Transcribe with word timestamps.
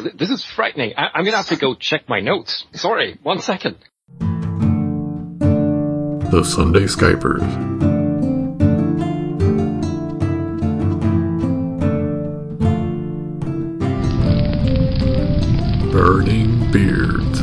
th- 0.00 0.16
this 0.16 0.30
is 0.30 0.44
frightening. 0.44 0.94
I- 0.96 1.10
I'm 1.14 1.24
gonna 1.24 1.36
have 1.36 1.48
to 1.48 1.56
go 1.56 1.74
check 1.74 2.08
my 2.08 2.20
notes. 2.20 2.64
Sorry, 2.72 3.18
one 3.22 3.40
second. 3.40 3.76
The 6.30 6.44
Sunday 6.44 6.84
Skypers. 6.84 7.40
Burning 15.92 16.70
Beards. 16.70 17.40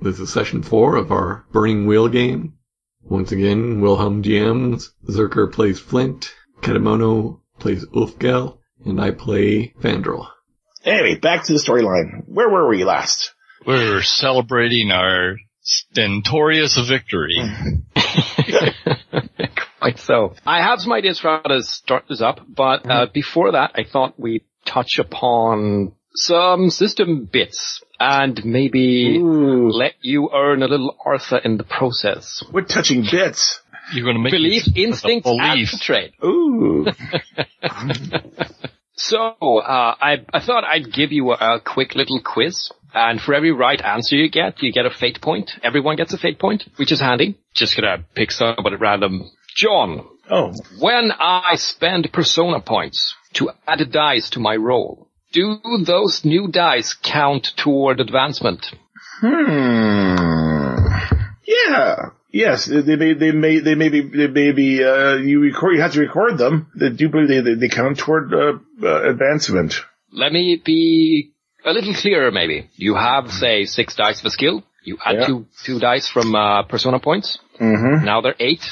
This 0.00 0.18
is 0.18 0.32
session 0.32 0.62
four 0.62 0.96
of 0.96 1.12
our 1.12 1.44
Burning 1.52 1.86
Wheel 1.86 2.08
game. 2.08 2.54
Once 3.02 3.32
again, 3.32 3.80
Wilhelm 3.80 4.22
GMs, 4.22 4.90
Zerker 5.08 5.50
plays 5.52 5.78
Flint, 5.78 6.34
Kedamono 6.60 7.40
plays 7.58 7.86
Ulfgel, 7.86 8.58
and 8.84 9.00
I 9.00 9.12
play 9.12 9.72
Fandral. 9.80 10.28
Anyway, 10.88 11.18
back 11.20 11.44
to 11.44 11.52
the 11.52 11.58
storyline. 11.58 12.24
Where 12.26 12.48
were 12.48 12.68
we 12.68 12.84
last? 12.84 13.32
We're 13.66 14.02
celebrating 14.02 14.90
our 14.90 15.36
stentorious 15.60 16.78
victory. 16.88 17.36
Quite 19.80 19.98
so. 19.98 20.34
I 20.46 20.62
have 20.62 20.80
some 20.80 20.92
ideas 20.92 21.20
for 21.20 21.28
how 21.28 21.42
to 21.42 21.62
start 21.62 22.04
this 22.08 22.22
up, 22.22 22.40
but 22.48 22.88
uh, 22.90 23.06
before 23.12 23.52
that, 23.52 23.72
I 23.74 23.84
thought 23.84 24.18
we'd 24.18 24.44
touch 24.64 24.98
upon 24.98 25.92
some 26.14 26.70
system 26.70 27.28
bits 27.30 27.82
and 28.00 28.44
maybe 28.44 29.18
Ooh, 29.18 29.68
let 29.70 29.94
you 30.00 30.30
earn 30.34 30.62
a 30.62 30.66
little 30.68 30.96
Artha 31.04 31.40
in 31.44 31.58
the 31.58 31.64
process. 31.64 32.42
we're 32.52 32.62
touching 32.62 33.04
bits. 33.10 33.60
You're 33.92 34.04
going 34.04 34.16
to 34.16 34.22
make 34.22 34.32
Belief, 34.32 34.66
me- 34.66 34.84
instinct, 34.84 35.26
a 35.26 35.30
and 35.30 35.66
trade. 35.80 36.12
Ooh. 36.24 36.86
So, 38.98 39.36
uh, 39.40 39.94
I, 40.00 40.24
I 40.34 40.40
thought 40.40 40.64
I'd 40.64 40.92
give 40.92 41.12
you 41.12 41.30
a, 41.30 41.56
a 41.56 41.60
quick 41.60 41.94
little 41.94 42.20
quiz. 42.20 42.70
And 42.92 43.20
for 43.20 43.32
every 43.34 43.52
right 43.52 43.80
answer 43.80 44.16
you 44.16 44.28
get, 44.28 44.62
you 44.62 44.72
get 44.72 44.86
a 44.86 44.90
fate 44.90 45.20
point. 45.20 45.52
Everyone 45.62 45.96
gets 45.96 46.14
a 46.14 46.18
fate 46.18 46.38
point, 46.38 46.64
which 46.76 46.90
is 46.90 47.00
handy. 47.00 47.38
Just 47.54 47.76
gonna 47.76 48.04
pick 48.14 48.32
somebody 48.32 48.74
at 48.74 48.80
random. 48.80 49.30
John, 49.54 50.06
oh, 50.30 50.52
when 50.78 51.12
I 51.12 51.54
spend 51.56 52.12
persona 52.12 52.60
points 52.60 53.14
to 53.34 53.50
add 53.66 53.92
dice 53.92 54.30
to 54.30 54.40
my 54.40 54.56
roll, 54.56 55.08
do 55.32 55.58
those 55.84 56.24
new 56.24 56.48
dice 56.48 56.94
count 56.94 57.52
toward 57.56 58.00
advancement? 58.00 58.66
hmm. 59.20 60.76
Yeah. 61.46 62.10
Yes, 62.30 62.66
they 62.66 62.96
may, 62.96 63.14
they 63.14 63.32
may, 63.32 63.60
they 63.60 63.74
may 63.74 63.88
be, 63.88 64.02
they 64.02 64.26
may 64.26 64.52
be, 64.52 64.84
uh, 64.84 65.14
you 65.16 65.40
record, 65.40 65.74
you 65.74 65.80
have 65.80 65.92
to 65.94 66.00
record 66.00 66.36
them. 66.36 66.70
They 66.74 66.90
do 66.90 67.08
believe 67.08 67.44
they, 67.44 67.54
they, 67.54 67.68
count 67.68 67.98
toward, 67.98 68.34
uh, 68.34 68.58
uh, 68.82 69.10
advancement. 69.10 69.74
Let 70.12 70.32
me 70.32 70.60
be 70.62 71.32
a 71.64 71.72
little 71.72 71.94
clearer 71.94 72.30
maybe. 72.30 72.68
You 72.76 72.94
have, 72.96 73.32
say, 73.32 73.64
six 73.64 73.94
dice 73.94 74.20
of 74.20 74.26
a 74.26 74.30
skill. 74.30 74.62
You 74.84 74.98
add 75.04 75.16
Yeah. 75.20 75.26
two, 75.26 75.46
two 75.64 75.78
dice 75.80 76.06
from, 76.08 76.34
uh, 76.34 76.64
persona 76.64 76.98
points. 77.00 77.38
Mm-hmm. 77.60 78.04
Now 78.04 78.20
they're 78.20 78.36
eight. 78.40 78.64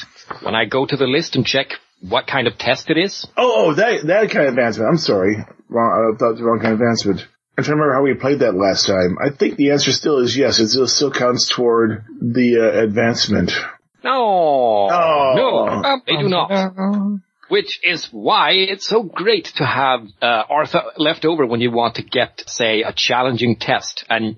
When 0.43 0.53
I 0.55 0.65
go 0.65 0.85
to 0.85 0.95
the 0.95 1.07
list 1.07 1.35
and 1.35 1.45
check 1.45 1.73
what 2.01 2.27
kind 2.27 2.47
of 2.47 2.57
test 2.59 2.89
it 2.91 2.97
is, 2.97 3.25
Oh, 3.35 3.69
oh, 3.69 3.73
that, 3.73 4.05
that 4.05 4.29
kind 4.29 4.45
of 4.47 4.53
advancement. 4.53 4.89
I'm 4.89 4.97
sorry. 4.97 5.35
Wrong, 5.69 6.13
I 6.13 6.17
thought 6.17 6.37
the 6.37 6.43
wrong 6.43 6.59
kind 6.59 6.73
of 6.73 6.79
advancement. 6.79 7.27
I'm 7.57 7.63
trying 7.63 7.77
to 7.77 7.81
remember 7.81 7.93
how 7.95 8.03
we 8.03 8.13
played 8.13 8.39
that 8.39 8.53
last 8.55 8.85
time. 8.85 9.17
I 9.19 9.29
think 9.35 9.55
the 9.57 9.71
answer 9.71 9.91
still 9.91 10.19
is 10.19 10.37
yes. 10.37 10.59
It 10.59 10.69
still, 10.69 10.87
still 10.87 11.11
counts 11.11 11.49
toward 11.49 12.05
the, 12.21 12.59
uh, 12.59 12.83
advancement. 12.83 13.51
no, 14.03 14.87
Oh. 14.91 15.33
no, 15.81 16.01
they 16.05 16.17
do 16.21 16.29
not. 16.29 17.19
Which 17.49 17.79
is 17.83 18.09
why 18.11 18.51
it's 18.51 18.85
so 18.85 19.03
great 19.03 19.45
to 19.55 19.65
have 19.65 20.01
uh, 20.21 20.43
Artha 20.49 20.83
left 20.97 21.23
over 21.23 21.45
when 21.45 21.61
you 21.61 21.71
want 21.71 21.95
to 21.95 22.03
get, 22.03 22.43
say, 22.45 22.83
a 22.83 22.91
challenging 22.93 23.55
test 23.55 24.03
and 24.09 24.35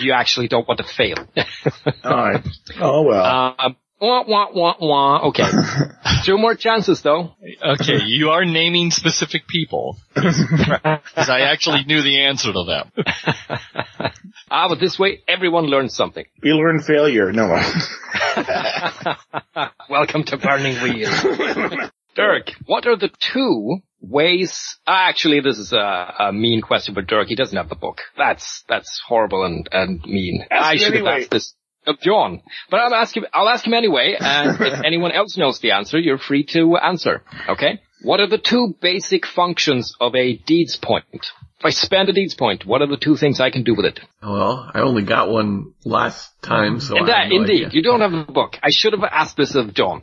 you 0.00 0.12
actually 0.12 0.46
don't 0.48 0.66
want 0.68 0.78
to 0.78 0.84
fail. 0.84 1.16
Alright. 2.04 2.46
Oh 2.80 3.02
well. 3.02 3.54
um, 3.58 3.76
wah, 4.02 4.24
wah, 4.26 4.48
wah, 4.52 4.74
wah. 4.80 5.28
Okay. 5.28 5.48
Two 6.24 6.36
more 6.36 6.54
chances 6.54 7.00
though. 7.02 7.32
Okay, 7.74 7.98
you 8.04 8.30
are 8.30 8.44
naming 8.44 8.90
specific 8.90 9.46
people. 9.48 9.96
Because 10.14 11.28
I 11.30 11.40
actually 11.52 11.84
knew 11.84 12.02
the 12.02 12.24
answer 12.24 12.52
to 12.52 12.64
them. 12.64 12.92
Ah, 14.54 14.68
but 14.68 14.80
this 14.80 14.98
way 14.98 15.20
everyone 15.26 15.64
learns 15.64 15.94
something. 15.96 16.26
we 16.42 16.50
learn 16.52 16.78
failure. 16.82 17.32
No. 17.32 17.46
Welcome 19.88 20.24
to 20.24 20.36
Burning 20.36 20.82
Wheel. 20.82 21.08
Dirk, 22.14 22.50
what 22.66 22.86
are 22.86 22.96
the 22.96 23.08
two 23.18 23.78
ways? 24.02 24.78
ah, 24.86 25.08
Actually, 25.08 25.40
this 25.40 25.58
is 25.58 25.72
a, 25.72 26.14
a 26.18 26.32
mean 26.32 26.60
question 26.60 26.94
for 26.94 27.00
Dirk. 27.02 27.28
He 27.28 27.34
doesn't 27.34 27.56
have 27.56 27.70
the 27.70 27.76
book. 27.76 28.02
That's 28.18 28.62
that's 28.68 29.00
horrible 29.08 29.44
and 29.44 29.66
and 29.72 30.04
mean. 30.04 30.44
Ask 30.50 30.62
I 30.64 30.72
him 30.72 30.78
should 30.78 30.86
have 30.86 30.94
anyway. 31.06 31.20
asked 31.22 31.30
this 31.30 31.54
of 31.86 32.00
John, 32.00 32.42
but 32.70 32.80
I'll 32.80 32.94
ask 32.94 33.16
him. 33.16 33.26
I'll 33.32 33.48
ask 33.48 33.66
him 33.66 33.74
anyway. 33.74 34.16
And 34.18 34.60
if 34.60 34.84
anyone 34.84 35.12
else 35.12 35.36
knows 35.36 35.60
the 35.60 35.72
answer, 35.72 35.98
you're 35.98 36.18
free 36.18 36.44
to 36.52 36.76
answer. 36.76 37.22
Okay. 37.48 37.80
What 38.02 38.20
are 38.20 38.26
the 38.26 38.38
two 38.38 38.74
basic 38.80 39.26
functions 39.26 39.94
of 40.00 40.14
a 40.14 40.36
deeds 40.36 40.76
point? 40.76 41.32
If 41.62 41.66
I 41.66 41.70
spend 41.70 42.08
a 42.08 42.12
deeds 42.12 42.34
point, 42.34 42.66
what 42.66 42.82
are 42.82 42.88
the 42.88 42.96
two 42.96 43.14
things 43.16 43.38
I 43.38 43.50
can 43.50 43.62
do 43.62 43.76
with 43.76 43.86
it? 43.86 44.00
Well, 44.20 44.68
I 44.74 44.80
only 44.80 45.04
got 45.04 45.30
one 45.30 45.74
last 45.84 46.28
time, 46.42 46.80
so 46.80 46.96
and 46.96 47.04
I 47.04 47.06
that, 47.06 47.22
have 47.22 47.30
no 47.30 47.36
indeed, 47.42 47.66
idea. 47.66 47.68
you 47.70 47.82
don't 47.84 48.00
have 48.00 48.12
a 48.12 48.24
book. 48.24 48.56
I 48.60 48.70
should 48.70 48.92
have 48.94 49.04
asked 49.04 49.36
this 49.36 49.54
of 49.54 49.72
John. 49.72 50.02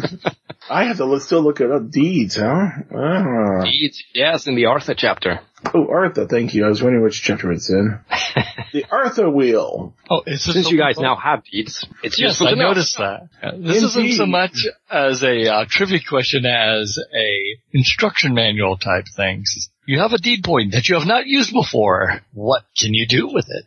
I 0.70 0.84
have 0.84 0.96
to 0.96 1.04
look, 1.04 1.20
still 1.20 1.42
look 1.42 1.60
it 1.60 1.70
up. 1.70 1.90
Deeds, 1.90 2.36
huh? 2.36 2.68
Ah. 2.94 3.64
Deeds, 3.64 4.02
yes, 4.14 4.46
in 4.46 4.54
the 4.56 4.64
Arthur 4.64 4.94
chapter. 4.96 5.40
Oh, 5.74 5.88
Artha, 5.90 6.26
thank 6.26 6.54
you. 6.54 6.64
I 6.64 6.68
was 6.70 6.82
wondering 6.82 7.04
which 7.04 7.20
chapter 7.22 7.52
it's 7.52 7.68
in. 7.68 7.98
the 8.72 8.84
Artha 8.90 9.28
wheel. 9.28 9.94
Oh, 10.08 10.22
is 10.26 10.46
this 10.46 10.54
Since 10.54 10.70
you 10.70 10.78
guys 10.78 10.98
now 10.98 11.16
have 11.16 11.44
deeds, 11.44 11.86
it's 12.02 12.18
Yes, 12.18 12.30
useful 12.40 12.46
I 12.46 12.50
to 12.52 12.56
know. 12.56 12.68
noticed 12.68 12.96
that. 12.96 13.28
This 13.58 13.82
isn't 13.82 14.12
so 14.12 14.24
much 14.24 14.66
as 14.90 15.22
a 15.22 15.52
uh, 15.52 15.64
trivia 15.68 15.98
question 16.08 16.46
as 16.46 16.98
a 17.14 17.76
instruction 17.76 18.32
manual 18.32 18.78
type 18.78 19.04
thing. 19.14 19.44
You 19.88 20.00
have 20.00 20.12
a 20.12 20.18
deed 20.18 20.44
point 20.44 20.72
that 20.72 20.86
you 20.90 20.96
have 20.98 21.08
not 21.08 21.26
used 21.26 21.50
before. 21.50 22.20
What 22.34 22.62
can 22.78 22.92
you 22.92 23.06
do 23.08 23.26
with 23.32 23.46
it? 23.48 23.64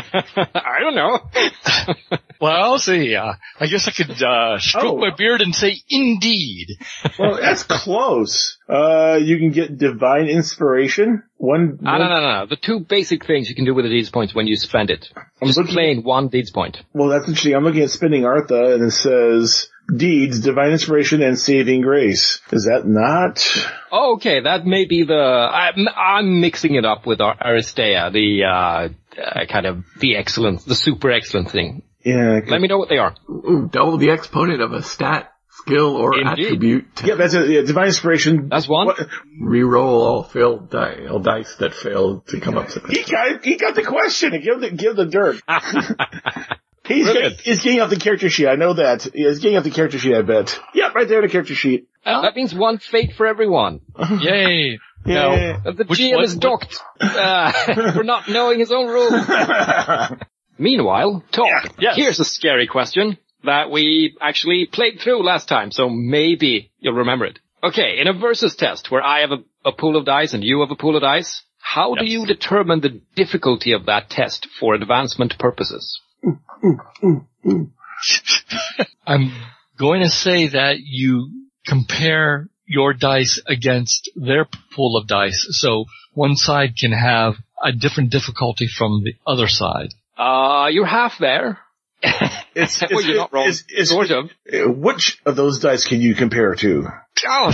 I 0.53 0.79
don't 0.79 0.93
know. 0.95 1.19
Well, 2.41 2.77
see, 2.77 3.15
uh, 3.15 3.35
I 3.57 3.67
guess 3.67 3.87
I 3.87 3.91
could 3.91 4.21
uh, 4.21 4.59
stroke 4.59 4.95
Oh. 4.95 4.97
my 4.97 5.15
beard 5.15 5.39
and 5.39 5.55
say 5.55 5.77
indeed. 5.89 6.67
Well, 7.17 7.37
that's 7.39 7.63
close. 7.63 8.57
Uh, 8.67 9.17
you 9.23 9.37
can 9.37 9.51
get 9.51 9.77
divine 9.77 10.27
inspiration. 10.27 11.23
One, 11.37 11.77
no, 11.79 11.97
no, 11.97 12.07
no, 12.09 12.19
no. 12.19 12.45
The 12.45 12.57
two 12.57 12.81
basic 12.81 13.25
things 13.25 13.47
you 13.47 13.55
can 13.55 13.63
do 13.63 13.73
with 13.73 13.85
a 13.85 13.89
deeds 13.89 14.09
point 14.09 14.35
when 14.35 14.47
you 14.47 14.57
spend 14.57 14.89
it. 14.89 15.07
I'm 15.41 15.47
Just 15.47 15.57
looking- 15.57 15.73
plain 15.73 16.03
one 16.03 16.27
deeds 16.27 16.51
point. 16.51 16.79
Well, 16.93 17.07
that's 17.07 17.27
interesting. 17.29 17.55
I'm 17.55 17.63
looking 17.63 17.83
at 17.83 17.91
spending 17.91 18.25
Artha 18.25 18.73
and 18.73 18.83
it 18.83 18.91
says 18.91 19.69
deeds, 19.93 20.39
divine 20.39 20.71
inspiration, 20.71 21.21
and 21.21 21.37
saving 21.37 21.81
grace. 21.81 22.41
Is 22.51 22.65
that 22.65 22.85
not? 22.85 23.45
Oh, 23.91 24.13
okay, 24.15 24.41
that 24.41 24.65
may 24.65 24.85
be 24.85 25.03
the. 25.03 25.13
I'm, 25.15 25.87
I'm 25.95 26.41
mixing 26.41 26.75
it 26.75 26.85
up 26.85 27.05
with 27.05 27.21
our 27.21 27.35
Aristeia, 27.37 28.11
the 28.11 28.43
uh, 28.45 29.21
uh, 29.21 29.45
kind 29.47 29.65
of 29.65 29.85
the 29.99 30.15
excellence, 30.15 30.63
the 30.63 30.75
super 30.75 31.11
excellent 31.11 31.51
thing. 31.51 31.83
Yeah. 32.03 32.41
Let 32.47 32.59
me 32.61 32.67
know 32.67 32.77
what 32.77 32.89
they 32.89 32.97
are. 32.97 33.15
Ooh, 33.29 33.69
double 33.71 33.97
the 33.97 34.09
exponent 34.11 34.61
of 34.61 34.73
a 34.73 34.83
stat, 34.83 35.31
skill, 35.51 35.95
or 35.95 36.19
Indeed. 36.19 36.47
attribute. 36.47 36.95
to 36.97 37.07
Yeah, 37.07 37.15
that's 37.15 37.33
a 37.33 37.47
Yeah, 37.47 37.61
divine 37.61 37.85
inspiration. 37.87 38.49
That's 38.49 38.67
one. 38.67 38.87
What- 38.87 39.07
Reroll 39.41 40.01
all 40.05 40.23
failed 40.23 40.69
die, 40.69 41.05
all 41.09 41.19
dice 41.19 41.55
that 41.57 41.73
failed 41.73 42.27
to 42.27 42.39
come 42.41 42.57
up 42.57 42.69
He 42.89 43.03
got, 43.03 43.43
he 43.45 43.55
got 43.55 43.75
the 43.75 43.83
question. 43.83 44.31
Give 44.41 44.59
the, 44.59 44.71
give 44.71 44.95
the 44.97 45.05
dirt. 45.05 45.41
He's, 46.85 47.05
Brilliant. 47.05 47.37
getting, 47.37 47.53
he's 47.53 47.63
getting 47.63 47.79
off 47.81 47.89
the 47.89 47.95
character 47.97 48.29
sheet. 48.29 48.47
I 48.47 48.55
know 48.55 48.73
that. 48.73 49.03
He's 49.13 49.39
getting 49.39 49.57
off 49.57 49.63
the 49.63 49.71
character 49.71 49.97
sheet, 49.97 50.15
I 50.15 50.21
bet. 50.21 50.59
Yep, 50.73 50.93
right 50.95 51.07
there, 51.07 51.21
the 51.21 51.29
character 51.29 51.55
sheet. 51.55 51.87
That 52.05 52.35
means 52.35 52.53
one 52.53 52.77
fate 52.77 53.13
for 53.15 53.25
everyone. 53.25 53.79
Yay. 54.19 54.79
Yeah. 55.05 55.59
Uh, 55.65 55.71
The 55.71 55.85
Which 55.85 55.99
GM 55.99 56.15
one- 56.15 56.23
is 56.25 56.35
docked 56.35 56.77
uh, 56.99 57.51
for 57.93 58.03
not 58.03 58.27
knowing 58.29 58.59
his 58.59 58.71
own 58.71 58.87
rules. 58.87 59.13
Meanwhile, 60.57 61.23
Todd, 61.31 61.73
Yes. 61.79 61.95
here's 61.95 62.19
a 62.19 62.25
scary 62.25 62.67
question 62.67 63.17
that 63.43 63.71
we 63.71 64.15
actually 64.21 64.67
played 64.71 64.99
through 64.99 65.23
last 65.23 65.47
time, 65.47 65.71
so 65.71 65.89
maybe 65.89 66.71
you'll 66.79 66.93
remember 66.95 67.25
it. 67.25 67.39
Okay, 67.63 67.99
in 67.99 68.07
a 68.07 68.13
versus 68.13 68.55
test 68.55 68.91
where 68.91 69.01
I 69.01 69.21
have 69.21 69.31
a, 69.31 69.69
a 69.69 69.71
pool 69.71 69.95
of 69.97 70.05
dice 70.05 70.33
and 70.33 70.43
you 70.43 70.59
have 70.61 70.71
a 70.71 70.75
pool 70.75 70.95
of 70.95 71.01
dice, 71.01 71.43
how 71.59 71.95
do 71.95 72.05
you 72.05 72.25
determine 72.25 72.81
the 72.81 73.01
difficulty 73.15 73.71
of 73.71 73.85
that 73.87 74.09
test 74.09 74.47
for 74.59 74.73
advancement 74.75 75.37
purposes? 75.39 75.99
I'm 79.05 79.31
going 79.77 80.01
to 80.01 80.09
say 80.09 80.47
that 80.49 80.77
you 80.79 81.29
compare 81.65 82.49
your 82.65 82.93
dice 82.93 83.41
against 83.47 84.09
their 84.15 84.45
pool 84.75 84.97
of 84.97 85.07
dice, 85.07 85.47
so 85.51 85.85
one 86.13 86.35
side 86.35 86.75
can 86.79 86.91
have 86.91 87.35
a 87.61 87.71
different 87.71 88.09
difficulty 88.11 88.67
from 88.67 89.03
the 89.03 89.13
other 89.27 89.47
side. 89.47 89.93
Uh, 90.17 90.67
you're 90.71 90.85
half 90.85 91.17
there. 91.19 91.59
It's, 92.55 92.79
it's, 92.83 93.07
you're 93.07 93.17
not 93.17 93.33
wrong. 93.33 93.47
it's- 93.47 93.63
it's- 93.67 93.89
sort 93.89 94.11
of. 94.11 94.29
which 94.77 95.19
of 95.25 95.35
those 95.35 95.57
dice 95.57 95.87
can 95.87 96.01
you 96.01 96.13
compare 96.13 96.53
to? 96.53 96.85
Oh, 97.27 97.51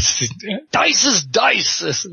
dice 0.72 1.06
is 1.06 1.24
dice. 1.24 1.70
So 1.78 2.10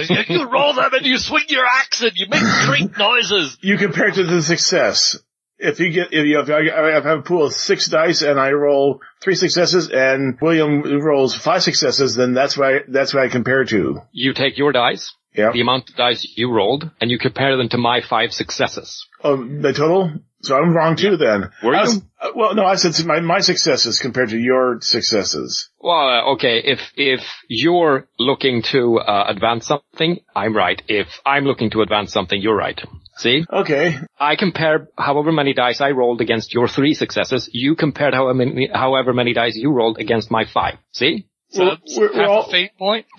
you 0.00 0.48
roll 0.50 0.72
them 0.72 0.94
and 0.94 1.04
you 1.04 1.18
swing 1.18 1.44
your 1.48 1.66
axe 1.66 2.00
and 2.00 2.12
you 2.14 2.28
make 2.30 2.40
great 2.66 2.96
noises. 2.96 3.58
You 3.60 3.76
compare 3.76 4.10
to 4.10 4.24
the 4.24 4.40
success. 4.42 5.18
If 5.62 5.78
you 5.78 5.90
get, 5.90 6.08
if 6.12 6.24
you 6.26 6.36
have, 6.38 6.48
I 6.50 6.90
have 6.92 7.06
a 7.06 7.22
pool 7.22 7.44
of 7.46 7.52
six 7.52 7.86
dice 7.86 8.22
and 8.22 8.40
I 8.40 8.50
roll 8.52 9.00
three 9.20 9.34
successes 9.34 9.90
and 9.92 10.38
William 10.40 10.82
rolls 11.02 11.34
five 11.34 11.62
successes, 11.62 12.14
then 12.14 12.32
that's 12.32 12.56
why 12.56 12.76
I, 12.76 12.78
that's 12.88 13.12
what 13.12 13.22
I 13.24 13.28
compare 13.28 13.64
to. 13.66 14.00
You 14.12 14.32
take 14.32 14.56
your 14.56 14.72
dice, 14.72 15.12
Yeah. 15.34 15.52
the 15.52 15.60
amount 15.60 15.90
of 15.90 15.96
dice 15.96 16.26
you 16.36 16.50
rolled, 16.50 16.90
and 17.00 17.10
you 17.10 17.18
compare 17.18 17.56
them 17.58 17.68
to 17.70 17.78
my 17.78 18.00
five 18.00 18.32
successes. 18.32 19.06
Oh, 19.22 19.36
the 19.36 19.74
total? 19.74 20.12
So 20.42 20.56
I'm 20.56 20.72
wrong 20.74 20.96
too 20.96 21.18
then. 21.18 21.50
Were 21.62 21.74
you? 21.74 21.80
was- 21.80 22.02
uh, 22.22 22.28
well, 22.34 22.54
no, 22.54 22.64
I 22.64 22.76
said 22.76 22.94
my, 23.06 23.20
my 23.20 23.40
successes 23.40 23.98
compared 23.98 24.30
to 24.30 24.38
your 24.38 24.78
successes. 24.80 25.68
Well, 25.78 26.08
uh, 26.08 26.32
okay, 26.34 26.58
if, 26.64 26.80
if 26.96 27.20
you're 27.48 28.08
looking 28.18 28.62
to, 28.72 28.98
uh, 28.98 29.24
advance 29.28 29.66
something, 29.66 30.20
I'm 30.34 30.56
right. 30.56 30.80
If 30.88 31.08
I'm 31.26 31.44
looking 31.44 31.70
to 31.72 31.82
advance 31.82 32.12
something, 32.12 32.40
you're 32.40 32.56
right. 32.56 32.80
See? 33.20 33.44
Okay. 33.52 33.98
I 34.18 34.36
compare 34.36 34.88
however 34.96 35.30
many 35.30 35.52
dice 35.52 35.82
I 35.82 35.90
rolled 35.90 36.22
against 36.22 36.54
your 36.54 36.68
three 36.68 36.94
successes. 36.94 37.50
You 37.52 37.76
compared 37.76 38.14
however 38.14 38.32
many, 38.32 38.70
however 38.72 39.12
many 39.12 39.34
dice 39.34 39.56
you 39.56 39.70
rolled 39.70 39.98
against 39.98 40.30
my 40.30 40.44
five. 40.46 40.78
See? 40.92 41.26
So 41.50 41.64
We're- 41.64 41.76
that's 41.76 41.98
we're- 41.98 42.12
we're 42.16 42.26
all- 42.26 42.46
a 42.46 42.50
fate 42.50 42.70
point. 42.78 43.04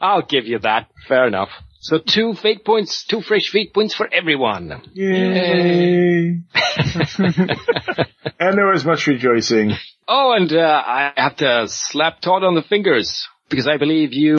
I'll 0.00 0.22
give 0.22 0.46
you 0.46 0.58
that. 0.60 0.88
Fair 1.06 1.28
enough. 1.28 1.50
So 1.80 1.98
two 1.98 2.34
fate 2.34 2.64
points, 2.64 3.04
two 3.04 3.20
fresh 3.22 3.50
fate 3.50 3.72
points 3.72 3.94
for 3.94 4.08
everyone. 4.12 4.82
Yay. 4.94 6.40
and 7.18 8.58
there 8.58 8.66
was 8.66 8.84
much 8.84 9.06
rejoicing. 9.06 9.72
Oh, 10.08 10.32
and 10.32 10.52
uh, 10.52 10.82
I 10.84 11.12
have 11.16 11.36
to 11.36 11.68
slap 11.68 12.20
Todd 12.20 12.42
on 12.44 12.54
the 12.54 12.62
fingers 12.62 13.26
because 13.48 13.66
I 13.68 13.76
believe 13.78 14.12
you 14.12 14.38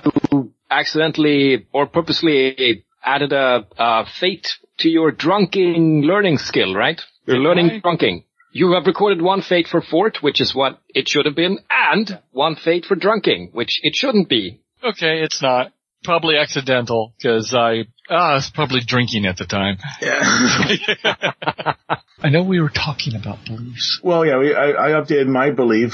accidentally 0.69 1.65
or 1.71 1.85
purposely 1.87 2.83
added 3.03 3.33
a, 3.33 3.65
a 3.77 4.05
fate 4.19 4.47
to 4.79 4.89
your 4.89 5.11
drunking 5.11 6.03
learning 6.03 6.37
skill, 6.37 6.73
right? 6.73 6.99
You're 7.25 7.37
learning 7.37 7.71
I? 7.71 7.79
drunking. 7.79 8.23
You 8.51 8.73
have 8.73 8.85
recorded 8.85 9.21
one 9.21 9.41
fate 9.41 9.67
for 9.67 9.81
Forte, 9.81 10.19
which 10.21 10.39
is 10.39 10.53
what 10.53 10.79
it 10.89 11.09
should 11.09 11.25
have 11.25 11.35
been, 11.35 11.59
and 11.71 12.19
one 12.31 12.55
fate 12.55 12.85
for 12.85 12.95
drunking, 12.95 13.51
which 13.51 13.79
it 13.81 13.95
shouldn't 13.95 14.29
be. 14.29 14.61
Okay, 14.83 15.21
it's 15.21 15.41
not. 15.41 15.71
Probably 16.03 16.35
accidental, 16.37 17.13
because 17.17 17.53
I, 17.53 17.85
ah, 18.09 18.31
I 18.31 18.33
was 18.33 18.51
probably 18.53 18.81
drinking 18.85 19.25
at 19.25 19.37
the 19.37 19.45
time. 19.45 19.77
Yeah. 20.01 21.73
I 22.19 22.29
know 22.29 22.43
we 22.43 22.59
were 22.59 22.69
talking 22.69 23.15
about 23.15 23.45
beliefs. 23.45 23.99
well, 24.03 24.25
yeah, 24.25 24.37
we, 24.37 24.53
I, 24.53 24.71
I 24.71 24.89
updated 25.01 25.27
my 25.27 25.51
belief. 25.51 25.93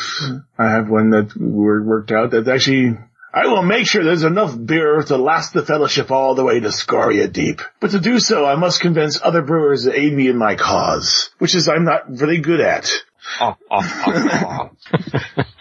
I 0.58 0.72
have 0.72 0.90
one 0.90 1.12
that 1.12 1.36
worked 1.38 2.12
out 2.12 2.32
that 2.32 2.48
actually 2.48 2.98
I 3.34 3.48
will 3.48 3.62
make 3.62 3.86
sure 3.88 4.04
there's 4.04 4.24
enough 4.24 4.56
beer 4.66 5.02
to 5.04 5.18
last 5.18 5.54
the 5.54 5.64
fellowship 5.66 6.10
all 6.12 6.34
the 6.36 6.44
way 6.44 6.60
to 6.60 6.72
Scoria 6.72 7.28
Deep. 7.32 7.62
But 7.80 7.92
to 7.92 8.00
do 8.00 8.20
so, 8.20 8.46
I 8.46 8.56
must 8.56 8.82
convince 8.82 9.20
other 9.22 9.42
brewers 9.44 9.84
to 9.84 9.94
aid 9.98 10.14
me 10.14 10.28
in 10.30 10.38
my 10.38 10.56
cause, 10.56 11.30
which 11.38 11.54
is 11.56 11.70
I'm 11.70 11.86
not 11.86 12.10
really 12.10 12.40
good 12.40 12.60
at. 12.60 12.92
Oh, 13.40 13.56
oh, 13.70 14.04
oh, 14.08 14.70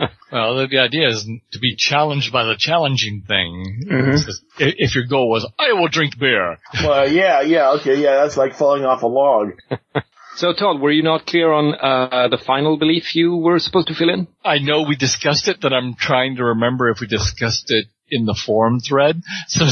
oh. 0.01 0.07
Well, 0.31 0.57
the, 0.57 0.67
the 0.67 0.79
idea 0.79 1.09
is 1.09 1.29
to 1.53 1.59
be 1.59 1.75
challenged 1.77 2.33
by 2.33 2.45
the 2.45 2.55
challenging 2.57 3.23
thing. 3.27 3.85
Mhm. 3.91 4.25
Just- 4.25 4.43
If 4.59 4.95
your 4.95 5.05
goal 5.05 5.31
was, 5.31 5.47
I 5.59 5.73
will 5.73 5.89
drink 5.89 6.19
beer. 6.19 6.59
Well, 6.83 7.11
yeah, 7.11 7.41
yeah, 7.43 7.71
okay, 7.73 8.01
yeah, 8.01 8.23
that's 8.23 8.37
like 8.37 8.55
falling 8.55 8.85
off 8.85 9.03
a 9.03 9.07
log. 9.07 9.53
So 10.39 10.53
Todd, 10.53 10.81
were 10.81 10.93
you 10.93 11.03
not 11.03 11.27
clear 11.27 11.51
on 11.53 11.75
uh, 11.75 12.29
the 12.29 12.39
final 12.39 12.77
belief 12.79 13.17
you 13.17 13.35
were 13.35 13.59
supposed 13.59 13.89
to 13.89 13.95
fill 13.95 14.09
in? 14.09 14.29
I 14.45 14.59
know 14.61 14.83
we 14.83 14.95
discussed 14.95 15.49
it, 15.49 15.57
but 15.61 15.73
I'm 15.73 15.95
trying 15.97 16.37
to 16.37 16.45
remember 16.45 16.89
if 16.91 17.01
we 17.01 17.09
discussed 17.09 17.73
it 17.73 17.87
in 18.09 18.25
the 18.25 18.39
forum 18.47 18.79
thread. 18.79 19.21
So 19.49 19.65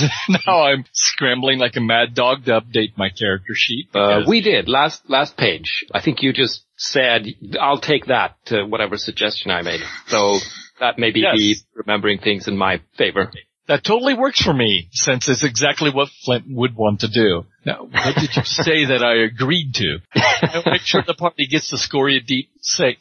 now 0.45 0.65
I'm 0.65 0.85
scrambling 0.93 1.61
like 1.61 1.77
a 1.77 1.81
mad 1.81 2.15
dog 2.15 2.47
to 2.47 2.61
update 2.61 2.97
my 2.97 3.11
character 3.11 3.53
sheet. 3.55 3.91
Uh, 3.95 4.23
we 4.27 4.41
did 4.41 4.69
last 4.69 5.09
last 5.09 5.37
page. 5.37 5.85
I 5.95 6.03
think 6.03 6.23
you 6.23 6.33
just 6.33 6.65
said 6.77 7.27
I'll 7.61 7.81
take 7.81 8.07
that 8.07 8.35
to 8.47 8.65
whatever 8.65 8.97
suggestion 8.97 9.53
I 9.53 9.63
made. 9.63 9.83
So 10.09 10.39
that 10.81 10.99
may 10.99 11.13
be 11.13 11.21
Yes. 11.21 11.37
be 11.37 11.57
remembering 11.77 12.19
things 12.19 12.49
in 12.49 12.57
my 12.57 12.81
favor. 12.99 13.31
That 13.69 13.85
totally 13.85 14.15
works 14.15 14.41
for 14.43 14.55
me, 14.55 14.89
since 14.93 15.29
it's 15.29 15.43
exactly 15.43 15.91
what 15.91 16.09
Flint 16.25 16.45
would 16.49 16.77
want 16.77 17.01
to 17.01 17.09
do. 17.09 17.47
Now, 17.65 17.85
what 17.85 18.15
did 18.15 18.37
you 18.37 18.45
say 18.45 18.85
that 18.87 19.03
I 19.03 19.25
agreed 19.25 19.75
to? 19.75 19.99
I'll 20.15 20.63
make 20.67 20.83
sure 20.83 21.03
the 21.05 21.15
party 21.15 21.49
gets 21.49 21.71
to 21.71 21.77
Scoria 21.77 22.21
Deep 22.25 22.51
sa- 22.61 22.93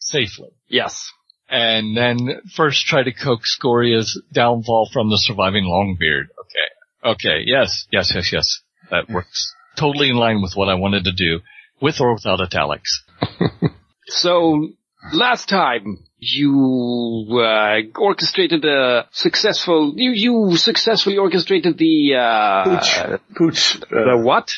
safely. 0.00 0.48
Yes. 0.66 1.10
And 1.50 1.94
then 1.96 2.40
first 2.56 2.86
try 2.86 3.02
to 3.02 3.12
coax 3.12 3.58
Scoria's 3.60 4.20
downfall 4.32 4.88
from 4.92 5.10
the 5.10 5.18
surviving 5.18 5.64
Longbeard. 5.64 6.28
Okay. 6.40 7.10
Okay, 7.12 7.42
yes, 7.44 7.86
yes, 7.92 8.12
yes, 8.14 8.32
yes. 8.32 8.60
That 8.90 9.10
works. 9.10 9.54
Totally 9.76 10.08
in 10.08 10.16
line 10.16 10.40
with 10.40 10.54
what 10.54 10.70
I 10.70 10.74
wanted 10.74 11.04
to 11.04 11.12
do, 11.12 11.40
with 11.82 12.00
or 12.00 12.14
without 12.14 12.40
italics. 12.40 13.04
So 14.06 14.68
last 15.12 15.48
time 15.48 15.98
you 16.32 17.26
uh, 17.38 17.80
orchestrated 17.98 18.64
a 18.64 19.06
successful. 19.12 19.94
You 19.96 20.12
you 20.12 20.56
successfully 20.56 21.18
orchestrated 21.18 21.78
the 21.78 22.14
uh, 22.14 22.64
Pooch. 22.64 23.20
Pooch. 23.36 23.80
the 23.90 24.14
Uh, 24.14 24.18
what? 24.18 24.50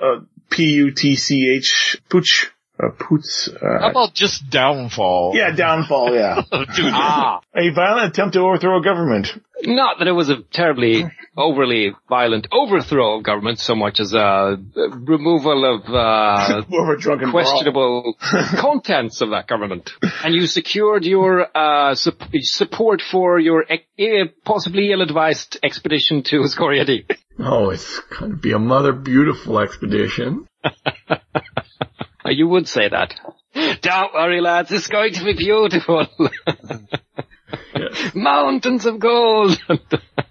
uh, 0.00 0.20
P-U-T-C-H. 0.50 1.98
Pooch. 2.08 2.50
Uh, 2.82 2.88
Poots. 2.98 3.48
How 3.62 3.86
Uh, 3.86 3.90
about 3.90 4.14
just 4.14 4.50
downfall? 4.50 5.32
yeah, 5.36 5.54
downfall, 5.54 6.12
yeah. 6.12 6.42
Dude, 6.76 6.90
Ah, 6.92 7.40
A 7.54 7.70
violent 7.70 8.08
attempt 8.08 8.32
to 8.34 8.40
overthrow 8.40 8.78
a 8.80 8.82
government. 8.82 9.28
not 9.62 9.98
that 10.00 10.08
it 10.08 10.12
was 10.12 10.28
a 10.28 10.42
terribly 10.52 11.04
overly 11.36 11.92
violent 12.08 12.48
overthrow 12.50 13.16
of 13.18 13.22
government 13.22 13.60
so 13.60 13.74
much 13.76 14.00
as 14.00 14.12
a 14.12 14.56
removal 15.14 15.64
of 15.74 15.80
uh, 15.88 16.62
drunken 16.98 17.30
questionable 17.30 18.16
contents 18.58 19.20
of 19.20 19.30
that 19.30 19.46
government. 19.46 19.90
And 20.24 20.34
you 20.34 20.46
secured 20.48 21.04
your 21.04 21.46
uh, 21.56 21.94
sup- 21.94 22.22
support 22.42 23.00
for 23.02 23.38
your 23.38 23.62
ec- 23.62 23.86
eh, 23.98 24.24
possibly 24.44 24.90
ill-advised 24.90 25.58
expedition 25.62 26.24
to 26.24 26.42
Scoria 26.48 26.84
Deep. 26.84 27.12
Oh, 27.38 27.70
it's 27.70 28.00
gonna 28.18 28.34
be 28.34 28.50
a 28.52 28.58
mother 28.58 28.92
beautiful 28.92 29.60
expedition. 29.60 30.46
Uh, 32.24 32.30
You 32.30 32.48
would 32.48 32.68
say 32.68 32.88
that. 32.88 33.14
Don't 33.82 34.14
worry, 34.14 34.40
lads. 34.40 34.72
It's 34.72 34.88
going 34.88 35.12
to 35.14 35.24
be 35.24 35.34
beautiful. 35.34 36.06
Yes. 37.76 38.12
Mountains 38.14 38.86
of 38.86 38.98
gold, 38.98 39.58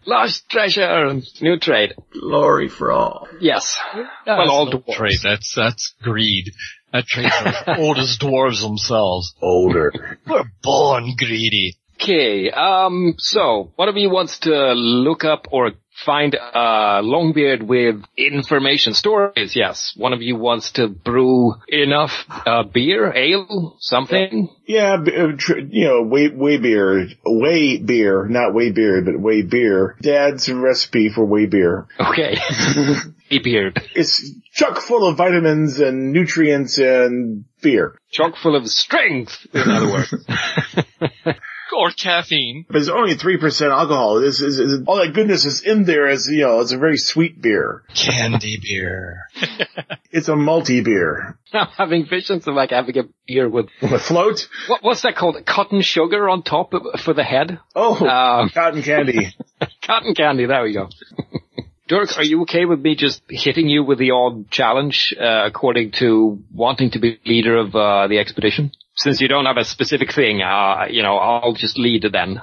lost 0.06 0.50
treasure, 0.50 1.06
and 1.08 1.24
new 1.42 1.58
trade. 1.60 1.94
Glory 2.12 2.70
for 2.70 2.92
all. 2.92 3.28
Yes. 3.40 3.78
Well, 3.96 4.08
well, 4.26 4.50
all 4.50 4.66
no 4.66 4.80
dwarves. 4.80 4.94
trade. 4.96 5.18
That's 5.24 5.54
that's 5.56 5.94
greed. 6.02 6.52
That 6.92 7.06
trade's 7.06 7.34
as 7.46 7.80
old 7.80 7.98
as 7.98 8.18
dwarves 8.18 8.62
themselves. 8.62 9.34
Older. 9.42 9.92
We're 10.28 10.44
born 10.62 11.16
greedy. 11.18 11.78
Okay. 11.96 12.52
Um. 12.52 13.16
So, 13.18 13.72
one 13.76 13.90
of 13.90 13.98
you 13.98 14.10
wants 14.10 14.40
to 14.40 14.74
look 14.74 15.24
up 15.24 15.48
or 15.52 15.72
find 16.06 16.36
uh 16.36 17.02
Longbeard 17.02 17.64
with 17.64 18.04
information 18.18 18.94
stories? 18.94 19.56
Yes. 19.56 19.94
One 19.96 20.14
of 20.14 20.22
you 20.22 20.36
wants 20.36 20.72
to 20.74 20.88
brew 20.88 21.56
enough 21.68 22.26
uh, 22.30 22.64
beer, 22.64 23.14
ale, 23.16 23.78
something. 23.80 24.50
Yeah, 24.66 24.96
uh, 24.96 25.38
tr- 25.38 25.60
you 25.60 25.88
know, 25.88 26.04
way, 26.04 26.30
way 26.30 26.58
beer, 26.58 27.08
way 27.26 27.78
beer, 27.78 28.28
not 28.28 28.54
way 28.54 28.72
beer, 28.72 29.02
but 29.04 29.20
way 29.20 29.42
beer. 29.42 29.96
Dad's 30.02 30.50
recipe 30.52 31.10
for 31.10 31.26
way 31.26 31.46
beer. 31.46 31.88
Okay. 32.00 32.38
A 33.32 33.40
beard. 33.40 33.82
It's 33.96 34.32
chock 34.54 34.80
full 34.80 35.08
of 35.08 35.18
vitamins 35.18 35.80
and 35.80 36.12
nutrients 36.12 36.78
and 36.78 37.46
beer. 37.62 37.98
Chock 38.12 38.36
full 38.36 38.56
of 38.56 38.68
strength, 38.68 39.48
in 39.54 39.70
other 39.70 39.92
words. 39.92 40.14
Or 41.84 41.92
caffeine. 41.92 42.66
But 42.70 42.78
it's 42.78 42.90
only 42.90 43.16
3% 43.16 43.70
alcohol. 43.72 44.22
This 44.22 44.40
is, 44.42 44.58
is, 44.58 44.84
all 44.88 44.98
that 45.04 45.14
goodness 45.14 45.44
is 45.46 45.62
in 45.62 45.84
there 45.84 46.08
as, 46.08 46.30
you 46.32 46.42
know, 46.42 46.62
it's 46.62 46.72
a 46.72 46.78
very 46.78 46.98
sweet 46.98 47.42
beer. 47.42 47.84
Candy 47.94 48.58
beer. 48.62 49.28
It's 50.16 50.28
a 50.30 50.36
multi 50.36 50.82
beer. 50.82 51.40
I'm 51.54 51.68
having 51.76 52.06
visions 52.06 52.48
of 52.48 52.54
like 52.54 52.70
having 52.70 52.96
a 53.00 53.04
beer 53.28 53.50
with, 53.50 53.66
A 53.82 53.98
float? 53.98 54.48
what, 54.68 54.84
what's 54.84 55.02
that 55.02 55.16
called? 55.16 55.44
Cotton 55.44 55.82
sugar 55.82 56.30
on 56.30 56.44
top 56.44 56.72
of- 56.76 57.00
for 57.02 57.14
the 57.16 57.24
head? 57.24 57.60
Oh, 57.76 57.96
Um, 58.08 58.50
cotton 58.52 58.84
candy. 58.84 59.36
Cotton 59.82 60.14
candy, 60.14 60.46
there 60.46 60.62
we 60.64 60.72
go. 60.74 60.88
Dirk, 61.88 62.16
are 62.18 62.24
you 62.24 62.44
okay 62.44 62.66
with 62.66 62.80
me 62.80 62.96
just 62.96 63.24
hitting 63.28 63.68
you 63.68 63.84
with 63.84 63.98
the 63.98 64.12
odd 64.12 64.50
challenge, 64.52 65.16
uh, 65.20 65.46
according 65.48 65.92
to 66.00 66.40
wanting 66.54 66.92
to 66.92 67.00
be 67.00 67.20
leader 67.26 67.58
of, 67.58 67.76
uh, 67.76 68.08
the 68.08 68.20
expedition? 68.20 68.72
Since 68.96 69.22
you 69.22 69.28
don't 69.28 69.46
have 69.46 69.58
a 69.58 69.66
specific 69.66 70.14
thing, 70.14 70.42
uh, 70.42 70.86
you 70.90 71.04
know, 71.04 71.18
I'll 71.18 71.54
just 71.54 71.78
lead 71.78 72.06
then. 72.12 72.42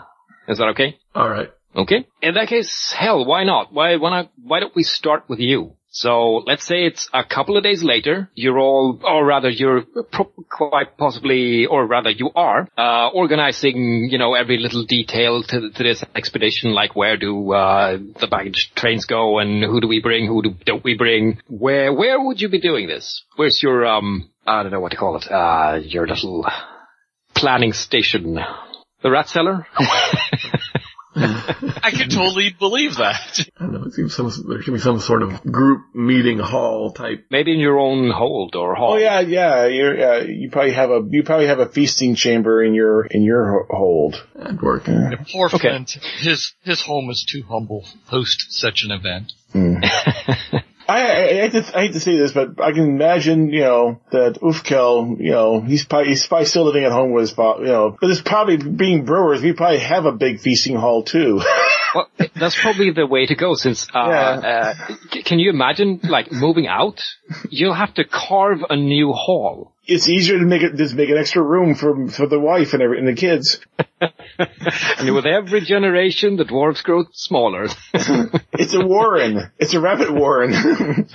Is 0.48 0.58
that 0.58 0.68
okay? 0.68 0.98
Alright. 1.14 1.50
Okay. 1.76 2.06
In 2.20 2.34
that 2.34 2.48
case, 2.48 2.92
hell, 2.96 3.24
why 3.24 3.44
not? 3.44 3.72
Why, 3.72 3.96
why 3.96 4.10
not, 4.10 4.32
why 4.42 4.60
don't 4.60 4.74
we 4.74 4.82
start 4.82 5.24
with 5.28 5.38
you? 5.38 5.74
So 5.92 6.36
let's 6.46 6.64
say 6.64 6.84
it's 6.86 7.08
a 7.12 7.24
couple 7.24 7.56
of 7.56 7.64
days 7.64 7.82
later, 7.82 8.30
you're 8.34 8.58
all, 8.58 9.00
or 9.02 9.26
rather 9.26 9.48
you're 9.50 9.82
pro- 9.82 10.32
quite 10.48 10.96
possibly, 10.96 11.66
or 11.66 11.84
rather 11.84 12.10
you 12.10 12.30
are, 12.34 12.68
uh, 12.78 13.08
organizing, 13.08 14.08
you 14.08 14.16
know, 14.18 14.34
every 14.34 14.58
little 14.58 14.84
detail 14.84 15.42
to, 15.42 15.70
to 15.70 15.82
this 15.82 16.04
expedition, 16.14 16.72
like 16.74 16.94
where 16.94 17.16
do, 17.16 17.52
uh, 17.52 17.98
the 18.20 18.28
baggage 18.28 18.72
trains 18.76 19.04
go 19.04 19.40
and 19.40 19.64
who 19.64 19.80
do 19.80 19.88
we 19.88 20.00
bring, 20.00 20.26
who 20.26 20.42
do, 20.42 20.54
don't 20.64 20.84
we 20.84 20.96
bring, 20.96 21.40
where, 21.48 21.92
where 21.92 22.20
would 22.20 22.40
you 22.40 22.48
be 22.48 22.60
doing 22.60 22.86
this? 22.86 23.24
Where's 23.34 23.60
your, 23.60 23.84
um, 23.84 24.29
I 24.46 24.62
don't 24.62 24.72
know 24.72 24.80
what 24.80 24.90
to 24.92 24.96
call 24.96 25.16
it, 25.16 25.30
uh, 25.30 25.80
your 25.82 26.06
little 26.06 26.46
planning 27.34 27.72
station? 27.72 28.38
The 29.02 29.10
rat 29.10 29.28
cellar? 29.28 29.66
I 31.16 31.90
could 31.90 32.10
totally 32.10 32.54
believe 32.56 32.96
that. 32.96 33.40
I 33.58 33.64
don't 33.64 33.72
know. 33.72 33.82
It 33.84 33.94
seems 33.94 34.14
some, 34.14 34.30
there 34.48 34.62
should 34.62 34.74
be 34.74 34.80
some 34.80 35.00
sort 35.00 35.22
of 35.22 35.42
group 35.42 35.82
meeting 35.94 36.38
hall 36.38 36.92
type. 36.92 37.26
Maybe 37.30 37.52
in 37.52 37.58
your 37.58 37.78
own 37.80 38.10
hold 38.10 38.54
or 38.54 38.74
hall. 38.76 38.92
Oh 38.92 38.96
yeah, 38.96 39.20
yeah. 39.20 39.66
You're, 39.66 40.12
uh, 40.12 40.22
you 40.22 40.50
probably 40.50 40.72
have 40.72 40.90
a 40.90 41.00
you 41.10 41.24
probably 41.24 41.46
have 41.48 41.58
a 41.58 41.68
feasting 41.68 42.14
chamber 42.14 42.62
in 42.62 42.74
your 42.74 43.04
in 43.06 43.22
your 43.22 43.50
ho- 43.50 43.66
hold. 43.76 44.24
That'd 44.36 44.62
work. 44.62 44.84
Poor 45.32 45.46
Okay. 45.46 45.58
Flint. 45.58 45.90
His 46.20 46.52
his 46.62 46.80
home 46.80 47.10
is 47.10 47.24
too 47.28 47.42
humble 47.48 47.82
to 47.82 47.98
host 48.10 48.46
such 48.52 48.84
an 48.84 48.92
event. 48.92 49.32
I, 50.88 51.00
I, 51.02 51.24
I, 51.24 51.28
hate 51.48 51.52
to, 51.52 51.78
I 51.78 51.80
hate 51.82 51.92
to 51.92 52.00
say 52.00 52.16
this, 52.16 52.32
but 52.32 52.60
I 52.60 52.72
can 52.72 52.84
imagine, 52.84 53.50
you 53.52 53.60
know, 53.60 54.00
that 54.10 54.38
Ufkel, 54.42 55.20
you 55.20 55.30
know, 55.30 55.60
he's 55.60 55.84
probably, 55.84 56.08
he's 56.10 56.26
probably 56.26 56.46
still 56.46 56.64
living 56.64 56.84
at 56.84 56.92
home 56.92 57.12
with 57.12 57.28
his, 57.28 57.38
you 57.38 57.64
know, 57.64 57.96
but 58.00 58.10
it's 58.10 58.20
probably 58.22 58.56
being 58.56 59.04
brewers, 59.04 59.42
we 59.42 59.52
probably 59.52 59.78
have 59.78 60.04
a 60.06 60.12
big 60.12 60.40
feasting 60.40 60.76
hall 60.76 61.02
too. 61.02 61.40
Well, 61.92 62.06
that's 62.36 62.54
probably 62.56 62.92
the 62.92 63.04
way 63.04 63.26
to 63.26 63.34
go 63.34 63.54
since, 63.54 63.88
uh, 63.92 63.98
uh, 63.98 64.74
c- 65.10 65.24
can 65.24 65.40
you 65.40 65.50
imagine, 65.50 65.98
like, 66.04 66.30
moving 66.30 66.68
out? 66.68 67.02
You'll 67.48 67.74
have 67.74 67.92
to 67.94 68.04
carve 68.04 68.58
a 68.70 68.76
new 68.76 69.12
hall. 69.12 69.72
it's 69.88 70.08
easier 70.08 70.38
to 70.38 70.44
make 70.44 70.62
it, 70.62 70.76
just 70.76 70.94
make 70.94 71.10
an 71.10 71.18
extra 71.18 71.42
room 71.42 71.74
for, 71.74 72.06
for 72.06 72.28
the 72.28 72.38
wife 72.38 72.74
and 72.74 72.82
every, 72.82 72.98
and 73.00 73.08
the 73.08 73.14
kids. 73.14 73.58
And 74.00 75.14
with 75.14 75.26
every 75.26 75.60
generation, 75.62 76.36
the 76.36 76.44
dwarves 76.44 76.82
grow 76.82 77.04
smaller. 77.12 77.66
It's 78.52 78.74
a 78.74 78.84
warren. 78.86 79.50
It's 79.58 79.72
a 79.72 79.80
rabbit 79.80 80.12
warren. 80.12 80.52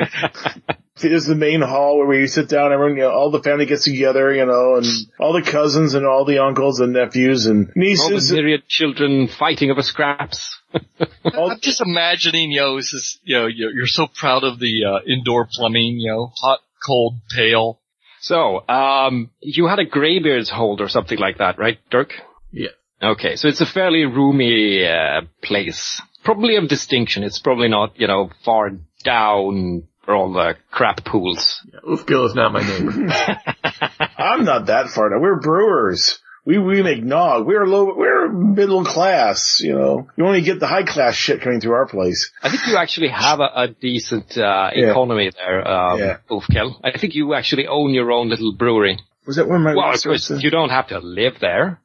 There's 1.02 1.26
the 1.26 1.36
main 1.36 1.62
hall 1.62 1.98
where 1.98 2.08
we 2.08 2.26
sit 2.28 2.48
down, 2.50 2.72
everyone, 2.74 2.96
you 2.98 3.04
know, 3.04 3.12
all 3.12 3.30
the 3.30 3.42
family 3.44 3.66
gets 3.66 3.84
together, 3.84 4.34
you 4.34 4.46
know, 4.46 4.76
and 4.78 4.86
all 5.20 5.34
the 5.34 5.42
cousins 5.44 5.94
and 5.94 6.06
all 6.08 6.26
the 6.26 6.40
uncles 6.44 6.80
and 6.80 6.94
nephews 6.94 7.46
and 7.46 7.68
All 7.68 7.74
the 7.76 7.80
nieces. 7.80 8.32
myriad 8.32 8.68
children 8.68 9.28
fighting 9.28 9.70
over 9.70 9.82
scraps. 9.84 10.58
I'm 11.26 11.60
just 11.60 11.82
imagining, 11.82 12.52
you 12.52 12.62
know, 12.62 12.78
this 12.78 12.94
is, 12.94 13.20
you 13.24 13.36
know, 13.36 13.46
you're, 13.48 13.72
you're 13.72 13.88
so 13.88 14.08
proud 14.08 14.44
of 14.44 14.58
the 14.60 14.86
uh, 14.86 15.00
indoor 15.06 15.48
plumbing, 15.54 15.98
you 16.00 16.12
know, 16.12 16.32
hot, 16.42 16.60
cold, 16.86 17.16
pale. 17.36 17.80
So, 18.22 18.68
um, 18.68 19.30
you 19.42 19.68
had 19.68 19.80
a 19.80 19.86
graybeard's 19.86 20.50
hold 20.50 20.82
or 20.82 20.88
something 20.90 21.20
like 21.20 21.38
that, 21.38 21.60
right, 21.60 21.78
Dirk? 21.92 22.14
Yeah. 22.56 22.70
Okay, 23.12 23.36
so 23.36 23.48
it's 23.48 23.62
a 23.62 23.66
fairly 23.66 24.06
roomy 24.06 24.86
uh, 24.88 25.22
place. 25.44 26.02
Probably 26.24 26.56
of 26.56 26.68
distinction. 26.68 27.24
It's 27.24 27.40
probably 27.40 27.68
not, 27.68 28.00
you 28.00 28.08
know, 28.08 28.30
far 28.44 28.72
down 29.04 29.84
where 30.06 30.18
all 30.18 30.32
the 30.34 30.56
crap 30.72 31.04
pools. 31.06 31.62
yeah. 31.72 31.80
Ufgil 31.88 32.28
is 32.28 32.36
not 32.36 32.54
my 32.54 32.62
neighbor. 32.62 32.92
I'm 34.18 34.44
not 34.46 34.68
that 34.68 34.88
far 34.90 35.10
down. 35.10 35.22
We're 35.22 35.40
brewers. 35.40 36.20
We 36.46 36.60
we 36.60 36.84
make 36.84 37.04
nog. 37.04 37.48
We're 37.48 37.66
low. 37.66 37.94
We're 37.96 38.30
middle 38.32 38.86
class. 38.86 39.60
You 39.64 39.74
know, 39.74 40.08
you 40.16 40.26
only 40.26 40.42
get 40.42 40.60
the 40.60 40.68
high 40.68 40.84
class 40.84 41.16
shit 41.16 41.42
coming 41.42 41.60
through 41.60 41.74
our 41.74 41.88
place. 41.88 42.32
I 42.44 42.50
think 42.50 42.68
you 42.68 42.78
actually 42.78 43.08
have 43.10 43.40
a, 43.40 43.50
a 43.56 43.68
decent 43.68 44.38
uh, 44.38 44.70
Yeah. 44.76 44.92
economy 44.92 45.32
there, 45.36 45.68
um, 45.68 46.00
Yeah. 46.00 46.18
Ulfkel. 46.30 46.80
I 46.84 46.98
think 47.00 47.16
you 47.16 47.34
actually 47.34 47.66
own 47.68 47.96
your 47.96 48.12
own 48.12 48.30
little 48.30 48.54
brewery. 48.56 49.00
Was 49.26 49.38
that 49.38 49.48
one 49.48 49.58
of 49.58 49.62
my? 49.64 49.74
Well, 49.74 49.92
of 49.92 50.04
course, 50.04 50.30
you 50.30 50.52
don't 50.52 50.70
have 50.70 50.90
to 50.90 51.00
live 51.00 51.40
there. 51.42 51.82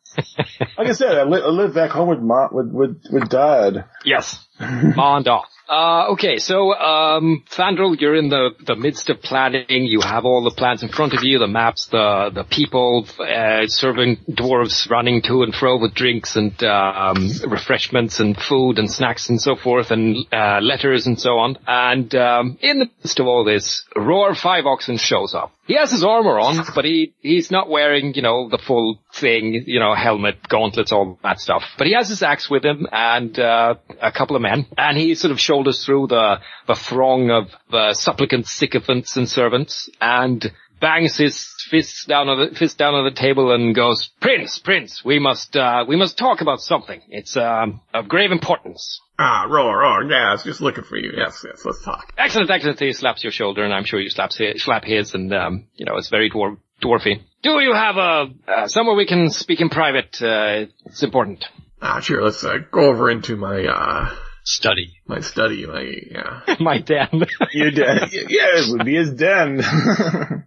Like 0.78 0.88
I 0.88 0.92
said, 0.92 1.16
I, 1.18 1.24
li- 1.24 1.42
I 1.42 1.48
live 1.48 1.74
back 1.74 1.90
home 1.90 2.08
with 2.08 2.20
mom, 2.20 2.50
with 2.52 2.70
with 2.72 3.02
with 3.10 3.28
dad. 3.28 3.84
Yes. 4.04 4.44
On 4.60 5.26
off. 5.28 5.46
Uh, 5.70 6.08
okay, 6.10 6.38
so, 6.38 6.74
um, 6.74 7.44
Fandral, 7.48 7.94
you're 8.00 8.16
in 8.16 8.28
the, 8.28 8.50
the 8.66 8.74
midst 8.74 9.08
of 9.08 9.22
planning. 9.22 9.84
You 9.86 10.00
have 10.00 10.24
all 10.24 10.42
the 10.42 10.50
plans 10.50 10.82
in 10.82 10.88
front 10.88 11.14
of 11.14 11.22
you, 11.22 11.38
the 11.38 11.46
maps, 11.46 11.86
the, 11.86 12.32
the 12.34 12.42
people, 12.42 13.06
uh, 13.20 13.68
serving 13.68 14.16
dwarves 14.28 14.90
running 14.90 15.22
to 15.22 15.44
and 15.44 15.54
fro 15.54 15.78
with 15.78 15.94
drinks 15.94 16.34
and, 16.34 16.60
um, 16.64 17.30
refreshments 17.46 18.18
and 18.18 18.36
food 18.36 18.80
and 18.80 18.90
snacks 18.90 19.28
and 19.28 19.40
so 19.40 19.54
forth 19.54 19.92
and, 19.92 20.16
uh, 20.32 20.58
letters 20.60 21.06
and 21.06 21.20
so 21.20 21.38
on. 21.38 21.56
And, 21.68 22.12
um, 22.16 22.58
in 22.60 22.80
the 22.80 22.90
midst 23.04 23.20
of 23.20 23.28
all 23.28 23.44
this, 23.44 23.84
Roar 23.94 24.34
Five 24.34 24.66
Oxen 24.66 24.96
shows 24.96 25.36
up. 25.36 25.52
He 25.68 25.76
has 25.76 25.92
his 25.92 26.02
armor 26.02 26.40
on, 26.40 26.64
but 26.74 26.84
he, 26.84 27.14
he's 27.20 27.52
not 27.52 27.70
wearing, 27.70 28.14
you 28.14 28.22
know, 28.22 28.48
the 28.48 28.58
full 28.58 28.98
thing, 29.14 29.62
you 29.66 29.78
know, 29.78 29.94
helmet, 29.94 30.48
gauntlets, 30.48 30.90
all 30.90 31.16
that 31.22 31.38
stuff. 31.38 31.62
But 31.78 31.86
he 31.86 31.92
has 31.92 32.08
his 32.08 32.24
axe 32.24 32.50
with 32.50 32.64
him 32.64 32.88
and, 32.90 33.38
uh, 33.38 33.76
a 34.02 34.10
couple 34.10 34.34
of 34.34 34.42
men. 34.42 34.66
And 34.76 34.98
he 34.98 35.14
sort 35.14 35.30
of 35.30 35.38
shoulders 35.60 35.84
through 35.84 36.06
the, 36.06 36.36
the 36.66 36.74
throng 36.74 37.30
of, 37.30 37.48
uh, 37.72 37.92
supplicants, 37.92 38.50
sycophants 38.52 39.16
and 39.16 39.28
servants 39.28 39.90
and 40.00 40.50
bangs 40.80 41.18
his 41.18 41.46
fist 41.70 42.08
down 42.08 42.28
on 42.28 42.38
the, 42.38 42.56
fist 42.56 42.78
down 42.78 42.94
on 42.94 43.04
the 43.04 43.10
table 43.10 43.52
and 43.54 43.74
goes, 43.74 44.08
Prince, 44.22 44.58
Prince, 44.58 45.02
we 45.04 45.18
must, 45.18 45.54
uh, 45.54 45.84
we 45.86 45.96
must 45.96 46.16
talk 46.16 46.40
about 46.40 46.60
something. 46.60 47.02
It's, 47.10 47.36
um, 47.36 47.82
of 47.92 48.08
grave 48.08 48.32
importance. 48.32 49.00
ah, 49.18 49.44
roar, 49.50 49.80
roar. 49.80 50.04
Yeah, 50.04 50.30
I 50.30 50.32
was 50.32 50.42
just 50.44 50.62
looking 50.62 50.84
for 50.84 50.96
you. 50.96 51.12
Yes, 51.14 51.44
yes, 51.46 51.60
let's 51.66 51.84
talk. 51.84 52.10
Excellent, 52.16 52.50
excellent. 52.50 52.80
He 52.80 52.94
slaps 52.94 53.22
your 53.22 53.32
shoulder, 53.32 53.62
and 53.62 53.74
I'm 53.74 53.84
sure 53.84 54.00
you 54.00 54.08
slap 54.08 54.30
his, 54.32 54.62
slap 54.62 54.84
his, 54.84 55.12
and 55.12 55.34
um, 55.34 55.66
you 55.74 55.84
know 55.84 55.98
it's 55.98 56.08
very 56.08 56.30
dwar- 56.30 56.56
dwarfy. 56.82 57.20
Do 57.42 57.50
you 57.60 57.74
have 57.74 57.96
a 57.96 58.24
uh, 58.48 58.66
somewhere 58.68 58.96
we 58.96 59.06
can 59.06 59.28
speak 59.28 59.60
in 59.60 59.68
private? 59.68 60.16
Uh, 60.22 60.70
it's 60.86 61.02
important. 61.02 61.44
Ah, 61.82 62.00
sure, 62.00 62.22
let's 62.22 62.42
uh, 62.42 62.56
go 62.70 62.86
over 62.90 63.10
into 63.10 63.36
my, 63.36 63.64
uh, 63.66 64.14
Study. 64.44 64.94
my 65.06 65.20
study, 65.20 65.66
my, 65.66 65.82
yeah. 66.11 66.56
My 66.61 66.78
den. 66.78 67.26
Your 67.52 67.70
den. 67.70 68.09
yeah, 68.12 68.59
it 68.59 68.73
would 68.73 68.85
be 68.85 68.97
his 68.97 69.11
den. 69.11 69.62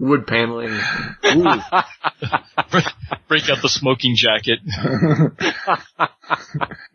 Wood 0.00 0.26
paneling. 0.26 0.70
Ooh. 0.70 1.44
Break 3.28 3.48
out 3.50 3.62
the 3.62 3.68
smoking 3.68 4.16
jacket. 4.16 4.60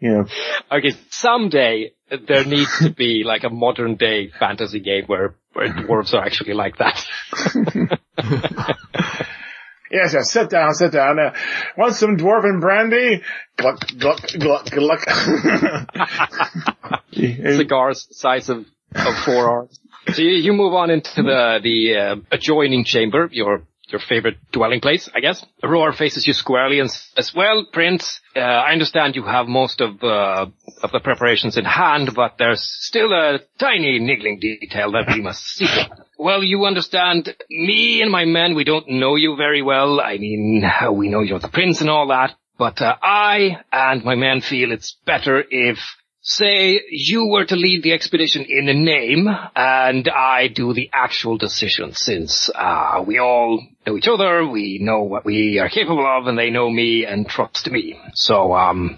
Yeah. 0.01 0.23
okay, 0.71 0.91
someday 1.09 1.93
there 2.27 2.45
needs 2.45 2.79
to 2.79 2.89
be 2.89 3.23
like 3.25 3.43
a 3.43 3.49
modern 3.49 3.95
day 3.95 4.31
fantasy 4.39 4.79
game 4.79 5.05
where 5.05 5.35
where 5.53 5.69
dwarves 5.69 6.13
are 6.13 6.23
actually 6.23 6.53
like 6.53 6.77
that. 6.77 7.05
Yes, 9.91 10.13
yes. 10.13 10.31
Sit 10.31 10.49
down, 10.49 10.73
sit 10.73 10.91
down. 10.91 11.19
Uh, 11.19 11.33
want 11.77 11.95
some 11.95 12.17
dwarven 12.17 12.59
brandy? 12.59 13.21
Gluck, 13.57 13.79
gluck, 13.99 14.21
gluck, 14.39 14.65
gluck. 14.69 15.07
Cigars 17.11 18.07
size 18.11 18.49
of 18.49 18.65
of 18.95 19.15
forearms. 19.23 19.79
So 20.13 20.21
you, 20.21 20.31
you 20.31 20.53
move 20.53 20.73
on 20.73 20.89
into 20.89 21.23
the 21.23 21.59
the 21.61 21.97
uh, 21.97 22.15
adjoining 22.31 22.85
chamber, 22.85 23.29
your 23.31 23.63
your 23.91 23.99
favorite 23.99 24.37
dwelling 24.51 24.81
place, 24.81 25.09
I 25.13 25.19
guess. 25.19 25.45
Roar 25.63 25.93
faces 25.93 26.27
you 26.27 26.33
squarely 26.33 26.79
and 26.79 26.91
says, 26.91 27.33
"Well, 27.35 27.65
Prince, 27.71 28.19
uh, 28.35 28.39
I 28.39 28.71
understand 28.71 29.15
you 29.15 29.23
have 29.23 29.47
most 29.47 29.81
of 29.81 30.03
uh, 30.03 30.47
of 30.81 30.91
the 30.91 30.99
preparations 30.99 31.57
in 31.57 31.65
hand, 31.65 32.11
but 32.15 32.37
there's 32.37 32.61
still 32.61 33.11
a 33.13 33.39
tiny 33.59 33.99
niggling 33.99 34.39
detail 34.39 34.91
that 34.93 35.13
we 35.13 35.21
must 35.21 35.43
see. 35.43 35.67
Well, 36.17 36.45
you 36.45 36.65
understand, 36.65 37.35
me 37.49 38.01
and 38.01 38.09
my 38.09 38.23
men, 38.23 38.55
we 38.55 38.63
don't 38.63 38.87
know 38.89 39.17
you 39.17 39.35
very 39.35 39.61
well. 39.61 39.99
I 39.99 40.17
mean, 40.17 40.63
we 40.93 41.09
know 41.09 41.19
you're 41.19 41.39
the 41.39 41.49
prince 41.49 41.81
and 41.81 41.89
all 41.89 42.07
that, 42.07 42.33
but 42.57 42.81
uh, 42.81 42.95
I 43.01 43.57
and 43.69 44.01
my 44.05 44.15
men 44.15 44.39
feel 44.39 44.71
it's 44.71 44.95
better 45.05 45.43
if 45.49 45.77
Say 46.27 46.81
you 46.89 47.27
were 47.27 47.45
to 47.45 47.55
lead 47.55 47.83
the 47.83 47.93
expedition 47.93 48.45
in 48.49 48.67
a 48.67 48.73
name, 48.73 49.27
and 49.55 50.09
I 50.09 50.47
do 50.47 50.73
the 50.73 50.89
actual 50.91 51.37
decision, 51.37 51.93
since 51.93 52.49
uh, 52.49 53.03
we 53.05 53.19
all 53.19 53.63
know 53.85 53.95
each 53.95 54.07
other, 54.07 54.43
we 54.47 54.79
know 54.81 55.03
what 55.03 55.23
we 55.23 55.59
are 55.59 55.69
capable 55.69 56.03
of, 56.03 56.25
and 56.25 56.35
they 56.35 56.49
know 56.49 56.67
me 56.67 57.05
and 57.05 57.29
trust 57.29 57.69
me. 57.69 57.99
So, 58.15 58.55
um, 58.55 58.97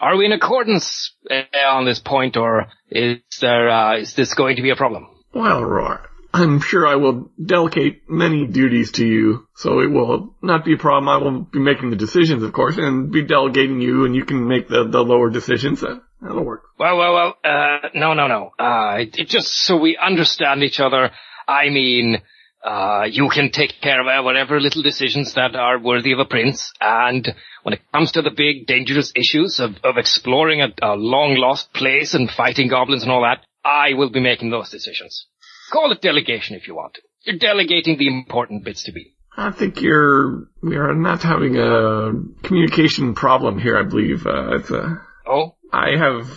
are 0.00 0.16
we 0.16 0.26
in 0.26 0.32
accordance 0.32 1.14
uh, 1.30 1.42
on 1.64 1.84
this 1.84 2.00
point, 2.00 2.36
or 2.36 2.66
is 2.90 3.20
there 3.40 3.70
uh, 3.70 3.98
is 3.98 4.14
this 4.14 4.34
going 4.34 4.56
to 4.56 4.62
be 4.62 4.70
a 4.70 4.76
problem? 4.76 5.06
Well, 5.32 5.62
Roar, 5.62 6.10
I'm 6.32 6.60
sure 6.60 6.84
I 6.88 6.96
will 6.96 7.30
delegate 7.40 8.10
many 8.10 8.48
duties 8.48 8.90
to 8.92 9.06
you, 9.06 9.46
so 9.54 9.78
it 9.78 9.92
will 9.92 10.34
not 10.42 10.64
be 10.64 10.74
a 10.74 10.76
problem. 10.76 11.08
I 11.08 11.18
will 11.18 11.42
be 11.42 11.60
making 11.60 11.90
the 11.90 11.96
decisions, 11.96 12.42
of 12.42 12.52
course, 12.52 12.76
and 12.76 13.12
be 13.12 13.22
delegating 13.22 13.80
you, 13.80 14.04
and 14.04 14.16
you 14.16 14.24
can 14.24 14.48
make 14.48 14.66
the, 14.66 14.88
the 14.90 15.02
lower 15.02 15.30
decisions. 15.30 15.84
Uh, 16.24 16.28
that'll 16.28 16.44
work. 16.44 16.64
Well, 16.78 16.96
well, 16.96 17.14
well, 17.14 17.34
uh, 17.44 17.88
no, 17.94 18.14
no, 18.14 18.26
no. 18.26 18.52
Uh, 18.58 19.04
it, 19.12 19.28
just 19.28 19.48
so 19.48 19.76
we 19.76 19.96
understand 19.96 20.62
each 20.62 20.80
other, 20.80 21.10
I 21.46 21.68
mean, 21.68 22.18
uh, 22.64 23.04
you 23.10 23.28
can 23.28 23.50
take 23.50 23.80
care 23.82 24.00
of 24.00 24.06
uh, 24.06 24.22
whatever 24.24 24.60
little 24.60 24.82
decisions 24.82 25.34
that 25.34 25.54
are 25.54 25.78
worthy 25.78 26.12
of 26.12 26.18
a 26.18 26.24
prince, 26.24 26.72
and 26.80 27.34
when 27.62 27.74
it 27.74 27.80
comes 27.92 28.12
to 28.12 28.22
the 28.22 28.30
big, 28.30 28.66
dangerous 28.66 29.12
issues 29.14 29.60
of, 29.60 29.72
of 29.84 29.98
exploring 29.98 30.62
a, 30.62 30.68
a 30.82 30.94
long-lost 30.96 31.72
place 31.74 32.14
and 32.14 32.30
fighting 32.30 32.68
goblins 32.68 33.02
and 33.02 33.12
all 33.12 33.22
that, 33.22 33.44
I 33.64 33.94
will 33.94 34.10
be 34.10 34.20
making 34.20 34.50
those 34.50 34.70
decisions. 34.70 35.26
Call 35.72 35.92
it 35.92 36.00
delegation 36.00 36.56
if 36.56 36.66
you 36.68 36.74
want. 36.74 36.98
You're 37.22 37.38
delegating 37.38 37.98
the 37.98 38.06
important 38.06 38.64
bits 38.64 38.84
to 38.84 38.92
me. 38.92 39.12
I 39.36 39.50
think 39.50 39.80
you're, 39.80 40.48
we 40.62 40.76
are 40.76 40.94
not 40.94 41.22
having 41.22 41.56
a 41.56 42.12
communication 42.46 43.14
problem 43.14 43.58
here, 43.58 43.76
I 43.76 43.82
believe. 43.82 44.26
Uh, 44.26 44.56
it's 44.56 44.70
a, 44.70 45.00
Oh? 45.26 45.56
I 45.74 45.96
have 45.98 46.28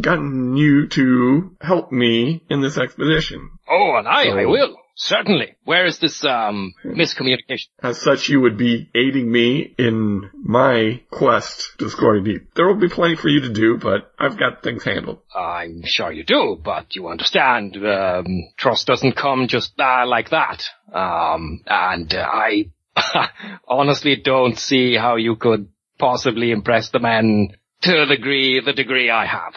gotten 0.00 0.56
you 0.56 0.86
to 0.88 1.56
help 1.60 1.90
me 1.90 2.42
in 2.48 2.60
this 2.60 2.78
expedition. 2.78 3.50
Oh, 3.68 3.96
and 3.98 4.06
I, 4.08 4.24
So- 4.24 4.38
I 4.38 4.44
will. 4.46 4.76
Certainly. 4.98 5.56
Where 5.64 5.84
is 5.84 5.98
this, 5.98 6.24
um, 6.24 6.72
miscommunication? 6.82 7.66
As 7.82 8.00
such, 8.00 8.30
you 8.30 8.40
would 8.40 8.56
be 8.56 8.88
aiding 8.94 9.30
me 9.30 9.74
in 9.78 10.30
my 10.42 11.02
quest 11.10 11.78
to 11.80 11.90
Scoria 11.90 12.24
Deep. 12.24 12.54
There 12.54 12.66
will 12.66 12.80
be 12.80 12.88
plenty 12.88 13.14
for 13.14 13.28
you 13.28 13.40
to 13.42 13.50
do, 13.52 13.76
but 13.76 14.10
I've 14.18 14.38
got 14.38 14.62
things 14.62 14.84
handled. 14.84 15.18
I'm 15.34 15.82
sure 15.84 16.10
you 16.10 16.24
do, 16.24 16.58
but 16.64 16.96
you 16.96 17.08
understand, 17.08 17.76
um, 17.76 18.26
trust 18.56 18.86
doesn't 18.86 19.16
come 19.16 19.48
just 19.48 19.78
uh, 19.78 20.06
like 20.06 20.30
that. 20.30 20.64
Um, 20.90 21.60
and 21.66 22.14
uh, 22.14 22.26
I 22.26 22.70
honestly 23.68 24.16
don't 24.16 24.58
see 24.58 24.96
how 24.96 25.16
you 25.16 25.36
could 25.36 25.68
possibly 25.98 26.52
impress 26.52 26.88
the 26.88 27.00
men 27.00 27.50
to 27.86 28.06
the 28.06 28.16
degree, 28.16 28.60
the 28.64 28.72
degree 28.72 29.10
I 29.10 29.26
have. 29.26 29.54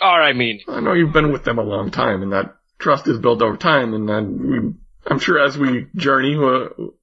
Or 0.00 0.22
I 0.22 0.32
mean, 0.32 0.60
I 0.68 0.80
know 0.80 0.92
you've 0.92 1.12
been 1.12 1.32
with 1.32 1.44
them 1.44 1.58
a 1.58 1.62
long 1.62 1.90
time, 1.90 2.22
and 2.22 2.32
that 2.32 2.56
trust 2.78 3.06
is 3.06 3.18
built 3.18 3.42
over 3.42 3.56
time, 3.56 3.94
and 3.94 4.08
then 4.08 4.50
we, 4.50 5.10
I'm 5.10 5.18
sure 5.18 5.38
as 5.38 5.56
we 5.56 5.86
journey, 5.94 6.34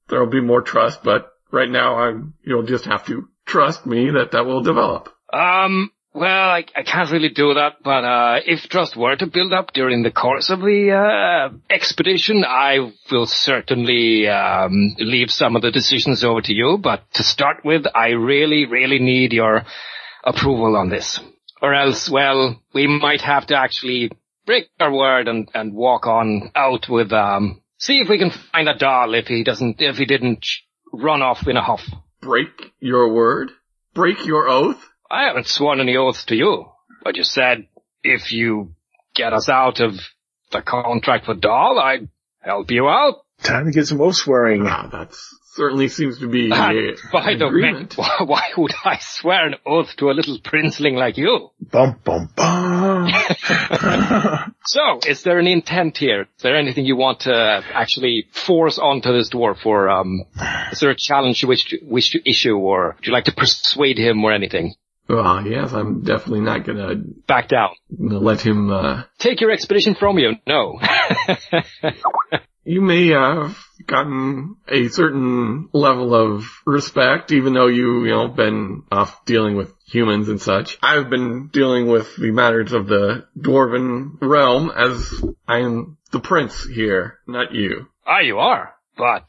there 0.08 0.20
will 0.20 0.30
be 0.30 0.40
more 0.40 0.62
trust, 0.62 1.02
but 1.02 1.32
right 1.50 1.70
now 1.70 1.96
I'm, 1.96 2.34
you'll 2.44 2.64
just 2.64 2.84
have 2.84 3.06
to 3.06 3.28
trust 3.46 3.86
me 3.86 4.10
that 4.10 4.32
that 4.32 4.46
will 4.46 4.62
develop. 4.62 5.08
Um, 5.32 5.90
well, 6.12 6.50
I, 6.50 6.64
I 6.76 6.82
can't 6.82 7.10
really 7.10 7.28
do 7.28 7.54
that, 7.54 7.76
but 7.84 8.04
uh, 8.04 8.40
if 8.44 8.68
trust 8.68 8.96
were 8.96 9.14
to 9.14 9.26
build 9.26 9.52
up 9.52 9.72
during 9.72 10.02
the 10.02 10.10
course 10.10 10.50
of 10.50 10.60
the 10.60 10.90
uh, 10.90 11.56
expedition, 11.72 12.44
I 12.44 12.92
will 13.12 13.26
certainly 13.26 14.26
um, 14.26 14.96
leave 14.98 15.30
some 15.30 15.54
of 15.54 15.62
the 15.62 15.70
decisions 15.70 16.24
over 16.24 16.40
to 16.42 16.52
you. 16.52 16.78
But 16.82 17.04
to 17.14 17.22
start 17.22 17.64
with, 17.64 17.84
I 17.94 18.08
really, 18.08 18.66
really 18.66 18.98
need 18.98 19.32
your 19.32 19.64
approval 20.24 20.76
on 20.76 20.88
this, 20.88 21.20
or 21.62 21.74
else, 21.74 22.08
well, 22.10 22.60
we 22.74 22.86
might 22.86 23.20
have 23.22 23.46
to 23.48 23.56
actually 23.56 24.10
break 24.46 24.68
our 24.78 24.92
word 24.92 25.28
and, 25.28 25.48
and 25.54 25.74
walk 25.74 26.06
on 26.06 26.50
out 26.54 26.88
with. 26.88 27.12
Um, 27.12 27.62
see 27.78 27.98
if 27.98 28.08
we 28.08 28.18
can 28.18 28.30
find 28.52 28.68
a 28.68 28.76
doll 28.76 29.14
if 29.14 29.26
he 29.26 29.44
doesn't, 29.44 29.80
if 29.80 29.96
he 29.96 30.04
didn't 30.04 30.46
run 30.92 31.22
off 31.22 31.46
in 31.46 31.56
a 31.56 31.62
huff. 31.62 31.82
Break 32.20 32.48
your 32.80 33.12
word? 33.12 33.50
Break 33.94 34.24
your 34.26 34.48
oath? 34.48 34.82
I 35.10 35.24
haven't 35.24 35.46
sworn 35.46 35.80
any 35.80 35.96
oaths 35.96 36.24
to 36.26 36.36
you, 36.36 36.66
but 37.02 37.16
you 37.16 37.24
said 37.24 37.66
if 38.02 38.32
you 38.32 38.74
get 39.14 39.32
us 39.32 39.48
out 39.48 39.80
of 39.80 39.94
the 40.52 40.62
contract 40.62 41.26
with 41.26 41.40
Dahl, 41.40 41.78
I'd 41.78 42.08
help 42.40 42.70
you 42.70 42.88
out. 42.88 43.22
Time 43.42 43.66
to 43.66 43.72
get 43.72 43.86
some 43.86 44.00
oath 44.00 44.16
swearing. 44.16 44.66
Ah, 44.66 44.88
that 44.92 45.10
certainly 45.52 45.88
seems 45.88 46.18
to 46.20 46.28
be 46.28 46.44
And 46.52 46.76
a, 46.78 46.94
by 47.12 47.30
an 47.32 47.38
the 47.38 47.46
way, 47.48 47.86
why, 47.96 48.16
why 48.24 48.42
would 48.56 48.72
I 48.84 48.98
swear 49.00 49.46
an 49.48 49.54
oath 49.66 49.94
to 49.98 50.10
a 50.10 50.12
little 50.12 50.38
princeling 50.38 50.94
like 50.94 51.16
you? 51.16 51.50
Bum, 51.60 51.96
bum, 52.04 52.30
bum. 52.36 53.08
So, 54.64 55.00
is 55.06 55.22
there 55.22 55.38
an 55.38 55.46
intent 55.46 55.96
here? 55.96 56.22
Is 56.22 56.42
there 56.42 56.56
anything 56.56 56.84
you 56.84 56.96
want 56.96 57.20
to 57.20 57.62
actually 57.72 58.26
force 58.30 58.78
onto 58.78 59.12
this 59.12 59.30
dwarf, 59.30 59.64
or 59.64 59.88
um, 59.88 60.24
is 60.70 60.80
there 60.80 60.90
a 60.90 60.96
challenge 60.96 61.42
you 61.42 61.48
wish 61.48 61.64
to, 61.66 61.78
wish 61.82 62.10
to 62.10 62.28
issue, 62.28 62.56
or 62.56 62.94
would 62.96 63.06
you 63.06 63.12
like 63.12 63.24
to 63.24 63.32
persuade 63.32 63.98
him 63.98 64.22
or 64.22 64.32
anything? 64.32 64.74
Well, 65.08 65.44
yes, 65.44 65.72
I'm 65.72 66.02
definitely 66.02 66.42
not 66.42 66.64
gonna, 66.64 66.94
Back 67.26 67.48
down. 67.48 67.70
let 67.98 68.42
him, 68.42 68.70
uh, 68.70 69.04
Take 69.18 69.40
your 69.40 69.50
expedition 69.50 69.96
from 69.96 70.18
you. 70.18 70.34
No. 70.46 70.78
you 72.64 72.80
may 72.80 73.08
have 73.08 73.56
gotten 73.86 74.56
a 74.68 74.88
certain 74.88 75.68
level 75.72 76.14
of 76.14 76.44
respect, 76.66 77.32
even 77.32 77.54
though 77.54 77.66
you, 77.66 78.04
you 78.04 78.10
know, 78.10 78.28
been 78.28 78.82
off 78.90 79.24
dealing 79.24 79.56
with 79.56 79.72
humans 79.86 80.28
and 80.28 80.40
such. 80.40 80.78
I've 80.82 81.10
been 81.10 81.48
dealing 81.52 81.88
with 81.88 82.16
the 82.16 82.30
matters 82.30 82.72
of 82.72 82.86
the 82.86 83.26
dwarven 83.38 84.18
realm 84.20 84.70
as 84.74 85.24
I 85.46 85.58
am 85.58 85.98
the 86.12 86.20
prince 86.20 86.64
here, 86.64 87.18
not 87.26 87.52
you. 87.52 87.88
Ah, 88.06 88.20
you 88.20 88.38
are. 88.38 88.74
But 88.96 89.24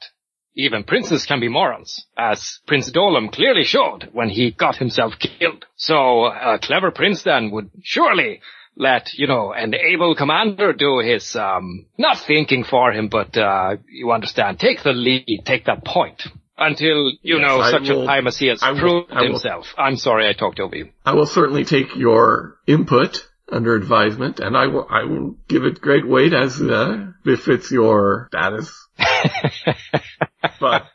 even 0.56 0.84
princes 0.84 1.26
can 1.26 1.40
be 1.40 1.48
morons, 1.48 2.06
as 2.18 2.60
Prince 2.68 2.92
Dolam 2.92 3.32
clearly 3.32 3.64
showed 3.64 4.10
when 4.12 4.30
he 4.30 4.52
got 4.52 4.76
himself 4.76 5.14
killed. 5.20 5.66
So 5.76 6.26
a 6.26 6.60
clever 6.62 6.92
prince 6.92 7.24
then 7.24 7.52
would 7.52 7.72
surely 7.84 8.42
let, 8.76 9.14
you 9.14 9.28
know, 9.28 9.52
an 9.54 9.74
able 9.76 10.16
commander 10.16 10.74
do 10.74 11.00
his, 11.00 11.36
um, 11.36 11.86
not 11.98 12.18
thinking 12.20 12.64
for 12.64 12.92
him, 12.92 13.08
but, 13.10 13.36
uh, 13.38 13.76
you 13.90 14.12
understand, 14.12 14.60
take 14.60 14.82
the 14.84 14.94
lead, 14.94 15.42
take 15.46 15.66
that 15.66 15.84
point. 15.86 16.24
Until, 16.58 17.10
you 17.24 17.40
Yes, 17.40 17.42
know, 17.42 17.60
I 17.60 17.72
such 17.72 17.90
will- 17.90 18.04
a 18.04 18.06
time 18.06 18.28
as 18.28 18.38
he 18.38 18.48
has 18.48 18.62
I 18.62 18.78
proved 18.78 19.10
will- 19.12 19.24
himself. 19.24 19.74
I'm 19.78 19.96
sorry 19.98 20.28
I 20.30 20.34
talked 20.34 20.60
over 20.60 20.76
you. 20.76 20.90
I 21.06 21.14
will 21.16 21.26
certainly 21.26 21.64
take 21.66 21.96
your 21.96 22.56
input 22.68 23.28
under 23.52 23.76
advisement, 23.76 24.40
and 24.40 24.56
I 24.56 24.68
will 24.68 24.88
I 24.90 25.04
will 25.04 25.36
give 25.50 25.66
it 25.66 25.82
great 25.82 26.08
weight 26.08 26.34
as 26.34 26.62
uh, 26.62 27.08
befits 27.26 27.70
your 27.72 28.28
status. 28.32 28.72
but 30.60 30.86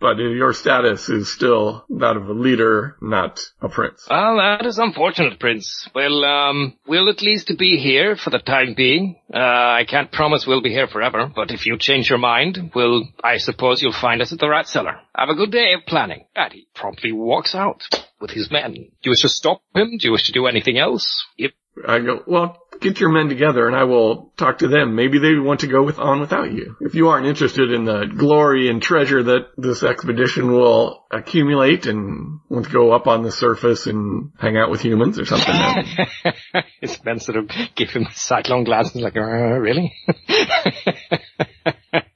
but 0.00 0.18
your 0.18 0.52
status 0.52 1.08
is 1.08 1.32
still 1.32 1.84
that 1.90 2.16
of 2.16 2.28
a 2.28 2.32
leader, 2.32 2.96
not 3.00 3.40
a 3.60 3.68
prince. 3.68 4.06
Well, 4.08 4.36
that 4.36 4.66
is 4.66 4.78
unfortunate, 4.78 5.38
Prince. 5.40 5.88
Well, 5.94 6.24
um, 6.24 6.76
we'll 6.86 7.08
at 7.08 7.22
least 7.22 7.52
be 7.58 7.78
here 7.78 8.16
for 8.16 8.30
the 8.30 8.38
time 8.38 8.74
being. 8.76 9.16
Uh, 9.32 9.38
I 9.38 9.84
can't 9.88 10.12
promise 10.12 10.46
we'll 10.46 10.62
be 10.62 10.70
here 10.70 10.88
forever, 10.88 11.30
but 11.34 11.50
if 11.50 11.66
you 11.66 11.76
change 11.78 12.08
your 12.08 12.18
mind, 12.18 12.72
we'll, 12.74 13.04
I 13.22 13.38
suppose 13.38 13.82
you'll 13.82 13.92
find 13.92 14.22
us 14.22 14.32
at 14.32 14.38
the 14.38 14.48
rat 14.48 14.68
cellar. 14.68 15.00
Have 15.14 15.28
a 15.28 15.34
good 15.34 15.50
day 15.52 15.72
of 15.74 15.86
planning. 15.86 16.26
And 16.34 16.52
he 16.52 16.68
promptly 16.74 17.12
walks 17.12 17.54
out 17.54 17.82
with 18.20 18.30
his 18.30 18.50
men. 18.50 18.74
Do 18.74 18.80
you 19.02 19.10
wish 19.10 19.22
to 19.22 19.28
stop 19.28 19.62
him? 19.74 19.98
Do 19.98 20.06
you 20.06 20.12
wish 20.12 20.26
to 20.26 20.32
do 20.32 20.46
anything 20.46 20.78
else? 20.78 21.24
Yep. 21.36 21.52
I 21.86 22.00
go, 22.00 22.22
well, 22.26 22.58
get 22.80 23.00
your 23.00 23.10
men 23.10 23.28
together 23.28 23.66
and 23.66 23.76
I 23.76 23.84
will 23.84 24.32
talk 24.36 24.58
to 24.58 24.68
them. 24.68 24.94
Maybe 24.94 25.18
they 25.18 25.34
want 25.34 25.60
to 25.60 25.66
go 25.66 25.82
with 25.82 25.98
on 25.98 26.20
without 26.20 26.52
you. 26.52 26.76
If 26.80 26.94
you 26.94 27.08
aren't 27.08 27.26
interested 27.26 27.72
in 27.72 27.84
the 27.84 28.06
glory 28.06 28.68
and 28.68 28.80
treasure 28.80 29.22
that 29.22 29.48
this 29.56 29.82
expedition 29.82 30.52
will 30.52 31.04
accumulate 31.10 31.86
and 31.86 32.40
want 32.48 32.66
to 32.66 32.72
go 32.72 32.92
up 32.92 33.06
on 33.06 33.22
the 33.22 33.32
surface 33.32 33.86
and 33.86 34.32
hang 34.38 34.56
out 34.56 34.70
with 34.70 34.80
humans 34.80 35.18
or 35.18 35.24
something. 35.24 35.54
his 36.80 37.02
men 37.04 37.20
sort 37.20 37.38
of 37.38 37.50
give 37.74 37.90
him 37.90 38.06
sidelong 38.12 38.64
glances 38.64 39.02
like, 39.02 39.16
uh, 39.16 39.20
really? 39.20 39.94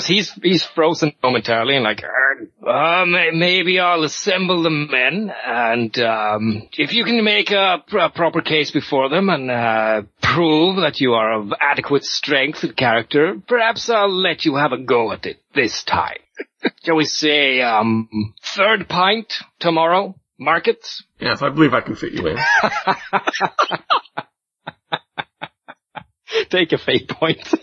he's, 0.00 0.32
he's 0.42 0.64
frozen 0.64 1.12
momentarily 1.22 1.76
and 1.76 1.84
like, 1.84 2.02
uh, 2.02 2.68
uh, 2.68 3.04
maybe 3.06 3.78
I'll 3.78 4.04
assemble 4.04 4.62
the 4.62 4.70
men 4.70 5.32
and, 5.46 5.96
um, 5.98 6.68
if 6.78 6.92
you 6.92 7.04
can 7.04 7.22
make 7.24 7.50
a, 7.50 7.82
pr- 7.86 7.98
a 7.98 8.10
proper 8.10 8.40
case 8.40 8.70
before 8.70 9.08
them 9.08 9.28
and, 9.28 9.50
uh, 9.50 10.02
prove 10.22 10.76
that 10.76 11.00
you 11.00 11.14
are 11.14 11.32
of 11.32 11.52
adequate 11.60 12.04
strength 12.04 12.62
and 12.62 12.76
character, 12.76 13.36
perhaps 13.46 13.90
I'll 13.90 14.12
let 14.12 14.44
you 14.44 14.56
have 14.56 14.72
a 14.72 14.78
go 14.78 15.12
at 15.12 15.26
it 15.26 15.42
this 15.54 15.82
time. 15.84 16.18
Shall 16.84 16.96
we 16.96 17.04
say, 17.04 17.60
um, 17.60 18.34
third 18.42 18.88
pint 18.88 19.34
tomorrow? 19.58 20.14
Markets? 20.38 21.04
yes, 21.20 21.42
I 21.42 21.50
believe 21.50 21.74
I 21.74 21.82
can 21.82 21.94
fit 21.94 22.12
you 22.12 22.26
in. 22.26 22.36
Take 26.50 26.72
a 26.72 26.78
fate 26.78 27.08
point. 27.08 27.46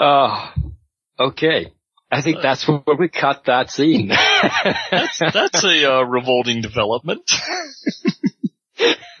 oh, 0.00 0.52
okay. 1.18 1.72
I 2.10 2.22
think 2.22 2.38
that's 2.40 2.66
where 2.66 2.82
we 2.98 3.08
cut 3.08 3.44
that 3.46 3.70
scene. 3.70 4.08
That's, 4.90 5.18
that's 5.18 5.64
a 5.64 5.92
uh, 5.92 6.02
revolting 6.02 6.62
development. 6.62 7.30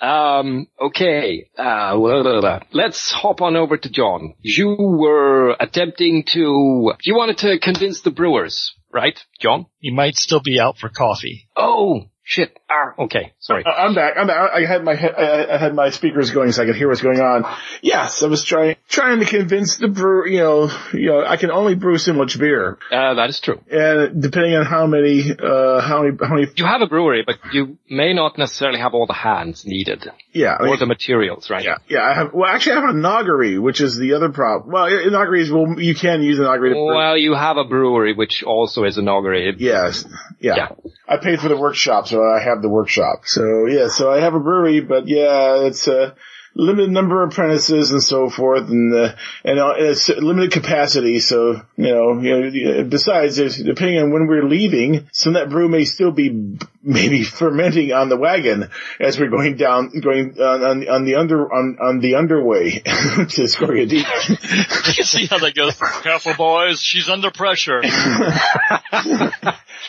um, 0.00 0.66
okay. 0.80 1.50
Uh, 1.56 1.96
blah, 1.96 2.22
blah, 2.22 2.40
blah. 2.40 2.60
let's 2.72 3.10
hop 3.12 3.42
on 3.42 3.56
over 3.56 3.76
to 3.76 3.90
John. 3.90 4.34
You 4.40 4.76
were 4.78 5.54
attempting 5.60 6.24
to, 6.32 6.94
you 7.02 7.14
wanted 7.14 7.38
to 7.38 7.58
convince 7.58 8.00
the 8.00 8.10
brewers, 8.10 8.74
right, 8.90 9.18
John? 9.38 9.66
He 9.78 9.90
might 9.90 10.16
still 10.16 10.40
be 10.42 10.58
out 10.58 10.78
for 10.78 10.88
coffee. 10.88 11.48
Oh, 11.54 12.06
shit. 12.34 12.50
Ah, 12.70 12.88
okay. 13.04 13.24
Sorry. 13.48 13.62
I- 13.66 13.78
I'm 13.84 13.94
back. 13.94 14.12
I'm 14.18 14.26
back. 14.26 14.50
I 14.58 14.60
had 14.72 14.82
my 14.88 14.92
I 14.94 15.54
I 15.54 15.58
had 15.64 15.74
my 15.82 15.88
speakers 15.98 16.30
going 16.36 16.50
so 16.52 16.62
I 16.62 16.66
could 16.66 16.76
hear 16.80 16.88
what's 16.88 17.02
going 17.10 17.20
on. 17.20 17.38
Yes, 17.82 18.22
I 18.22 18.28
was 18.34 18.42
trying 18.52 18.76
trying 18.88 19.18
to 19.24 19.26
convince 19.38 19.76
the 19.76 19.88
brewer. 19.88 20.26
You 20.34 20.40
know, 20.46 20.58
you 20.92 21.08
know, 21.10 21.20
I 21.34 21.36
can 21.42 21.50
only 21.50 21.74
brew 21.84 21.98
so 21.98 22.12
much 22.22 22.38
beer, 22.38 22.78
Uh, 22.90 23.14
that 23.20 23.28
is 23.32 23.38
true. 23.46 23.58
and 23.70 24.22
depending 24.26 24.54
on 24.60 24.64
how 24.74 24.84
many, 24.86 25.16
uh, 25.50 25.80
how 25.88 26.02
many, 26.02 26.16
how 26.28 26.34
many, 26.34 26.46
You 26.56 26.66
have 26.74 26.82
a 26.82 26.86
brewery, 26.94 27.22
but 27.26 27.36
you 27.52 27.62
may 27.88 28.12
not 28.14 28.38
necessarily 28.38 28.80
have 28.84 28.94
all 28.94 29.06
the 29.14 29.20
hands 29.30 29.64
needed. 29.66 30.00
Yeah, 30.32 30.56
I 30.58 30.62
mean, 30.64 30.72
Or 30.72 30.76
the 30.78 30.86
materials, 30.86 31.50
right? 31.50 31.64
yeah, 31.64 31.76
yeah. 31.88 32.02
I 32.02 32.14
have. 32.14 32.32
Well, 32.32 32.48
actually, 32.48 32.72
I 32.72 32.80
have 32.80 32.94
an 32.94 33.04
augury, 33.04 33.58
which 33.58 33.80
is 33.80 33.96
the 33.98 34.14
other 34.14 34.30
problem. 34.30 34.72
Well, 34.72 34.86
an 34.86 35.14
is 35.42 35.50
well, 35.52 35.74
you 35.78 35.94
can 35.94 36.22
use 36.22 36.38
an 36.38 36.46
augury. 36.46 36.72
Well, 36.74 37.16
you 37.16 37.34
have 37.34 37.58
a 37.58 37.64
brewery, 37.64 38.14
which 38.14 38.42
also 38.42 38.84
is 38.84 38.96
inaugurated. 38.96 39.60
Yes, 39.60 40.04
yeah. 40.40 40.56
Yeah. 40.56 40.68
I 41.06 41.18
paid 41.18 41.40
for 41.40 41.48
the 41.48 41.56
workshop, 41.56 42.06
so 42.06 42.22
so 42.22 42.22
I 42.22 42.42
have 42.42 42.62
the 42.62 42.68
workshop. 42.68 43.22
So 43.24 43.66
yeah, 43.66 43.88
so 43.88 44.10
I 44.10 44.20
have 44.20 44.34
a 44.34 44.40
brewery, 44.40 44.80
but 44.80 45.08
yeah, 45.08 45.66
it's 45.66 45.86
a 45.86 46.14
limited 46.54 46.90
number 46.90 47.22
of 47.22 47.32
apprentices 47.32 47.92
and 47.92 48.02
so 48.02 48.28
forth, 48.28 48.68
and 48.68 48.94
uh, 48.94 49.14
and 49.44 49.58
uh, 49.58 49.74
it's 49.76 50.08
limited 50.08 50.52
capacity. 50.52 51.20
So 51.20 51.62
you 51.76 51.94
know, 51.94 52.20
you 52.20 52.64
know, 52.64 52.84
besides, 52.84 53.36
depending 53.36 53.98
on 53.98 54.12
when 54.12 54.26
we're 54.26 54.44
leaving, 54.44 55.08
some 55.12 55.34
of 55.34 55.42
that 55.42 55.50
brew 55.50 55.68
may 55.68 55.84
still 55.84 56.10
be 56.12 56.58
maybe 56.82 57.22
fermenting 57.38 57.92
on 57.92 58.08
the 58.08 58.16
wagon 58.16 58.70
as 59.00 59.18
we're 59.18 59.30
going 59.30 59.56
down, 59.56 59.90
going 60.00 60.40
on, 60.40 60.62
on, 60.62 60.88
on 60.88 61.04
the 61.04 61.16
under 61.16 61.52
on 61.52 61.78
on 61.80 62.00
the 62.00 62.16
underway 62.16 62.70
to 62.80 63.48
Scoria 63.48 63.86
Deep. 63.88 64.06
you 64.28 65.04
see 65.04 65.26
how 65.26 65.38
that 65.38 65.54
goes. 65.54 65.76
Careful, 66.02 66.34
boys. 66.34 66.80
She's 66.80 67.08
under 67.08 67.30
pressure. 67.30 67.82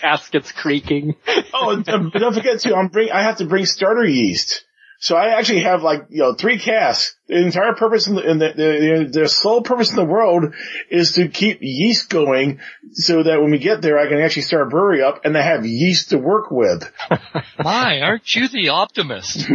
Caskets 0.01 0.51
creaking. 0.51 1.15
oh, 1.53 1.81
don't 1.81 2.33
forget 2.33 2.59
too. 2.59 2.75
I'm 2.75 2.87
bring. 2.87 3.11
I 3.11 3.23
have 3.23 3.37
to 3.37 3.45
bring 3.45 3.65
starter 3.65 4.05
yeast. 4.05 4.63
So 5.03 5.17
I 5.17 5.37
actually 5.37 5.63
have 5.63 5.83
like, 5.83 6.05
you 6.11 6.19
know, 6.19 6.33
three 6.33 6.57
casks. 6.57 7.17
The 7.27 7.35
entire 7.35 7.73
purpose 7.73 8.07
in 8.07 8.15
the, 8.15 8.21
in 8.21 8.37
the, 8.37 8.53
the, 8.55 9.19
the, 9.19 9.27
sole 9.27 9.61
purpose 9.61 9.89
in 9.89 9.97
the 9.97 10.05
world 10.05 10.53
is 10.89 11.11
to 11.13 11.27
keep 11.27 11.57
yeast 11.59 12.09
going 12.09 12.61
so 12.93 13.21
that 13.21 13.41
when 13.41 13.51
we 13.51 13.57
get 13.57 13.81
there, 13.81 13.99
I 13.99 14.07
can 14.07 14.21
actually 14.21 14.43
start 14.43 14.67
a 14.67 14.69
brewery 14.69 15.03
up 15.03 15.25
and 15.25 15.37
I 15.37 15.41
have 15.41 15.65
yeast 15.65 16.11
to 16.11 16.17
work 16.17 16.51
with. 16.51 16.89
My, 17.59 17.99
aren't 17.99 18.33
you 18.33 18.47
the 18.47 18.69
optimist? 18.69 19.45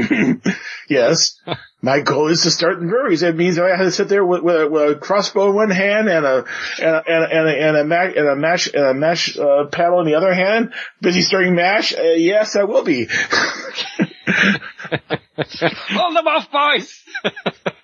yes. 0.90 1.40
My 1.80 2.00
goal 2.00 2.28
is 2.28 2.42
to 2.42 2.50
start 2.50 2.78
the 2.78 2.86
breweries. 2.86 3.20
That 3.20 3.34
means 3.34 3.58
I 3.58 3.68
have 3.68 3.78
to 3.78 3.90
sit 3.90 4.10
there 4.10 4.26
with, 4.26 4.42
with, 4.42 4.54
a, 4.54 4.68
with 4.68 4.82
a, 4.90 4.94
crossbow 4.96 5.48
in 5.48 5.54
one 5.54 5.70
hand 5.70 6.10
and 6.10 6.26
a 6.26 6.44
and 6.78 6.94
a 6.94 7.02
and 7.08 7.24
a, 7.24 7.28
and 7.30 7.48
a, 7.48 7.68
and 7.68 7.76
a, 7.78 7.84
mash, 7.84 8.14
and 8.16 8.28
a 8.28 8.36
mash 8.36 8.66
and 8.74 8.84
a 8.84 8.92
mash 8.92 9.38
uh, 9.38 9.64
paddle 9.72 10.00
in 10.00 10.06
the 10.06 10.16
other 10.16 10.34
hand. 10.34 10.74
Busy 11.00 11.22
starting 11.22 11.54
mash. 11.54 11.94
Uh, 11.94 12.02
yes, 12.02 12.54
I 12.54 12.64
will 12.64 12.84
be. 12.84 13.08
Hold 14.28 16.16
them 16.16 16.26
off, 16.26 16.50
boys! 16.50 17.04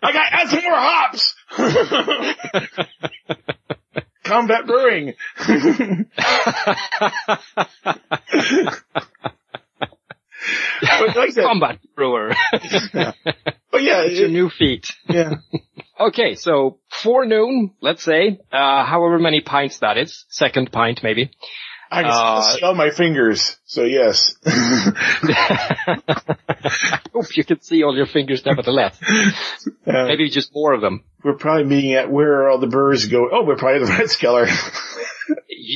I 0.03 0.13
got 0.13 0.33
add 0.33 0.49
some 0.49 0.63
more 0.63 0.75
hops. 0.77 1.35
Combat 4.25 4.67
brewing. 4.67 5.15
like 11.17 11.35
Combat 11.35 11.79
brewer. 11.95 12.33
yeah. 12.93 13.13
But 13.71 13.83
yeah, 13.83 14.03
it's 14.03 14.21
your 14.21 14.29
new 14.29 14.51
feat. 14.51 14.87
Yeah. 15.09 15.35
okay, 15.99 16.37
so 16.37 16.79
forenoon, 17.03 17.73
let's 17.81 18.05
say, 18.05 18.39
uh, 18.53 18.85
however 18.85 19.19
many 19.19 19.41
pints 19.41 19.81
that 19.81 19.99
is, 19.99 20.27
second 20.29 20.71
pint 20.71 21.03
maybe. 21.03 21.33
I 21.91 22.03
can 22.03 22.11
uh, 22.11 22.41
smell 22.43 22.75
my 22.75 22.91
fingers, 22.91 23.57
so 23.67 23.85
yes. 23.85 24.35
I 24.45 26.21
hope 27.13 27.37
you 27.37 27.45
can 27.45 27.61
see 27.61 27.83
all 27.83 27.97
your 27.97 28.07
fingers 28.07 28.45
nevertheless. 28.45 28.99
Uh, 29.87 30.07
Maybe 30.07 30.29
just 30.31 30.55
more 30.55 30.73
of 30.73 30.81
them. 30.81 31.05
We're 31.23 31.35
probably 31.35 31.65
meeting 31.65 31.93
at 31.95 32.11
where 32.11 32.49
all 32.49 32.59
the 32.59 32.67
birds 32.67 33.07
go. 33.07 33.29
Oh, 33.31 33.45
we're 33.45 33.57
probably 33.57 33.83
at 33.83 33.87
the 33.87 33.93
Rathskeller. 33.93 34.49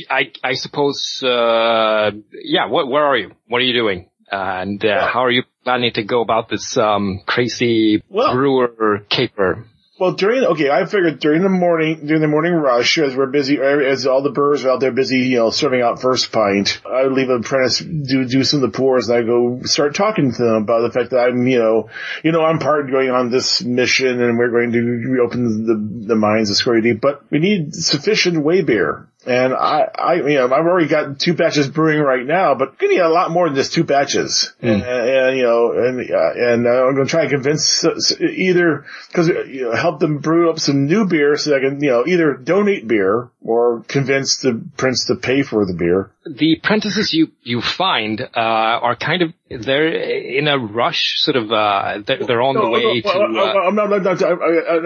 I, 0.09 0.31
I 0.43 0.53
suppose, 0.53 1.23
uh, 1.23 2.11
yeah, 2.31 2.67
what, 2.67 2.87
where 2.87 3.03
are 3.03 3.17
you? 3.17 3.31
What 3.47 3.59
are 3.59 3.65
you 3.65 3.73
doing? 3.73 4.09
and, 4.31 4.83
uh, 4.85 5.07
how 5.07 5.25
are 5.25 5.31
you 5.31 5.43
planning 5.63 5.91
to 5.93 6.03
go 6.03 6.21
about 6.21 6.49
this, 6.49 6.77
um, 6.77 7.21
crazy 7.25 8.03
well, 8.09 8.33
brewer 8.33 8.99
caper? 9.09 9.65
Well, 9.99 10.13
during 10.13 10.45
okay, 10.45 10.69
I 10.69 10.85
figured 10.85 11.19
during 11.19 11.41
the 11.41 11.49
morning 11.49 12.05
during 12.05 12.21
the 12.21 12.29
morning 12.29 12.53
rush, 12.53 12.97
as 12.99 13.13
we're 13.13 13.25
busy, 13.25 13.59
as 13.59 14.07
all 14.07 14.21
the 14.21 14.29
brewers 14.29 14.63
are 14.63 14.69
out 14.69 14.79
there 14.79 14.93
busy, 14.93 15.17
you 15.17 15.39
know, 15.39 15.49
serving 15.49 15.81
out 15.81 16.01
first 16.01 16.31
pint, 16.31 16.79
I 16.89 17.03
would 17.03 17.11
leave 17.11 17.29
an 17.29 17.41
apprentice 17.41 17.79
do 17.79 18.23
do 18.23 18.45
some 18.45 18.63
of 18.63 18.71
the 18.71 18.77
pours, 18.77 19.09
and 19.09 19.17
I 19.17 19.23
go 19.23 19.63
start 19.63 19.95
talking 19.95 20.31
to 20.31 20.41
them 20.41 20.63
about 20.63 20.83
the 20.83 20.91
fact 20.97 21.09
that 21.09 21.19
I'm, 21.19 21.45
you 21.45 21.59
know, 21.59 21.89
you 22.23 22.31
know, 22.31 22.45
I'm 22.45 22.59
part 22.59 22.89
going 22.89 23.09
on 23.09 23.29
this 23.29 23.61
mission, 23.61 24.21
and 24.21 24.37
we're 24.37 24.51
going 24.51 24.71
to 24.71 24.79
reopen 24.79 25.65
the 25.65 26.07
the 26.07 26.15
mines 26.15 26.49
of 26.49 26.55
Scoria 26.55 26.81
Deep, 26.81 27.01
but 27.01 27.29
we 27.29 27.39
need 27.39 27.75
sufficient 27.75 28.41
way 28.41 28.61
beer. 28.61 29.05
And 29.29 29.53
I, 29.53 29.87
I, 29.93 30.13
you 30.15 30.39
know, 30.39 30.45
I've 30.45 30.65
already 30.65 30.87
got 30.87 31.19
two 31.19 31.35
batches 31.35 31.67
brewing 31.67 32.01
right 32.01 32.25
now, 32.25 32.55
but 32.55 32.81
I'm 32.81 32.87
need 32.89 32.97
a 32.97 33.09
lot 33.09 33.29
more 33.29 33.47
than 33.47 33.55
just 33.55 33.73
two 33.73 33.83
batches. 33.83 34.53
Mm. 34.59 34.73
And, 34.73 34.83
and, 34.83 35.37
you 35.37 35.43
know, 35.43 35.71
and, 35.73 35.99
uh, 35.99 36.31
and 36.33 36.65
uh, 36.65 36.87
I'm 36.87 36.95
going 36.95 37.05
to 37.05 37.11
try 37.11 37.21
and 37.21 37.29
convince 37.29 37.85
either, 38.19 38.85
cause, 39.13 39.27
you 39.27 39.69
know, 39.69 39.75
help 39.75 39.99
them 39.99 40.17
brew 40.17 40.49
up 40.49 40.57
some 40.57 40.87
new 40.87 41.05
beer 41.05 41.37
so 41.37 41.55
I 41.55 41.59
can, 41.59 41.79
you 41.79 41.91
know, 41.91 42.07
either 42.07 42.33
donate 42.33 42.87
beer 42.87 43.29
or 43.41 43.83
convince 43.87 44.37
the 44.37 44.59
prince 44.77 45.05
to 45.05 45.15
pay 45.15 45.43
for 45.43 45.63
the 45.63 45.73
beer. 45.73 46.09
The 46.25 46.57
apprentices 46.57 47.13
you, 47.13 47.27
you 47.43 47.61
find, 47.61 48.19
uh, 48.19 48.29
are 48.35 48.95
kind 48.95 49.21
of, 49.21 49.33
they're 49.49 49.87
in 49.87 50.47
a 50.47 50.57
rush, 50.57 51.15
sort 51.17 51.35
of, 51.35 51.51
uh, 51.51 51.99
they're, 52.05 52.25
they're 52.25 52.41
on 52.41 52.55
no, 52.55 52.65
the 52.65 52.69
way 52.69 52.83
no, 52.83 53.01
to, 53.01 53.07
uh, 53.07 53.19
I'm 53.19 53.75
not, 53.75 53.89
I'm 53.89 54.01
not, 54.03 54.23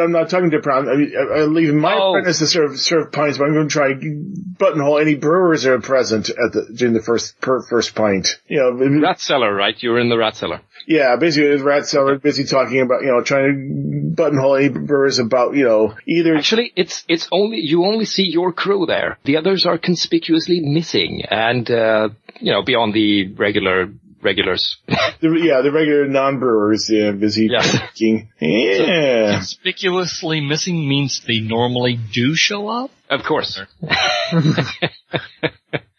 I'm 0.02 0.12
not 0.12 0.30
talking 0.30 0.52
to 0.52 0.60
Brown. 0.60 0.88
I, 0.88 1.42
am 1.42 1.54
leaving 1.54 1.80
my 1.80 1.96
oh. 1.96 2.12
apprentice 2.12 2.40
to 2.40 2.48
serve, 2.48 2.80
serve 2.80 3.12
pints, 3.12 3.38
but 3.38 3.46
I'm 3.46 3.54
going 3.54 3.68
to 3.68 3.74
try 3.74 3.94
buttonhole 3.94 5.00
any 5.00 5.16
brewers 5.16 5.64
that 5.64 5.74
are 5.74 5.82
present 5.82 6.30
at 6.30 6.54
the, 6.54 6.74
during 6.76 6.94
the 6.94 7.02
first, 7.02 7.40
per, 7.42 7.62
first 7.64 7.94
pint. 7.94 8.40
You 8.48 8.60
know, 8.60 9.02
rat 9.02 9.20
cellar, 9.20 9.54
right? 9.54 9.76
You're 9.82 10.00
in 10.00 10.10
the 10.10 10.18
rat 10.18 10.38
cellar. 10.38 10.62
Yeah, 10.88 11.16
basically, 11.18 11.50
it's 11.50 11.64
rat 11.64 11.86
cellar, 11.86 12.18
busy 12.18 12.46
talking 12.46 12.82
about, 12.82 13.02
you 13.02 13.08
know, 13.08 13.22
trying 13.22 13.46
to 13.46 14.16
buttonhole 14.16 14.56
any 14.56 14.70
brewers 14.70 15.20
about, 15.20 15.56
you 15.56 15.66
know, 15.66 15.96
either. 16.08 16.36
Actually, 16.36 16.72
it's, 16.76 17.04
it's 17.10 17.28
only, 17.32 17.60
you 17.60 17.86
only 17.86 18.06
see 18.06 18.24
your 18.24 18.54
crew 18.54 18.86
there. 18.86 19.18
The 19.26 19.38
others 19.38 19.66
are 19.66 19.78
conspicuously 19.78 20.62
missing 20.62 21.24
and, 21.30 21.70
uh, 21.70 22.10
you 22.40 22.52
know, 22.52 22.64
beyond 22.64 22.94
the 22.94 23.34
regular 23.34 23.90
regulars. 24.24 24.78
the, 24.88 25.40
yeah, 25.44 25.62
the 25.62 25.72
regular 25.72 26.08
non-brewers, 26.08 26.90
yeah, 26.90 27.12
busy 27.12 27.48
yeah. 27.52 27.62
drinking. 27.62 28.30
Yeah. 28.40 29.32
So 29.32 29.38
conspicuously 29.38 30.42
missing 30.42 30.88
means 30.88 31.22
they 31.28 31.40
normally 31.40 32.00
do 32.12 32.36
show 32.36 32.68
up? 32.68 32.92
Of 33.10 33.24
course. 33.24 33.60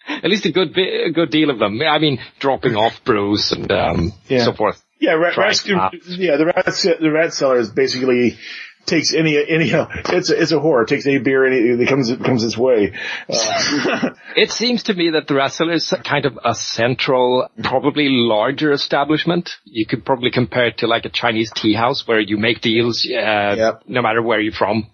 At 0.06 0.30
least 0.30 0.46
a 0.46 0.52
good 0.52 0.76
a 0.76 1.10
good 1.10 1.30
deal 1.30 1.50
of 1.50 1.58
them. 1.58 1.80
I 1.82 1.98
mean, 1.98 2.18
dropping 2.38 2.76
off 2.76 3.04
brews 3.04 3.52
and 3.52 3.70
um, 3.70 4.12
yeah. 4.28 4.44
so 4.44 4.52
forth. 4.52 4.82
Yeah, 5.00 5.12
rat, 5.12 5.34
yeah, 5.66 6.36
the 6.36 6.46
rat, 6.46 6.64
the 7.00 7.10
rat 7.10 7.34
cellar 7.34 7.58
is 7.58 7.68
basically 7.68 8.38
takes 8.86 9.14
any 9.14 9.36
any 9.36 9.70
it's 9.72 10.30
a, 10.30 10.40
it's 10.40 10.52
a 10.52 10.60
horror. 10.60 10.82
It 10.82 10.88
takes 10.88 11.06
any 11.06 11.18
beer 11.18 11.46
any 11.46 11.76
that 11.76 11.88
comes 11.88 12.14
comes 12.16 12.44
its 12.44 12.56
way. 12.56 12.92
Uh. 13.28 14.10
it 14.36 14.50
seems 14.50 14.84
to 14.84 14.94
me 14.94 15.10
that 15.10 15.26
the 15.26 15.34
Russell 15.34 15.70
is 15.70 15.92
kind 16.04 16.26
of 16.26 16.38
a 16.44 16.54
central, 16.54 17.48
probably 17.62 18.08
larger 18.08 18.72
establishment. 18.72 19.56
You 19.64 19.86
could 19.86 20.04
probably 20.04 20.30
compare 20.30 20.68
it 20.68 20.78
to 20.78 20.86
like 20.86 21.04
a 21.04 21.10
Chinese 21.10 21.50
tea 21.54 21.74
house 21.74 22.06
where 22.06 22.20
you 22.20 22.36
make 22.36 22.60
deals 22.60 23.06
uh, 23.06 23.54
yep. 23.56 23.82
no 23.86 24.02
matter 24.02 24.22
where 24.22 24.40
you're 24.40 24.52
from. 24.52 24.90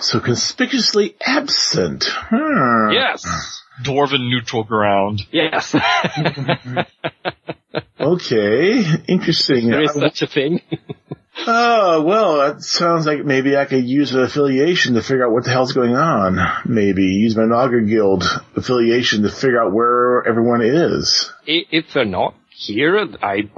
So 0.00 0.20
conspicuously 0.20 1.16
absent. 1.20 2.06
Hmm. 2.08 2.92
Yes. 2.92 3.62
Dwarven 3.82 4.28
neutral 4.28 4.64
ground. 4.64 5.22
Yes. 5.30 5.74
okay. 8.00 8.84
Interesting. 9.06 9.70
There 9.70 9.82
is 9.82 9.92
such 9.92 10.22
a 10.22 10.26
thing. 10.26 10.60
Oh, 11.46 12.02
well, 12.02 12.38
that 12.38 12.62
sounds 12.62 13.06
like 13.06 13.24
maybe 13.24 13.56
I 13.56 13.64
could 13.64 13.84
use 13.84 14.12
an 14.12 14.22
affiliation 14.22 14.94
to 14.94 15.02
figure 15.02 15.26
out 15.26 15.32
what 15.32 15.44
the 15.44 15.50
hell's 15.50 15.72
going 15.72 15.96
on. 15.96 16.38
Maybe 16.66 17.04
use 17.04 17.36
my 17.36 17.44
Naga 17.44 17.80
Guild 17.80 18.24
affiliation 18.56 19.22
to 19.22 19.30
figure 19.30 19.62
out 19.62 19.72
where 19.72 20.26
everyone 20.26 20.62
is. 20.62 21.32
If 21.46 21.92
they're 21.92 22.04
not 22.04 22.34
here, 22.50 23.06
I, 23.22 23.50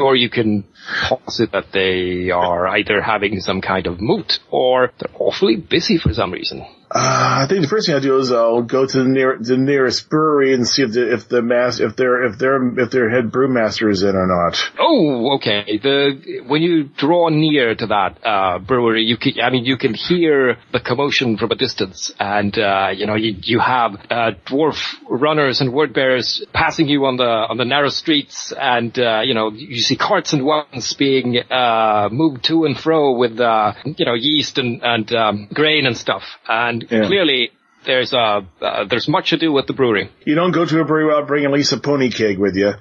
or 0.00 0.16
you 0.16 0.30
can 0.30 0.64
posit 1.08 1.52
that 1.52 1.72
they 1.72 2.30
are 2.30 2.66
either 2.68 3.00
having 3.00 3.40
some 3.40 3.60
kind 3.60 3.86
of 3.86 4.00
moot 4.00 4.40
or 4.50 4.92
they're 4.98 5.14
awfully 5.20 5.56
busy 5.56 5.98
for 5.98 6.12
some 6.12 6.32
reason. 6.32 6.66
Uh, 6.90 7.44
I 7.44 7.46
think 7.48 7.60
the 7.62 7.68
first 7.68 7.86
thing 7.86 7.96
I 7.96 8.00
do 8.00 8.16
is 8.18 8.32
I'll 8.32 8.62
go 8.62 8.86
to 8.86 8.98
the 8.98 9.04
near 9.04 9.36
the 9.38 9.58
nearest 9.58 10.08
brewery 10.08 10.54
and 10.54 10.66
see 10.66 10.82
if 10.82 10.92
the 10.92 11.12
if 11.12 11.28
the 11.28 11.42
mas 11.42 11.80
if 11.80 11.96
their 11.96 12.24
if 12.24 12.38
their 12.38 12.78
if 12.78 12.90
their 12.90 13.10
head 13.10 13.30
brewmaster 13.30 13.90
is 13.90 14.02
in 14.02 14.16
or 14.16 14.26
not. 14.26 14.58
Oh, 14.78 15.36
okay. 15.36 15.78
The 15.82 16.44
when 16.46 16.62
you 16.62 16.84
draw 16.84 17.28
near 17.28 17.74
to 17.74 17.86
that 17.88 18.18
uh, 18.24 18.58
brewery, 18.58 19.04
you 19.04 19.18
can 19.18 19.34
I 19.42 19.50
mean 19.50 19.66
you 19.66 19.76
can 19.76 19.92
hear 19.92 20.56
the 20.72 20.80
commotion 20.80 21.36
from 21.36 21.50
a 21.50 21.56
distance, 21.56 22.10
and 22.18 22.58
uh, 22.58 22.88
you 22.94 23.06
know 23.06 23.16
you 23.16 23.36
you 23.42 23.60
have 23.60 23.94
uh, 24.10 24.30
dwarf 24.46 24.78
runners 25.10 25.60
and 25.60 25.74
word 25.74 25.92
bearers 25.92 26.42
passing 26.54 26.88
you 26.88 27.04
on 27.04 27.18
the 27.18 27.24
on 27.24 27.58
the 27.58 27.66
narrow 27.66 27.90
streets, 27.90 28.50
and 28.58 28.98
uh, 28.98 29.20
you 29.22 29.34
know 29.34 29.50
you 29.50 29.80
see 29.80 29.96
carts 29.96 30.32
and 30.32 30.42
wagons 30.42 30.94
being 30.94 31.36
uh, 31.50 32.08
moved 32.10 32.44
to 32.44 32.64
and 32.64 32.78
fro 32.78 33.12
with 33.12 33.32
you 33.32 34.06
know 34.06 34.14
yeast 34.14 34.56
and 34.56 34.82
and 34.82 35.12
um, 35.12 35.48
grain 35.52 35.84
and 35.84 35.96
stuff, 35.96 36.22
and 36.48 36.77
and 36.84 36.90
yeah. 36.90 37.06
clearly 37.06 37.50
there's 37.86 38.12
uh, 38.12 38.42
uh, 38.60 38.84
there's 38.88 39.08
much 39.08 39.30
to 39.30 39.38
do 39.38 39.52
with 39.52 39.66
the 39.66 39.72
brewery. 39.72 40.10
You 40.24 40.34
don't 40.34 40.52
go 40.52 40.64
to 40.64 40.80
a 40.80 40.84
brewery 40.84 41.06
without 41.06 41.26
bringing 41.26 41.46
at 41.46 41.52
least 41.52 41.72
a 41.72 41.78
pony 41.78 42.10
keg 42.10 42.38
with 42.38 42.56
you. 42.56 42.72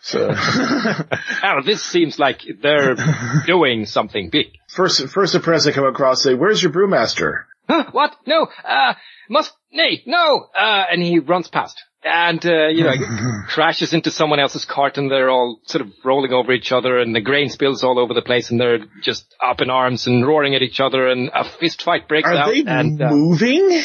So, 0.00 0.30
oh, 0.32 1.60
this 1.64 1.82
seems 1.82 2.18
like 2.18 2.42
they're 2.62 2.96
doing 3.46 3.86
something 3.86 4.30
big. 4.30 4.46
First, 4.68 5.08
first 5.08 5.34
apprentice 5.34 5.66
I 5.66 5.72
come 5.72 5.86
across 5.86 6.22
say, 6.22 6.34
"Where's 6.34 6.62
your 6.62 6.72
brewmaster?" 6.72 7.44
Huh, 7.68 7.86
what? 7.92 8.14
No, 8.26 8.46
uh, 8.64 8.94
must, 9.30 9.52
nay, 9.72 10.02
no, 10.06 10.46
uh, 10.54 10.84
and 10.90 11.02
he 11.02 11.18
runs 11.18 11.48
past. 11.48 11.82
And 12.04 12.44
uh, 12.44 12.68
you 12.68 12.84
know 12.84 12.92
crashes 13.48 13.92
into 13.92 14.10
someone 14.10 14.38
else's 14.38 14.64
cart, 14.64 14.98
and 14.98 15.10
they're 15.10 15.30
all 15.30 15.60
sort 15.64 15.82
of 15.82 15.92
rolling 16.04 16.32
over 16.32 16.52
each 16.52 16.70
other, 16.70 16.98
and 16.98 17.14
the 17.14 17.20
grain 17.20 17.48
spills 17.48 17.82
all 17.82 17.98
over 17.98 18.14
the 18.14 18.22
place, 18.22 18.50
and 18.50 18.60
they're 18.60 18.86
just 19.02 19.34
up 19.44 19.60
in 19.60 19.70
arms 19.70 20.06
and 20.06 20.26
roaring 20.26 20.54
at 20.54 20.62
each 20.62 20.80
other, 20.80 21.08
and 21.08 21.30
a 21.34 21.44
fist 21.44 21.82
fight 21.82 22.06
breaks 22.08 22.28
Are 22.28 22.34
out. 22.34 22.48
they 22.48 22.64
and, 22.66 23.00
uh, 23.00 23.10
moving? 23.10 23.82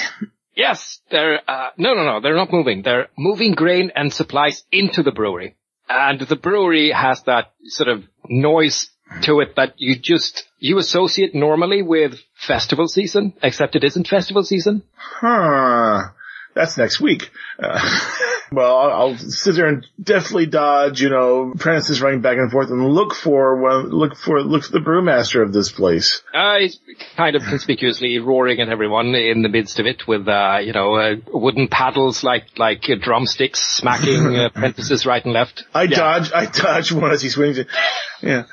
Yes, 0.56 1.00
they're, 1.10 1.40
uh, 1.48 1.70
no, 1.78 1.94
no, 1.94 2.04
no, 2.04 2.20
they're 2.20 2.36
not 2.36 2.52
moving. 2.52 2.82
They're 2.82 3.08
moving 3.18 3.54
grain 3.54 3.92
and 3.96 4.12
supplies 4.12 4.64
into 4.74 5.04
the 5.04 5.12
brewery. 5.12 5.56
And 5.88 6.20
the 6.20 6.36
brewery 6.36 6.92
has 6.92 7.24
that 7.24 7.54
sort 7.64 7.88
of 7.88 8.04
noise 8.28 8.90
to 9.22 9.40
it 9.40 9.56
that 9.56 9.76
you 9.78 9.98
just, 9.98 10.44
you 10.60 10.78
associate 10.78 11.34
normally 11.34 11.82
with 11.82 12.20
festival 12.36 12.90
season, 12.90 13.34
except 13.42 13.78
it 13.78 13.86
isn't 13.86 14.10
festival 14.10 14.44
season. 14.44 14.84
Huh. 14.96 16.10
That's 16.56 16.78
next 16.78 17.00
week. 17.00 17.30
Uh, 17.62 18.00
well, 18.52 18.78
I'll, 18.78 18.92
I'll 18.92 19.18
sit 19.18 19.56
there 19.56 19.68
and 19.68 19.86
definitely 20.02 20.46
dodge, 20.46 21.02
you 21.02 21.10
know, 21.10 21.52
apprentices 21.54 22.02
running 22.02 22.22
back 22.22 22.38
and 22.38 22.52
forth 22.52 22.70
and 22.70 22.88
look 22.90 23.14
for 23.14 23.62
one, 23.62 23.90
look 23.90 24.16
for, 24.16 24.42
look 24.42 24.64
for 24.64 24.72
the 24.72 24.80
brewmaster 24.80 25.44
of 25.44 25.52
this 25.54 25.72
place. 25.72 26.22
Uh, 26.34 26.60
he's 26.60 26.80
kind 27.18 27.36
of 27.36 27.44
conspicuously 27.44 28.20
roaring 28.20 28.62
at 28.62 28.70
everyone 28.70 29.08
in 29.16 29.42
the 29.42 29.50
midst 29.50 29.80
of 29.80 29.86
it 29.86 30.08
with, 30.08 30.28
uh, 30.28 30.60
you 30.62 30.74
know, 30.74 30.96
uh, 30.96 31.16
wooden 31.28 31.68
paddles 31.68 32.24
like, 32.24 32.58
like 32.58 32.90
uh, 32.90 32.96
drumsticks 33.00 33.60
smacking 33.78 34.36
uh, 34.38 34.46
apprentices 34.56 35.06
right 35.06 35.24
and 35.24 35.34
left. 35.34 35.66
I 35.74 35.84
Yeah. 35.84 35.98
dodge, 35.98 36.32
I 36.34 36.46
dodge 36.46 36.92
one 36.92 37.12
as 37.12 37.22
he 37.22 37.30
swings 37.30 37.58
it. 37.58 37.68
Yeah. 38.22 38.44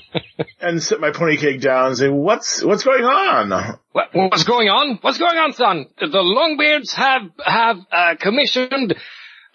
and 0.60 0.82
set 0.82 1.00
my 1.00 1.10
pony 1.10 1.36
cake 1.36 1.60
down 1.60 1.88
and 1.88 1.96
say, 1.96 2.08
what's, 2.08 2.62
what's 2.62 2.84
going 2.84 3.04
on? 3.04 3.78
What, 3.92 4.08
what's 4.14 4.44
going 4.44 4.68
on? 4.68 4.98
What's 5.02 5.18
going 5.18 5.36
on, 5.36 5.52
son? 5.52 5.86
The 5.98 6.06
Longbeards 6.06 6.94
have 6.94 7.22
have 7.44 7.76
uh, 7.92 8.14
commissioned, 8.42 8.94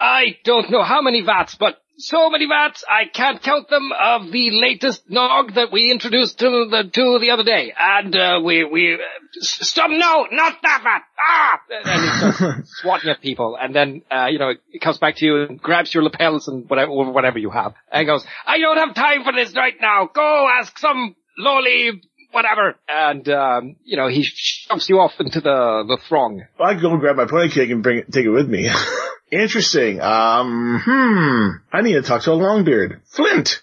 I 0.00 0.36
don't 0.44 0.70
know 0.70 0.82
how 0.82 1.02
many 1.02 1.22
vats, 1.22 1.56
but 1.56 1.82
so 2.00 2.30
many 2.30 2.46
vats, 2.46 2.84
I 2.88 3.06
can't 3.06 3.42
count 3.42 3.68
them, 3.68 3.90
of 3.92 4.30
the 4.30 4.50
latest 4.52 5.10
nog 5.10 5.54
that 5.54 5.72
we 5.72 5.90
introduced 5.90 6.38
to 6.38 6.68
the, 6.70 6.88
to 6.92 7.18
the 7.18 7.30
other 7.30 7.42
day. 7.42 7.72
And 7.76 8.14
uh, 8.14 8.40
we, 8.44 8.62
we, 8.62 8.94
uh, 8.94 8.98
stop, 9.40 9.90
no, 9.90 10.28
not 10.30 10.58
that 10.62 10.80
vat! 10.84 11.02
Ah! 11.18 11.60
And 11.70 12.56
he 12.56 12.62
swatting 12.82 13.10
at 13.10 13.20
people, 13.20 13.58
and 13.60 13.74
then, 13.74 14.02
uh, 14.12 14.26
you 14.30 14.38
know, 14.38 14.52
it 14.70 14.80
comes 14.80 14.98
back 14.98 15.16
to 15.16 15.26
you 15.26 15.42
and 15.42 15.60
grabs 15.60 15.92
your 15.92 16.04
lapels 16.04 16.46
and 16.46 16.70
whatever, 16.70 16.92
whatever 16.92 17.38
you 17.38 17.50
have, 17.50 17.74
and 17.90 18.06
goes, 18.06 18.24
I 18.46 18.58
don't 18.58 18.76
have 18.76 18.94
time 18.94 19.24
for 19.24 19.32
this 19.32 19.52
right 19.56 19.74
now, 19.80 20.08
go 20.14 20.48
ask 20.48 20.78
some 20.78 21.16
lowly 21.36 22.02
whatever. 22.32 22.74
And, 22.88 23.28
um, 23.28 23.76
you 23.84 23.96
know, 23.96 24.08
he 24.08 24.22
shoves 24.24 24.88
you 24.88 24.98
off 25.00 25.12
into 25.20 25.40
the, 25.40 25.84
the 25.88 25.98
throng. 26.08 26.42
I 26.60 26.74
can 26.74 26.82
go 26.82 26.90
and 26.92 27.00
grab 27.00 27.16
my 27.16 27.26
pony 27.26 27.48
cake 27.50 27.70
and 27.70 27.82
bring 27.82 27.98
it, 27.98 28.12
take 28.12 28.24
it 28.24 28.30
with 28.30 28.48
me. 28.48 28.70
Interesting. 29.30 30.00
Um, 30.00 30.80
hmm. 30.84 31.48
I 31.76 31.82
need 31.82 31.92
to 31.94 32.02
talk 32.02 32.22
to 32.22 32.32
a 32.32 32.36
longbeard. 32.36 33.00
Flint. 33.06 33.62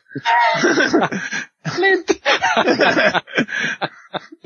Flint! 1.66 2.12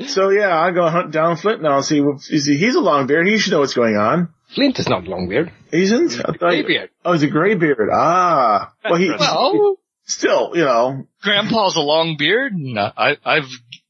So 0.08 0.30
yeah, 0.30 0.48
I'll 0.58 0.72
go 0.72 0.88
hunt 0.88 1.12
down 1.12 1.36
Flint 1.36 1.62
now 1.62 1.76
and 1.76 1.84
see. 1.84 2.00
what- 2.00 2.26
you 2.28 2.40
see, 2.40 2.56
He's 2.56 2.74
a 2.74 2.78
longbeard. 2.80 3.28
He 3.28 3.38
should 3.38 3.52
know 3.52 3.60
what's 3.60 3.74
going 3.74 3.96
on. 3.96 4.30
Flint 4.54 4.78
is 4.80 4.88
not 4.88 5.06
a 5.06 5.10
Longbeard. 5.10 5.52
He 5.70 5.82
isn't. 5.82 6.12
I 6.20 6.32
thought- 6.32 6.38
Greybeard. 6.40 6.88
Oh, 7.04 7.12
he's 7.12 7.22
a 7.22 7.28
graybeard. 7.28 7.88
Ah. 7.92 8.72
Well, 8.82 8.96
he 8.96 9.10
Well, 9.10 9.76
still, 10.06 10.52
you 10.54 10.64
know. 10.64 11.06
Grandpa's 11.22 11.76
a 11.76 11.80
long 11.80 12.16
beard, 12.18 12.52
and 12.54 12.76
I, 12.78 13.16
I've 13.24 13.48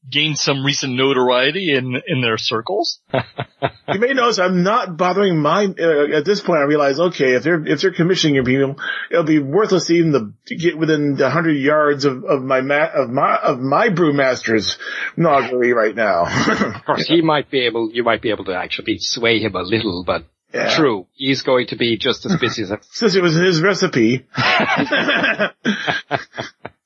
gained 0.09 0.37
some 0.37 0.65
recent 0.65 0.93
notoriety 0.95 1.73
in 1.75 2.01
in 2.07 2.21
their 2.21 2.37
circles. 2.37 2.99
You 3.93 3.99
may 3.99 4.13
notice 4.13 4.39
I'm 4.39 4.63
not 4.63 4.95
bothering 4.95 5.37
my. 5.37 5.65
Uh, 5.65 6.15
at 6.17 6.23
this 6.23 6.39
point, 6.39 6.59
I 6.59 6.63
realize, 6.63 6.97
okay, 6.97 7.33
if 7.35 7.43
they're 7.43 7.63
if 7.67 7.81
they're 7.81 7.91
commissioning 7.91 8.35
your 8.35 8.45
people, 8.45 8.77
it'll 9.11 9.25
be 9.25 9.39
worthless 9.39 9.89
even 9.89 10.11
the, 10.13 10.33
to 10.45 10.55
get 10.55 10.77
within 10.77 11.15
the 11.15 11.29
hundred 11.29 11.57
yards 11.57 12.05
of, 12.05 12.23
of 12.23 12.41
my 12.41 12.61
ma- 12.61 12.89
of 12.93 13.09
my 13.09 13.35
of 13.35 13.59
my 13.59 13.89
brewmaster's 13.89 14.77
noggery 15.17 15.73
right 15.73 15.93
now. 15.95 16.23
Of 16.75 16.85
course, 16.85 17.05
he 17.07 17.21
might 17.21 17.51
be 17.51 17.65
able, 17.65 17.91
you 17.91 18.03
might 18.03 18.21
be 18.21 18.29
able 18.29 18.45
to 18.45 18.55
actually 18.55 18.97
sway 18.99 19.39
him 19.39 19.55
a 19.55 19.61
little, 19.61 20.03
but 20.05 20.23
Yeah. 20.53 20.73
true, 20.75 21.07
he's 21.13 21.41
going 21.41 21.67
to 21.67 21.75
be 21.75 21.97
just 21.97 22.25
as 22.25 22.37
busy 22.37 22.63
as 22.63 22.71
Since 22.91 23.15
it 23.15 23.21
was 23.21 23.35
his 23.35 23.61
recipe. 23.61 24.25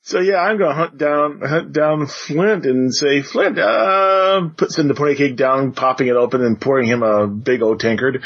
So 0.06 0.20
yeah, 0.20 0.36
I'm 0.36 0.56
gonna 0.56 0.72
hunt 0.72 0.98
down 0.98 1.40
hunt 1.40 1.72
down 1.72 2.06
Flint 2.06 2.64
and 2.64 2.94
say, 2.94 3.22
Flint, 3.22 3.58
uh, 3.58 4.48
puts 4.56 4.78
in 4.78 4.86
the 4.86 4.94
pony 4.94 5.16
cake 5.16 5.34
down, 5.34 5.72
popping 5.72 6.06
it 6.06 6.14
open 6.14 6.44
and 6.44 6.60
pouring 6.60 6.86
him 6.86 7.02
a 7.02 7.26
big 7.26 7.60
old 7.60 7.80
tankard. 7.80 8.22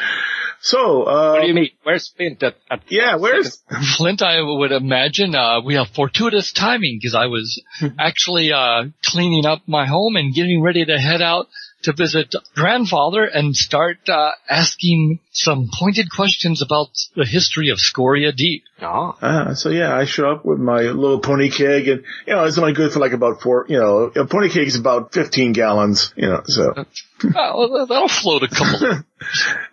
So, 0.61 1.05
uh, 1.05 1.33
What 1.33 1.41
do 1.41 1.49
you 1.49 1.55
mean? 1.55 1.71
Where's 1.85 2.13
Flint 2.15 2.43
at, 2.43 2.57
at 2.71 2.83
yeah, 2.89 3.17
where's 3.17 3.63
Flint, 3.97 4.21
I 4.21 4.43
would 4.43 4.73
imagine, 4.73 5.35
uh, 5.35 5.63
we 5.63 5.77
have 5.77 5.89
fortuitous 5.89 6.53
timing 6.53 6.99
because 7.01 7.15
I 7.15 7.27
was 7.27 7.63
actually, 7.99 8.53
uh, 8.53 8.85
cleaning 9.03 9.47
up 9.47 9.63
my 9.67 9.87
home 9.87 10.17
and 10.17 10.35
getting 10.35 10.63
ready 10.63 10.85
to 10.85 10.99
head 10.99 11.23
out 11.23 11.49
to 11.85 11.95
visit 11.95 12.35
grandfather 12.55 13.25
and 13.25 13.57
start, 13.57 14.07
uh, 14.11 14.33
asking 14.51 15.21
some 15.33 15.69
pointed 15.73 16.11
questions 16.11 16.61
about 16.63 16.89
the 17.15 17.25
history 17.25 17.69
of 17.71 17.79
Scoria 17.79 18.33
Deep. 18.33 18.65
Oh, 18.83 19.15
Uh, 19.21 19.55
so 19.55 19.69
yeah, 19.69 19.95
I 19.95 20.05
show 20.05 20.31
up 20.31 20.45
with 20.45 20.59
my 20.59 20.81
little 20.83 21.21
pony 21.21 21.51
keg 21.51 21.87
and, 21.89 22.05
you 22.27 22.33
know, 22.35 22.45
it's 22.45 22.59
only 22.59 22.73
good 22.73 22.93
for 22.93 22.99
like 22.99 23.13
about 23.13 23.41
four, 23.41 23.67
you 23.69 23.79
know, 23.79 24.11
a 24.17 24.25
pony 24.27 24.49
keg 24.49 24.67
is 24.67 24.77
about 24.77 25.13
15 25.13 25.53
gallons, 25.53 26.13
you 26.17 26.29
know, 26.29 26.43
so. 26.45 26.75
Oh, 27.37 27.85
that'll 27.87 28.09
float 28.09 28.45
a 28.45 28.49
couple. 28.49 29.03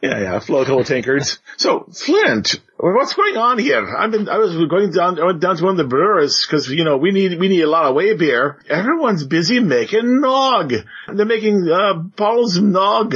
Yeah, 0.01 0.19
yeah, 0.19 0.39
flow 0.39 0.61
a 0.61 0.65
couple 0.65 0.83
tankards. 0.83 1.39
So, 1.55 1.87
Flint, 1.93 2.59
what's 2.75 3.13
going 3.13 3.37
on 3.37 3.57
here? 3.57 3.95
I've 3.95 4.11
been, 4.11 4.27
I 4.27 4.37
was 4.39 4.53
going 4.69 4.91
down, 4.91 5.17
I 5.19 5.25
went 5.25 5.39
down 5.39 5.55
to 5.55 5.63
one 5.63 5.71
of 5.71 5.77
the 5.77 5.85
brewers 5.85 6.45
because, 6.45 6.69
you 6.69 6.83
know, 6.83 6.97
we 6.97 7.11
need, 7.11 7.39
we 7.39 7.47
need 7.47 7.61
a 7.61 7.69
lot 7.69 7.85
of 7.85 7.95
way 7.95 8.13
beer. 8.13 8.59
Everyone's 8.69 9.23
busy 9.25 9.61
making 9.61 10.19
nog. 10.19 10.73
They're 11.07 11.25
making, 11.25 11.69
uh, 11.71 12.03
Paul's 12.17 12.59
nog. 12.59 13.15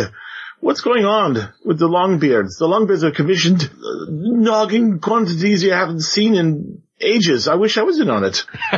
What's 0.62 0.82
going 0.82 1.06
on 1.06 1.52
with 1.66 1.80
the 1.80 1.88
Longbeards? 1.88 2.60
The 2.60 2.68
Longbeards 2.68 3.02
are 3.02 3.12
commissioned 3.12 3.64
uh, 3.64 4.06
nog 4.10 4.74
in 4.74 5.00
quantities 5.00 5.64
you 5.64 5.72
haven't 5.72 6.02
seen 6.02 6.36
in 6.36 6.84
ages. 7.02 7.48
I 7.48 7.56
wish 7.56 7.78
I 7.78 7.84
was 7.84 8.00
in 8.00 8.10
on 8.10 8.24
it. 8.24 8.46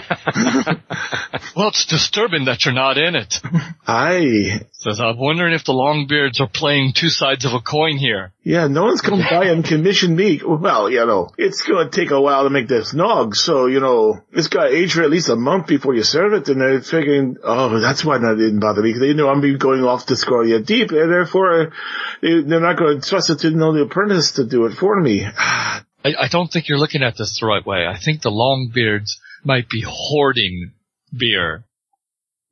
well, 1.56 1.70
it's 1.70 1.86
disturbing 1.86 2.46
that 2.46 2.66
you're 2.66 2.74
not 2.74 2.98
in 2.98 3.16
it. 3.16 3.40
I 3.88 4.62
Says, 4.84 5.00
I'm 5.00 5.18
wondering 5.18 5.54
if 5.54 5.64
the 5.64 5.72
Longbeards 5.72 6.42
are 6.42 6.50
playing 6.50 6.92
two 6.92 7.08
sides 7.08 7.46
of 7.46 7.54
a 7.54 7.62
coin 7.62 7.96
here. 7.96 8.34
Yeah, 8.44 8.68
no 8.68 8.84
one's 8.84 9.00
come 9.00 9.20
by 9.20 9.46
and 9.46 9.64
commissioned 9.64 10.14
me. 10.14 10.42
Well, 10.46 10.90
you 10.90 11.06
know, 11.06 11.30
it's 11.38 11.62
gonna 11.62 11.90
take 11.90 12.12
a 12.12 12.20
while 12.20 12.44
to 12.44 12.50
make 12.50 12.68
this 12.68 12.94
nog, 12.94 13.34
so, 13.34 13.68
you 13.68 13.80
know, 13.80 14.20
it's 14.34 14.50
gotta 14.50 14.76
age 14.76 14.92
for 14.92 15.04
at 15.04 15.10
least 15.10 15.30
a 15.30 15.38
month 15.38 15.68
before 15.68 15.96
you 15.96 16.04
serve 16.04 16.34
it, 16.34 16.50
and 16.50 16.60
they're 16.60 16.82
figuring, 16.82 17.38
oh, 17.46 17.80
that's 17.80 18.04
why 18.04 18.18
that 18.18 18.36
didn't 18.36 18.60
bother 18.60 18.82
me, 18.82 18.90
because 18.90 19.00
they 19.00 19.14
know 19.14 19.30
I'm 19.30 19.40
be 19.40 19.58
going 19.58 19.86
off 19.86 20.08
to 20.08 20.18
Scoria 20.18 20.60
Deep, 20.60 20.92
and 20.92 21.10
therefore, 21.10 21.72
they, 22.22 22.42
they're 22.42 22.60
not 22.60 22.78
gonna 22.78 23.00
trust 23.00 23.30
it 23.30 23.40
to 23.40 23.52
know 23.52 23.72
the 23.72 23.84
apprentice 23.84 24.34
to 24.34 24.44
do 24.44 24.66
it 24.66 24.74
for 24.74 25.00
me. 25.00 25.26
Ah, 25.38 25.86
I, 26.04 26.14
I 26.22 26.28
don't 26.28 26.52
think 26.52 26.68
you're 26.68 26.78
looking 26.78 27.04
at 27.04 27.18
this 27.18 27.40
the 27.40 27.46
right 27.46 27.66
way. 27.66 27.86
I 27.88 27.98
think 27.98 28.22
the 28.22 28.32
Longbeards 28.32 29.18
might 29.44 29.70
be 29.70 29.84
hoarding 29.86 30.72
beer. 31.16 31.66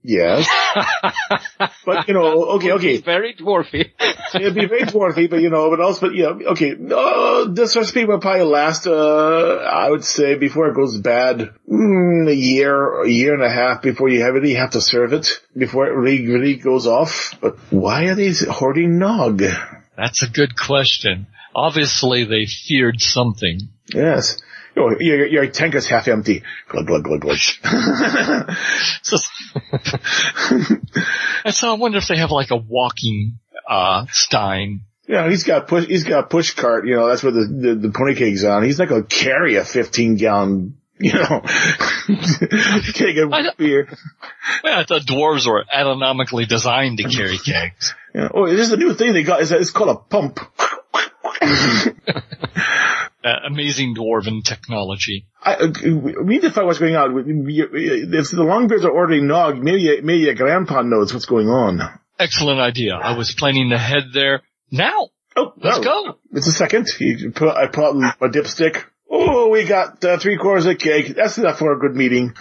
Yes. 0.03 0.49
but, 1.85 2.07
you 2.07 2.15
know, 2.15 2.45
okay, 2.55 2.71
okay. 2.71 2.91
He's 2.93 3.01
very 3.01 3.35
dwarfy. 3.35 3.91
It'd 4.33 4.55
be 4.55 4.65
very 4.65 4.83
dwarfy, 4.83 5.29
but 5.29 5.41
you 5.41 5.49
know, 5.49 5.69
but 5.69 5.79
also, 5.79 6.07
but 6.07 6.15
yeah, 6.15 6.29
okay. 6.51 6.73
Uh, 6.73 7.51
this 7.51 7.75
recipe 7.75 8.05
will 8.05 8.19
probably 8.19 8.45
last, 8.45 8.87
uh, 8.87 9.57
I 9.57 9.89
would 9.91 10.03
say 10.03 10.35
before 10.35 10.69
it 10.69 10.75
goes 10.75 10.99
bad, 10.99 11.53
mm, 11.69 12.27
a 12.27 12.33
year, 12.33 13.03
a 13.03 13.09
year 13.09 13.35
and 13.35 13.43
a 13.43 13.49
half 13.49 13.83
before 13.83 14.09
you 14.09 14.23
have 14.23 14.35
it, 14.35 14.47
you 14.47 14.55
have 14.55 14.71
to 14.71 14.81
serve 14.81 15.13
it, 15.13 15.39
before 15.55 15.87
it 15.87 15.93
really, 15.93 16.27
really 16.27 16.55
goes 16.55 16.87
off. 16.87 17.35
But 17.39 17.57
why 17.69 18.05
are 18.05 18.15
they 18.15 18.31
hoarding 18.49 18.97
nog? 18.97 19.43
That's 19.95 20.23
a 20.23 20.29
good 20.29 20.57
question. 20.57 21.27
Obviously 21.55 22.23
they 22.23 22.45
feared 22.45 23.01
something. 23.01 23.69
Yes. 23.87 24.41
Oh, 24.77 24.95
your, 24.99 25.25
your 25.25 25.47
tank 25.47 25.75
is 25.75 25.87
half 25.87 26.07
empty. 26.07 26.43
Glug, 26.69 26.87
glug, 26.87 27.03
glug, 27.03 27.21
glug. 27.21 27.37
So, 29.03 29.17
and 31.43 31.53
so 31.53 31.71
I 31.71 31.73
wonder 31.73 31.97
if 31.97 32.07
they 32.07 32.17
have 32.17 32.31
like 32.31 32.51
a 32.51 32.55
walking, 32.55 33.39
uh, 33.67 34.05
stein. 34.11 34.81
Yeah, 35.07 35.29
he's 35.29 35.43
got 35.43 35.67
push, 35.67 35.87
he's 35.87 36.05
got 36.05 36.23
a 36.23 36.27
push 36.27 36.51
cart, 36.51 36.87
you 36.87 36.95
know, 36.95 37.07
that's 37.07 37.21
where 37.21 37.33
the, 37.33 37.45
the, 37.45 37.75
the 37.75 37.91
pony 37.91 38.15
cake's 38.15 38.45
on. 38.45 38.63
He's 38.63 38.79
not 38.79 38.87
gonna 38.87 39.03
carry 39.03 39.55
a 39.55 39.65
15 39.65 40.15
gallon, 40.15 40.77
you 41.01 41.13
know, 41.13 41.41
of 41.43 43.33
I 43.33 43.41
don't- 43.41 43.57
beer. 43.57 43.87
Well, 44.63 44.79
I 44.79 44.83
thought 44.85 45.01
dwarves 45.01 45.47
were 45.47 45.63
anatomically 45.73 46.45
designed 46.45 46.97
to 46.99 47.03
carry 47.05 47.37
kegs. 47.45 47.93
Yeah. 48.13 48.29
Oh, 48.33 48.47
this 48.47 48.67
is 48.67 48.73
a 48.73 48.77
new 48.77 48.93
thing 48.93 49.13
they 49.13 49.23
got. 49.23 49.41
It's, 49.41 49.51
it's 49.51 49.71
called 49.71 49.89
a 49.89 49.95
pump. 49.99 50.39
Uh, 53.23 53.35
amazing 53.45 53.93
dwarven 53.93 54.43
technology. 54.43 55.27
I, 55.43 55.53
uh, 55.53 55.67
we 55.83 56.23
need 56.23 56.41
to 56.41 56.49
find 56.49 56.65
what's 56.65 56.79
going 56.79 56.95
on. 56.95 57.11
If 57.19 58.31
the 58.31 58.37
Longbeards 58.37 58.83
are 58.83 58.89
ordering 58.89 59.27
nog, 59.27 59.59
maybe 59.59 60.01
maybe 60.01 60.21
your 60.23 60.33
grandpa 60.33 60.81
knows 60.81 61.13
what's 61.13 61.27
going 61.27 61.47
on. 61.47 61.81
Excellent 62.17 62.59
idea. 62.59 62.95
I 62.95 63.15
was 63.15 63.35
planning 63.37 63.69
to 63.69 63.77
head 63.77 64.05
there 64.11 64.41
now. 64.71 65.09
Oh, 65.35 65.53
Let's 65.57 65.77
no. 65.77 65.83
go. 65.83 66.17
It's 66.33 66.47
a 66.47 66.51
second. 66.51 66.87
You 66.99 67.29
put, 67.31 67.49
I 67.55 67.65
out 67.65 67.95
my 67.95 68.27
dipstick. 68.27 68.83
Oh, 69.13 69.50
we 69.50 69.65
got 69.65 70.04
uh, 70.06 70.17
three 70.17 70.38
quarters 70.38 70.65
of 70.65 70.78
cake. 70.78 71.15
That's 71.15 71.38
enough 71.38 71.60
for 71.60 71.74
a 71.74 71.80
good 71.80 71.95
meeting. 71.95 72.34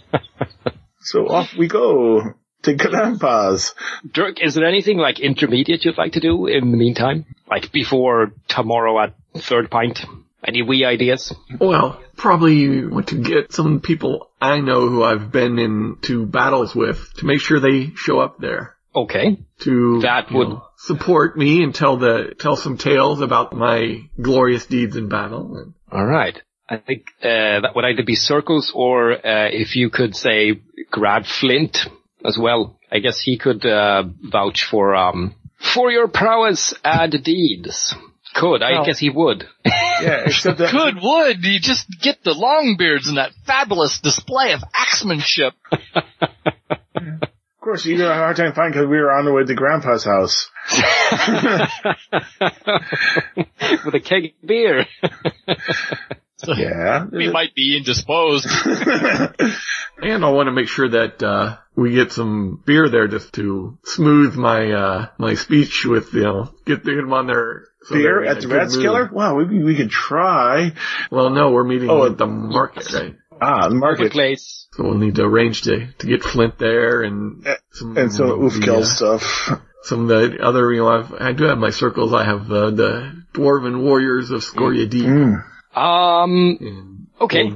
so 1.00 1.28
off 1.28 1.54
we 1.56 1.68
go 1.68 2.34
to 2.62 2.74
Grandpa's. 2.74 3.74
Dirk, 4.10 4.42
is 4.42 4.54
there 4.54 4.64
anything 4.66 4.98
like 4.98 5.20
intermediate 5.20 5.84
you'd 5.84 5.96
like 5.96 6.14
to 6.14 6.20
do 6.20 6.46
in 6.46 6.72
the 6.72 6.76
meantime? 6.76 7.26
Like 7.48 7.70
before 7.70 8.32
tomorrow 8.48 8.98
at 9.00 9.14
third 9.36 9.70
pint? 9.70 10.04
Any 10.44 10.62
wee 10.62 10.84
ideas? 10.84 11.32
Well, 11.60 12.02
probably 12.16 12.86
want 12.86 13.08
to 13.08 13.16
get 13.16 13.52
some 13.52 13.80
people 13.80 14.30
I 14.40 14.60
know 14.60 14.88
who 14.88 15.02
I've 15.02 15.32
been 15.32 15.58
into 15.58 16.26
battles 16.26 16.74
with 16.74 17.12
to 17.18 17.26
make 17.26 17.40
sure 17.40 17.58
they 17.60 17.90
show 17.94 18.20
up 18.20 18.38
there. 18.38 18.76
Okay. 19.02 19.38
To 19.64 20.00
That 20.02 20.30
would- 20.32 20.48
know, 20.48 20.64
support 20.76 21.36
me 21.36 21.62
and 21.62 21.74
tell 21.74 21.96
the 21.98 22.34
tell 22.38 22.56
some 22.56 22.76
tales 22.78 23.20
about 23.20 23.52
my 23.52 24.02
glorious 24.20 24.66
deeds 24.66 24.96
in 24.96 25.08
battle. 25.08 25.72
Alright. 25.92 26.40
I 26.70 26.76
think, 26.76 27.06
uh, 27.22 27.60
that 27.62 27.72
would 27.74 27.84
either 27.86 28.02
be 28.04 28.14
circles 28.14 28.70
or, 28.74 29.12
uh, 29.12 29.48
if 29.50 29.74
you 29.74 29.88
could 29.90 30.14
say 30.14 30.60
grab 30.90 31.24
Flint 31.24 31.86
as 32.24 32.36
well. 32.38 32.78
I 32.92 32.98
guess 32.98 33.18
he 33.20 33.38
could, 33.38 33.64
uh, 33.64 34.04
vouch 34.22 34.64
for, 34.64 34.94
um, 34.94 35.34
for 35.74 35.90
your 35.90 36.08
prowess 36.08 36.74
and 36.84 37.12
deeds. 37.24 37.94
Could. 38.34 38.62
I 38.62 38.72
Well- 38.72 38.84
guess 38.84 38.98
he 38.98 39.10
would. 39.10 39.46
Yeah, 39.64 40.24
except 40.26 40.58
that 40.58 40.70
Good 40.82 40.96
would. 41.02 41.44
You 41.44 41.58
just 41.58 41.86
get 42.02 42.22
the 42.22 42.34
Longbeards 42.34 43.08
and 43.08 43.16
that 43.16 43.32
fabulous 43.46 43.98
display 44.00 44.52
of 44.52 44.60
axemanship. 44.74 45.52
of 47.68 47.72
course 47.72 47.84
you 47.84 48.00
had 48.00 48.10
a 48.10 48.14
hard 48.14 48.34
time 48.34 48.54
finding 48.54 48.72
because 48.72 48.88
we 48.88 48.96
were 48.96 49.12
on 49.12 49.26
the 49.26 49.32
way 49.32 49.44
to 49.44 49.54
Grandpa's 49.54 50.02
house. 50.02 50.48
With 53.84 53.94
a 53.94 54.00
keg 54.00 54.24
of 54.24 54.30
beer. 54.46 54.86
Yeah. 56.46 57.04
We 57.10 57.32
might 57.32 57.54
be 57.56 57.76
indisposed. 57.76 58.46
And 60.00 60.24
I 60.24 60.30
want 60.30 60.46
to 60.46 60.52
make 60.52 60.68
sure 60.68 60.88
that 60.88 61.20
uh, 61.22 61.56
we 61.74 61.90
get 61.90 62.12
some 62.12 62.62
beer 62.64 62.88
there 62.88 63.08
just 63.08 63.32
to 63.32 63.76
smooth 63.84 64.36
my 64.36 64.70
uh, 64.70 65.06
my 65.18 65.34
speech 65.34 65.84
with 65.84 66.14
you 66.14 66.22
know 66.22 66.52
get 66.64 66.84
them 66.84 67.12
on 67.12 67.26
their 67.26 67.64
so 67.82 67.96
Beer 67.96 68.22
at 68.24 68.36
the 68.40 68.46
good 68.46 68.54
Rats 68.54 68.76
mood. 68.76 68.84
Killer? 68.84 69.10
Wow, 69.12 69.34
we, 69.34 69.64
we 69.64 69.74
could 69.74 69.90
try. 69.90 70.70
Well, 71.10 71.30
no, 71.30 71.50
we're 71.50 71.64
meeting 71.64 71.90
Oh, 71.90 72.06
at 72.06 72.16
the 72.16 72.28
market, 72.28 72.92
right? 72.92 73.16
Ah, 73.40 73.64
the 73.68 73.70
Good 73.74 73.80
market. 73.80 74.12
place. 74.12 74.66
So 74.72 74.84
we'll 74.84 74.94
need 74.98 75.16
to 75.16 75.24
arrange 75.24 75.62
to 75.62 75.86
to 75.98 76.06
get 76.06 76.22
Flint 76.22 76.58
there 76.58 77.02
and 77.02 77.46
some 77.72 77.96
And 77.96 78.12
some 78.12 78.30
of 78.30 78.38
oof 78.42 78.54
the, 78.54 78.60
kill 78.60 78.80
uh, 78.80 78.84
stuff. 78.84 79.60
some 79.82 80.02
of 80.02 80.08
the 80.08 80.38
other 80.42 80.72
you 80.72 80.80
know 80.82 80.88
I've, 80.88 81.12
I 81.14 81.32
do 81.32 81.44
have 81.44 81.58
my 81.58 81.70
circles. 81.70 82.12
I 82.12 82.24
have 82.24 82.50
uh, 82.52 82.70
the 82.70 83.22
dwarven 83.34 83.82
warriors 83.82 84.30
of 84.30 84.42
Scoria 84.42 84.86
Deep. 84.88 85.04
Mm. 85.06 85.44
Um, 85.76 86.58
And 86.60 87.06
okay. 87.20 87.52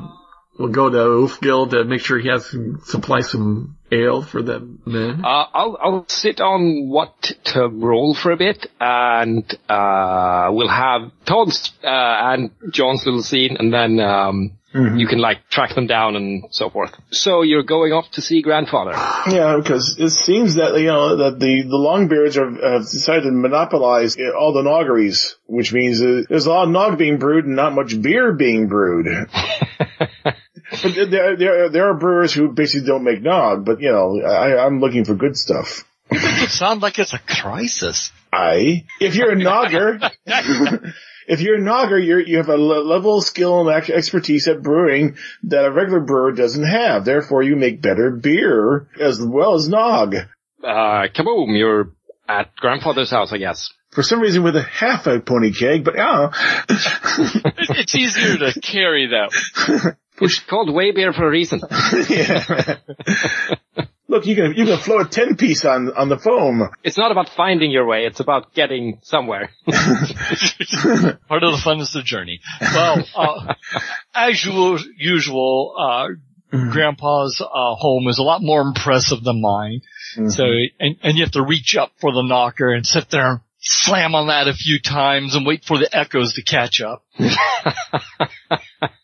We'll 0.58 0.68
go 0.68 0.90
to 0.90 0.96
Oofgill 0.98 1.70
to 1.70 1.84
make 1.84 2.02
sure 2.02 2.18
he 2.18 2.28
has 2.28 2.44
some, 2.46 2.80
supply 2.84 3.20
some 3.22 3.76
ale 3.90 4.20
for 4.22 4.42
them 4.42 4.80
men. 4.84 5.24
Uh, 5.24 5.46
I'll, 5.52 5.78
I'll 5.82 6.04
sit 6.08 6.40
on 6.42 6.88
what 6.88 7.32
to 7.44 7.68
roll 7.68 8.14
for 8.14 8.32
a 8.32 8.36
bit, 8.36 8.66
and 8.78 9.44
uh, 9.68 10.50
we'll 10.52 10.68
have 10.68 11.10
Todd's 11.24 11.72
uh, 11.82 11.86
and 11.88 12.50
John's 12.70 13.04
little 13.06 13.22
scene, 13.22 13.56
and 13.58 13.72
then 13.72 13.98
um, 13.98 14.52
you 14.74 15.06
can 15.06 15.18
like 15.18 15.48
track 15.48 15.74
them 15.74 15.86
down 15.86 16.16
and 16.16 16.44
so 16.50 16.70
forth. 16.70 16.92
So 17.10 17.42
you're 17.42 17.62
going 17.62 17.92
off 17.92 18.10
to 18.12 18.22
see 18.22 18.42
grandfather. 18.42 18.92
Yeah, 19.30 19.56
because 19.56 19.96
it 19.98 20.10
seems 20.10 20.54
that 20.54 20.78
you 20.78 20.86
know 20.86 21.16
that 21.16 21.38
the 21.38 21.62
the 21.62 21.76
Longbeards 21.76 22.36
are, 22.36 22.72
have 22.72 22.82
decided 22.82 23.24
to 23.24 23.32
monopolize 23.32 24.16
all 24.16 24.52
the 24.52 24.62
noggeries, 24.62 25.36
which 25.46 25.72
means 25.72 26.00
uh, 26.00 26.22
there's 26.28 26.46
a 26.46 26.50
lot 26.50 26.64
of 26.64 26.70
nog 26.70 26.98
being 26.98 27.18
brewed 27.18 27.44
and 27.44 27.56
not 27.56 27.74
much 27.74 28.00
beer 28.00 28.32
being 28.32 28.68
brewed. 28.68 29.06
but 30.24 30.94
there, 31.10 31.36
there 31.36 31.68
there 31.68 31.90
are 31.90 31.94
brewers 31.94 32.32
who 32.32 32.48
basically 32.48 32.86
don't 32.86 33.04
make 33.04 33.22
nog, 33.22 33.64
but 33.64 33.80
you 33.80 33.92
know 33.92 34.20
I, 34.20 34.64
I'm 34.64 34.80
looking 34.80 35.04
for 35.04 35.14
good 35.14 35.36
stuff. 35.36 35.84
It 36.10 36.50
sounds 36.50 36.82
like 36.82 36.98
it's 36.98 37.14
a 37.14 37.18
crisis. 37.18 38.10
I 38.32 38.84
if 39.00 39.16
you're 39.16 39.32
a 39.32 39.36
nogger. 39.36 40.10
If 41.26 41.40
you're 41.40 41.56
a 41.56 41.60
nogger, 41.60 42.04
you're, 42.04 42.20
you 42.20 42.38
have 42.38 42.48
a 42.48 42.56
level 42.56 43.18
of 43.18 43.24
skill 43.24 43.68
and 43.68 43.90
expertise 43.90 44.48
at 44.48 44.62
brewing 44.62 45.16
that 45.44 45.64
a 45.64 45.70
regular 45.70 46.00
brewer 46.00 46.32
doesn't 46.32 46.64
have. 46.64 47.04
Therefore, 47.04 47.42
you 47.42 47.56
make 47.56 47.80
better 47.80 48.10
beer 48.10 48.88
as 49.00 49.20
well 49.22 49.54
as 49.54 49.68
nog. 49.68 50.14
Uh, 50.62 51.08
kaboom! 51.14 51.56
You're 51.58 51.92
at 52.28 52.54
grandfather's 52.56 53.10
house, 53.10 53.32
I 53.32 53.38
guess. 53.38 53.70
For 53.90 54.02
some 54.02 54.20
reason 54.20 54.42
with 54.42 54.56
a 54.56 54.62
half 54.62 55.06
a 55.06 55.20
pony 55.20 55.52
keg, 55.52 55.84
but 55.84 55.96
yeah. 55.96 56.30
It's 56.68 57.94
easier 57.94 58.38
to 58.38 58.60
carry 58.60 59.08
that. 59.08 59.96
It's 60.20 60.38
called 60.40 60.72
way 60.72 60.92
beer 60.92 61.12
for 61.12 61.26
a 61.26 61.30
reason. 61.30 61.60
yeah. 62.08 62.76
Look, 64.12 64.26
you 64.26 64.36
can, 64.36 64.52
you 64.54 64.66
can 64.66 64.76
float 64.76 65.06
a 65.06 65.08
10 65.08 65.36
piece 65.36 65.64
on, 65.64 65.90
on 65.96 66.10
the 66.10 66.18
foam. 66.18 66.68
It's 66.84 66.98
not 66.98 67.12
about 67.12 67.30
finding 67.30 67.70
your 67.70 67.86
way; 67.86 68.04
it's 68.04 68.20
about 68.20 68.52
getting 68.52 68.98
somewhere. 69.00 69.48
Part 69.64 71.42
of 71.42 71.52
the 71.52 71.60
fun 71.64 71.80
is 71.80 71.94
the 71.94 72.02
journey. 72.04 72.40
Well, 72.60 73.02
uh, 73.16 73.54
as 74.14 74.44
usual, 74.44 74.78
usual 74.98 75.74
uh, 75.80 76.08
Grandpa's 76.50 77.40
uh, 77.40 77.74
home 77.74 78.06
is 78.08 78.18
a 78.18 78.22
lot 78.22 78.42
more 78.42 78.60
impressive 78.60 79.24
than 79.24 79.40
mine. 79.40 79.80
So, 80.28 80.44
and, 80.78 80.96
and 81.02 81.16
you 81.16 81.24
have 81.24 81.32
to 81.32 81.42
reach 81.42 81.74
up 81.74 81.92
for 81.98 82.12
the 82.12 82.20
knocker 82.20 82.70
and 82.70 82.86
sit 82.86 83.08
there 83.08 83.30
and 83.30 83.40
slam 83.62 84.14
on 84.14 84.26
that 84.26 84.48
a 84.48 84.52
few 84.52 84.80
times 84.80 85.34
and 85.34 85.46
wait 85.46 85.64
for 85.64 85.78
the 85.78 85.88
echoes 85.96 86.34
to 86.34 86.42
catch 86.42 86.80
up. 86.80 87.04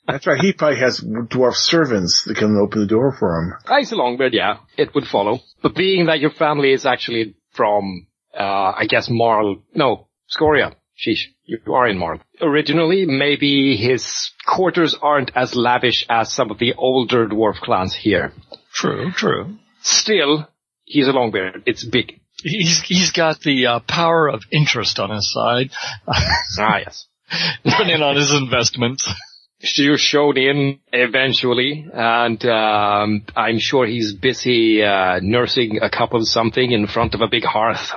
That's 0.06 0.26
right. 0.26 0.40
He 0.40 0.52
probably 0.52 0.80
has 0.80 1.00
dwarf 1.00 1.54
servants 1.54 2.24
that 2.24 2.36
can 2.36 2.56
open 2.56 2.80
the 2.80 2.86
door 2.86 3.14
for 3.18 3.38
him. 3.38 3.54
Ice 3.66 3.92
Longbeard, 3.92 4.32
yeah, 4.32 4.58
it 4.76 4.94
would 4.94 5.06
follow. 5.06 5.40
But 5.62 5.76
being 5.76 6.06
that 6.06 6.20
your 6.20 6.30
family 6.30 6.72
is 6.72 6.84
actually 6.84 7.36
from, 7.52 8.08
uh, 8.38 8.72
I 8.76 8.86
guess 8.88 9.08
Marl, 9.08 9.62
no, 9.74 10.08
Scoria. 10.28 10.74
Sheesh, 10.98 11.26
you 11.44 11.60
are 11.72 11.86
in 11.86 11.96
Marl. 11.96 12.18
Originally, 12.40 13.06
maybe 13.06 13.76
his 13.76 14.32
quarters 14.44 14.96
aren't 15.00 15.30
as 15.36 15.54
lavish 15.54 16.04
as 16.10 16.32
some 16.32 16.50
of 16.50 16.58
the 16.58 16.74
older 16.76 17.28
dwarf 17.28 17.60
clans 17.60 17.94
here. 17.94 18.32
True, 18.74 19.12
true. 19.12 19.58
Still, 19.80 20.48
he's 20.84 21.06
a 21.06 21.12
Longbeard. 21.12 21.62
It's 21.66 21.84
big. 21.84 22.20
He's 22.42 22.80
he's 22.82 23.10
got 23.10 23.40
the 23.40 23.66
uh, 23.66 23.80
power 23.80 24.28
of 24.28 24.42
interest 24.52 24.98
on 25.00 25.10
his 25.10 25.32
side, 25.32 25.70
Ah, 26.08 26.78
yes. 26.78 27.06
depending 27.64 28.02
on 28.02 28.16
his 28.16 28.32
investments. 28.32 29.08
You 29.60 29.96
showed 29.96 30.38
in 30.38 30.78
eventually, 30.92 31.84
and 31.92 32.44
um, 32.46 33.24
I'm 33.34 33.58
sure 33.58 33.86
he's 33.86 34.12
busy 34.12 34.84
uh, 34.84 35.18
nursing 35.20 35.80
a 35.82 35.90
cup 35.90 36.14
of 36.14 36.28
something 36.28 36.70
in 36.70 36.86
front 36.86 37.14
of 37.14 37.22
a 37.22 37.28
big 37.28 37.42
hearth 37.42 37.90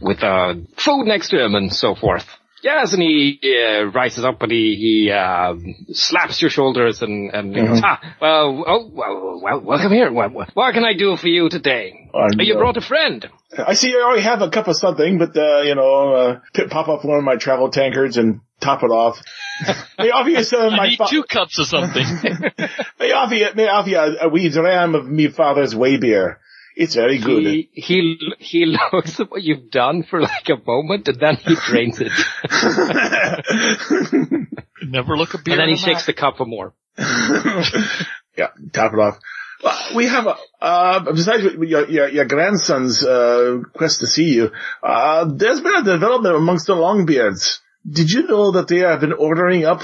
with 0.00 0.22
uh, 0.22 0.54
food 0.76 1.06
next 1.06 1.30
to 1.30 1.44
him 1.44 1.56
and 1.56 1.72
so 1.72 1.96
forth. 1.96 2.24
Yes, 2.62 2.92
and 2.92 3.02
he 3.02 3.38
uh, 3.44 3.84
rises 3.84 4.24
up 4.24 4.42
and 4.42 4.50
he, 4.50 4.74
he 4.76 5.10
uh, 5.12 5.54
slaps 5.92 6.40
your 6.40 6.50
shoulders 6.50 7.02
and, 7.02 7.30
and 7.32 7.54
he 7.54 7.62
goes, 7.62 7.80
ah, 7.84 8.00
well, 8.20 8.64
oh, 8.66 8.90
well, 8.92 9.40
well, 9.42 9.60
welcome 9.60 9.92
here. 9.92 10.12
What, 10.12 10.32
what, 10.32 10.50
what 10.54 10.74
can 10.74 10.84
I 10.84 10.94
do 10.96 11.16
for 11.16 11.28
you 11.28 11.48
today? 11.48 12.10
I 12.12 12.28
you 12.38 12.54
know. 12.54 12.60
brought 12.60 12.76
a 12.76 12.80
friend. 12.80 13.28
I 13.56 13.74
see 13.74 13.90
you 13.90 14.02
already 14.02 14.22
have 14.22 14.42
a 14.42 14.50
cup 14.50 14.66
of 14.66 14.76
something, 14.76 15.18
but, 15.18 15.36
uh, 15.36 15.62
you 15.62 15.74
know, 15.74 16.14
uh, 16.14 16.40
pop 16.68 16.88
up 16.88 17.04
one 17.04 17.18
of 17.18 17.24
my 17.24 17.36
travel 17.36 17.70
tankards 17.70 18.16
and 18.16 18.40
top 18.60 18.82
it 18.82 18.90
off. 18.90 19.22
may 19.98 20.10
offer 20.10 20.30
you 20.30 20.42
some 20.42 20.60
of 20.60 20.72
I 20.72 20.88
need 20.88 20.98
fa- 20.98 21.06
two 21.08 21.22
cups 21.22 21.58
of 21.58 21.66
something. 21.66 22.04
may 22.98 23.12
offer 23.12 23.34
you, 23.34 23.48
may 23.54 23.68
offer 23.68 23.88
you 23.88 23.98
a, 23.98 24.26
a 24.26 24.28
wee 24.28 24.50
dram 24.50 24.94
of 24.94 25.06
me 25.06 25.28
father's 25.28 25.74
way 25.76 25.96
beer. 25.96 26.40
It's 26.80 26.94
very 26.94 27.18
good. 27.18 27.42
He, 27.42 27.68
he, 27.72 28.18
he 28.38 28.64
looks 28.92 29.18
at 29.18 29.32
what 29.32 29.42
you've 29.42 29.68
done 29.68 30.04
for 30.04 30.20
like 30.20 30.48
a 30.48 30.62
moment 30.64 31.08
and 31.08 31.18
then 31.18 31.34
he 31.34 31.56
drains 31.56 32.00
it. 32.00 32.12
Never 34.82 35.16
look 35.16 35.34
a 35.34 35.38
beer. 35.38 35.54
and 35.54 35.60
then 35.60 35.68
he 35.70 35.74
the 35.74 35.80
shakes 35.80 36.02
mouth. 36.02 36.06
the 36.06 36.12
cup 36.12 36.36
for 36.36 36.46
more. 36.46 36.72
yeah, 36.98 38.50
top 38.72 38.92
it 38.92 39.00
off. 39.00 39.18
Well, 39.64 39.96
we 39.96 40.06
have 40.06 40.28
a, 40.28 40.36
uh, 40.60 41.00
besides 41.00 41.42
your, 41.42 41.88
your, 41.90 42.08
your 42.10 42.24
grandson's, 42.26 43.04
uh, 43.04 43.58
quest 43.74 43.98
to 43.98 44.06
see 44.06 44.32
you, 44.34 44.52
uh, 44.80 45.24
there's 45.34 45.60
been 45.60 45.74
a 45.74 45.82
development 45.82 46.36
amongst 46.36 46.68
the 46.68 46.76
Longbeards. 46.76 47.58
Did 47.90 48.08
you 48.08 48.28
know 48.28 48.52
that 48.52 48.68
they 48.68 48.78
have 48.78 49.00
been 49.00 49.14
ordering 49.14 49.64
up 49.64 49.80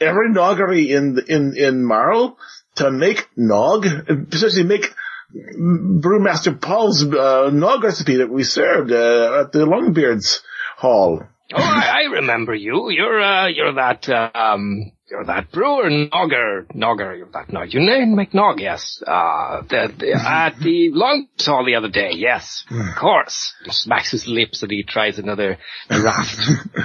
every 0.00 0.30
noggery 0.32 0.92
in, 0.92 1.20
in, 1.28 1.54
in 1.58 1.84
Marl 1.84 2.38
to 2.76 2.90
make 2.90 3.28
nog, 3.36 3.84
especially 4.32 4.62
make 4.62 4.94
Brewmaster 5.34 6.60
Paul's, 6.60 7.04
uh, 7.04 7.50
nog 7.52 7.82
recipe 7.84 8.16
that 8.16 8.28
we 8.28 8.44
served, 8.44 8.92
uh, 8.92 9.40
at 9.40 9.52
the 9.52 9.60
Longbeards 9.60 10.42
Hall? 10.76 11.22
Oh, 11.54 11.62
I, 11.62 12.02
I 12.02 12.12
remember 12.12 12.54
you. 12.54 12.90
You're, 12.90 13.20
uh, 13.20 13.48
you're 13.48 13.74
that, 13.74 14.08
um, 14.34 14.92
you're 15.10 15.24
that 15.24 15.52
brewer, 15.52 15.90
Nogger, 15.90 16.66
Nogger, 16.74 17.16
you're 17.16 17.30
that, 17.32 17.52
no, 17.52 17.62
you 17.62 17.80
named 17.80 18.16
McNog, 18.16 18.60
yes. 18.60 19.02
Uh, 19.06 19.62
the, 19.62 19.92
the, 19.98 20.12
at 20.14 20.58
the 20.58 20.90
long 20.92 21.26
hall 21.38 21.64
the 21.64 21.74
other 21.74 21.90
day, 21.90 22.12
yes, 22.14 22.64
of 22.70 22.96
course. 22.98 23.54
He 23.64 23.70
smacks 23.72 24.10
his 24.10 24.26
lips 24.26 24.62
and 24.62 24.70
he 24.70 24.82
tries 24.82 25.18
another 25.18 25.58
draft. 25.88 26.38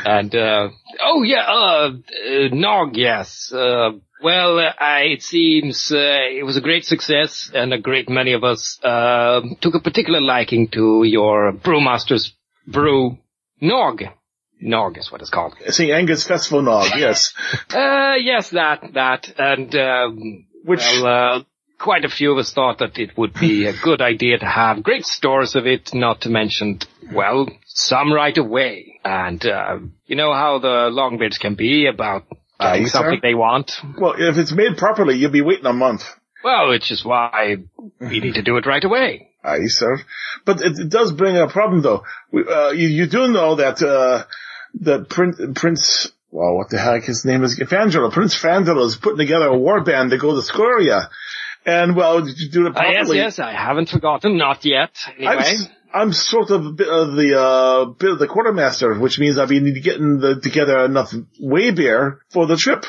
and, 0.06 0.36
uh, 0.36 0.70
oh 1.04 1.24
yeah, 1.24 1.46
uh, 1.48 1.92
uh 1.92 2.48
Nog, 2.52 2.96
yes, 2.96 3.52
uh, 3.54 3.92
well, 4.22 4.60
uh, 4.60 4.74
it 5.02 5.22
seems 5.22 5.92
uh, 5.92 5.98
it 5.98 6.44
was 6.44 6.58
a 6.58 6.62
great 6.62 6.86
success, 6.86 7.52
and 7.54 7.72
a 7.72 7.78
great 7.78 8.10
many 8.10 8.34
of 8.34 8.44
us 8.44 8.80
uh, 8.84 9.42
took 9.62 9.76
a 9.76 9.80
particular 9.80 10.22
liking 10.22 10.70
to 10.70 11.04
your 11.04 11.54
brewmaster's 11.54 12.34
brew, 12.66 13.18
Nog. 13.62 14.04
Nog 14.60 14.98
is 14.98 15.12
what 15.12 15.22
it's 15.22 15.30
called. 15.30 15.54
St. 15.68 15.92
Angus 15.92 16.24
Festival 16.26 16.62
Nog, 16.62 16.90
yes. 16.96 17.34
uh, 17.70 18.16
yes, 18.20 18.50
that, 18.52 18.84
that, 18.94 19.32
and, 19.38 19.76
um, 19.76 20.46
Which, 20.64 20.80
well, 20.80 21.40
uh, 21.40 21.44
quite 21.78 22.06
a 22.06 22.10
few 22.10 22.32
of 22.32 22.38
us 22.38 22.54
thought 22.54 22.80
that 22.80 22.98
it 22.98 23.18
would 23.18 23.34
be 23.34 23.68
a 23.68 23.74
good 23.84 24.02
idea 24.02 24.40
to 24.40 24.46
have 24.46 24.84
great 24.84 25.06
stores 25.06 25.56
of 25.56 25.68
it, 25.68 25.94
not 25.94 26.22
to 26.22 26.30
mention, 26.30 26.80
well, 27.14 27.48
some 27.66 28.12
right 28.12 28.38
away. 28.38 29.00
And, 29.04 29.46
uh, 29.46 29.78
you 30.06 30.16
know 30.16 30.34
how 30.34 30.60
the 30.60 30.90
Longbeards 30.92 31.40
can 31.40 31.56
be 31.56 31.88
about 31.88 32.24
sir. 32.60 32.86
something 32.88 33.20
they 33.22 33.36
want. 33.36 33.72
well, 34.00 34.16
if 34.18 34.38
it's 34.38 34.52
made 34.52 34.78
properly, 34.78 35.18
you'll 35.18 35.32
be 35.32 35.42
waiting 35.42 35.66
a 35.66 35.74
month. 35.74 36.04
Well, 36.44 36.70
which 36.70 36.92
is 36.92 37.04
why 37.04 37.58
we 38.00 38.20
need 38.20 38.36
to 38.36 38.44
do 38.44 38.58
it 38.58 38.66
right 38.66 38.84
away. 38.84 39.30
Aye, 39.44 39.68
sir. 39.68 39.98
But 40.46 40.62
it, 40.62 40.78
it 40.78 40.90
does 40.90 41.12
bring 41.12 41.38
a 41.38 41.48
problem 41.48 41.82
though. 41.82 42.04
We, 42.32 42.44
uh, 42.46 42.72
you, 42.72 42.88
you 42.88 43.08
do 43.08 43.28
know 43.28 43.56
that, 43.56 43.82
that 44.82 45.10
Prince, 45.10 45.40
Prince, 45.56 46.12
well, 46.32 46.56
what 46.56 46.70
the 46.70 46.78
heck 46.78 47.04
his 47.04 47.26
name 47.26 47.44
is? 47.44 47.58
Fangelo. 47.60 48.12
Prince 48.12 48.36
Fangelo 48.36 48.86
is 48.86 48.96
putting 48.96 49.18
together 49.18 49.48
a 49.48 49.58
war 49.58 49.82
band 49.82 50.12
to 50.12 50.18
go 50.18 50.36
to 50.36 50.42
Scoria. 50.42 51.10
And 51.66 51.96
well, 51.96 52.22
did 52.22 52.40
you 52.40 52.50
do 52.50 52.68
it 52.68 52.74
Ah, 52.76 52.90
yes, 52.90 53.14
yes, 53.14 53.40
I 53.40 53.52
haven't 53.52 53.90
forgotten, 53.90 54.38
not 54.38 54.64
yet. 54.64 54.92
I'm, 55.20 55.40
Anyway. 55.40 55.58
I'm 55.94 56.14
sort 56.14 56.50
of 56.52 56.66
a 56.66 56.72
bit 56.72 56.88
of 56.88 57.16
the, 57.16 57.40
uh, 57.40 57.86
bit 57.86 58.12
of 58.12 58.20
the 58.20 58.28
quartermaster, 58.28 58.98
which 58.98 59.20
means 59.20 59.38
I'll 59.38 59.48
be 59.48 59.82
getting 59.82 60.20
the, 60.20 60.40
together 60.40 60.80
enough 60.86 61.14
way 61.40 61.72
beer 61.72 62.22
for 62.30 62.46
the 62.46 62.56
trip. 62.56 62.86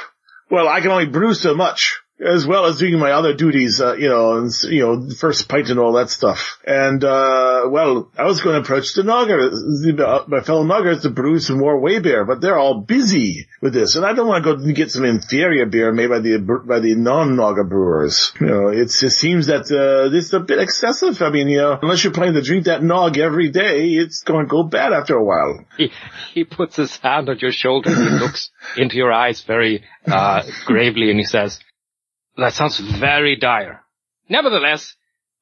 Well, 0.51 0.69
I 0.69 0.81
can 0.81 0.91
only 0.91 1.07
brew 1.07 1.35
so 1.35 1.55
much. 1.55 2.01
As 2.21 2.45
well 2.45 2.67
as 2.67 2.79
doing 2.79 2.99
my 2.99 3.13
other 3.13 3.33
duties, 3.33 3.81
uh, 3.81 3.95
you 3.95 4.09
know, 4.09 4.39
and, 4.39 4.51
you 4.65 4.81
know, 4.81 5.09
first 5.15 5.49
pint 5.49 5.69
and 5.71 5.79
all 5.79 5.93
that 5.93 6.11
stuff. 6.11 6.59
And, 6.67 7.05
uh, 7.05 7.67
well, 7.69 8.11
I 8.19 8.25
was 8.25 8.41
going 8.41 8.57
to 8.57 8.61
approach 8.61 8.93
the 8.95 9.03
Nogger, 9.03 9.51
the- 9.51 10.25
my 10.27 10.41
fellow 10.41 10.65
Noggers 10.65 11.03
to 11.03 11.11
brew 11.11 11.39
some 11.39 11.59
more 11.59 11.79
way 11.79 12.01
beer, 12.01 12.25
but 12.25 12.41
they're 12.41 12.59
all 12.59 12.81
busy 12.81 13.47
with 13.61 13.73
this. 13.73 13.95
And 13.95 14.05
I 14.05 14.15
don't 14.15 14.27
want 14.27 14.45
to 14.45 14.55
go 14.57 14.61
and 14.61 14.75
get 14.75 14.91
some 14.91 15.05
inferior 15.05 15.67
beer 15.67 15.93
made 15.93 16.09
by 16.11 16.19
the, 16.19 16.39
by 16.67 16.81
the 16.81 16.97
non-Nogger 16.97 17.69
brewers. 17.69 18.33
You 18.41 18.47
know, 18.49 18.69
it 18.69 18.91
seems 18.91 19.47
that, 19.47 19.71
uh, 19.71 20.09
this 20.11 20.25
is 20.27 20.35
a 20.35 20.41
bit 20.41 20.59
excessive. 20.59 21.23
I 21.23 21.31
mean, 21.31 21.47
you 21.49 21.59
know, 21.59 21.79
unless 21.81 22.03
you're 22.03 22.13
planning 22.13 22.35
to 22.35 22.43
drink 22.43 22.65
that 22.65 22.83
Nog 22.83 23.17
every 23.17 23.51
day, 23.51 23.91
it's 23.91 24.25
going 24.25 24.45
to 24.45 24.51
go 24.51 24.65
bad 24.65 24.93
after 24.93 25.15
a 25.17 25.23
while. 25.23 25.65
He, 25.77 25.93
he 26.35 26.43
puts 26.43 26.75
his 26.75 26.97
hand 26.97 27.29
on 27.29 27.39
your 27.39 27.53
shoulder 27.53 27.91
and 27.91 27.99
he 27.99 28.19
looks 28.19 28.51
into 28.77 28.97
your 28.97 29.13
eyes 29.13 29.43
very 29.43 29.85
uh, 30.05 30.43
gravely 30.67 31.11
and 31.11 31.19
he 31.21 31.25
says, 31.25 31.61
that 32.39 32.55
sounds 32.55 32.79
very 32.79 33.37
dire. 33.37 33.83
Nevertheless, 34.29 34.95